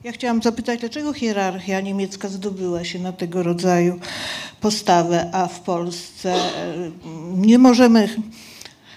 Ja 0.03 0.11
chciałam 0.11 0.41
zapytać, 0.41 0.79
dlaczego 0.79 1.13
hierarchia 1.13 1.81
niemiecka 1.81 2.27
zdobyła 2.27 2.83
się 2.83 2.99
na 2.99 3.11
tego 3.11 3.43
rodzaju 3.43 3.99
postawę, 4.61 5.29
a 5.33 5.47
w 5.47 5.59
Polsce 5.59 6.35
e, 6.35 6.91
nie 7.35 7.57
możemy 7.57 8.09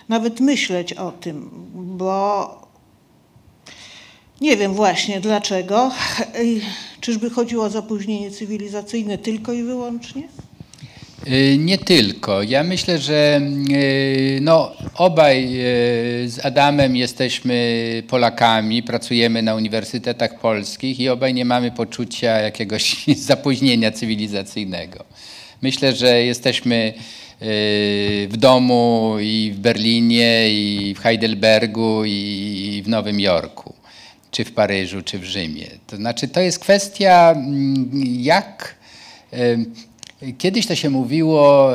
nawet 0.09 0.41
myśleć 0.41 0.93
o 0.93 1.13
tym, 1.13 1.51
bo 1.75 2.69
nie 4.41 4.57
wiem 4.57 4.75
właśnie 4.75 5.21
dlaczego. 5.21 5.91
Czyżby 7.01 7.31
chodziło 7.31 7.65
o 7.65 7.71
zapóźnienie 7.71 8.31
cywilizacyjne 8.31 9.19
tylko 9.19 9.53
i 9.53 9.63
wyłącznie? 9.63 10.29
Y, 11.27 11.59
nie 11.59 11.79
tylko. 11.79 12.43
Ja 12.43 12.63
myślę, 12.63 12.99
że 12.99 13.41
y, 13.71 14.39
no, 14.43 14.73
obaj 14.95 15.45
y, 15.45 16.31
z 16.31 16.45
Adamem 16.45 16.97
jesteśmy 16.97 18.03
Polakami, 18.09 18.83
pracujemy 18.83 19.43
na 19.43 19.55
uniwersytetach 19.55 20.39
polskich 20.39 21.01
i 21.01 21.09
obaj 21.09 21.35
nie 21.35 21.45
mamy 21.45 21.71
poczucia 21.71 22.41
jakiegoś 22.41 23.07
zapóźnienia 23.31 23.91
cywilizacyjnego. 23.91 25.05
Myślę, 25.63 25.93
że 25.93 26.25
jesteśmy 26.25 26.93
w 28.29 28.35
domu 28.39 29.17
i 29.21 29.53
w 29.55 29.59
Berlinie, 29.59 30.51
i 30.51 30.95
w 30.95 31.01
Heidelbergu, 31.01 32.05
i 32.05 32.83
w 32.85 32.89
Nowym 32.89 33.21
Jorku, 33.21 33.75
czy 34.31 34.45
w 34.45 34.53
Paryżu, 34.53 35.03
czy 35.03 35.19
w 35.19 35.25
Rzymie. 35.25 35.67
To 35.87 35.97
znaczy, 35.97 36.29
to 36.29 36.41
jest 36.41 36.59
kwestia, 36.59 37.33
mm, 37.37 37.91
jak 38.05 38.75
Kiedyś 40.39 40.67
to 40.67 40.75
się 40.75 40.91
mówiło 40.91 41.73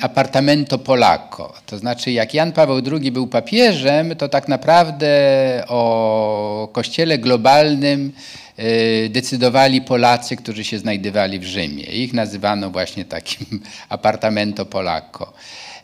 apartamento 0.00 0.78
Polako. 0.78 1.54
To 1.66 1.78
znaczy, 1.78 2.12
jak 2.12 2.34
Jan 2.34 2.52
Paweł 2.52 2.82
II 2.92 3.12
był 3.12 3.26
papieżem, 3.26 4.16
to 4.16 4.28
tak 4.28 4.48
naprawdę 4.48 5.08
o 5.68 6.68
kościele 6.72 7.18
globalnym 7.18 8.12
e, 8.56 9.08
decydowali 9.08 9.82
Polacy, 9.82 10.36
którzy 10.36 10.64
się 10.64 10.78
znajdowali 10.78 11.38
w 11.38 11.44
Rzymie. 11.44 11.84
Ich 11.84 12.12
nazywano 12.12 12.70
właśnie 12.70 13.04
takim 13.04 13.46
apartamento 13.88 14.66
Polako. 14.66 15.32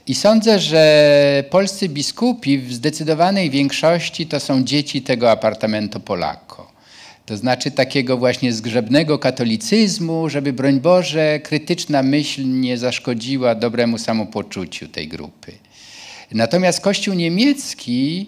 I 0.06 0.14
sądzę, 0.14 0.58
że 0.58 1.44
polscy 1.50 1.88
biskupi 1.88 2.58
w 2.58 2.72
zdecydowanej 2.72 3.50
większości 3.50 4.26
to 4.26 4.40
są 4.40 4.64
dzieci 4.64 5.02
tego 5.02 5.30
apartamento 5.30 6.00
Polako. 6.00 6.71
To 7.26 7.36
znaczy 7.36 7.70
takiego 7.70 8.16
właśnie 8.16 8.52
zgrzebnego 8.52 9.18
katolicyzmu, 9.18 10.28
żeby 10.28 10.52
broń 10.52 10.80
Boże 10.80 11.40
krytyczna 11.40 12.02
myśl 12.02 12.42
nie 12.60 12.78
zaszkodziła 12.78 13.54
dobremu 13.54 13.98
samopoczuciu 13.98 14.88
tej 14.88 15.08
grupy. 15.08 15.52
Natomiast 16.32 16.80
Kościół 16.80 17.14
niemiecki 17.14 18.26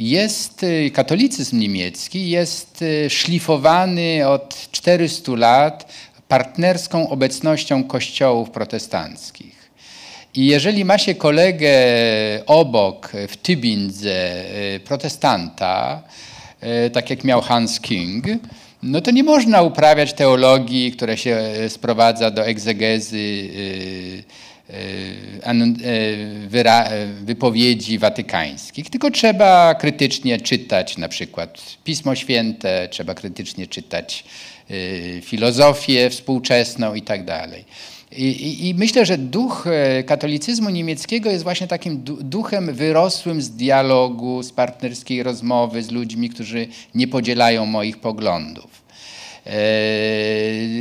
jest, 0.00 0.62
y, 0.62 0.90
katolicyzm 0.90 1.58
niemiecki 1.58 2.30
jest 2.30 2.82
y, 2.82 3.10
szlifowany 3.10 4.28
od 4.28 4.70
400 4.70 5.36
lat 5.36 5.92
partnerską 6.28 7.08
obecnością 7.08 7.84
kościołów 7.84 8.50
protestanckich. 8.50 9.70
I 10.34 10.46
jeżeli 10.46 10.84
ma 10.84 10.98
się 10.98 11.14
kolegę 11.14 11.72
obok 12.46 13.12
w 13.28 13.36
Tübinze 13.42 14.44
y, 14.76 14.80
protestanta, 14.80 16.02
tak 16.92 17.10
jak 17.10 17.24
miał 17.24 17.40
Hans 17.40 17.80
King, 17.80 18.24
no 18.82 19.00
to 19.00 19.10
nie 19.10 19.22
można 19.22 19.62
uprawiać 19.62 20.12
teologii, 20.12 20.92
która 20.92 21.16
się 21.16 21.40
sprowadza 21.68 22.30
do 22.30 22.46
egzegezy 22.46 23.48
wypowiedzi 27.24 27.98
watykańskich, 27.98 28.90
tylko 28.90 29.10
trzeba 29.10 29.74
krytycznie 29.74 30.40
czytać 30.40 30.98
na 30.98 31.08
przykład 31.08 31.76
Pismo 31.84 32.14
Święte, 32.14 32.88
trzeba 32.90 33.14
krytycznie 33.14 33.66
czytać 33.66 34.24
filozofię 35.22 36.10
współczesną 36.10 36.94
i 36.94 37.02
tak 37.02 37.24
dalej. 37.24 37.64
I, 38.12 38.68
I, 38.68 38.74
myślę, 38.74 39.06
że 39.06 39.18
duch 39.18 39.66
katolicyzmu 40.06 40.70
niemieckiego 40.70 41.30
jest 41.30 41.44
właśnie 41.44 41.66
takim 41.66 42.02
duchem 42.20 42.74
wyrosłym 42.74 43.42
z 43.42 43.50
dialogu, 43.50 44.42
z 44.42 44.52
partnerskiej 44.52 45.22
rozmowy 45.22 45.82
z 45.82 45.90
ludźmi, 45.90 46.28
którzy 46.28 46.68
nie 46.94 47.08
podzielają 47.08 47.66
moich 47.66 47.98
poglądów. 47.98 48.82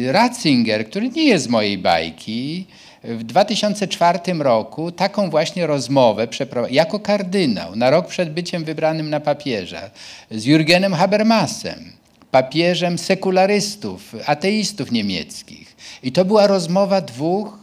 Ratzinger, 0.06 0.90
który 0.90 1.10
nie 1.10 1.26
jest 1.26 1.46
z 1.46 1.48
mojej 1.48 1.78
bajki, 1.78 2.66
w 3.04 3.24
2004 3.24 4.20
roku 4.40 4.92
taką 4.92 5.30
właśnie 5.30 5.68
rozmowę 5.68 6.28
jako 6.70 7.00
kardynał 7.00 7.76
na 7.76 7.90
rok 7.90 8.08
przed 8.08 8.34
byciem 8.34 8.64
wybranym 8.64 9.10
na 9.10 9.20
papieża 9.20 9.90
z 10.32 10.46
Jürgenem 10.46 10.96
Habermasem, 10.96 11.92
papieżem 12.32 12.98
sekularystów, 12.98 14.16
ateistów 14.26 14.92
niemieckich. 14.92 15.77
I 16.04 16.12
to 16.12 16.26
była 16.26 16.48
rozmowa 16.48 17.02
dwóch 17.02 17.60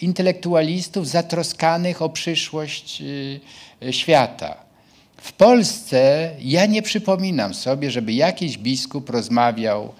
intelektualistów 0.00 1.08
zatroskanych 1.08 2.02
o 2.02 2.08
przyszłość 2.08 3.02
y, 3.82 3.92
świata. 3.92 4.56
W 5.16 5.32
Polsce 5.32 6.30
ja 6.40 6.66
nie 6.66 6.82
przypominam 6.82 7.54
sobie, 7.54 7.90
żeby 7.90 8.12
jakiś 8.12 8.58
biskup 8.58 9.10
rozmawiał 9.10 9.92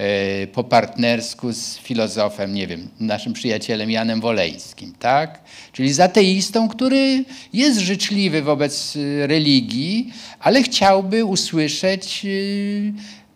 E, 0.00 0.46
po 0.46 0.64
partnersku 0.64 1.52
z 1.52 1.78
filozofem, 1.78 2.54
nie 2.54 2.66
wiem, 2.66 2.88
naszym 3.00 3.32
przyjacielem 3.32 3.90
Janem 3.90 4.20
Woleńskim, 4.20 4.94
tak? 4.98 5.40
Czyli 5.72 5.92
z 5.92 6.00
ateistą, 6.00 6.68
który 6.68 7.24
jest 7.52 7.80
życzliwy 7.80 8.42
wobec 8.42 8.98
religii, 9.26 10.12
ale 10.40 10.62
chciałby 10.62 11.24
usłyszeć 11.24 12.26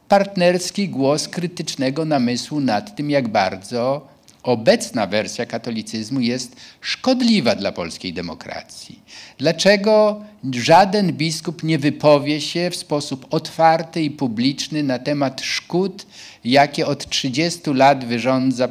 partnerski 0.09 0.89
głos 0.89 1.29
krytycznego 1.29 2.05
namysłu 2.05 2.61
nad 2.61 2.97
tym, 2.97 3.11
jak 3.11 3.29
bardzo 3.29 4.15
obecna 4.43 5.07
wersja 5.07 5.47
katolicyzmu 5.47 6.21
jest 6.21 6.57
szkodliwa 6.81 7.55
dla 7.55 7.73
polskiej 7.73 8.13
demokracji. 8.13 8.99
Dlaczego 9.39 10.21
żaden 10.53 11.13
biskup 11.13 11.63
nie 11.63 11.79
wypowie 11.79 12.41
się 12.41 12.71
w 12.71 12.77
sposób 12.77 13.27
otwarty 13.31 14.03
i 14.03 14.11
publiczny 14.11 14.83
na 14.83 14.99
temat 14.99 15.41
szkód, 15.41 16.07
jakie 16.45 16.87
od 16.87 17.09
30 17.09 17.61
lat 17.71 18.05
wyrządza 18.05 18.69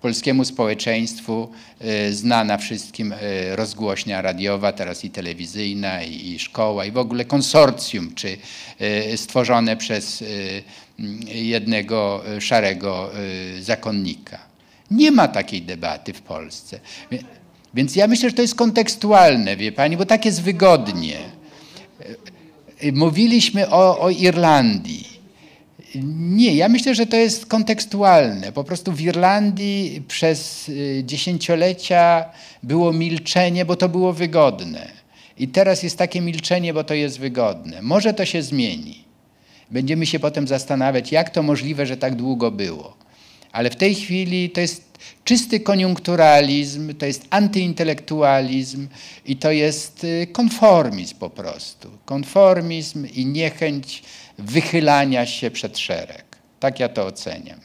polskiemu 0.00 0.44
społeczeństwu 0.44 1.50
e, 1.80 2.12
znana 2.12 2.58
wszystkim 2.58 3.12
e, 3.12 3.56
rozgłośnia 3.56 4.22
radiowa, 4.22 4.72
teraz 4.72 5.04
i 5.04 5.10
telewizyjna, 5.10 6.02
i 6.02 6.38
szkoła, 6.38 6.84
i 6.84 6.90
w 6.90 6.98
ogóle 6.98 7.24
konsorcjum, 7.24 8.14
czy 8.14 8.36
e, 8.78 9.16
stworzone 9.16 9.76
przez 9.76 10.24
jednego 11.34 12.22
szarego 12.40 13.10
zakonnika. 13.60 14.38
Nie 14.90 15.10
ma 15.10 15.28
takiej 15.28 15.62
debaty 15.62 16.12
w 16.12 16.22
Polsce. 16.22 16.80
Więc 17.74 17.96
ja 17.96 18.06
myślę, 18.06 18.30
że 18.30 18.36
to 18.36 18.42
jest 18.42 18.54
kontekstualne, 18.54 19.56
wie 19.56 19.72
pani, 19.72 19.96
bo 19.96 20.06
tak 20.06 20.24
jest 20.24 20.42
wygodnie. 20.42 21.16
Mówiliśmy 22.92 23.70
o, 23.70 23.98
o 24.00 24.10
Irlandii. 24.10 25.15
Nie, 26.04 26.54
ja 26.54 26.68
myślę, 26.68 26.94
że 26.94 27.06
to 27.06 27.16
jest 27.16 27.46
kontekstualne. 27.46 28.52
Po 28.52 28.64
prostu 28.64 28.92
w 28.92 29.00
Irlandii 29.00 30.02
przez 30.08 30.68
y, 30.68 31.02
dziesięciolecia 31.06 32.24
było 32.62 32.92
milczenie, 32.92 33.64
bo 33.64 33.76
to 33.76 33.88
było 33.88 34.12
wygodne. 34.12 34.88
I 35.38 35.48
teraz 35.48 35.82
jest 35.82 35.98
takie 35.98 36.20
milczenie, 36.20 36.74
bo 36.74 36.84
to 36.84 36.94
jest 36.94 37.18
wygodne. 37.18 37.82
Może 37.82 38.14
to 38.14 38.24
się 38.24 38.42
zmieni. 38.42 39.04
Będziemy 39.70 40.06
się 40.06 40.18
potem 40.18 40.48
zastanawiać, 40.48 41.12
jak 41.12 41.30
to 41.30 41.42
możliwe, 41.42 41.86
że 41.86 41.96
tak 41.96 42.14
długo 42.14 42.50
było. 42.50 42.96
Ale 43.52 43.70
w 43.70 43.76
tej 43.76 43.94
chwili 43.94 44.50
to 44.50 44.60
jest 44.60 44.98
czysty 45.24 45.60
koniunkturalizm, 45.60 46.94
to 46.94 47.06
jest 47.06 47.26
antyintelektualizm 47.30 48.88
i 49.26 49.36
to 49.36 49.50
jest 49.50 50.04
y, 50.04 50.26
konformizm 50.32 51.16
po 51.18 51.30
prostu. 51.30 51.90
Konformizm 52.04 53.06
i 53.14 53.26
niechęć 53.26 54.02
wychylania 54.38 55.26
się 55.26 55.50
przed 55.50 55.78
szereg. 55.78 56.24
Tak 56.60 56.80
ja 56.80 56.88
to 56.88 57.06
oceniam. 57.06 57.60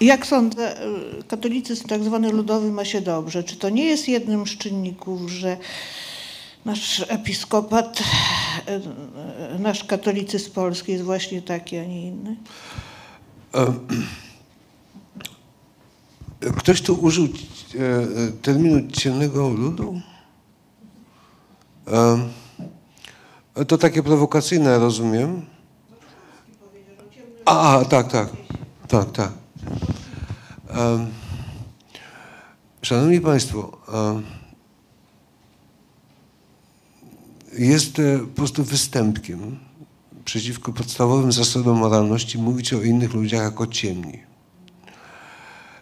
Jak 0.00 0.26
sądzę, 0.26 0.76
katolicyzm 1.28 1.88
tak 1.88 2.04
zwany 2.04 2.32
ludowy 2.32 2.70
ma 2.70 2.84
się 2.84 3.00
dobrze. 3.00 3.44
Czy 3.44 3.56
to 3.56 3.68
nie 3.68 3.84
jest 3.84 4.08
jednym 4.08 4.46
z 4.46 4.50
czynników, 4.50 5.30
że 5.30 5.56
nasz 6.64 7.04
episkopat, 7.08 8.02
nasz 9.58 9.84
katolicyzm 9.84 10.52
polski 10.52 10.92
jest 10.92 11.04
właśnie 11.04 11.42
taki, 11.42 11.76
a 11.76 11.84
nie 11.84 12.06
inny? 12.06 12.36
Ktoś 16.56 16.82
tu 16.82 16.94
użył 16.94 17.28
terminu 18.42 18.90
ciemnego 18.90 19.48
ludu? 19.48 20.00
To 23.68 23.78
takie 23.78 24.02
prowokacyjne, 24.02 24.78
rozumiem. 24.78 25.46
A, 27.44 27.84
tak, 27.84 28.08
tak. 28.08 28.28
Tak, 28.88 29.12
tak. 29.12 29.32
Szanowni 32.82 33.20
Państwo, 33.20 33.78
jest 37.58 37.98
e, 37.98 38.18
po 38.18 38.26
prostu 38.26 38.64
występkiem 38.64 39.58
przeciwko 40.24 40.72
podstawowym 40.72 41.32
zasadom 41.32 41.78
moralności 41.78 42.38
mówić 42.38 42.72
o 42.72 42.82
innych 42.82 43.14
ludziach 43.14 43.42
jako 43.42 43.66
ciemni. 43.66 44.27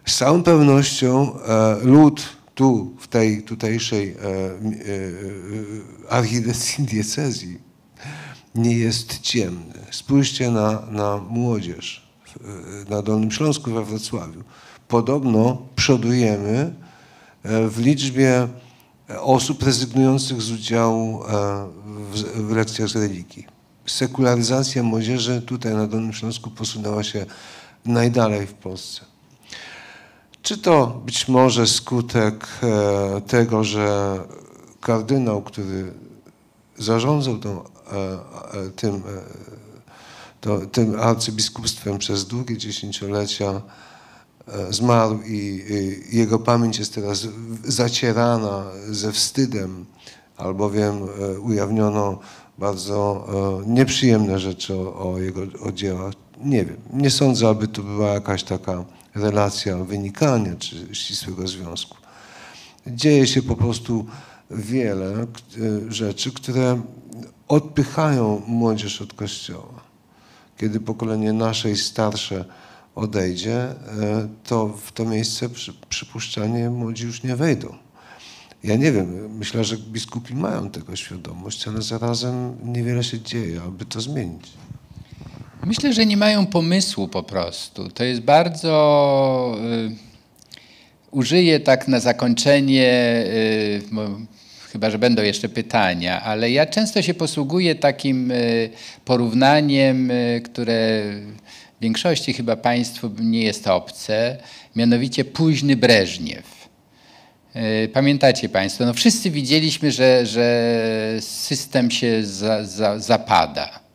Z 0.07 0.15
całą 0.15 0.43
pewnością 0.43 1.39
e, 1.39 1.77
lud 1.83 2.23
tu, 2.55 2.95
w 2.99 3.07
tej 3.07 3.43
tutejszej 3.43 4.09
e, 4.09 4.17
archidiecezji 6.09 7.59
nie 8.55 8.77
jest 8.77 9.19
ciemny. 9.19 9.73
Spójrzcie 9.91 10.51
na, 10.51 10.81
na 10.91 11.17
młodzież 11.17 12.07
na 12.89 13.01
Dolnym 13.01 13.31
Śląsku 13.31 13.71
we 13.71 13.83
Wrocławiu. 13.83 14.43
Podobno 14.87 15.67
przodujemy 15.75 16.73
w 17.43 17.77
liczbie 17.77 18.47
osób 19.19 19.63
rezygnujących 19.63 20.41
z 20.41 20.51
udziału 20.51 21.23
e, 21.23 21.67
w 22.35 22.51
lekcjach 22.51 22.89
z 22.89 22.95
religii. 22.95 23.47
Sekularyzacja 23.85 24.83
młodzieży 24.83 25.41
tutaj 25.41 25.73
na 25.73 25.87
Dolnym 25.87 26.13
Śląsku 26.13 26.49
posunęła 26.49 27.03
się 27.03 27.25
najdalej 27.85 28.47
w 28.47 28.53
Polsce. 28.53 29.16
Czy 30.41 30.57
to 30.57 31.01
być 31.05 31.27
może 31.27 31.67
skutek 31.67 32.47
e, 32.63 33.21
tego, 33.21 33.63
że 33.63 34.19
kardynał, 34.81 35.41
który 35.41 35.93
zarządzał 36.77 37.37
tą, 37.37 37.61
e, 37.61 37.63
tym, 38.75 39.03
to, 40.41 40.59
tym 40.59 40.99
arcybiskupstwem 40.99 41.97
przez 41.97 42.25
długie 42.25 42.57
dziesięciolecia, 42.57 43.61
E, 44.47 44.73
zmarł 44.73 45.19
i, 45.25 45.65
jego 46.11 46.39
pamięć 46.39 46.79
jest 46.79 46.95
teraz 46.95 47.27
zacierana 47.63 48.63
ze 48.89 49.11
wstydem, 49.11 49.85
albowiem 50.37 50.95
e, 50.95 51.39
ujawniono 51.39 52.19
bardzo 52.57 53.27
e, 53.63 53.69
nieprzyjemne 53.69 54.39
rzeczy 54.39 54.73
o, 54.75 55.11
o 55.11 55.19
jego 55.19 55.41
o 55.63 55.71
dziełach. 55.71 56.13
Nie 56.43 56.65
wiem, 56.65 56.77
nie 56.93 57.11
sądzę, 57.11 57.49
aby 57.49 57.67
to 57.67 57.83
była 57.83 58.07
jakaś 58.07 58.43
taka 58.43 58.85
relacja 59.15 59.77
wynikania 59.77 60.55
czy 60.55 60.95
ścisłego 60.95 61.47
związku. 61.47 61.97
Dzieje 62.87 63.27
się 63.27 63.41
po 63.41 63.55
prostu 63.55 64.05
wiele 64.51 65.27
rzeczy, 65.89 66.31
które 66.31 66.81
odpychają 67.47 68.41
młodzież 68.47 69.01
od 69.01 69.13
Kościoła. 69.13 69.81
Kiedy 70.57 70.79
pokolenie 70.79 71.33
nasze 71.33 71.71
i 71.71 71.77
starsze 71.77 72.45
odejdzie, 72.95 73.55
e, 73.55 73.75
to 74.43 74.67
w 74.67 74.91
to 74.91 75.05
miejsce 75.05 75.49
przy, 75.49 75.73
przypuszczalnie 75.89 76.69
młodzi 76.69 77.05
już 77.05 77.23
nie 77.23 77.35
wejdą. 77.35 77.75
Ja 78.63 78.75
nie 78.75 78.91
wiem, 78.91 79.37
myślę, 79.37 79.63
że 79.63 79.77
biskupi 79.77 80.35
mają 80.35 80.69
tego 80.69 80.95
świadomość, 80.95 81.67
ale 81.67 81.81
zarazem 81.81 82.57
niewiele 82.63 83.03
się 83.03 83.19
dzieje, 83.19 83.61
aby 83.61 83.85
to 83.85 84.01
zmienić. 84.01 84.51
Myślę, 85.65 85.93
że 85.93 86.05
nie 86.05 86.17
mają 86.17 86.45
pomysłu 86.45 87.07
po 87.07 87.23
prostu. 87.23 87.89
To 87.89 88.03
jest 88.03 88.21
bardzo. 88.21 89.57
Y, 89.91 89.95
użyję 91.11 91.59
tak 91.59 91.87
na 91.87 91.99
zakończenie, 91.99 93.23
y, 93.27 93.81
chyba 94.71 94.89
że 94.89 94.99
będą 94.99 95.23
jeszcze 95.23 95.49
pytania, 95.49 96.21
ale 96.21 96.51
ja 96.51 96.65
często 96.65 97.01
się 97.01 97.13
posługuję 97.13 97.75
takim 97.75 98.31
y, 98.31 98.69
porównaniem, 99.05 100.11
które 100.43 101.03
w 101.79 101.81
większości 101.81 102.33
chyba 102.33 102.55
Państwu 102.55 103.11
nie 103.19 103.43
jest 103.43 103.67
obce, 103.67 104.37
mianowicie 104.75 105.25
późny 105.25 105.75
Breżniew. 105.75 106.57
Pamiętacie 107.93 108.49
Państwo, 108.49 108.85
no 108.85 108.93
wszyscy 108.93 109.31
widzieliśmy, 109.31 109.91
że, 109.91 110.25
że 110.25 110.71
system 111.19 111.91
się 111.91 112.25
za, 112.25 112.65
za, 112.65 112.99
zapada 112.99 113.86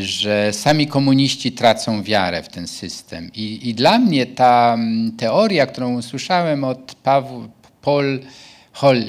że 0.00 0.52
sami 0.52 0.86
komuniści 0.86 1.52
tracą 1.52 2.02
wiarę 2.02 2.42
w 2.42 2.48
ten 2.48 2.68
system. 2.68 3.30
I, 3.34 3.68
i 3.68 3.74
dla 3.74 3.98
mnie 3.98 4.26
ta 4.26 4.74
mm, 4.74 5.12
teoria, 5.16 5.66
którą 5.66 5.98
usłyszałem 5.98 6.64
od 6.64 6.94
Paul 7.82 8.20
Hol, 8.72 9.04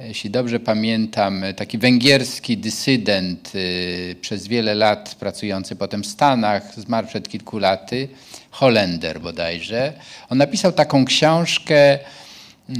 jeśli 0.00 0.30
dobrze 0.30 0.60
pamiętam, 0.60 1.44
taki 1.56 1.78
węgierski 1.78 2.58
dysydent, 2.58 3.52
y, 3.54 4.16
przez 4.20 4.46
wiele 4.46 4.74
lat 4.74 5.14
pracujący 5.14 5.76
potem 5.76 6.02
w 6.02 6.06
Stanach, 6.06 6.74
zmarł 6.76 7.06
przed 7.06 7.28
kilku 7.28 7.58
laty, 7.58 8.08
Holender 8.50 9.20
bodajże. 9.20 9.92
On 10.30 10.38
napisał 10.38 10.72
taką 10.72 11.04
książkę 11.04 11.98
y, 11.98 12.74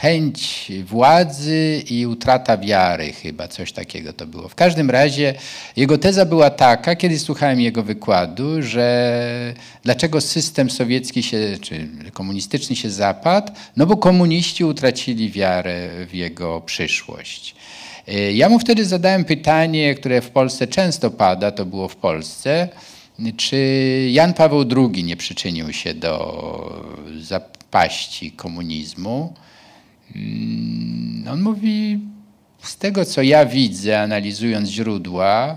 chęć 0.00 0.72
władzy 0.84 1.82
i 1.90 2.06
utrata 2.06 2.56
wiary, 2.56 3.12
chyba 3.12 3.48
coś 3.48 3.72
takiego 3.72 4.12
to 4.12 4.26
było. 4.26 4.48
W 4.48 4.54
każdym 4.54 4.90
razie 4.90 5.34
jego 5.76 5.98
teza 5.98 6.24
była 6.24 6.50
taka, 6.50 6.96
kiedy 6.96 7.18
słuchałem 7.18 7.60
jego 7.60 7.82
wykładu, 7.82 8.62
że 8.62 9.54
dlaczego 9.82 10.20
system 10.20 10.70
sowiecki 10.70 11.22
się, 11.22 11.58
czy 11.60 11.88
komunistyczny 12.12 12.76
się 12.76 12.90
zapadł? 12.90 13.52
No 13.76 13.86
bo 13.86 13.96
komuniści 13.96 14.64
utracili 14.64 15.30
wiarę 15.30 15.88
w 16.06 16.14
jego 16.14 16.60
przyszłość. 16.60 17.54
Y, 18.08 18.32
Ja 18.32 18.48
mu 18.48 18.58
wtedy 18.58 18.84
zadałem 18.84 19.24
pytanie, 19.24 19.94
które 19.94 20.20
w 20.20 20.30
Polsce 20.30 20.66
często 20.66 21.10
pada, 21.10 21.50
to 21.50 21.66
było 21.66 21.88
w 21.88 21.96
Polsce, 21.96 22.68
czy 23.36 23.56
Jan 24.10 24.34
Paweł 24.34 24.64
II 24.76 25.04
nie 25.04 25.16
przyczynił 25.16 25.72
się 25.72 25.94
do 25.94 26.14
zapaści 27.20 28.32
komunizmu? 28.32 29.34
Mm, 30.16 31.28
On 31.32 31.42
mówi, 31.42 31.98
z 32.62 32.76
tego 32.76 33.04
co 33.04 33.22
ja 33.22 33.46
widzę, 33.46 34.00
analizując 34.00 34.68
źródła, 34.68 35.56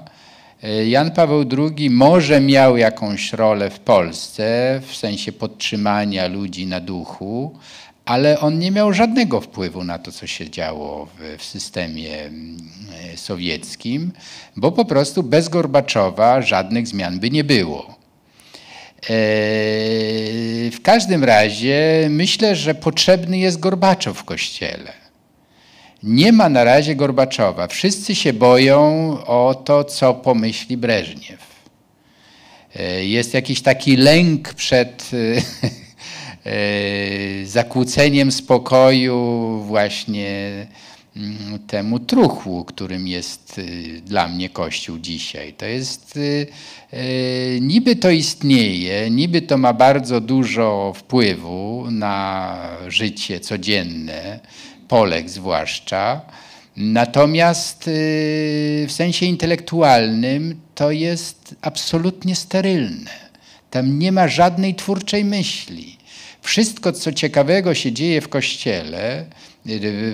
y, 0.63 0.87
Jan 0.87 1.11
Paweł 1.11 1.45
II 1.57 1.89
może 1.89 2.41
miał 2.41 2.77
jakąś 2.77 3.33
rolę 3.33 3.69
w 3.69 3.79
Polsce 3.79 4.81
w 4.87 4.95
sensie 4.95 5.31
podtrzymania 5.31 6.27
ludzi 6.27 6.67
na 6.67 6.79
duchu, 6.79 7.57
ale 8.05 8.39
on 8.39 8.59
nie 8.59 8.71
miał 8.71 8.93
żadnego 8.93 9.41
wpływu 9.41 9.83
na 9.83 9.99
to, 9.99 10.11
co 10.11 10.27
się 10.27 10.49
działo 10.49 11.05
w, 11.05 11.37
w 11.37 11.43
systemie 11.43 12.21
mm, 12.21 12.57
y, 13.13 13.17
sowieckim, 13.17 14.11
bo 14.55 14.71
po 14.71 14.85
prostu 14.85 15.23
bez 15.23 15.49
Gorbaczowa 15.49 16.41
żadnych 16.41 16.87
zmian 16.87 17.19
by 17.19 17.29
nie 17.31 17.43
było. 17.43 18.02
Eee, 19.09 20.71
W 20.71 20.81
każdym 20.81 21.23
razie 21.23 22.07
myślę, 22.09 22.55
że 22.55 22.75
potrzebny 22.75 23.37
jest 23.37 23.59
Gorbaczow 23.59 24.17
w 24.17 24.23
kościele. 24.23 24.93
Nie 26.03 26.31
ma 26.31 26.49
na 26.49 26.63
razie 26.63 26.95
Gorbaczowa. 26.95 27.67
Wszyscy 27.67 28.15
się 28.15 28.33
boją 28.33 28.79
o 29.25 29.55
to, 29.65 29.83
co 29.83 30.13
pomyśli 30.13 30.77
Breżniew. 30.77 31.39
Eee, 32.75 33.11
Jest 33.11 33.33
jakiś 33.33 33.61
taki 33.61 33.97
lęk 33.97 34.53
przed 34.53 35.09
eee, 36.45 37.45
zakłóceniem 37.45 38.31
spokoju 38.31 39.59
właśnie 39.67 40.51
temu 41.67 41.99
truchłu, 41.99 42.65
którym 42.65 43.07
jest 43.07 43.57
y, 43.57 44.01
dla 44.05 44.27
mnie 44.27 44.49
Kościół 44.49 44.97
dzisiaj. 44.99 45.53
To 45.53 45.65
jest, 45.65 46.17
y, 46.17 46.47
y, 46.93 47.59
niby 47.61 47.95
to 47.95 48.09
istnieje, 48.09 49.09
niby 49.09 49.41
to 49.41 49.57
ma 49.57 49.73
bardzo 49.73 50.21
dużo 50.21 50.93
wpływu 50.95 51.87
na 51.91 52.57
życie 52.87 53.39
codzienne, 53.39 54.39
Polek 54.87 55.29
zwłaszcza, 55.29 56.21
natomiast 56.77 57.83
w 57.85 58.89
sensie 58.89 59.25
intelektualnym 59.25 60.59
to 60.75 60.91
jest 60.91 61.55
absolutnie 61.61 62.35
sterylne. 62.35 63.11
Tam 63.69 63.99
nie 63.99 64.11
ma 64.11 64.27
żadnej 64.27 64.75
twórczej 64.75 65.25
myśli. 65.25 65.97
Wszystko, 66.41 66.91
co 66.91 67.11
ciekawego 67.11 67.73
się 67.73 67.91
dzieje 67.91 68.21
w 68.21 68.29
kościele, 68.29 69.25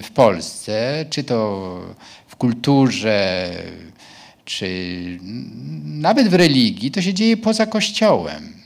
w 0.03 0.11
Polsce, 0.13 1.05
czy 1.09 1.23
to 1.23 1.81
w 2.27 2.35
kulturze, 2.35 3.49
czy 4.45 4.67
nawet 5.85 6.27
w 6.27 6.33
religii, 6.33 6.91
to 6.91 7.01
się 7.01 7.13
dzieje 7.13 7.37
poza 7.37 7.65
kościołem. 7.65 8.59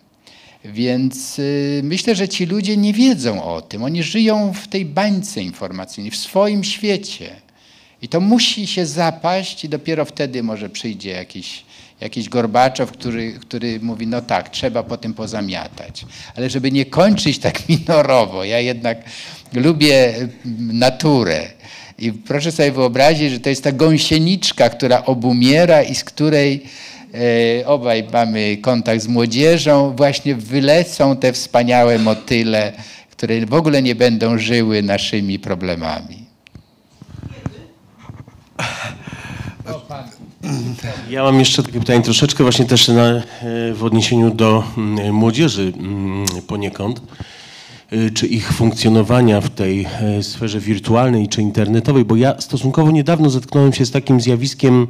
Więc 0.66 1.40
y, 1.40 1.82
myślę, 1.84 2.16
że 2.16 2.30
ci 2.30 2.46
ludzie 2.46 2.78
nie 2.78 2.94
wiedzą 2.94 3.44
o 3.44 3.62
tym. 3.62 3.84
Oni 3.84 4.04
żyją 4.04 4.54
w 4.54 4.68
tej 4.68 4.86
bańce 4.86 5.42
informacyjnej, 5.42 6.12
w 6.12 6.18
swoim 6.18 6.64
świecie. 6.64 7.36
I 8.02 8.08
to 8.08 8.20
musi 8.20 8.68
się 8.68 8.86
zapaść 8.86 9.64
i 9.64 9.70
dopiero 9.70 10.06
wtedy 10.06 10.44
może 10.44 10.70
przyjdzie 10.70 11.10
jakiś, 11.10 11.66
jakiś 12.02 12.30
Gorbaczow, 12.30 12.92
który, 12.92 13.34
który 13.34 13.80
mówi, 13.80 14.08
no 14.08 14.22
tak, 14.22 14.50
trzeba 14.50 14.84
po 14.84 14.98
tym 14.98 15.14
pozamiatać. 15.14 16.06
Ale 16.36 16.50
żeby 16.50 16.72
nie 16.72 16.86
kończyć 16.86 17.40
tak 17.40 17.62
minorowo, 17.70 18.44
ja 18.44 18.60
jednak 18.60 19.04
lubię 19.54 20.16
mm, 20.16 20.30
naturę. 20.80 21.48
I 22.00 22.12
proszę 22.12 22.52
sobie 22.52 22.72
wyobrazić, 22.72 23.32
że 23.32 23.40
to 23.40 23.50
jest 23.50 23.64
ta 23.64 23.72
gąsieniczka, 23.72 24.70
która 24.70 25.06
obumiera 25.06 25.84
i 25.84 25.96
z 25.96 26.04
której 26.04 26.64
e, 27.62 27.68
obaj 27.68 28.04
mamy 28.14 28.58
kontakt 28.58 29.02
z 29.02 29.08
młodzieżą, 29.08 29.96
właśnie 29.96 30.36
wylecą 30.36 31.18
te 31.18 31.34
wspaniałe 31.34 32.00
motyle, 32.00 32.74
które 33.12 33.46
w 33.46 33.54
ogóle 33.54 33.82
nie 33.82 33.96
będą 33.96 34.38
żyły 34.38 34.84
naszymi 34.84 35.40
problemami. 35.40 36.24
Ja 41.10 41.24
mam 41.24 41.40
jeszcze 41.40 41.64
takie 41.64 41.80
pytanie 41.80 42.02
troszeczkę 42.02 42.44
właśnie 42.44 42.66
też 42.66 42.88
na, 42.88 43.04
e, 43.04 43.24
w 43.74 43.84
odniesieniu 43.84 44.32
do 44.32 44.64
mm, 44.78 45.16
młodzieży 45.16 45.74
mm, 45.78 46.26
poniekąd. 46.48 47.02
E, 47.94 48.10
Czy 48.10 48.28
ich 48.28 48.54
funkcjonowania 48.54 49.42
w 49.42 49.50
tej 49.50 49.88
e, 50.02 50.24
sferze 50.24 50.60
wirtualnej 50.60 51.28
czy 51.28 51.42
internetowej, 51.42 52.06
bo 52.06 52.16
ja 52.16 52.42
stosunkowo 52.42 52.92
niedawno 52.92 53.30
zetknąłem 53.30 53.74
się 53.74 53.86
z 53.86 53.92
takim 53.92 54.22
zjawiskiem 54.22 54.88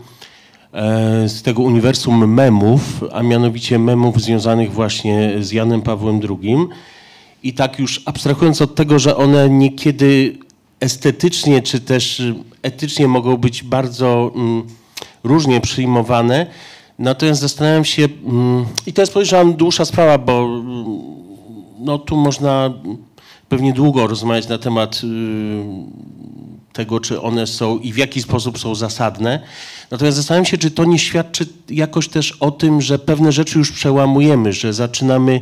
e, 0.74 1.30
z 1.30 1.42
tego 1.42 1.62
uniwersum 1.62 2.34
memów, 2.34 3.04
a 3.12 3.24
mianowicie 3.24 3.80
memów 3.80 4.22
związanych 4.22 4.74
właśnie 4.74 5.32
z 5.40 5.52
Janem 5.52 5.82
Pawłem 5.82 6.22
II. 6.30 6.58
I 7.44 7.54
tak 7.54 7.80
już 7.80 8.02
abstrahując 8.06 8.62
od 8.62 8.76
tego, 8.76 9.00
że 9.00 9.18
one 9.18 9.50
niekiedy 9.50 10.38
estetycznie 10.80 11.62
czy 11.62 11.80
też 11.80 12.24
etycznie 12.62 13.08
mogą 13.08 13.38
być 13.38 13.64
bardzo 13.64 14.32
mm, 14.36 14.64
różnie 15.24 15.62
przyjmowane. 15.62 16.48
Natomiast 17.00 17.42
zastanawiam 17.42 17.86
się, 17.86 18.08
mm, 18.26 18.66
i 18.88 18.94
to 18.94 19.02
jest 19.02 19.14
podejrzewam 19.14 19.54
dłuższa 19.54 19.86
sprawa, 19.86 20.18
bo 20.18 20.46
mm, 20.46 21.23
no, 21.84 21.98
tu 21.98 22.18
można 22.18 22.74
pewnie 23.50 23.74
długo 23.74 24.08
rozmawiać 24.08 24.48
na 24.48 24.58
temat 24.58 25.02
y, 25.04 25.08
tego, 26.74 27.00
czy 27.00 27.22
one 27.22 27.48
są 27.48 27.80
i 27.80 27.94
w 27.94 27.98
jaki 27.98 28.22
sposób 28.22 28.60
są 28.60 28.76
zasadne. 28.76 29.40
Natomiast 29.92 30.18
zastanawiam 30.18 30.46
się, 30.46 30.58
czy 30.58 30.72
to 30.72 30.86
nie 30.86 31.00
świadczy 31.00 31.46
jakoś 31.70 32.08
też 32.08 32.32
o 32.32 32.52
tym, 32.52 32.82
że 32.82 33.00
pewne 33.00 33.32
rzeczy 33.32 33.58
już 33.58 33.72
przełamujemy, 33.72 34.54
że 34.54 34.74
zaczynamy 34.74 35.42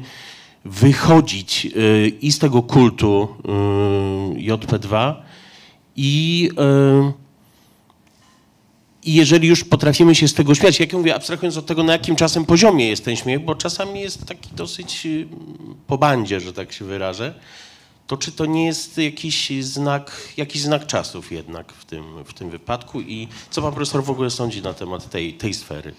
wychodzić 0.65 1.67
y, 1.75 2.11
i 2.21 2.31
z 2.31 2.39
tego 2.39 2.61
kultu 2.61 3.27
y, 4.37 4.39
JP2 4.39 5.13
i 5.95 6.49
i 9.03 9.13
jeżeli 9.13 9.47
już 9.47 9.63
potrafimy 9.63 10.15
się 10.15 10.27
z 10.27 10.33
tego 10.33 10.55
śmiać, 10.55 10.79
jak 10.79 10.91
ja 10.93 10.97
mówię, 10.97 11.15
abstrahując 11.15 11.57
od 11.57 11.65
tego, 11.65 11.83
na 11.83 11.93
jakim 11.93 12.15
czasem 12.15 12.45
poziomie 12.45 12.89
jest 12.89 13.05
ten 13.05 13.15
śmiech, 13.15 13.45
bo 13.45 13.55
czasami 13.55 14.01
jest 14.01 14.25
taki 14.25 14.49
dosyć 14.55 15.05
y, 15.05 15.27
po 15.87 15.97
bandzie, 15.97 16.39
że 16.39 16.53
tak 16.53 16.73
się 16.73 16.85
wyrażę, 16.85 17.33
to 18.07 18.17
czy 18.17 18.31
to 18.31 18.45
nie 18.45 18.65
jest 18.65 18.97
jakiś 18.97 19.51
znak, 19.63 20.33
jakiś 20.37 20.61
znak 20.61 20.87
czasów 20.87 21.31
jednak 21.31 21.73
w 21.73 21.85
tym, 21.85 22.23
w 22.23 22.33
tym 22.33 22.49
wypadku 22.49 23.01
i 23.01 23.27
co 23.49 23.61
pan 23.61 23.73
profesor 23.73 24.03
w 24.03 24.09
ogóle 24.09 24.29
sądzi 24.29 24.61
na 24.61 24.73
temat 24.73 25.09
tej, 25.09 25.33
tej 25.33 25.53
sfery? 25.53 25.93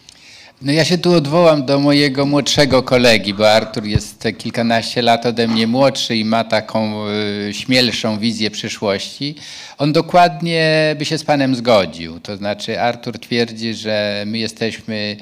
No 0.64 0.72
ja 0.72 0.84
się 0.84 0.98
tu 0.98 1.12
odwołam 1.12 1.66
do 1.66 1.80
mojego 1.80 2.26
młodszego 2.26 2.82
kolegi, 2.82 3.34
bo 3.34 3.50
Artur 3.50 3.84
jest 3.84 4.28
kilkanaście 4.38 5.02
lat 5.02 5.26
ode 5.26 5.48
mnie 5.48 5.66
młodszy 5.66 6.16
i 6.16 6.24
ma 6.24 6.44
taką 6.44 7.08
y, 7.48 7.54
śmielszą 7.54 8.18
wizję 8.18 8.50
przyszłości. 8.50 9.34
On 9.78 9.92
dokładnie 9.92 10.94
by 10.98 11.04
się 11.04 11.18
z 11.18 11.24
panem 11.24 11.54
zgodził. 11.54 12.20
To 12.20 12.36
znaczy 12.36 12.80
Artur 12.80 13.18
twierdzi, 13.18 13.74
że 13.74 14.24
my 14.26 14.38
jesteśmy 14.38 15.16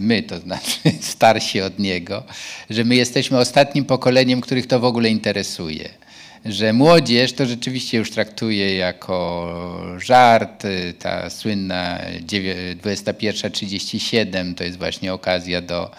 my, 0.00 0.22
to 0.22 0.38
znaczy 0.38 0.78
starsi 1.00 1.60
od 1.60 1.78
niego, 1.78 2.22
że 2.70 2.84
my 2.84 2.96
jesteśmy 2.96 3.38
ostatnim 3.38 3.84
pokoleniem, 3.84 4.40
których 4.40 4.66
to 4.66 4.80
w 4.80 4.84
ogóle 4.84 5.10
interesuje 5.10 5.88
że 6.44 6.72
młodzież 6.72 7.32
to 7.32 7.46
rzeczywiście 7.46 7.98
już 7.98 8.10
traktuje 8.10 8.76
jako 8.76 9.48
żart. 9.98 10.62
Ta 10.98 11.30
słynna 11.30 11.98
21.37 11.98 14.54
to 14.54 14.64
jest 14.64 14.78
właśnie 14.78 15.14
okazja 15.14 15.60
do, 15.60 15.90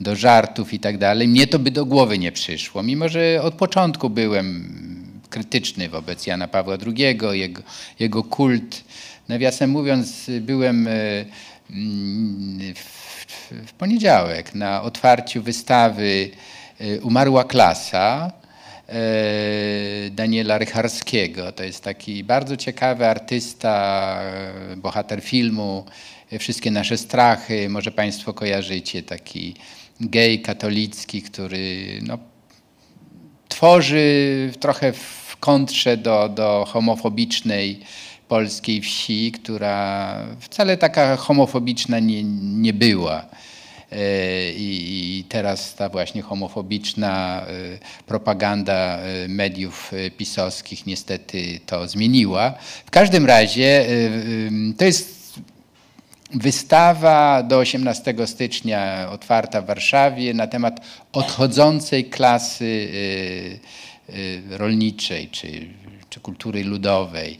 do 0.00 0.16
żartów 0.16 0.72
i 0.72 0.80
tak 0.80 0.98
dalej. 0.98 1.28
Mnie 1.28 1.46
to 1.46 1.58
by 1.58 1.70
do 1.70 1.86
głowy 1.86 2.18
nie 2.18 2.32
przyszło, 2.32 2.82
mimo 2.82 3.08
że 3.08 3.40
od 3.42 3.54
początku 3.54 4.10
byłem 4.10 4.68
krytyczny 5.30 5.88
wobec 5.88 6.26
Jana 6.26 6.48
Pawła 6.48 6.76
II, 6.86 7.18
jego, 7.32 7.62
jego 7.98 8.24
kult. 8.24 8.84
Nawiasem 9.28 9.70
mówiąc, 9.70 10.30
byłem 10.40 10.86
e, 10.86 10.90
mm, 11.70 12.74
w, 12.74 13.72
poniedziałek 13.72 14.54
na 14.54 14.82
otwarciu 14.82 15.42
wystawy 15.42 16.30
e, 16.80 17.00
Umarła 17.00 17.44
klasa 17.44 18.32
Daniela 20.10 20.58
Rycharskiego. 20.58 21.52
To 21.52 21.64
jest 21.64 21.84
taki 21.84 22.24
bardzo 22.24 22.56
ciekawy 22.56 23.06
artysta, 23.06 24.18
e, 24.72 24.76
bohater 24.76 25.22
filmu 25.22 25.84
e, 26.32 26.38
Wszystkie 26.38 26.70
nasze 26.70 26.98
strachy. 26.98 27.68
Może 27.68 27.90
Państwo 27.90 28.34
kojarzycie 28.34 29.02
taki 29.02 29.54
gej 30.00 30.42
katolicki, 30.42 31.22
który 31.22 31.98
no, 32.02 32.18
tworzy 33.48 34.50
trochę 34.60 34.92
w 34.92 35.36
kontrze 35.40 35.96
do, 35.96 36.28
do 36.28 36.64
homofobicznej 36.68 37.80
polskiej 38.28 38.80
wsi, 38.80 39.32
która 39.32 40.16
wcale 40.40 40.76
taka 40.76 41.16
homofobiczna 41.16 41.98
nie, 41.98 42.24
nie 42.42 42.72
była. 42.72 43.26
E, 43.92 44.52
I, 44.52 45.24
teraz 45.28 45.74
ta 45.74 45.88
właśnie 45.88 46.22
homofobiczna 46.22 47.42
e, 47.46 48.04
propaganda 48.06 48.98
e, 48.98 49.28
mediów 49.28 49.92
pisowskich 50.16 50.86
niestety 50.86 51.60
to 51.66 51.88
zmieniła. 51.88 52.54
W 52.86 52.90
każdym 52.90 53.26
razie 53.26 53.86
to 54.78 54.84
jest 54.84 55.18
wystawa 56.34 57.42
do 57.42 57.58
18 57.58 58.14
stycznia 58.26 59.10
otwarta 59.10 59.62
w 59.62 59.66
Warszawie 59.66 60.34
na 60.34 60.46
temat 60.46 60.80
odchodzącej 61.12 62.04
klasy 62.04 62.88
rolniczej 64.50 65.28
czy, 65.28 65.68
czy 66.10 66.20
kultury 66.20 66.64
ludowej. 66.64 67.38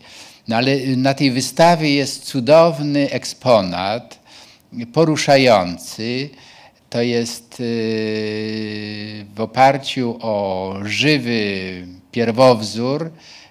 No 0.49 0.57
ale 0.57 0.77
na 0.97 1.15
tej 1.15 1.31
wystawie 1.31 1.95
jest 1.95 2.25
cudowny 2.25 3.11
eksponat, 3.11 4.19
poruszający. 4.93 6.31
To 6.90 7.03
jest 7.03 7.61
y, 7.61 9.27
w 9.35 9.40
oparciu 9.40 10.19
o 10.20 10.74
żywy 10.85 11.86
pierwowzór, 12.12 13.11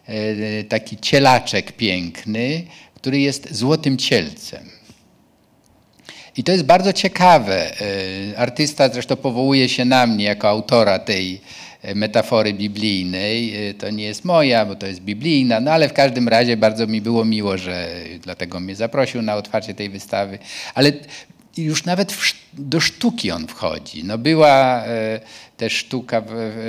y, 0.10 0.66
taki 0.70 0.98
cielaczek 0.98 1.72
piękny, 1.72 2.64
który 2.96 3.20
jest 3.20 3.56
złotym 3.56 3.98
cielcem. 3.98 4.70
I 6.38 6.44
to 6.44 6.52
jest 6.52 6.64
bardzo 6.64 6.94
ciekawe. 6.94 7.82
Y, 7.82 8.38
artysta 8.38 8.90
zresztą 8.90 9.16
powołuje 9.16 9.70
się 9.70 9.86
na 9.86 10.08
mnie 10.08 10.26
jako 10.26 10.50
autora 10.50 11.00
tej 11.00 11.42
metafory 11.96 12.54
biblijnej. 12.54 13.54
To 13.74 13.90
nie 13.90 14.04
jest 14.04 14.26
moja, 14.26 14.66
bo 14.66 14.76
to 14.76 14.88
jest 14.88 15.02
biblijna, 15.02 15.60
no 15.60 15.72
ale 15.72 15.90
w 15.90 15.94
każdym 15.94 16.28
razie 16.28 16.58
bardzo 16.58 16.88
mi 16.88 17.02
było 17.02 17.26
miło, 17.26 17.58
że 17.58 17.90
dlatego 18.22 18.60
mnie 18.60 18.76
zaprosił 18.76 19.22
na 19.22 19.36
otwarcie 19.36 19.74
tej 19.74 19.90
wystawy. 19.90 20.40
Ale 20.76 20.92
już 21.58 21.86
nawet 21.86 22.12
w, 22.12 22.36
do 22.54 22.80
sztuki 22.80 23.32
on 23.32 23.48
wchodzi. 23.48 24.04
No 24.04 24.18
była 24.18 24.86
e, 24.86 25.20
też 25.58 25.74
sztuka 25.74 26.22
w, 26.22 26.28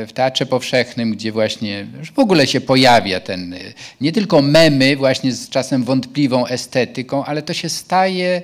w, 0.09 0.13
Teatrze 0.13 0.47
Powszechnym, 0.47 1.13
gdzie 1.13 1.33
właśnie 1.33 1.87
w 2.15 2.19
ogóle 2.19 2.47
się 2.47 2.61
pojawia 2.61 3.21
ten, 3.21 3.55
e, 3.55 3.59
nie 4.01 4.13
tylko 4.13 4.43
memy 4.43 4.97
właśnie 4.97 5.33
z 5.33 5.49
czasem 5.49 5.85
wątpliwą 5.85 6.47
estetyką, 6.47 7.25
ale 7.25 7.43
to 7.43 7.55
się 7.55 7.69
staje 7.69 8.43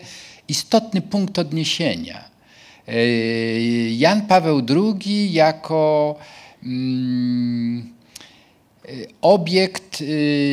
istotny 0.49 1.01
punkt 1.01 1.39
odniesienia. 1.39 2.24
E, 2.89 2.95
Jan 3.91 4.23
Paweł 4.23 4.62
II 4.69 5.32
jako 5.32 6.15
obiekt 9.20 10.05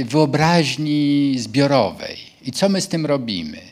wyobraźni 0.06 1.36
zbiorowej. 1.38 2.18
I 2.46 2.52
co 2.52 2.70
my 2.70 2.82
z 2.82 2.88
tym 2.88 3.06
robimy? 3.06 3.72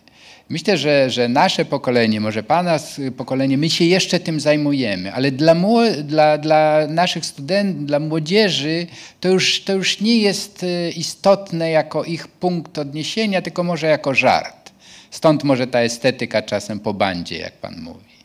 Myślę, 0.49 0.77
że, 0.77 1.09
że 1.09 1.27
nasze 1.27 1.65
pokolenie, 1.65 2.21
może 2.21 2.43
Pana 2.43 2.79
pokolenie, 3.17 3.57
my 3.57 3.69
się 3.69 3.85
jeszcze 3.85 4.19
tym 4.19 4.39
zajmujemy, 4.39 5.13
ale 5.13 5.31
dla, 5.31 5.55
dla, 6.03 6.37
dla 6.37 6.87
naszych 6.87 7.25
studentów, 7.25 7.85
dla 7.85 7.99
młodzieży 7.99 8.87
to 9.19 9.29
już, 9.29 9.63
to 9.63 9.73
już 9.73 10.01
nie 10.01 10.17
jest 10.17 10.63
e, 10.63 10.89
istotne 10.89 11.71
jako 11.71 12.03
ich 12.03 12.27
punkt 12.27 12.77
odniesienia, 12.77 13.41
tylko 13.41 13.63
może 13.63 13.87
jako 13.87 14.15
żart. 14.15 14.71
Stąd 15.11 15.43
może 15.43 15.67
ta 15.67 15.79
estetyka 15.79 16.41
czasem 16.41 16.79
po 16.79 16.93
bandzie, 16.93 17.37
jak 17.37 17.53
Pan 17.53 17.81
mówi. 17.81 18.15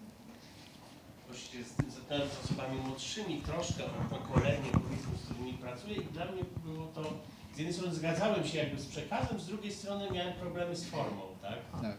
Właściwie 1.28 1.64
zatem 1.64 2.28
z 2.28 2.44
osobami 2.44 2.78
młodszymi 2.86 3.42
troszkę 3.46 3.84
o 3.84 4.16
pokolenie, 4.16 4.70
z 5.22 5.24
którymi 5.24 5.52
pracuję 5.52 5.96
i 5.96 6.12
dla 6.12 6.24
mnie 6.24 6.42
było 6.64 6.86
to, 6.86 7.02
z 7.54 7.58
jednej 7.58 7.74
strony 7.74 7.94
zgadzałem 7.94 8.46
się 8.46 8.58
jakby 8.58 8.80
z 8.80 8.86
przekazem, 8.86 9.40
z 9.40 9.46
drugiej 9.46 9.72
strony 9.72 10.10
miałem 10.10 10.34
problemy 10.34 10.76
z 10.76 10.84
formą, 10.84 11.22
tak? 11.42 11.82
tak. 11.82 11.96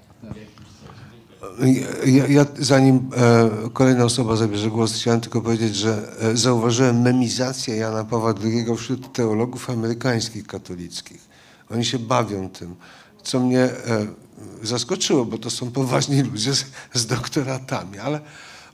Ja, 2.06 2.28
ja, 2.28 2.46
zanim 2.60 3.10
e, 3.18 3.70
kolejna 3.74 4.06
osoba 4.06 4.36
zabierze 4.36 4.70
głos, 4.70 4.94
chciałem 4.94 5.22
tylko 5.22 5.42
powiedzieć, 5.42 5.76
że 5.76 6.12
e, 6.22 6.38
zauważyłem 6.38 7.02
memizację 7.02 7.76
Jana 7.76 8.04
Pawła 8.04 8.34
II 8.44 8.78
wśród 8.78 9.14
teologów 9.14 9.70
amerykańskich 9.70 10.48
katolickich. 10.48 11.22
Oni 11.72 11.86
się 11.86 12.00
bawią 12.00 12.50
tym, 12.50 12.76
co 13.24 13.40
mnie 13.40 13.60
e, 13.60 14.08
zaskoczyło, 14.64 15.26
bo 15.26 15.38
to 15.38 15.50
są 15.50 15.72
poważni 15.72 16.22
ludzie 16.22 16.54
z, 16.54 16.66
z 16.94 17.06
doktoratami, 17.06 18.00
ale 18.00 18.18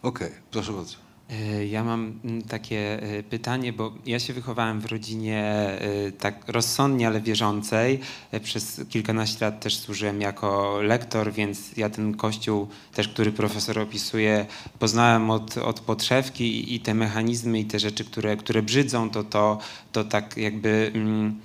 okej, 0.01 0.27
okay, 0.27 0.41
proszę 0.51 0.71
bardzo. 0.71 1.10
E, 1.31 1.65
ja 1.65 1.83
mam 1.83 2.19
mm, 2.23 2.41
takie 2.41 3.01
e, 3.01 3.23
pytanie, 3.23 3.73
bo 3.73 3.93
ja 4.05 4.19
się 4.19 4.33
wychowałem 4.33 4.81
w 4.81 4.85
rodzinie 4.85 5.43
e, 5.43 6.11
tak 6.11 6.43
rozsądnie, 6.47 7.07
ale 7.07 7.21
wierzącej. 7.21 7.99
Przez 8.43 8.81
kilkanaście 8.89 9.45
lat 9.45 9.59
też 9.59 9.77
służyłem 9.77 10.21
jako 10.21 10.81
lektor, 10.81 11.33
więc 11.33 11.77
ja 11.77 11.89
ten 11.89 12.13
kościół 12.13 12.67
też, 12.93 13.07
który 13.07 13.31
profesor 13.31 13.79
opisuje, 13.79 14.45
poznałem 14.79 15.29
od, 15.29 15.57
od 15.57 15.79
podszewki 15.79 16.75
i 16.75 16.79
te 16.79 16.93
mechanizmy 16.93 17.59
i 17.59 17.65
te 17.65 17.79
rzeczy, 17.79 18.05
które, 18.05 18.37
które 18.37 18.61
brzydzą, 18.61 19.09
to, 19.09 19.23
to, 19.23 19.57
to 19.91 20.03
tak 20.03 20.37
jakby... 20.37 20.91
Mm, 20.95 21.39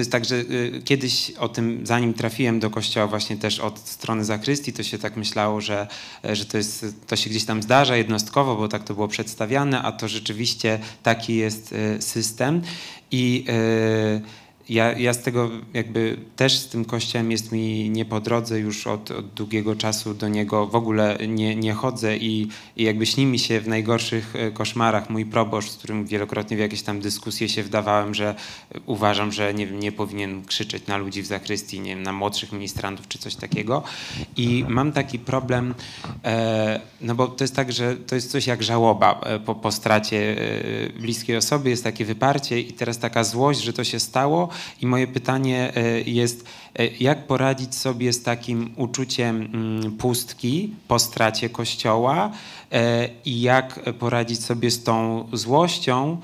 to 0.00 0.02
jest 0.02 0.12
tak, 0.12 0.24
że 0.24 0.36
y, 0.36 0.82
kiedyś 0.84 1.30
o 1.30 1.48
tym, 1.48 1.80
zanim 1.86 2.14
trafiłem 2.14 2.60
do 2.60 2.70
kościoła 2.70 3.06
właśnie 3.06 3.36
też 3.36 3.60
od 3.60 3.78
strony 3.78 4.24
zakrystii, 4.24 4.72
to 4.72 4.82
się 4.82 4.98
tak 4.98 5.16
myślało, 5.16 5.60
że, 5.60 5.86
że 6.32 6.44
to, 6.44 6.56
jest, 6.56 6.86
to 7.06 7.16
się 7.16 7.30
gdzieś 7.30 7.44
tam 7.44 7.62
zdarza 7.62 7.96
jednostkowo, 7.96 8.56
bo 8.56 8.68
tak 8.68 8.84
to 8.84 8.94
było 8.94 9.08
przedstawiane, 9.08 9.82
a 9.82 9.92
to 9.92 10.08
rzeczywiście 10.08 10.78
taki 11.02 11.36
jest 11.36 11.72
y, 11.72 12.02
system. 12.02 12.62
I 13.10 13.44
yy, 13.48 14.20
ja, 14.70 14.98
ja 14.98 15.14
z 15.14 15.22
tego 15.22 15.50
jakby 15.74 16.16
też 16.36 16.58
z 16.58 16.68
tym 16.68 16.84
kościołem 16.84 17.30
jest 17.30 17.52
mi 17.52 17.90
nie 17.90 18.04
po 18.04 18.20
drodze 18.20 18.60
już 18.60 18.86
od, 18.86 19.10
od 19.10 19.26
długiego 19.26 19.76
czasu 19.76 20.14
do 20.14 20.28
niego. 20.28 20.66
W 20.66 20.74
ogóle 20.74 21.18
nie, 21.28 21.56
nie 21.56 21.72
chodzę 21.72 22.16
i, 22.16 22.48
i 22.76 22.84
jakby 22.84 23.06
śni 23.06 23.26
mi 23.26 23.38
się 23.38 23.60
w 23.60 23.68
najgorszych 23.68 24.36
e, 24.36 24.50
koszmarach. 24.50 25.10
Mój 25.10 25.26
proboszcz, 25.26 25.70
z 25.70 25.76
którym 25.76 26.06
wielokrotnie 26.06 26.56
w 26.56 26.60
jakieś 26.60 26.82
tam 26.82 27.00
dyskusje 27.00 27.48
się 27.48 27.62
wdawałem, 27.62 28.14
że 28.14 28.34
uważam, 28.86 29.32
że 29.32 29.54
nie, 29.54 29.66
nie 29.66 29.92
powinien 29.92 30.44
krzyczeć 30.44 30.86
na 30.86 30.96
ludzi 30.96 31.22
w 31.22 31.26
zakrystii, 31.26 31.80
nie 31.80 31.94
wiem, 31.94 32.02
na 32.02 32.12
młodszych 32.12 32.52
ministrantów 32.52 33.08
czy 33.08 33.18
coś 33.18 33.34
takiego. 33.34 33.82
I 34.36 34.64
mam 34.68 34.92
taki 34.92 35.18
problem, 35.18 35.74
e, 36.24 36.80
no 37.00 37.14
bo 37.14 37.28
to 37.28 37.44
jest 37.44 37.56
tak, 37.56 37.72
że 37.72 37.96
to 37.96 38.14
jest 38.14 38.30
coś 38.30 38.46
jak 38.46 38.62
żałoba 38.62 39.20
e, 39.22 39.38
po, 39.38 39.54
po 39.54 39.72
stracie 39.72 40.36
bliskiej 41.00 41.36
osoby, 41.36 41.70
jest 41.70 41.84
takie 41.84 42.04
wyparcie 42.04 42.60
i 42.60 42.72
teraz 42.72 42.98
taka 42.98 43.24
złość, 43.24 43.60
że 43.60 43.72
to 43.72 43.84
się 43.84 44.00
stało 44.00 44.48
i 44.80 44.86
moje 44.86 45.06
pytanie 45.06 45.72
e, 45.76 46.00
jest, 46.00 46.44
e, 46.78 46.86
jak 46.86 47.26
poradzić 47.26 47.74
sobie 47.74 48.12
z 48.12 48.22
takim 48.22 48.74
uczuciem 48.76 49.36
mm, 49.36 49.96
pustki 49.96 50.74
po 50.88 50.98
stracie 50.98 51.50
kościoła 51.50 52.30
e, 52.72 53.08
i 53.24 53.40
jak 53.40 53.80
poradzić 53.98 54.44
sobie 54.44 54.70
z 54.70 54.82
tą 54.82 55.28
złością 55.32 56.16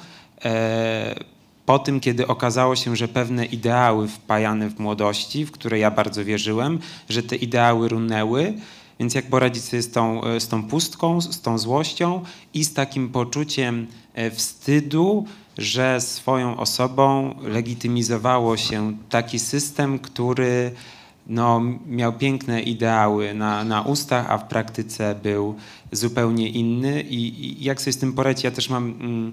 po 1.67 1.79
tym, 1.79 2.01
kiedy 2.01 2.27
okazało 2.27 2.77
się, 2.77 2.97
że 2.97 3.09
pewne 3.09 3.45
ideały 3.45 4.09
wpajane 4.09 4.71
w 4.71 4.79
młodości, 4.79 5.47
w 5.47 5.51
które 5.51 5.79
ja 5.79 5.91
bardzo 5.91 6.25
wierzyłem, 6.25 6.79
że 7.09 7.23
te 7.23 7.37
ideały 7.37 7.89
runęły. 7.89 8.55
Więc 9.01 9.15
jak 9.15 9.27
poradzić 9.27 9.65
sobie 9.65 9.83
z 9.83 9.91
tą, 9.91 10.21
z 10.39 10.49
tą 10.49 10.63
pustką, 10.63 11.21
z 11.21 11.41
tą 11.41 11.59
złością 11.59 12.25
i 12.55 12.65
z 12.65 12.75
takim 12.75 13.09
poczuciem 13.09 13.87
wstydu, 14.33 15.27
że 15.59 16.01
swoją 16.01 16.57
osobą 16.57 17.35
legitymizowało 17.43 18.57
się 18.57 18.97
taki 19.09 19.39
system, 19.39 19.99
który 19.99 20.73
no, 21.27 21.63
miał 21.87 22.13
piękne 22.13 22.63
ideały 22.63 23.35
na, 23.35 23.65
na 23.65 23.83
ustach, 23.83 24.31
a 24.31 24.39
w 24.39 24.49
praktyce 24.49 25.15
był 25.23 25.55
zupełnie 25.93 26.49
inny. 26.49 27.03
I, 27.03 27.47
i 27.47 27.65
jak 27.65 27.81
sobie 27.81 27.93
z 27.93 27.99
tym 27.99 28.13
poradzić? 28.13 28.45
Ja 28.45 28.51
też 28.51 28.71
mam. 28.71 28.85
Mm, 28.85 29.33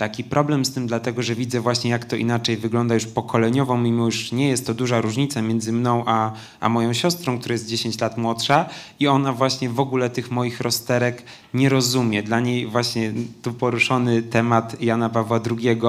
taki 0.00 0.24
problem 0.24 0.64
z 0.64 0.72
tym, 0.72 0.86
dlatego 0.86 1.22
że 1.22 1.34
widzę 1.34 1.60
właśnie, 1.60 1.90
jak 1.90 2.04
to 2.04 2.16
inaczej 2.16 2.56
wygląda 2.56 2.94
już 2.94 3.06
pokoleniowo, 3.06 3.78
mimo 3.78 4.04
już 4.04 4.32
nie 4.32 4.48
jest 4.48 4.66
to 4.66 4.74
duża 4.74 5.00
różnica 5.00 5.42
między 5.42 5.72
mną 5.72 6.02
a, 6.06 6.32
a 6.60 6.68
moją 6.68 6.92
siostrą, 6.92 7.38
która 7.38 7.52
jest 7.52 7.68
10 7.68 8.00
lat 8.00 8.18
młodsza 8.18 8.66
i 9.00 9.08
ona 9.08 9.32
właśnie 9.32 9.68
w 9.68 9.80
ogóle 9.80 10.10
tych 10.10 10.30
moich 10.30 10.60
rozterek 10.60 11.22
nie 11.54 11.68
rozumie. 11.68 12.22
Dla 12.22 12.40
niej 12.40 12.66
właśnie 12.66 13.12
tu 13.42 13.52
poruszony 13.52 14.22
temat 14.22 14.82
Jana 14.82 15.08
Pawła 15.08 15.40
II, 15.50 15.80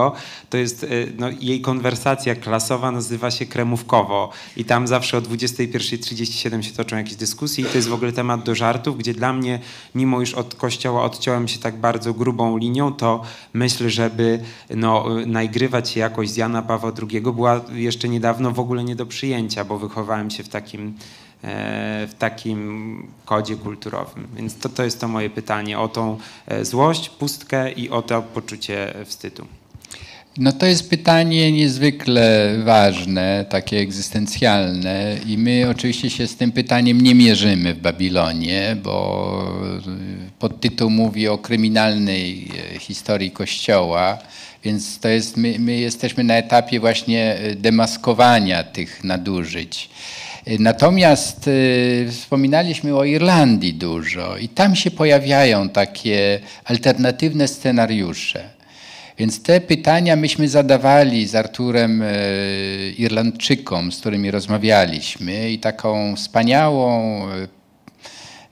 to 0.49 0.57
jest 0.57 0.83
y, 0.83 1.13
no, 1.17 1.29
jej 1.41 1.61
konwersacja 1.61 2.35
klasowa 2.35 2.91
nazywa 2.91 3.31
się 3.31 3.45
kremówkowo 3.45 4.29
i 4.57 4.65
tam 4.65 4.87
zawsze 4.87 5.17
o 5.17 5.21
21.37 5.21 6.61
się 6.61 6.71
toczą 6.71 6.97
jakieś 6.97 7.15
dyskusje 7.15 7.63
i 7.63 7.67
to 7.67 7.77
jest 7.77 7.87
w 7.87 7.93
ogóle 7.93 8.11
temat 8.11 8.43
do 8.43 8.55
żartów, 8.55 8.97
gdzie 8.97 9.13
dla 9.13 9.33
mnie, 9.33 9.59
mimo 9.95 10.19
już 10.19 10.33
od 10.33 10.55
kościoła 10.55 11.03
odciąłem 11.03 11.47
się 11.47 11.59
tak 11.59 11.77
bardzo 11.77 12.13
grubą 12.13 12.57
linią, 12.57 12.93
to 12.93 13.21
myślę, 13.53 13.89
że 13.89 14.00
żeby 14.01 14.39
no, 14.69 15.05
nagrywać 15.25 15.89
się 15.89 15.99
jakoś 15.99 16.29
z 16.29 16.37
Jana 16.37 16.61
Pawła 16.61 16.91
II 17.11 17.21
była 17.21 17.61
jeszcze 17.73 18.09
niedawno 18.09 18.51
w 18.51 18.59
ogóle 18.59 18.83
nie 18.83 18.95
do 18.95 19.05
przyjęcia, 19.05 19.65
bo 19.65 19.79
wychowałem 19.79 20.31
się 20.31 20.43
w 20.43 20.49
takim, 20.49 20.97
e, 21.43 22.07
w 22.07 22.13
takim 22.13 23.07
kodzie 23.25 23.55
kulturowym. 23.55 24.27
Więc 24.35 24.57
to, 24.57 24.69
to 24.69 24.83
jest 24.83 25.01
to 25.01 25.07
moje 25.07 25.29
pytanie 25.29 25.79
o 25.79 25.87
tą 25.87 26.17
e, 26.47 26.65
złość, 26.65 27.09
pustkę 27.09 27.71
i 27.71 27.89
o 27.89 28.01
to 28.01 28.21
poczucie 28.21 28.93
wstydu. 29.05 29.60
No 30.37 30.51
to 30.51 30.65
jest 30.65 30.89
pytanie 30.89 31.51
niezwykle 31.51 32.55
ważne, 32.63 33.45
takie 33.49 33.77
egzystencjalne 33.77 35.17
i 35.27 35.37
my 35.37 35.69
oczywiście 35.69 36.09
się 36.09 36.27
z 36.27 36.35
tym 36.35 36.51
pytaniem 36.51 37.01
nie 37.01 37.15
mierzymy 37.15 37.73
w 37.73 37.79
Babilonie, 37.79 38.77
bo 38.83 39.45
podtytuł 40.39 40.89
mówi 40.89 41.27
o 41.27 41.37
kryminalnej 41.37 42.47
e, 42.75 42.79
historii 42.79 43.31
Kościoła, 43.31 44.17
więc 44.63 44.99
to 44.99 45.07
jest, 45.07 45.37
my, 45.37 45.55
my 45.59 45.77
jesteśmy 45.77 46.23
na 46.23 46.33
etapie 46.33 46.79
właśnie 46.79 47.35
e, 47.35 47.55
demaskowania 47.55 48.63
tych 48.63 49.03
nadużyć. 49.03 49.89
E, 50.45 50.57
natomiast 50.59 51.49
wspominaliśmy 52.11 52.95
o 52.95 53.03
Irlandii 53.03 53.73
dużo 53.73 54.37
i 54.37 54.49
tam 54.49 54.75
się 54.75 54.91
pojawiają 54.91 55.69
takie 55.69 56.39
alternatywne 56.65 57.47
scenariusze. 57.47 58.60
Więc 59.21 59.43
te 59.43 59.61
pytania 59.61 60.15
myśmy 60.15 60.47
zadawali 60.49 61.27
z 61.27 61.35
Arturem 61.35 62.01
e, 62.01 62.09
Irlandczykom, 62.97 63.91
z 63.91 63.99
którymi 63.99 64.31
rozmawialiśmy 64.31 65.51
i 65.51 65.59
taką 65.59 66.15
wspaniałą 66.15 67.23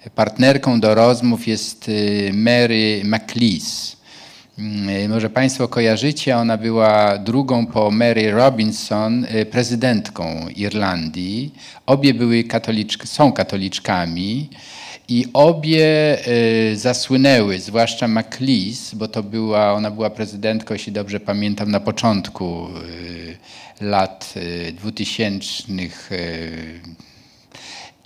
e, 0.06 0.10
partnerką 0.16 0.80
do 0.80 0.96
rozmów 0.96 1.48
jest 1.48 1.90
e, 1.90 2.34
Mary 2.34 3.02
McLeese. 3.04 3.98
Mm, 4.60 5.12
może 5.12 5.30
Państwo 5.30 5.68
kojarzycie, 5.68 6.38
ona 6.38 6.58
była 6.58 7.18
drugą 7.18 7.66
po 7.66 7.92
Mary 7.92 8.32
Robinson 8.32 9.28
prezydentką 9.52 10.48
Irlandii. 10.56 11.54
Obie 11.86 12.14
były 12.14 12.44
katoliczk, 12.44 13.08
są 13.08 13.32
katoliczkami. 13.32 14.50
I 15.10 15.26
obie 15.34 16.18
y, 16.72 16.78
zasłynęły, 16.78 17.60
zwłaszcza 17.60 18.08
McLeese, 18.08 18.96
bo 18.96 19.08
to 19.08 19.24
była, 19.24 19.74
ona 19.74 19.92
była 19.92 20.10
prezydentką, 20.10 20.74
jeśli 20.74 20.92
dobrze 20.94 21.20
pamiętam, 21.20 21.72
na 21.72 21.80
początku 21.80 22.68
y, 23.82 23.86
lat 23.86 24.34
2000. 24.74 25.64
Y, 26.12 26.80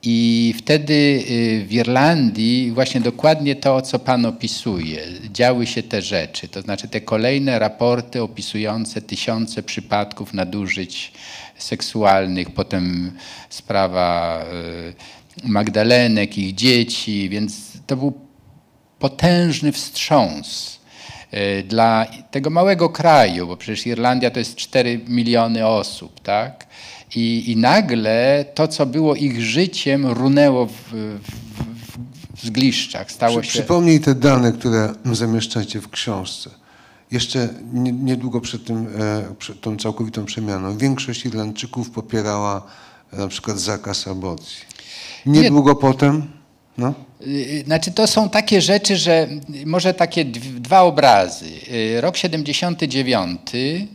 I 0.03 0.53
wtedy 0.57 1.23
w 1.67 1.71
Irlandii 1.71 2.71
właśnie 2.71 3.01
dokładnie 3.01 3.55
to, 3.55 3.81
co 3.81 3.99
Pan 3.99 4.25
opisuje, 4.25 5.01
działy 5.31 5.67
się 5.67 5.83
te 5.83 6.01
rzeczy, 6.01 6.47
to 6.47 6.61
znaczy 6.61 6.87
te 6.87 7.01
kolejne 7.01 7.59
raporty 7.59 8.21
opisujące 8.21 9.01
tysiące 9.01 9.63
przypadków 9.63 10.33
nadużyć 10.33 11.11
seksualnych, 11.57 12.51
potem 12.51 13.11
sprawa 13.49 14.45
Magdalenek, 15.43 16.37
ich 16.37 16.55
dzieci, 16.55 17.29
więc 17.29 17.53
to 17.87 17.97
był 17.97 18.13
potężny 18.99 19.71
wstrząs 19.71 20.79
e, 21.31 21.63
dla 21.63 22.05
tego 22.31 22.49
małego 22.49 22.89
kraju, 22.89 23.47
bo 23.47 23.57
przecież 23.57 23.87
Irlandia 23.87 24.31
to 24.31 24.39
jest 24.39 24.55
4 24.55 25.01
miliony 25.07 25.67
osób, 25.67 26.19
tak? 26.19 26.67
I, 27.15 27.51
i 27.51 27.57
nagle 27.57 28.45
to, 28.53 28.67
co 28.67 28.85
było 28.85 29.15
ich 29.15 29.41
życiem, 29.41 30.07
runęło 30.07 30.65
w, 30.65 30.73
w, 30.73 31.97
w 32.35 32.45
zgliszczach. 32.45 33.11
Stało 33.11 33.41
Przy, 33.41 33.51
się... 33.51 33.59
Przypomnij 33.59 33.99
te 33.99 34.15
dane, 34.15 34.51
które 34.51 34.93
zamieszczacie 35.11 35.81
w 35.81 35.89
książce. 35.89 36.49
Jeszcze 37.11 37.49
niedługo 37.73 38.41
przed, 38.41 38.65
tym, 38.65 38.87
e, 38.99 39.35
przed 39.39 39.61
tą 39.61 39.77
całkowitą 39.77 40.25
przemianą 40.25 40.77
większość 40.77 41.25
Irlandczyków 41.25 41.89
popierała 41.89 42.61
na 43.13 43.27
przykład 43.27 43.59
zakaz 43.59 44.07
aborcji. 44.07 44.72
Niedługo 45.25 45.71
Nie. 45.71 45.79
potem. 45.79 46.27
No. 46.77 46.93
Y, 47.27 47.63
znaczy 47.65 47.91
to 47.91 48.07
są 48.07 48.29
takie 48.29 48.61
rzeczy, 48.61 48.97
że 48.97 49.27
może 49.65 49.93
takie 49.93 50.25
dwa 50.25 50.81
obrazy. 50.81 51.45
Y, 51.97 52.01
rok 52.01 52.17
79 52.17 53.39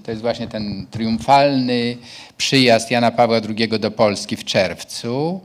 to 0.05 0.11
jest 0.11 0.23
właśnie 0.23 0.49
ten 0.49 0.87
triumfalny 0.91 1.97
przyjazd 2.37 2.91
Jana 2.91 3.11
Pawła 3.11 3.41
II 3.59 3.69
do 3.69 3.91
Polski 3.91 4.37
w 4.37 4.45
czerwcu. 4.45 5.41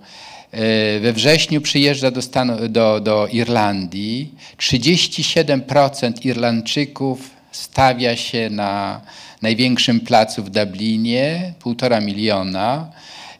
Y, 0.53 0.99
we 0.99 1.13
wrześniu 1.13 1.61
przyjeżdża 1.61 2.11
do, 2.11 2.21
Stanu, 2.21 2.69
do, 2.69 2.99
do 2.99 3.27
Irlandii. 3.27 4.33
37% 4.57 6.25
Irlandczyków 6.25 7.29
stawia 7.51 8.15
się 8.15 8.49
na 8.49 9.01
największym 9.41 9.99
placu 9.99 10.43
w 10.43 10.49
Dublinie, 10.49 11.53
półtora 11.59 12.01
miliona 12.01 12.91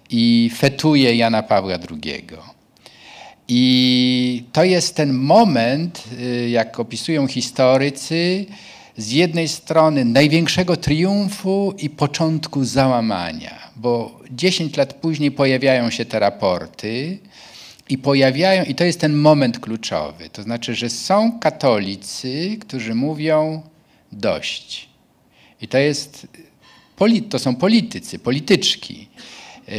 i 0.09 0.51
fetuje 0.55 1.15
Jana 1.15 1.43
Pawła 1.43 1.73
II. 1.73 2.27
I 3.47 4.43
to 4.51 4.63
jest 4.63 4.95
ten 4.95 5.13
moment, 5.13 6.03
y, 6.19 6.49
jak 6.49 6.79
opisują 6.79 7.27
historycy, 7.27 8.45
z 8.97 9.11
jednej 9.11 9.47
strony 9.47 10.05
największego 10.05 10.77
triumfu 10.77 11.73
i 11.77 11.89
początku 11.89 12.65
załamania, 12.65 13.71
bo 13.75 14.19
10 14.31 14.77
lat 14.77 14.93
później 14.93 15.31
pojawiają 15.31 15.89
się 15.89 16.05
te 16.05 16.19
raporty 16.19 17.17
i 17.89 17.97
pojawiają, 17.97 18.63
i 18.63 18.75
to 18.75 18.83
jest 18.83 18.99
ten 18.99 19.15
moment 19.15 19.59
kluczowy. 19.59 20.29
To 20.29 20.43
znaczy, 20.43 20.75
że 20.75 20.89
są 20.89 21.39
katolicy, 21.39 22.57
którzy 22.61 22.95
mówią 22.95 23.61
dość. 24.11 24.89
I 25.61 25.67
to 25.67 25.77
jest, 25.77 26.27
to 27.29 27.39
są 27.39 27.55
politycy, 27.55 28.19
polityczki 28.19 29.07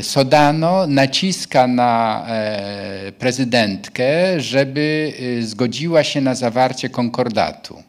Sodano 0.03 0.87
naciska 0.87 1.67
na 1.67 2.25
e, 2.29 3.13
prezydentkę, 3.13 4.41
żeby 4.41 5.13
e, 5.39 5.43
zgodziła 5.43 6.05
się 6.05 6.21
na 6.21 6.35
zawarcie 6.35 6.89
konkordatu. 6.89 7.83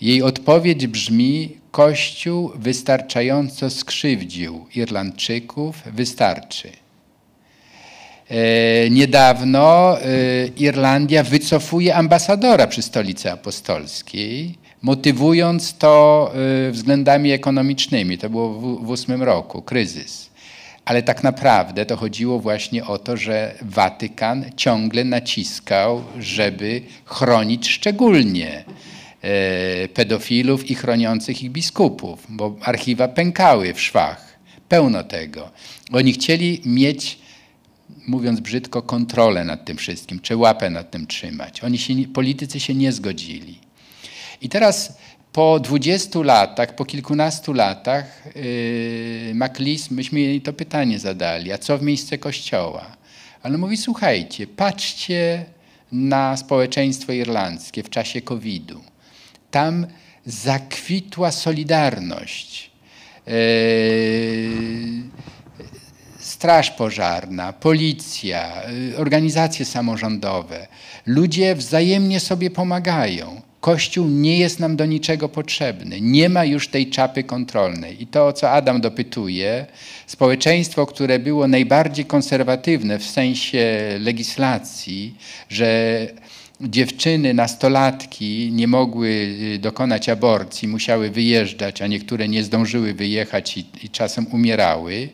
Jej 0.00 0.22
odpowiedź 0.22 0.86
brzmi: 0.86 1.56
Kościół 1.70 2.52
wystarczająco 2.54 3.70
skrzywdził 3.70 4.66
Irlandczyków, 4.74 5.82
wystarczy. 5.86 6.70
Niedawno 8.90 9.96
Irlandia 10.56 11.22
wycofuje 11.22 11.94
ambasadora 11.94 12.66
przy 12.66 12.82
stolicy 12.82 13.32
apostolskiej, 13.32 14.54
motywując 14.82 15.78
to 15.78 16.32
względami 16.70 17.30
ekonomicznymi. 17.30 18.18
To 18.18 18.30
było 18.30 18.48
w 18.78 18.90
ósmym 18.90 19.22
roku, 19.22 19.62
kryzys. 19.62 20.31
Ale 20.84 21.02
tak 21.02 21.22
naprawdę 21.22 21.86
to 21.86 21.96
chodziło 21.96 22.38
właśnie 22.38 22.84
o 22.86 22.98
to, 22.98 23.16
że 23.16 23.54
Watykan 23.62 24.44
ciągle 24.56 25.04
naciskał, 25.04 26.04
żeby 26.18 26.82
chronić 27.04 27.68
szczególnie 27.68 28.64
e, 29.22 29.88
pedofilów 29.88 30.70
i 30.70 30.74
chroniących 30.74 31.42
ich 31.42 31.50
biskupów, 31.50 32.26
bo 32.28 32.56
archiwa 32.62 33.08
pękały 33.08 33.74
w 33.74 33.80
szwach. 33.80 34.32
Pełno 34.68 35.04
tego. 35.04 35.50
Oni 35.92 36.12
chcieli 36.12 36.60
mieć, 36.64 37.18
mówiąc 38.06 38.40
brzydko, 38.40 38.82
kontrolę 38.82 39.44
nad 39.44 39.64
tym 39.64 39.76
wszystkim, 39.76 40.20
czy 40.20 40.36
łapę 40.36 40.70
nad 40.70 40.90
tym 40.90 41.06
trzymać. 41.06 41.64
Oni 41.64 41.78
się, 41.78 41.94
politycy 42.14 42.60
się 42.60 42.74
nie 42.74 42.92
zgodzili. 42.92 43.58
I 44.40 44.48
teraz 44.48 44.98
po 45.32 45.60
20 45.60 46.22
latach, 46.22 46.74
po 46.74 46.84
kilkunastu 46.84 47.52
latach 47.52 48.22
yy, 48.36 49.90
myśmy 49.90 50.20
jej 50.20 50.40
to 50.40 50.52
pytanie 50.52 50.98
zadali, 50.98 51.52
a 51.52 51.58
co 51.58 51.78
w 51.78 51.82
miejsce 51.82 52.18
kościoła? 52.18 52.96
Ale 53.42 53.58
mówi, 53.58 53.76
słuchajcie, 53.76 54.46
patrzcie 54.46 55.44
na 55.92 56.36
społeczeństwo 56.36 57.12
irlandzkie 57.12 57.82
w 57.82 57.90
czasie 57.90 58.20
COVID-u. 58.20 58.80
Tam 59.50 59.86
zakwitła 60.26 61.30
solidarność. 61.30 62.70
Yy, 63.26 63.32
Straż 66.18 66.70
Pożarna, 66.70 67.52
policja, 67.52 68.62
y, 68.92 68.96
organizacje 68.96 69.64
samorządowe. 69.64 70.66
Ludzie 71.06 71.54
wzajemnie 71.54 72.20
sobie 72.20 72.50
pomagają. 72.50 73.40
Kościół 73.62 74.08
nie 74.08 74.38
jest 74.38 74.60
nam 74.60 74.76
do 74.76 74.86
niczego 74.86 75.28
potrzebny. 75.28 76.00
Nie 76.00 76.28
ma 76.28 76.44
już 76.44 76.68
tej 76.68 76.90
czapy 76.90 77.24
kontrolnej. 77.24 78.02
I 78.02 78.06
to, 78.06 78.26
o 78.26 78.32
co 78.32 78.50
Adam 78.50 78.80
dopytuje, 78.80 79.66
społeczeństwo, 80.06 80.86
które 80.86 81.18
było 81.18 81.48
najbardziej 81.48 82.04
konserwatywne 82.04 82.98
w 82.98 83.04
sensie 83.04 83.78
legislacji, 84.00 85.14
że 85.48 86.06
dziewczyny, 86.60 87.34
nastolatki 87.34 88.50
nie 88.52 88.68
mogły 88.68 89.08
y, 89.08 89.58
dokonać 89.58 90.08
aborcji, 90.08 90.68
musiały 90.68 91.10
wyjeżdżać, 91.10 91.82
a 91.82 91.86
niektóre 91.86 92.28
nie 92.28 92.44
zdążyły 92.44 92.94
wyjechać 92.94 93.56
i, 93.56 93.64
i 93.82 93.88
czasem 93.90 94.26
umierały. 94.26 95.08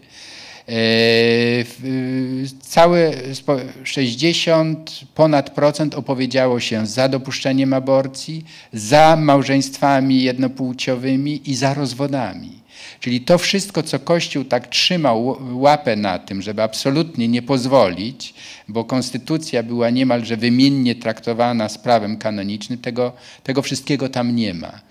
Całe 2.61 3.13
spo- 3.33 3.61
60 3.85 5.01
ponad 5.15 5.51
procent 5.51 5.95
opowiedziało 5.95 6.61
się 6.61 6.87
za 6.87 7.09
dopuszczeniem 7.09 7.73
aborcji, 7.73 8.45
za 8.73 9.17
małżeństwami 9.17 10.23
jednopłciowymi 10.23 11.51
i 11.51 11.55
za 11.55 11.75
rozwodami. 11.75 12.59
Czyli 13.01 13.21
to 13.21 13.39
wszystko, 13.39 13.83
co 13.83 13.99
Kościół 13.99 14.45
tak 14.45 14.67
trzymał 14.67 15.37
łapę 15.53 15.97
na 15.97 16.19
tym, 16.19 16.43
żeby 16.43 16.63
absolutnie 16.63 17.29
nie 17.29 17.43
pozwolić, 17.43 18.35
bo 18.69 18.85
konstytucja 18.85 19.63
była 19.63 19.91
niemalże 19.91 20.37
wymiennie 20.37 20.95
traktowana 20.95 21.69
z 21.69 21.79
prawem 21.79 22.17
kanonicznym, 22.17 22.79
tego, 22.79 23.13
tego 23.43 23.63
wszystkiego 23.63 24.09
tam 24.09 24.37
nie 24.37 24.55
ma. 24.55 24.88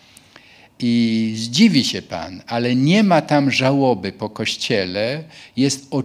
I 0.79 1.33
zdziwi 1.37 1.83
się 1.83 2.01
Pan, 2.01 2.41
ale 2.47 2.75
nie 2.75 3.03
ma 3.03 3.21
tam 3.21 3.51
żałoby 3.51 4.11
po 4.11 4.29
Kościele, 4.29 5.23
jest 5.57 5.87
o, 5.91 6.03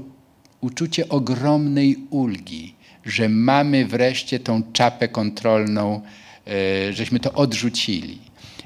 uczucie 0.61 1.09
ogromnej 1.09 1.97
ulgi, 2.11 2.75
że 3.05 3.29
mamy 3.29 3.87
wreszcie 3.87 4.41
tą 4.41 4.63
czapę 4.73 5.09
kontrolną, 5.09 6.01
e, 6.47 6.93
żeśmy 6.93 7.21
to 7.21 7.33
odrzucili. 7.33 8.19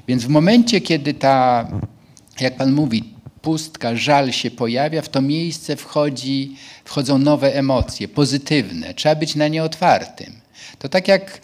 Więc 0.07 0.25
w 0.25 0.29
momencie, 0.29 0.81
kiedy 0.81 1.13
ta, 1.13 1.67
jak 2.39 2.57
Pan 2.57 2.71
mówi, 2.71 3.03
pustka, 3.41 3.95
żal 3.95 4.31
się 4.31 4.51
pojawia, 4.51 5.01
w 5.01 5.09
to 5.09 5.21
miejsce 5.21 5.75
wchodzi, 5.75 6.55
wchodzą 6.85 7.17
nowe 7.17 7.55
emocje, 7.55 8.07
pozytywne. 8.07 8.93
Trzeba 8.93 9.15
być 9.15 9.35
na 9.35 9.47
nie 9.47 9.63
otwartym. 9.63 10.33
To 10.79 10.89
tak 10.89 11.07
jak 11.07 11.41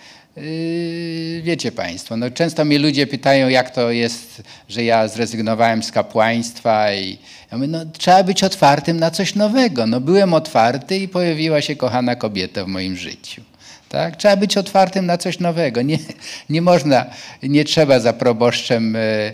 Wiecie 1.41 1.71
Państwo, 1.71 2.17
no 2.17 2.31
często 2.31 2.65
mnie 2.65 2.79
ludzie 2.79 3.07
pytają, 3.07 3.49
jak 3.49 3.69
to 3.69 3.91
jest, 3.91 4.43
że 4.69 4.83
ja 4.83 5.07
zrezygnowałem 5.07 5.83
z 5.83 5.91
kapłaństwa 5.91 6.93
i 6.93 7.17
ja 7.51 7.57
mówię, 7.57 7.67
no 7.67 7.85
trzeba 7.97 8.23
być 8.23 8.43
otwartym 8.43 8.99
na 8.99 9.11
coś 9.11 9.35
nowego. 9.35 9.87
No 9.87 9.99
byłem 9.99 10.33
otwarty 10.33 10.97
i 10.97 11.07
pojawiła 11.07 11.61
się 11.61 11.75
kochana 11.75 12.15
kobieta 12.15 12.65
w 12.65 12.67
moim 12.67 12.95
życiu. 12.95 13.41
Tak? 13.89 14.15
Trzeba 14.15 14.35
być 14.35 14.57
otwartym 14.57 15.05
na 15.05 15.17
coś 15.17 15.39
nowego. 15.39 15.81
Nie, 15.81 15.97
nie 16.49 16.61
można, 16.61 17.05
nie 17.43 17.63
trzeba 17.63 17.99
za 17.99 18.13
proboszczem 18.13 18.95
e, 18.95 18.99
e, 18.99 19.33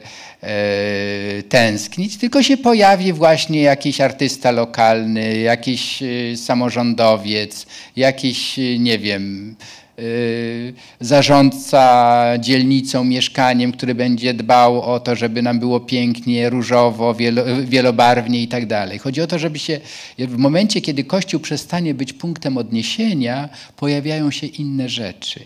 tęsknić, 1.49 2.17
tylko 2.17 2.43
się 2.43 2.57
pojawi 2.57 3.13
właśnie 3.13 3.61
jakiś 3.61 4.01
artysta 4.01 4.51
lokalny, 4.51 5.37
jakiś 5.37 6.03
e, 6.03 6.37
samorządowiec, 6.37 7.65
jakiś, 7.95 8.59
e, 8.59 8.79
nie 8.79 8.99
wiem, 8.99 9.55
zarządca 10.99 12.23
dzielnicą, 12.39 13.03
mieszkaniem, 13.03 13.71
który 13.71 13.95
będzie 13.95 14.33
dbał 14.33 14.81
o 14.81 14.99
to, 14.99 15.15
żeby 15.15 15.41
nam 15.41 15.59
było 15.59 15.79
pięknie, 15.79 16.49
różowo, 16.49 17.15
wielo, 17.15 17.43
wielobarwnie 17.63 18.41
i 18.41 18.47
tak 18.47 18.65
dalej. 18.65 18.99
Chodzi 18.99 19.21
o 19.21 19.27
to, 19.27 19.39
żeby 19.39 19.59
się 19.59 19.79
w 20.17 20.37
momencie, 20.37 20.81
kiedy 20.81 21.03
Kościół 21.03 21.39
przestanie 21.39 21.93
być 21.93 22.13
punktem 22.13 22.57
odniesienia, 22.57 23.49
pojawiają 23.75 24.31
się 24.31 24.47
inne 24.47 24.89
rzeczy. 24.89 25.39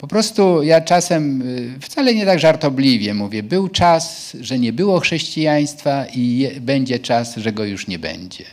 Po 0.00 0.08
prostu 0.08 0.62
ja 0.62 0.80
czasem, 0.80 1.42
y, 1.42 1.80
wcale 1.80 2.14
nie 2.14 2.26
tak 2.26 2.38
żartobliwie 2.38 3.14
mówię, 3.14 3.42
był 3.42 3.68
czas, 3.68 4.36
że 4.40 4.58
nie 4.58 4.72
było 4.72 5.00
chrześcijaństwa 5.00 6.06
i 6.14 6.48
będzie 6.60 6.98
czas, 6.98 7.36
że 7.36 7.52
go 7.52 7.64
już 7.64 7.86
nie 7.86 7.98
będzie. 7.98 8.44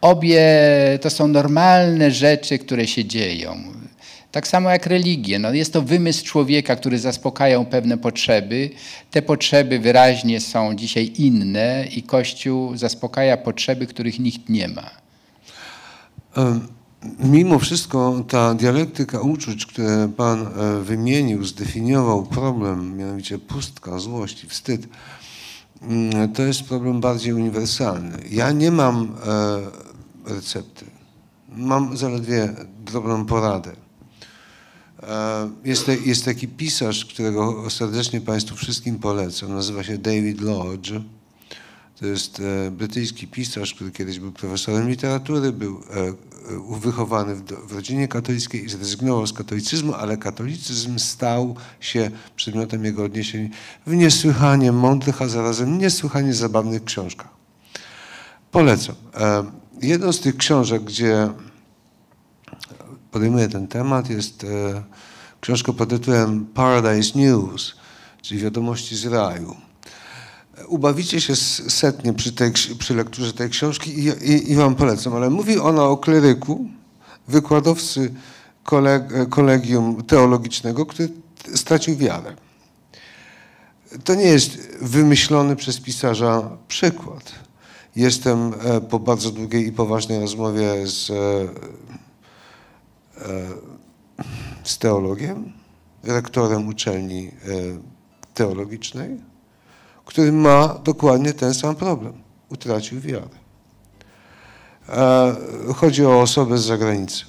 Obie 0.00 0.42
to 1.00 1.10
są 1.10 1.28
normalne 1.28 2.10
rzeczy, 2.10 2.58
które 2.58 2.86
się 2.86 3.04
dzieją. 3.04 3.62
Tak 4.34 4.48
samo 4.48 4.70
jak 4.70 4.86
religie. 4.86 5.38
No 5.38 5.52
jest 5.52 5.72
to 5.72 5.82
wymysł 5.82 6.24
człowieka, 6.24 6.76
który 6.76 6.98
zaspokajał 6.98 7.64
pewne 7.64 7.98
potrzeby. 7.98 8.70
Te 9.10 9.22
potrzeby 9.22 9.78
wyraźnie 9.78 10.40
są 10.40 10.74
dzisiaj 10.74 11.12
inne 11.18 11.86
i 11.96 12.02
Kościół 12.02 12.76
zaspokaja 12.76 13.36
potrzeby, 13.36 13.86
których 13.86 14.18
nikt 14.18 14.48
nie 14.48 14.68
ma. 14.68 14.90
Mimo 17.18 17.58
wszystko 17.58 18.24
ta 18.28 18.54
dialektyka 18.54 19.20
uczuć, 19.20 19.66
które 19.66 20.08
Pan 20.16 20.46
e, 20.46 20.80
wymienił, 20.82 21.44
zdefiniował 21.44 22.22
problem, 22.22 22.96
mianowicie 22.96 23.38
pustka, 23.38 23.98
złość 23.98 24.44
i 24.44 24.48
wstyd, 24.48 24.88
mm, 25.82 26.32
to 26.32 26.42
jest 26.42 26.62
problem 26.62 27.00
bardziej 27.00 27.32
uniwersalny. 27.32 28.18
Ja 28.30 28.52
nie 28.52 28.70
mam 28.70 29.16
e, 30.26 30.34
recepty. 30.34 30.84
Mam 31.56 31.96
zaledwie 31.96 32.48
drobną 32.84 33.26
poradę. 33.26 33.83
E, 35.08 35.50
Jest, 35.64 35.90
jest 36.04 36.24
taki 36.24 36.48
pisarz, 36.48 37.04
którego 37.04 37.70
serdecznie 37.70 38.20
Państwu 38.20 38.56
wszystkim 38.56 38.98
polecam. 38.98 39.54
Nazywa 39.54 39.84
się 39.84 39.98
David 39.98 40.40
Lodge. 40.40 40.92
To 42.00 42.06
jest 42.06 42.40
e, 42.40 42.70
brytyjski 42.70 43.26
pisarz, 43.26 43.74
który 43.74 43.90
kiedyś 43.90 44.18
był 44.18 44.32
profesorem 44.32 44.88
literatury, 44.88 45.52
był 45.52 45.80
e, 45.90 46.78
wychowany 46.80 47.34
w, 47.34 47.72
rodzinie 47.72 48.08
katolickiej 48.08 48.64
i 48.64 48.68
zrezygnował 48.68 49.26
z 49.26 49.32
katolicyzmu, 49.32 49.94
ale 49.94 50.16
katolicyzm 50.16 50.98
stał 50.98 51.56
się 51.80 52.10
przedmiotem 52.36 52.84
jego 52.84 53.04
odniesień 53.04 53.50
w 53.86 53.94
niesłychanie 53.94 54.72
mądrych, 54.72 55.22
a 55.22 55.28
zarazem 55.28 55.78
niesłychanie 55.78 56.34
zabawnych 56.34 56.84
książkach. 56.84 57.28
Polecam. 58.50 58.94
Jedną 59.82 60.12
z 60.12 60.20
tych 60.20 60.36
książek, 60.36 60.84
gdzie 60.84 61.28
podejmuje 63.14 63.48
ten 63.48 63.68
temat, 63.68 64.10
jest 64.10 64.44
e, 64.44 64.82
książka 65.40 65.72
pod 65.72 65.88
tytułem 65.88 66.46
Paradise 66.46 67.18
News, 67.18 67.74
czyli 68.22 68.40
Wiadomości 68.40 68.96
z 68.96 69.06
raju. 69.06 69.56
Ubawicie 70.68 71.20
się 71.20 71.36
setnie 71.36 72.12
przy, 72.12 72.32
tej, 72.32 72.52
przy 72.78 72.94
lekturze 72.94 73.32
tej 73.32 73.50
książki 73.50 73.90
i, 73.98 74.08
i, 74.30 74.52
i 74.52 74.54
wam 74.54 74.74
polecam, 74.74 75.14
ale 75.14 75.30
mówi 75.30 75.58
ona 75.58 75.84
o 75.84 75.96
kleryku, 75.96 76.68
wykładowcy 77.28 78.14
koleg, 78.64 79.28
kolegium 79.28 80.04
teologicznego, 80.04 80.86
który 80.86 81.08
stracił 81.54 81.96
wiarę. 81.96 82.36
To 84.04 84.14
nie 84.14 84.24
jest 84.24 84.56
wymyślony 84.80 85.56
przez 85.56 85.80
pisarza 85.80 86.50
przykład. 86.68 87.32
Jestem 87.96 88.54
e, 88.64 88.80
po 88.80 88.98
bardzo 88.98 89.30
długiej 89.30 89.66
i 89.66 89.72
poważnej 89.72 90.20
rozmowie 90.20 90.86
z, 90.86 91.10
e, 91.10 91.14
e, 91.14 92.03
z 94.64 94.78
teologiem, 94.78 95.52
rektorem 96.04 96.68
uczelni 96.68 97.26
e, 97.26 97.30
teologicznej, 98.34 99.20
który 100.04 100.32
ma 100.32 100.68
dokładnie 100.84 101.32
ten 101.32 101.54
sam 101.54 101.76
problem. 101.76 102.12
Utracił 102.48 103.00
wiarę. 103.00 103.28
E, 104.88 105.34
Chodzi 105.74 106.06
o 106.06 106.20
osobę 106.20 106.58
z 106.58 106.64
zagranicy. 106.64 107.24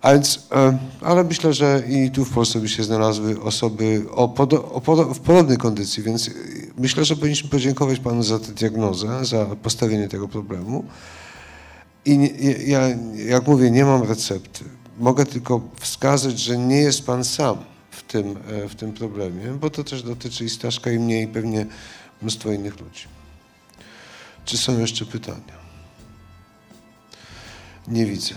A 0.00 0.12
więc, 0.12 0.48
e, 0.52 0.78
ale 1.00 1.24
myślę, 1.24 1.52
że 1.52 1.82
i 1.88 2.10
tu 2.10 2.24
w 2.24 2.30
Polsce 2.30 2.60
by 2.60 2.68
się 2.68 2.84
znalazły 2.84 3.42
osoby 3.42 4.04
o 4.10 4.34
o 4.72 4.80
w 5.14 5.20
podobnej 5.20 5.56
kondycji, 5.56 6.02
więc 6.02 6.28
e, 6.28 6.32
myślę, 6.78 7.04
że 7.04 7.16
powinniśmy 7.16 7.50
podziękować 7.50 7.98
Panu 7.98 8.22
za 8.22 8.38
tę 8.38 8.52
diagnozę, 8.52 9.24
za 9.24 9.46
postawienie 9.46 10.08
tego 10.08 10.28
problemu. 10.28 10.84
I 12.04 12.32
ja, 12.66 12.80
jak 13.26 13.46
mówię, 13.46 13.70
nie 13.70 13.84
mam 13.84 14.02
recepty. 14.02 14.64
Mogę 14.98 15.26
tylko 15.26 15.60
wskazać, 15.80 16.38
że 16.38 16.58
nie 16.58 16.76
jest 16.76 17.06
Pan 17.06 17.24
sam 17.24 17.56
w 17.90 18.02
tym, 18.02 18.36
e, 18.48 18.68
w 18.68 18.74
tym 18.74 18.92
problemie, 18.92 19.46
bo 19.60 19.70
to 19.70 19.84
też 19.84 20.02
dotyczy 20.02 20.44
i 20.44 20.50
Staszka, 20.50 20.90
i 20.90 20.98
mnie, 20.98 21.22
i 21.22 21.28
pewnie 21.28 21.66
mnóstwo 22.22 22.52
innych 22.52 22.80
ludzi. 22.80 23.04
Czy 24.44 24.58
są 24.58 24.78
jeszcze 24.78 25.04
pytania? 25.06 25.64
Nie 27.88 28.06
widzę. 28.06 28.34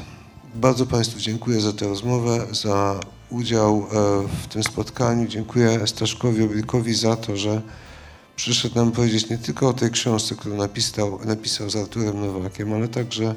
Bardzo 0.56 0.86
Państwu 0.86 1.20
dziękuję 1.20 1.62
za 1.62 1.74
tę 1.74 1.88
rozmowę, 1.88 2.48
za 2.52 3.00
udział 3.30 3.78
e, 3.78 4.28
w 4.44 4.48
tym 4.48 4.64
spotkaniu. 4.64 5.28
Dziękuję 5.28 5.88
Staszkowi 5.88 6.44
Oblikowi 6.44 6.94
za 6.94 7.16
to, 7.16 7.38
że 7.38 7.62
przyszedł 8.36 8.76
nam 8.76 8.92
powiedzieć 8.92 9.30
nie 9.30 9.38
tylko 9.38 9.70
o 9.70 9.74
tej 9.74 9.92
książce, 9.92 10.36
którą 10.36 10.56
napisał, 10.56 11.20
napisał 11.26 11.70
z 11.70 11.76
Arturem 11.76 12.26
Nowakiem, 12.26 12.74
ale 12.74 12.88
także 12.88 13.36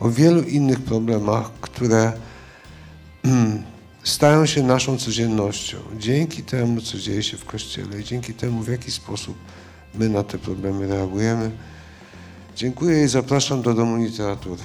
o 0.00 0.10
wielu 0.10 0.42
innych 0.42 0.80
problemach, 0.80 1.50
które 1.60 2.12
stają 4.02 4.46
się 4.46 4.62
naszą 4.62 4.98
codziennością. 4.98 5.76
Dzięki 5.98 6.42
temu, 6.42 6.80
co 6.80 6.98
dzieje 6.98 7.22
się 7.22 7.36
w 7.36 7.44
Kościele 7.44 8.00
i 8.00 8.04
dzięki 8.04 8.34
temu, 8.34 8.62
w 8.62 8.68
jaki 8.68 8.90
sposób 8.90 9.38
my 9.94 10.08
na 10.08 10.22
te 10.22 10.38
problemy 10.38 10.86
reagujemy. 10.86 11.50
Dziękuję 12.56 13.04
i 13.04 13.08
zapraszam 13.08 13.62
do 13.62 13.74
Domu 13.74 13.96
Literatury. 13.96 14.62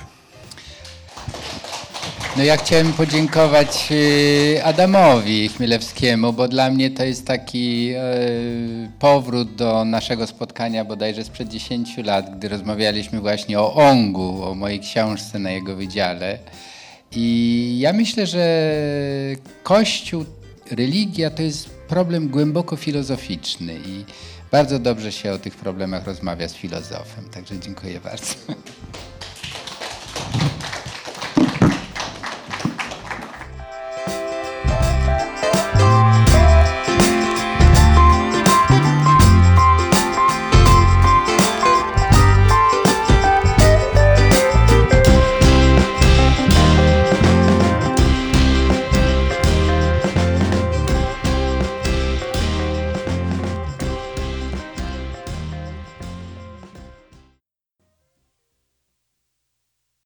No 2.38 2.44
ja 2.44 2.58
chciałem 2.58 2.94
podziękować 2.94 3.88
y, 3.92 4.62
Adamowi 4.64 5.50
Chmielewskiemu, 5.50 6.34
bo 6.34 6.48
dla 6.48 6.70
mnie 6.70 6.92
to 6.92 7.04
jest 7.04 7.28
taki 7.28 7.94
y, 7.96 8.92
powrót 9.00 9.56
do 9.56 9.86
naszego 9.86 10.28
spotkania 10.28 10.86
bodajże 10.86 11.24
sprzed 11.24 11.50
10 11.50 11.98
lat, 11.98 12.38
gdy 12.38 12.50
rozmawialiśmy 12.50 13.22
właśnie 13.22 13.60
o 13.60 13.74
Ongu, 13.74 14.44
o 14.44 14.56
mojej 14.56 14.80
książce 14.80 15.40
na 15.40 15.52
jego 15.52 15.76
wydziale. 15.76 16.40
I 17.16 17.76
ja 17.80 17.94
myślę, 17.94 18.28
że 18.28 18.76
Kościół, 19.64 20.26
religia 20.72 21.30
to 21.30 21.42
jest 21.42 21.70
problem 21.70 22.30
głęboko 22.30 22.76
filozoficzny 22.76 23.76
i 23.86 24.06
bardzo 24.52 24.80
dobrze 24.80 25.12
się 25.12 25.32
o 25.32 25.38
tych 25.38 25.56
problemach 25.56 26.06
rozmawia 26.06 26.48
z 26.48 26.54
filozofem. 26.54 27.30
Także 27.30 27.60
dziękuję 27.60 28.00
bardzo. 28.00 28.36